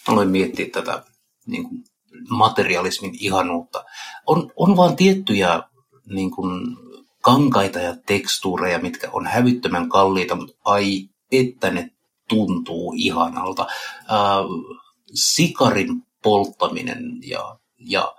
aloin 0.08 0.28
miettiä 0.28 0.66
tätä 0.72 1.02
niin 1.46 1.68
kuin 1.68 1.84
materialismin 2.28 3.16
ihanuutta. 3.20 3.84
On, 4.26 4.52
on 4.56 4.76
vaan 4.76 4.96
tiettyjä 4.96 5.62
niin 6.06 6.30
kuin, 6.30 6.76
kankaita 7.22 7.78
ja 7.78 7.96
tekstuureja, 8.06 8.78
mitkä 8.78 9.08
on 9.12 9.26
hävyttömän 9.26 9.88
kalliita, 9.88 10.34
mutta 10.34 10.56
ai 10.64 11.08
että 11.32 11.70
ne 11.70 11.90
tuntuu 12.28 12.94
ihanalta. 12.96 13.62
Äh, 13.62 14.76
sikarin 15.14 16.06
polttaminen 16.22 17.18
ja, 17.22 17.58
ja 17.78 18.14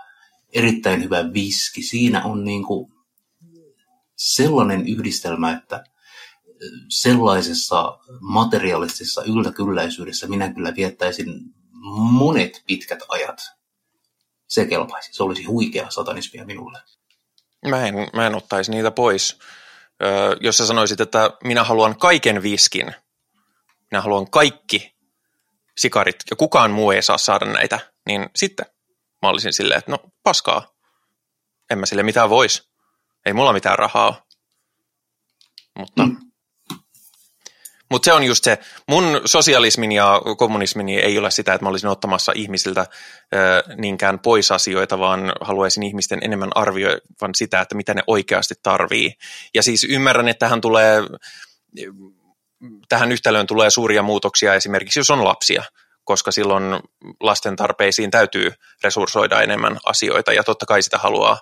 erittäin 0.54 1.04
hyvä 1.04 1.34
viski, 1.34 1.82
siinä 1.82 2.24
on 2.24 2.46
niin 2.46 2.64
kuin 2.66 2.94
sellainen 4.16 4.88
yhdistelmä, 4.88 5.52
että 5.52 5.84
sellaisessa 6.90 8.00
materialistisessa 8.22 9.24
yltäkylläisyydessä 9.24 10.28
minä 10.28 10.54
kyllä 10.54 10.74
viettäisin 10.76 11.28
monet 12.12 12.64
pitkät 12.68 13.00
ajat. 13.08 13.42
Se 14.48 14.66
kelpaisi. 14.66 15.14
Se 15.14 15.24
olisi 15.24 15.44
huikea 15.44 15.90
satanismia 15.90 16.46
minulle. 16.46 16.80
Mä 17.68 17.88
en, 17.88 17.96
mä 18.14 18.28
en 18.28 18.36
ottaisi 18.36 18.72
niitä 18.72 18.92
pois. 18.92 19.40
Öö, 20.04 20.36
jos 20.42 20.58
sä 20.58 20.66
sanoisit, 20.66 21.02
että 21.02 21.32
minä 21.44 21.64
haluan 21.64 21.98
kaiken 22.00 22.44
viskin, 22.44 22.96
minä 23.92 24.02
haluan 24.02 24.32
kaikki 24.32 24.97
sikarit 25.78 26.16
ja 26.30 26.36
kukaan 26.36 26.72
muu 26.72 26.92
ei 26.92 27.02
saa 27.02 27.18
saada 27.18 27.46
näitä, 27.46 27.80
niin 28.08 28.30
sitten 28.36 28.66
mä 29.22 29.30
olisin 29.30 29.54
silleen, 29.54 29.78
että 29.78 29.92
no 29.92 30.00
paskaa, 30.24 30.74
en 31.70 31.80
mä 31.80 31.86
sille 31.86 32.04
mitään 32.04 32.30
vois. 32.30 32.70
Ei 33.26 33.34
mulla 33.34 33.54
mitään 33.54 33.80
rahaa 33.80 34.26
Mutta 35.80 36.04
mm. 36.04 36.18
Mutta 37.92 38.06
se 38.06 38.14
on 38.14 38.24
just 38.24 38.44
se, 38.44 38.58
mun 38.90 39.22
sosialismin 39.26 39.92
ja 39.92 40.22
kommunismini 40.38 41.00
ei 41.00 41.18
ole 41.18 41.32
sitä, 41.32 41.54
että 41.54 41.66
mä 41.66 41.70
olisin 41.70 41.90
ottamassa 41.90 42.32
ihmisiltä 42.36 42.86
ö, 43.36 43.64
niinkään 43.76 44.20
pois 44.20 44.52
asioita, 44.52 45.00
vaan 45.00 45.34
haluaisin 45.42 45.84
ihmisten 45.84 46.20
enemmän 46.22 46.50
arvioivan 46.56 47.36
sitä, 47.36 47.62
että 47.62 47.76
mitä 47.76 47.94
ne 47.94 48.04
oikeasti 48.08 48.56
tarvii. 48.64 49.14
Ja 49.56 49.64
siis 49.64 49.84
ymmärrän, 49.84 50.28
että 50.28 50.46
tähän 50.46 50.62
tulee, 50.62 51.02
tähän 52.90 53.12
yhtälöön 53.12 53.48
tulee 53.48 53.70
suuria 53.70 54.04
muutoksia 54.04 54.54
esimerkiksi, 54.54 55.00
jos 55.00 55.10
on 55.10 55.24
lapsia, 55.24 55.64
koska 56.04 56.32
silloin 56.32 56.64
lasten 57.20 57.56
tarpeisiin 57.56 58.12
täytyy 58.12 58.52
resurssoida 58.84 59.42
enemmän 59.42 59.78
asioita 59.86 60.34
ja 60.34 60.44
totta 60.44 60.66
kai 60.66 60.82
sitä 60.82 60.98
haluaa 60.98 61.40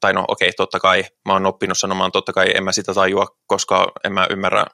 tai 0.00 0.12
no 0.12 0.24
okei, 0.28 0.48
okay, 0.48 0.54
totta 0.56 0.80
kai, 0.80 1.04
mä 1.24 1.32
oon 1.32 1.46
oppinut 1.46 1.78
sanomaan 1.78 2.12
totta 2.12 2.32
kai, 2.32 2.50
en 2.54 2.64
mä 2.64 2.72
sitä 2.72 2.94
tajua, 2.94 3.26
koska 3.46 3.92
en 4.04 4.12
mä 4.12 4.26
ymmärrä 4.30 4.66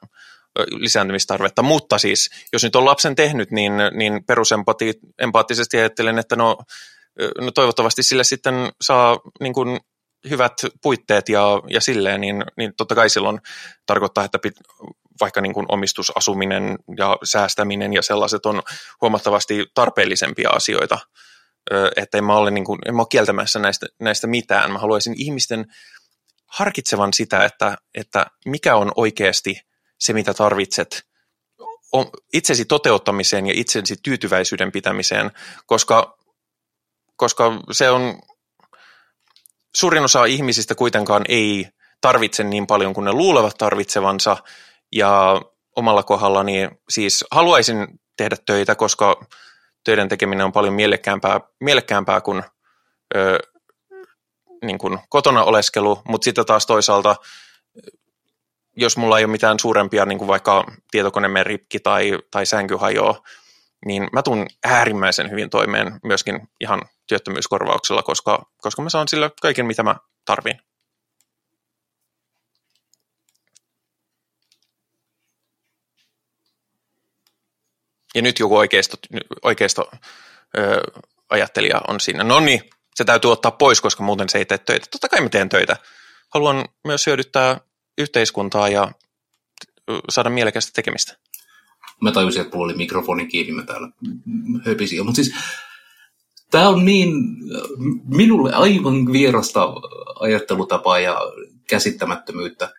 lisääntymistarvetta, 0.69 1.63
mutta 1.63 1.97
siis 1.97 2.29
jos 2.53 2.63
nyt 2.63 2.75
on 2.75 2.85
lapsen 2.85 3.15
tehnyt, 3.15 3.51
niin, 3.51 3.73
niin 3.93 4.25
perusempaattisesti 4.25 5.77
ajattelen, 5.77 6.19
että 6.19 6.35
no, 6.35 6.57
no 7.41 7.51
toivottavasti 7.51 8.03
sille 8.03 8.23
sitten 8.23 8.53
saa 8.81 9.19
niin 9.39 9.53
kuin 9.53 9.79
hyvät 10.29 10.53
puitteet 10.81 11.29
ja, 11.29 11.61
ja 11.69 11.81
silleen, 11.81 12.21
niin, 12.21 12.43
niin 12.57 12.73
totta 12.77 12.95
kai 12.95 13.09
silloin 13.09 13.39
tarkoittaa, 13.85 14.23
että 14.23 14.39
pit, 14.39 14.55
vaikka 15.21 15.41
niin 15.41 15.53
kuin 15.53 15.65
omistusasuminen 15.69 16.77
ja 16.97 17.17
säästäminen 17.23 17.93
ja 17.93 18.01
sellaiset 18.01 18.45
on 18.45 18.61
huomattavasti 19.01 19.65
tarpeellisempia 19.73 20.49
asioita, 20.49 20.99
että 21.95 22.17
en 22.17 22.23
mä 22.23 22.35
ole, 22.35 22.51
niin 22.51 22.65
kuin, 22.65 22.79
en 22.85 22.95
mä 22.95 23.01
ole 23.01 23.07
kieltämässä 23.09 23.59
näistä, 23.59 23.85
näistä 23.99 24.27
mitään. 24.27 24.71
Mä 24.71 24.79
haluaisin 24.79 25.13
ihmisten 25.17 25.65
harkitsevan 26.47 27.13
sitä, 27.13 27.45
että, 27.45 27.77
että 27.95 28.25
mikä 28.45 28.75
on 28.75 28.91
oikeasti 28.95 29.61
se, 29.99 30.13
mitä 30.13 30.33
tarvitset 30.33 31.03
itsesi 32.33 32.65
toteuttamiseen 32.65 33.47
ja 33.47 33.53
itsesi 33.55 33.95
tyytyväisyyden 34.03 34.71
pitämiseen, 34.71 35.31
koska, 35.65 36.17
koska 37.15 37.51
se 37.71 37.89
on, 37.89 38.19
suurin 39.75 40.03
osa 40.03 40.25
ihmisistä 40.25 40.75
kuitenkaan 40.75 41.23
ei 41.29 41.67
tarvitse 42.01 42.43
niin 42.43 42.67
paljon 42.67 42.93
kuin 42.93 43.05
ne 43.05 43.11
luulevat 43.11 43.57
tarvitsevansa, 43.57 44.37
ja 44.91 45.41
omalla 45.75 46.03
kohdallani 46.03 46.69
siis 46.89 47.25
haluaisin 47.31 47.87
tehdä 48.17 48.35
töitä, 48.45 48.75
koska 48.75 49.25
töiden 49.83 50.09
tekeminen 50.09 50.45
on 50.45 50.51
paljon 50.51 50.73
mielekkäämpää, 50.73 51.41
mielekkäämpää 51.59 52.21
kuin, 52.21 52.43
ö, 53.15 53.39
niin 54.65 54.77
kuin 54.77 54.99
kotona 55.09 55.43
oleskelu, 55.43 56.01
mutta 56.07 56.25
sitten 56.25 56.45
taas 56.45 56.65
toisaalta, 56.65 57.15
jos 58.75 58.97
mulla 58.97 59.17
ei 59.17 59.25
ole 59.25 59.31
mitään 59.31 59.59
suurempia, 59.59 60.05
niin 60.05 60.17
kuin 60.17 60.27
vaikka 60.27 60.65
tietokoneen 60.91 61.45
rikki 61.45 61.79
tai, 61.79 62.19
tai 62.31 62.45
sänky 62.45 62.75
hajoaa, 62.75 63.23
niin 63.85 64.07
mä 64.13 64.23
tuun 64.23 64.47
äärimmäisen 64.63 65.31
hyvin 65.31 65.49
toimeen 65.49 65.99
myöskin 66.03 66.49
ihan 66.61 66.81
työttömyyskorvauksella, 67.07 68.03
koska, 68.03 68.45
koska 68.61 68.81
mä 68.81 68.89
saan 68.89 69.07
sillä 69.07 69.31
kaiken, 69.41 69.65
mitä 69.65 69.83
mä 69.83 69.95
tarvin. 70.25 70.59
Ja 78.17 78.21
nyt 78.21 78.39
joku 78.39 78.57
oikeisto, 78.57 78.97
oikeisto 79.43 79.91
ö, 80.57 80.81
ajattelija 81.29 81.81
on 81.87 81.99
siinä, 81.99 82.23
no 82.23 82.39
niin, 82.39 82.61
se 82.95 83.03
täytyy 83.03 83.31
ottaa 83.31 83.51
pois, 83.51 83.81
koska 83.81 84.03
muuten 84.03 84.29
se 84.29 84.37
ei 84.37 84.45
tee 84.45 84.57
töitä. 84.57 84.87
Totta 84.91 85.09
kai 85.09 85.21
mä 85.21 85.29
teen 85.29 85.49
töitä. 85.49 85.77
Haluan 86.33 86.65
myös 86.83 87.05
hyödyttää 87.07 87.61
yhteiskuntaa 87.97 88.69
ja 88.69 88.91
saada 90.09 90.29
mielekästä 90.29 90.71
tekemistä. 90.75 91.17
Mä 92.01 92.11
tajusin, 92.11 92.41
että 92.41 92.57
mulla 92.57 92.65
oli 92.65 92.77
mikrofoni 92.77 93.27
kiinni, 93.27 93.53
mä 93.53 93.63
täällä 93.63 93.89
höpisin. 94.65 95.05
Mutta 95.05 95.23
siis 95.23 95.35
tämä 96.51 96.69
on 96.69 96.85
niin 96.85 97.09
minulle 98.07 98.53
aivan 98.53 99.11
vierasta 99.11 99.73
ajattelutapaa 100.19 100.99
ja 100.99 101.21
käsittämättömyyttä 101.69 102.73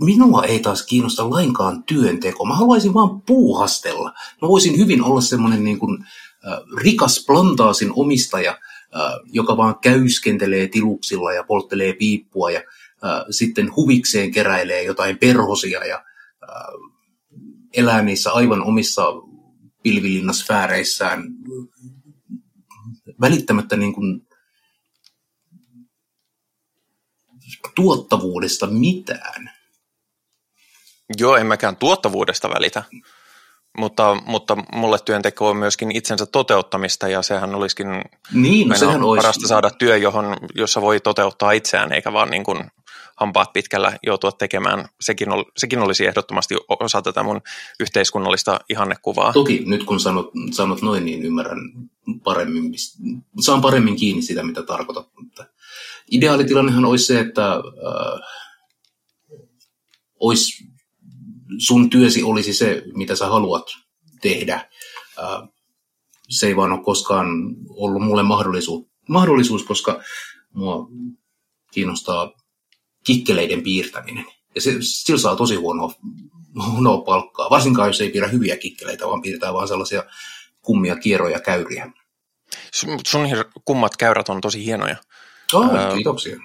minua 0.00 0.44
ei 0.44 0.60
taas 0.60 0.86
kiinnosta 0.86 1.30
lainkaan 1.30 1.84
työnteko. 1.84 2.44
Mä 2.44 2.54
haluaisin 2.54 2.94
vaan 2.94 3.22
puuhastella. 3.22 4.12
Mä 4.42 4.48
voisin 4.48 4.78
hyvin 4.78 5.02
olla 5.02 5.20
semmoinen 5.20 5.64
niin 5.64 5.78
kuin, 5.78 6.04
äh, 6.46 6.58
rikas 6.76 7.24
plantaasin 7.26 7.92
omistaja, 7.96 8.50
äh, 8.50 9.12
joka 9.24 9.56
vaan 9.56 9.78
käyskentelee 9.78 10.68
tiluksilla 10.68 11.32
ja 11.32 11.44
polttelee 11.44 11.92
piippua 11.92 12.50
ja 12.50 12.60
äh, 13.04 13.24
sitten 13.30 13.76
huvikseen 13.76 14.30
keräilee 14.30 14.82
jotain 14.82 15.18
perhosia 15.18 15.84
ja 15.84 15.96
äh, 15.96 16.92
elää 17.72 18.02
niissä 18.02 18.32
aivan 18.32 18.62
omissa 18.62 19.06
pilvilinnasfääreissään 19.82 21.24
välittämättä 23.20 23.76
niin 23.76 23.92
kuin 23.92 24.26
tuottavuudesta 27.74 28.66
mitään. 28.66 29.61
Joo, 31.18 31.36
en 31.36 31.46
mäkään 31.46 31.76
tuottavuudesta 31.76 32.50
välitä, 32.50 32.82
mutta, 33.78 34.16
mutta 34.26 34.56
mulle 34.72 34.98
työnteko 35.04 35.48
on 35.48 35.56
myöskin 35.56 35.96
itsensä 35.96 36.26
toteuttamista 36.26 37.08
ja 37.08 37.22
sehän 37.22 37.54
olisikin 37.54 37.86
niin, 38.32 38.68
no 38.68 38.76
sehän 38.76 39.02
olisi. 39.02 39.22
parasta 39.22 39.48
saada 39.48 39.70
työ, 39.70 39.96
johon, 39.96 40.36
jossa 40.54 40.80
voi 40.80 41.00
toteuttaa 41.00 41.52
itseään 41.52 41.92
eikä 41.92 42.12
vaan 42.12 42.30
niin 42.30 42.44
kuin 42.44 42.70
hampaat 43.16 43.52
pitkällä 43.52 43.98
joutua 44.02 44.32
tekemään. 44.32 44.88
Sekin, 45.00 45.32
ol, 45.32 45.44
sekin 45.56 45.78
olisi 45.78 46.06
ehdottomasti 46.06 46.54
osa 46.80 47.02
tätä 47.02 47.22
mun 47.22 47.40
yhteiskunnallista 47.80 48.60
ihannekuvaa. 48.68 49.32
Toki 49.32 49.62
nyt 49.66 49.84
kun 49.84 50.00
sanot, 50.00 50.30
sanot 50.52 50.82
noin, 50.82 51.04
niin 51.04 51.22
ymmärrän 51.22 51.58
paremmin, 52.24 52.72
saan 53.40 53.60
paremmin 53.60 53.96
kiinni 53.96 54.22
sitä, 54.22 54.42
mitä 54.42 54.62
tarkoitat. 54.62 55.08
Mutta 55.20 55.44
ideaalitilannehan 56.10 56.84
olisi 56.84 57.04
se, 57.04 57.20
että 57.20 57.52
äh, 57.52 57.62
olisi 60.20 60.71
sun 61.58 61.90
työsi 61.90 62.22
olisi 62.22 62.52
se, 62.52 62.82
mitä 62.94 63.16
sä 63.16 63.26
haluat 63.26 63.66
tehdä. 64.20 64.70
Se 66.28 66.46
ei 66.46 66.56
vaan 66.56 66.72
ole 66.72 66.84
koskaan 66.84 67.26
ollut 67.68 68.02
mulle 68.02 68.22
mahdollisuus, 68.22 68.86
mahdollisuus 69.08 69.62
koska 69.62 70.02
mua 70.54 70.88
kiinnostaa 71.70 72.32
kikkeleiden 73.04 73.62
piirtäminen. 73.62 74.24
Ja 74.54 74.60
se, 74.60 74.76
sillä 74.80 75.20
saa 75.20 75.36
tosi 75.36 75.54
huonoa, 75.54 75.92
huonoa 76.70 77.04
palkkaa, 77.04 77.50
varsinkaan 77.50 77.88
jos 77.88 78.00
ei 78.00 78.10
piirrä 78.10 78.28
hyviä 78.28 78.56
kikkeleitä, 78.56 79.06
vaan 79.06 79.22
piirtää 79.22 79.52
vaan 79.52 79.68
sellaisia 79.68 80.04
kummia 80.62 80.96
kierroja 80.96 81.40
käyriä. 81.40 81.92
Sun, 82.74 83.00
sun 83.06 83.26
kummat 83.64 83.96
käyrät 83.96 84.28
on 84.28 84.40
tosi 84.40 84.64
hienoja. 84.64 84.96
Oh, 85.52 85.70
kiitoksia. 85.94 86.36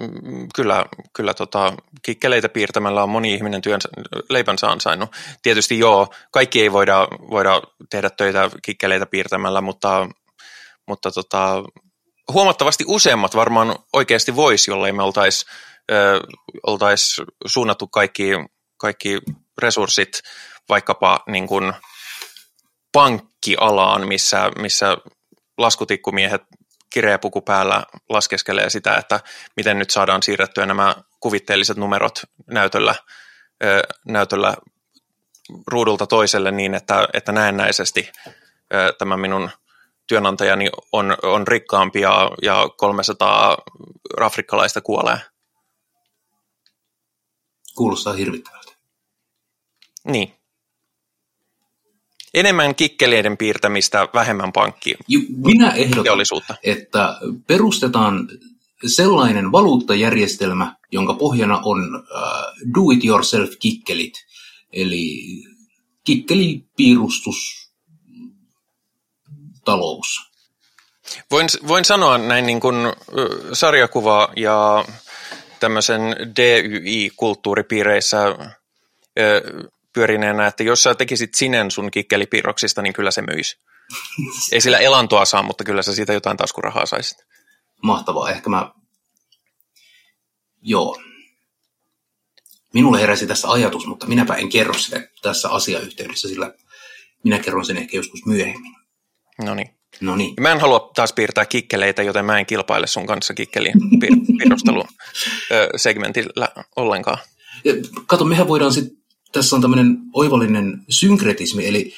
Mm, 0.00 0.48
kyllä, 0.54 0.84
kyllä 1.12 1.34
tota, 1.34 1.72
kikkeleitä 2.02 2.48
piirtämällä 2.48 3.02
on 3.02 3.08
moni 3.08 3.34
ihminen 3.34 3.62
työnsä, 3.62 3.88
leipänsä 4.30 4.66
ansainnut. 4.66 5.10
Tietysti 5.42 5.78
joo, 5.78 6.14
kaikki 6.30 6.62
ei 6.62 6.72
voida, 6.72 7.08
voida 7.30 7.62
tehdä 7.90 8.10
töitä 8.10 8.50
kikkeleitä 8.62 9.06
piirtämällä, 9.06 9.60
mutta, 9.60 10.08
mutta 10.88 11.10
tota, 11.10 11.62
huomattavasti 12.32 12.84
useammat 12.86 13.34
varmaan 13.34 13.76
oikeasti 13.92 14.36
voisi, 14.36 14.70
jollei 14.70 14.92
me 14.92 15.02
oltaisi 15.02 15.46
oltais 16.66 17.22
suunnattu 17.46 17.88
kaikki, 17.88 18.30
kaikki 18.76 19.18
resurssit 19.62 20.22
vaikkapa 20.68 21.20
niin 21.28 21.46
kuin 21.46 21.72
pankkialaan, 22.92 24.08
missä, 24.08 24.50
missä 24.58 24.96
laskutikkumiehet 25.58 26.42
kireä 26.90 27.18
puku 27.18 27.42
päällä 27.42 27.82
laskeskelee 28.08 28.70
sitä, 28.70 28.94
että 28.94 29.20
miten 29.56 29.78
nyt 29.78 29.90
saadaan 29.90 30.22
siirrettyä 30.22 30.66
nämä 30.66 30.96
kuvitteelliset 31.20 31.76
numerot 31.76 32.22
näytöllä, 32.46 32.94
näytöllä 34.06 34.56
ruudulta 35.66 36.06
toiselle 36.06 36.50
niin, 36.50 36.74
että, 36.74 37.08
että 37.12 37.32
näennäisesti 37.32 38.12
tämä 38.98 39.16
minun 39.16 39.50
työnantajani 40.06 40.70
on, 40.92 41.16
on 41.22 41.48
rikkaampi 41.48 42.00
ja, 42.00 42.30
ja 42.42 42.68
300 42.76 43.56
afrikkalaista 44.20 44.80
kuolee. 44.80 45.20
Kuulostaa 47.76 48.12
hirvittävältä. 48.12 48.72
Niin 50.04 50.34
enemmän 52.36 52.74
kikkeleiden 52.74 53.36
piirtämistä, 53.36 54.08
vähemmän 54.14 54.52
pankki 54.52 54.94
Minä 55.36 55.70
ehdotan, 55.70 56.18
että 56.64 57.18
perustetaan 57.46 58.28
sellainen 58.86 59.52
valuuttajärjestelmä, 59.52 60.76
jonka 60.92 61.14
pohjana 61.14 61.60
on 61.64 61.96
uh, 61.96 62.02
do-it-yourself-kikkelit, 62.74 64.12
eli 64.72 65.22
kikkelipiirustus 66.04 67.70
talous. 69.64 70.20
Voin, 71.30 71.48
voin 71.68 71.84
sanoa 71.84 72.18
näin 72.18 72.46
niin 72.46 72.60
kuin 72.60 72.76
sarjakuva 73.52 74.28
ja 74.36 74.84
tämmöisen 75.60 76.02
DYI-kulttuuripiireissä 76.36 78.36
pyörineenä, 79.96 80.46
että 80.46 80.62
jos 80.62 80.82
sä 80.82 80.94
tekisit 80.94 81.34
sinen 81.34 81.70
sun 81.70 81.90
kikkelipiirroksista, 81.90 82.82
niin 82.82 82.92
kyllä 82.92 83.10
se 83.10 83.22
myisi. 83.22 83.58
Ei 84.52 84.60
sillä 84.60 84.78
elantoa 84.78 85.24
saa, 85.24 85.42
mutta 85.42 85.64
kyllä 85.64 85.82
sä 85.82 85.94
siitä 85.94 86.12
jotain 86.12 86.36
taskurahaa 86.36 86.86
saisit. 86.86 87.18
Mahtavaa. 87.82 88.30
Ehkä 88.30 88.50
mä... 88.50 88.72
Joo. 90.62 91.00
Minulle 92.74 93.00
heräsi 93.00 93.26
tässä 93.26 93.50
ajatus, 93.50 93.86
mutta 93.86 94.06
minäpä 94.06 94.34
en 94.34 94.48
kerro 94.48 94.74
sitä 94.74 95.08
tässä 95.22 95.48
asiayhteydessä, 95.48 96.28
sillä 96.28 96.54
minä 97.24 97.38
kerron 97.38 97.64
sen 97.64 97.76
ehkä 97.76 97.96
joskus 97.96 98.26
myöhemmin. 98.26 98.76
No 99.44 99.54
niin. 99.54 99.70
No 100.00 100.16
niin. 100.16 100.34
Mä 100.40 100.52
en 100.52 100.60
halua 100.60 100.90
taas 100.94 101.12
piirtää 101.12 101.46
kikkeleitä, 101.46 102.02
joten 102.02 102.24
mä 102.24 102.38
en 102.38 102.46
kilpaile 102.46 102.86
sun 102.86 103.06
kanssa 103.06 103.34
kikkelin 103.34 103.72
piirustelun 104.38 104.88
segmentillä 105.76 106.48
ollenkaan. 106.76 107.18
Kato, 108.06 108.24
mehän 108.24 108.48
voidaan 108.48 108.72
sitten, 108.72 108.96
tässä 109.36 109.56
on 109.56 109.62
tämmöinen 109.62 109.98
oivallinen 110.12 110.84
synkretismi, 110.88 111.66
eli 111.66 111.94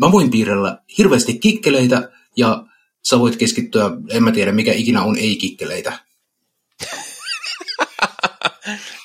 mä 0.00 0.12
voin 0.12 0.30
piirrellä 0.30 0.78
hirveästi 0.98 1.38
kikkeleitä 1.38 2.10
ja 2.36 2.64
sä 3.02 3.18
voit 3.18 3.36
keskittyä, 3.36 3.90
en 4.10 4.22
mä 4.22 4.32
tiedä 4.32 4.52
mikä 4.52 4.72
ikinä 4.72 5.02
on 5.02 5.16
ei-kikkeleitä. 5.16 5.98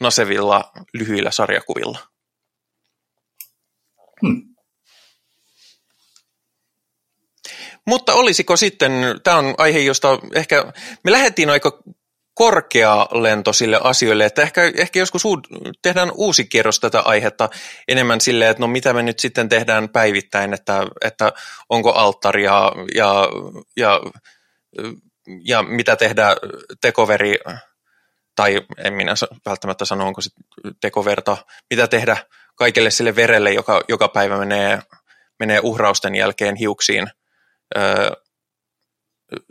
nasevilla 0.00 0.72
lyhyillä 0.94 1.30
sarjakuvilla. 1.30 1.98
Hmm. 4.26 4.48
Mutta 7.86 8.14
olisiko 8.14 8.56
sitten, 8.56 8.92
tämä 9.24 9.36
on 9.36 9.54
aihe, 9.58 9.78
josta 9.78 10.18
ehkä 10.34 10.72
me 11.04 11.12
lähdettiin 11.12 11.50
aika 11.50 11.82
korkealentoisille 12.34 13.80
asioille, 13.82 14.24
että 14.24 14.42
ehkä, 14.42 14.62
ehkä 14.76 14.98
joskus 14.98 15.24
uu, 15.24 15.38
tehdään 15.82 16.12
uusi 16.14 16.44
kierros 16.44 16.80
tätä 16.80 17.00
aihetta 17.00 17.48
enemmän 17.88 18.20
silleen, 18.20 18.50
että 18.50 18.60
no 18.60 18.66
mitä 18.66 18.92
me 18.92 19.02
nyt 19.02 19.18
sitten 19.18 19.48
tehdään 19.48 19.88
päivittäin, 19.88 20.54
että, 20.54 20.86
että 21.00 21.32
onko 21.68 21.92
alttaria 21.92 22.72
ja, 22.94 23.28
ja, 23.76 24.00
ja 24.82 24.92
mitä 25.68 25.96
tehdä 25.96 26.36
tekoveri, 26.80 27.38
tai 28.36 28.60
en 28.78 28.92
minä 28.92 29.14
välttämättä 29.46 29.84
sano, 29.84 30.06
onko 30.06 30.20
se 30.20 30.30
tekoverta, 30.80 31.36
mitä 31.70 31.88
tehdä 31.88 32.16
kaikelle 32.54 32.90
sille 32.90 33.16
verelle, 33.16 33.52
joka 33.52 33.82
joka 33.88 34.08
päivä 34.08 34.38
menee, 34.38 34.82
menee 35.38 35.60
uhrausten 35.62 36.14
jälkeen 36.14 36.56
hiuksiin 36.56 37.06
öö, 37.76 38.10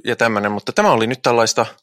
ja 0.06 0.16
tämmöinen, 0.16 0.52
mutta 0.52 0.74
tämä 0.74 0.92
oli 0.92 1.08
nyt 1.08 1.22
tällaista– 1.22 1.66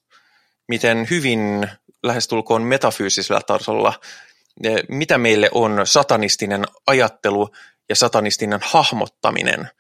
miten 0.68 1.06
hyvin 1.10 1.70
lähestulkoon 2.02 2.62
metafyysisellä 2.62 3.40
tasolla, 3.46 4.00
mitä 4.88 5.18
meille 5.18 5.48
on 5.52 5.80
satanistinen 5.84 6.64
ajattelu 6.86 7.48
ja 7.88 7.96
satanistinen 7.96 8.60
hahmottaminen. 8.62 9.70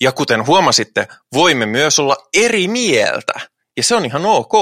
Ja 0.00 0.12
kuten 0.12 0.46
huomasitte, 0.46 1.08
voimme 1.34 1.66
myös 1.66 1.98
olla 1.98 2.16
eri 2.34 2.68
mieltä. 2.68 3.40
Ja 3.76 3.82
se 3.82 3.94
on 3.94 4.06
ihan 4.06 4.26
ok. 4.26 4.52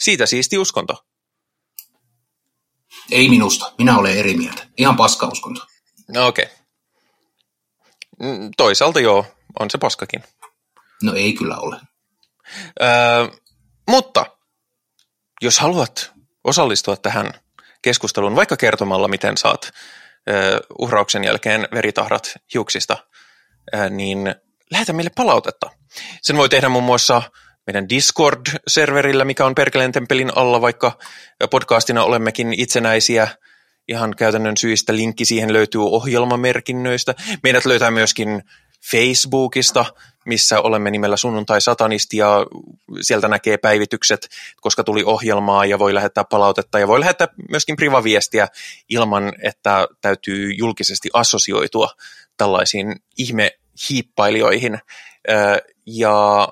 Siitä 0.00 0.26
siisti 0.26 0.58
uskonto. 0.58 1.04
Ei 3.10 3.28
minusta. 3.28 3.72
Minä 3.78 3.98
olen 3.98 4.18
eri 4.18 4.36
mieltä. 4.36 4.66
Ihan 4.76 4.96
paska 4.96 5.26
uskonto. 5.26 5.66
No 6.08 6.26
okei. 6.26 6.44
Okay. 6.44 6.56
Mm, 8.20 8.50
toisaalta 8.56 9.00
joo, 9.00 9.26
on 9.60 9.70
se 9.70 9.78
paskakin. 9.78 10.24
No 11.02 11.14
ei 11.14 11.32
kyllä 11.32 11.56
ole. 11.56 11.80
Öö, 12.82 12.88
mutta 13.88 14.26
jos 15.42 15.58
haluat 15.58 16.12
osallistua 16.44 16.96
tähän 16.96 17.32
keskusteluun, 17.82 18.36
vaikka 18.36 18.56
kertomalla, 18.56 19.08
miten 19.08 19.36
saat 19.36 19.72
uhrauksen 20.78 21.24
jälkeen 21.24 21.68
veritahrat 21.74 22.32
hiuksista, 22.54 22.96
niin 23.90 24.34
lähetä 24.70 24.92
meille 24.92 25.10
palautetta. 25.16 25.70
Sen 26.22 26.36
voi 26.36 26.48
tehdä 26.48 26.68
muun 26.68 26.84
muassa 26.84 27.22
meidän 27.70 27.88
Discord-serverillä, 27.88 29.24
mikä 29.24 29.46
on 29.46 29.54
Perkeleen 29.54 29.92
temppelin 29.92 30.32
alla, 30.36 30.60
vaikka 30.60 30.98
podcastina 31.50 32.04
olemmekin 32.04 32.52
itsenäisiä 32.52 33.28
ihan 33.88 34.14
käytännön 34.16 34.56
syistä. 34.56 34.96
Linkki 34.96 35.24
siihen 35.24 35.52
löytyy 35.52 35.80
ohjelmamerkinnöistä. 35.80 37.14
Meidät 37.42 37.64
löytää 37.64 37.90
myöskin 37.90 38.42
Facebookista, 38.90 39.84
missä 40.26 40.60
olemme 40.60 40.90
nimellä 40.90 41.16
Sunnuntai 41.16 41.60
Satanisti 41.60 42.16
ja 42.16 42.46
sieltä 43.00 43.28
näkee 43.28 43.56
päivitykset, 43.56 44.28
koska 44.60 44.84
tuli 44.84 45.04
ohjelmaa 45.04 45.66
ja 45.66 45.78
voi 45.78 45.94
lähettää 45.94 46.24
palautetta 46.24 46.78
ja 46.78 46.88
voi 46.88 47.00
lähettää 47.00 47.28
myöskin 47.50 47.76
privaviestiä 47.76 48.48
ilman, 48.88 49.32
että 49.42 49.88
täytyy 50.00 50.52
julkisesti 50.52 51.10
assosioitua 51.12 51.90
tällaisiin 52.36 52.96
ihme-hiippailijoihin. 53.18 54.78
Ja 55.86 56.48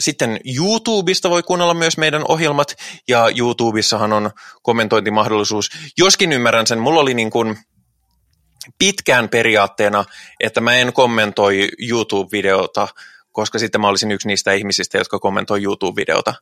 sitten 0.00 0.40
YouTubesta 0.56 1.30
voi 1.30 1.42
kuunnella 1.42 1.74
myös 1.74 1.98
meidän 1.98 2.22
ohjelmat, 2.28 2.74
ja 3.08 3.30
YouTubessahan 3.38 4.12
on 4.12 4.30
kommentointimahdollisuus. 4.62 5.70
Joskin 5.98 6.32
ymmärrän 6.32 6.66
sen, 6.66 6.78
mulla 6.78 7.00
oli 7.00 7.14
niin 7.14 7.30
kuin 7.30 7.58
pitkään 8.78 9.28
periaatteena, 9.28 10.04
että 10.40 10.60
mä 10.60 10.76
en 10.76 10.92
kommentoi 10.92 11.68
YouTube-videota, 11.78 12.88
koska 13.32 13.58
sitten 13.58 13.80
mä 13.80 13.88
olisin 13.88 14.12
yksi 14.12 14.28
niistä 14.28 14.52
ihmisistä, 14.52 14.98
jotka 14.98 15.18
kommentoi 15.18 15.62
YouTube-videota. 15.62 16.34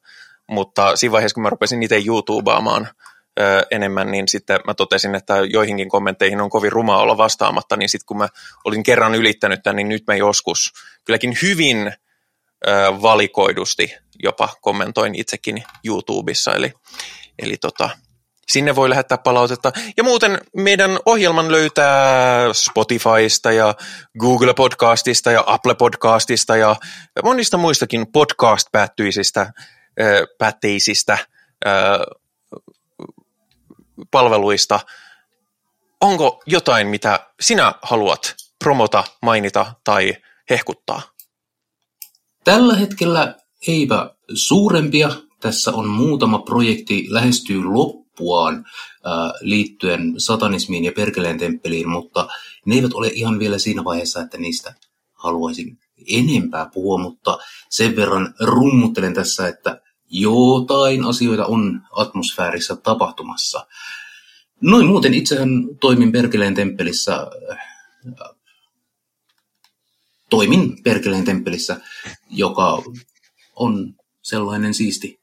Mutta 0.48 0.96
siinä 0.96 1.12
vaiheessa, 1.12 1.34
kun 1.34 1.42
mä 1.42 1.50
rupesin 1.50 1.82
itse 1.82 2.02
YouTubaamaan 2.06 2.88
ö, 3.40 3.66
enemmän, 3.70 4.10
niin 4.10 4.28
sitten 4.28 4.60
mä 4.66 4.74
totesin, 4.74 5.14
että 5.14 5.36
joihinkin 5.36 5.88
kommentteihin 5.88 6.40
on 6.40 6.50
kovin 6.50 6.72
ruma 6.72 6.98
olla 6.98 7.16
vastaamatta, 7.16 7.76
niin 7.76 7.88
sitten 7.88 8.06
kun 8.06 8.18
mä 8.18 8.28
olin 8.64 8.82
kerran 8.82 9.14
ylittänyt 9.14 9.60
tämän, 9.62 9.76
niin 9.76 9.88
nyt 9.88 10.02
mä 10.06 10.14
joskus 10.14 10.72
kylläkin 11.04 11.38
hyvin 11.42 11.92
valikoidusti 13.02 13.94
jopa 14.22 14.48
kommentoin 14.60 15.14
itsekin 15.14 15.64
YouTubessa, 15.84 16.54
eli, 16.54 16.72
eli 17.38 17.56
tota, 17.56 17.90
Sinne 18.48 18.76
voi 18.76 18.90
lähettää 18.90 19.18
palautetta. 19.18 19.72
Ja 19.96 20.04
muuten 20.04 20.40
meidän 20.56 20.98
ohjelman 21.06 21.52
löytää 21.52 22.52
Spotifysta 22.52 23.52
ja 23.52 23.74
Google 24.18 24.54
Podcastista 24.54 25.30
ja 25.30 25.44
Apple 25.46 25.74
Podcastista 25.74 26.56
ja 26.56 26.76
monista 27.24 27.56
muistakin 27.56 28.06
podcast-päättyisistä, 28.12 29.52
päätteisistä 30.38 31.18
palveluista. 34.10 34.80
Onko 36.00 36.42
jotain, 36.46 36.86
mitä 36.86 37.26
sinä 37.40 37.72
haluat 37.82 38.34
promota, 38.64 39.04
mainita 39.22 39.74
tai 39.84 40.16
hehkuttaa? 40.50 41.02
Tällä 42.44 42.76
hetkellä 42.76 43.34
eipä 43.66 44.10
suurempia. 44.34 45.10
Tässä 45.40 45.72
on 45.72 45.88
muutama 45.88 46.38
projekti 46.38 47.06
lähestyy 47.08 47.64
loppuaan 47.64 48.64
liittyen 49.40 50.14
satanismiin 50.18 50.84
ja 50.84 50.92
perkeleen 50.92 51.38
temppeliin, 51.38 51.88
mutta 51.88 52.28
ne 52.66 52.74
eivät 52.74 52.92
ole 52.92 53.08
ihan 53.08 53.38
vielä 53.38 53.58
siinä 53.58 53.84
vaiheessa, 53.84 54.20
että 54.20 54.38
niistä 54.38 54.74
haluaisin 55.12 55.78
enempää 56.08 56.70
puhua, 56.74 56.98
mutta 56.98 57.38
sen 57.70 57.96
verran 57.96 58.34
rummuttelen 58.40 59.14
tässä, 59.14 59.48
että 59.48 59.80
jotain 60.10 61.04
asioita 61.04 61.46
on 61.46 61.82
atmosfäärissä 61.90 62.76
tapahtumassa. 62.76 63.66
Noin 64.60 64.86
muuten 64.86 65.14
itsehän 65.14 65.48
toimin 65.80 66.12
Perkeleen 66.12 66.54
temppelissä, 66.54 67.26
toimin 70.30 70.82
Perkeleen 70.82 71.24
temppelissä, 71.24 71.80
joka 72.32 72.82
on 73.56 73.94
sellainen 74.22 74.74
siisti 74.74 75.20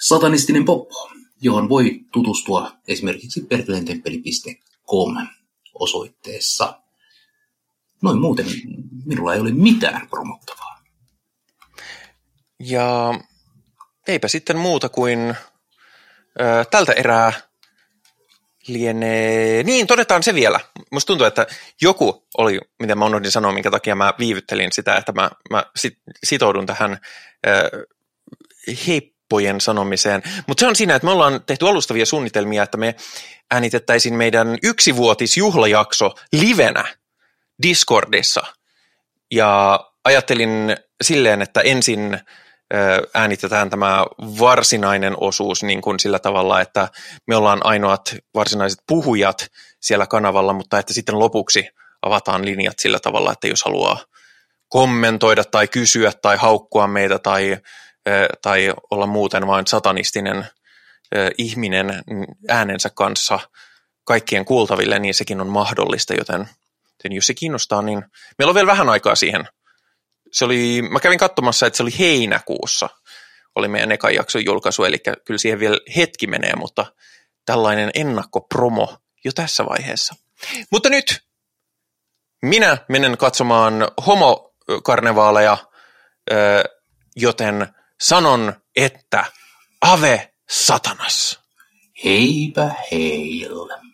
satanistinen 0.00 0.64
poppo 0.64 1.12
johon 1.42 1.68
voi 1.68 2.00
tutustua 2.12 2.72
esimerkiksi 2.88 3.40
perkelentemppeli.com 3.40 5.26
osoitteessa. 5.74 6.80
Noin 8.02 8.20
muuten 8.20 8.46
minulla 9.04 9.34
ei 9.34 9.40
ole 9.40 9.52
mitään 9.52 10.08
promottavaa. 10.08 10.82
Ja 12.58 13.14
eipä 14.08 14.28
sitten 14.28 14.58
muuta 14.58 14.88
kuin 14.88 15.36
ö, 16.40 16.64
tältä 16.70 16.92
erää 16.92 17.32
lienee... 18.68 19.62
Niin, 19.62 19.86
todetaan 19.86 20.22
se 20.22 20.34
vielä. 20.34 20.60
musta 20.92 21.06
tuntuu, 21.06 21.26
että 21.26 21.46
joku 21.82 22.26
oli, 22.38 22.60
mitä 22.78 22.94
mä 22.94 23.04
unohdin 23.04 23.30
sanoa, 23.30 23.52
minkä 23.52 23.70
takia 23.70 23.94
mä 23.94 24.14
viivyttelin 24.18 24.72
sitä, 24.72 24.96
että 24.96 25.12
mä, 25.12 25.30
mä 25.50 25.64
sit, 25.76 25.98
sitoudun 26.24 26.66
tähän 26.66 26.92
äh, 26.92 27.62
heippojen 28.86 29.60
sanomiseen. 29.60 30.22
Mutta 30.46 30.60
se 30.60 30.66
on 30.66 30.76
siinä, 30.76 30.94
että 30.94 31.06
me 31.06 31.12
ollaan 31.12 31.40
tehty 31.46 31.68
alustavia 31.68 32.06
suunnitelmia, 32.06 32.62
että 32.62 32.76
me 32.76 32.94
äänitettäisiin 33.50 34.14
meidän 34.14 34.58
yksivuotisjuhlajakso 34.62 36.14
livenä 36.32 36.84
Discordissa. 37.62 38.42
Ja 39.30 39.80
ajattelin 40.04 40.76
silleen, 41.02 41.42
että 41.42 41.60
ensin 41.60 42.20
äänitetään 43.14 43.70
tämä 43.70 44.06
varsinainen 44.18 45.14
osuus 45.20 45.62
niin 45.62 45.82
kuin 45.82 46.00
sillä 46.00 46.18
tavalla, 46.18 46.60
että 46.60 46.88
me 47.26 47.36
ollaan 47.36 47.66
ainoat 47.66 48.14
varsinaiset 48.34 48.80
puhujat 48.86 49.46
siellä 49.80 50.06
kanavalla, 50.06 50.52
mutta 50.52 50.78
että 50.78 50.92
sitten 50.92 51.18
lopuksi 51.18 51.68
avataan 52.02 52.44
linjat 52.44 52.78
sillä 52.78 52.98
tavalla, 52.98 53.32
että 53.32 53.48
jos 53.48 53.64
haluaa 53.64 54.04
kommentoida 54.68 55.44
tai 55.44 55.68
kysyä 55.68 56.12
tai 56.22 56.36
haukkua 56.36 56.86
meitä 56.86 57.18
tai, 57.18 57.58
tai 58.42 58.72
olla 58.90 59.06
muuten 59.06 59.46
vain 59.46 59.66
satanistinen 59.66 60.46
ihminen 61.38 62.02
äänensä 62.48 62.90
kanssa 62.94 63.38
kaikkien 64.04 64.44
kuultaville, 64.44 64.98
niin 64.98 65.14
sekin 65.14 65.40
on 65.40 65.46
mahdollista, 65.46 66.14
joten 66.14 66.48
jos 67.04 67.26
se 67.26 67.34
kiinnostaa, 67.34 67.82
niin 67.82 68.04
meillä 68.38 68.50
on 68.50 68.54
vielä 68.54 68.66
vähän 68.66 68.88
aikaa 68.88 69.14
siihen 69.14 69.48
se 70.32 70.44
oli, 70.44 70.82
mä 70.82 71.00
kävin 71.00 71.18
katsomassa, 71.18 71.66
että 71.66 71.76
se 71.76 71.82
oli 71.82 71.98
heinäkuussa, 71.98 72.88
oli 73.54 73.68
meidän 73.68 73.92
ekan 73.92 74.14
jakson 74.14 74.44
julkaisu, 74.44 74.84
eli 74.84 74.98
kyllä 75.24 75.38
siihen 75.38 75.60
vielä 75.60 75.78
hetki 75.96 76.26
menee, 76.26 76.56
mutta 76.56 76.86
tällainen 77.44 77.90
ennakkopromo 77.94 78.96
jo 79.24 79.32
tässä 79.32 79.66
vaiheessa. 79.66 80.14
Mutta 80.70 80.88
nyt 80.88 81.22
minä 82.42 82.76
menen 82.88 83.18
katsomaan 83.18 83.88
homokarnevaaleja, 84.06 85.58
joten 87.16 87.68
sanon, 88.00 88.52
että 88.76 89.24
ave 89.80 90.32
satanas. 90.50 91.40
Heipä 92.04 92.70
heille. 92.90 93.91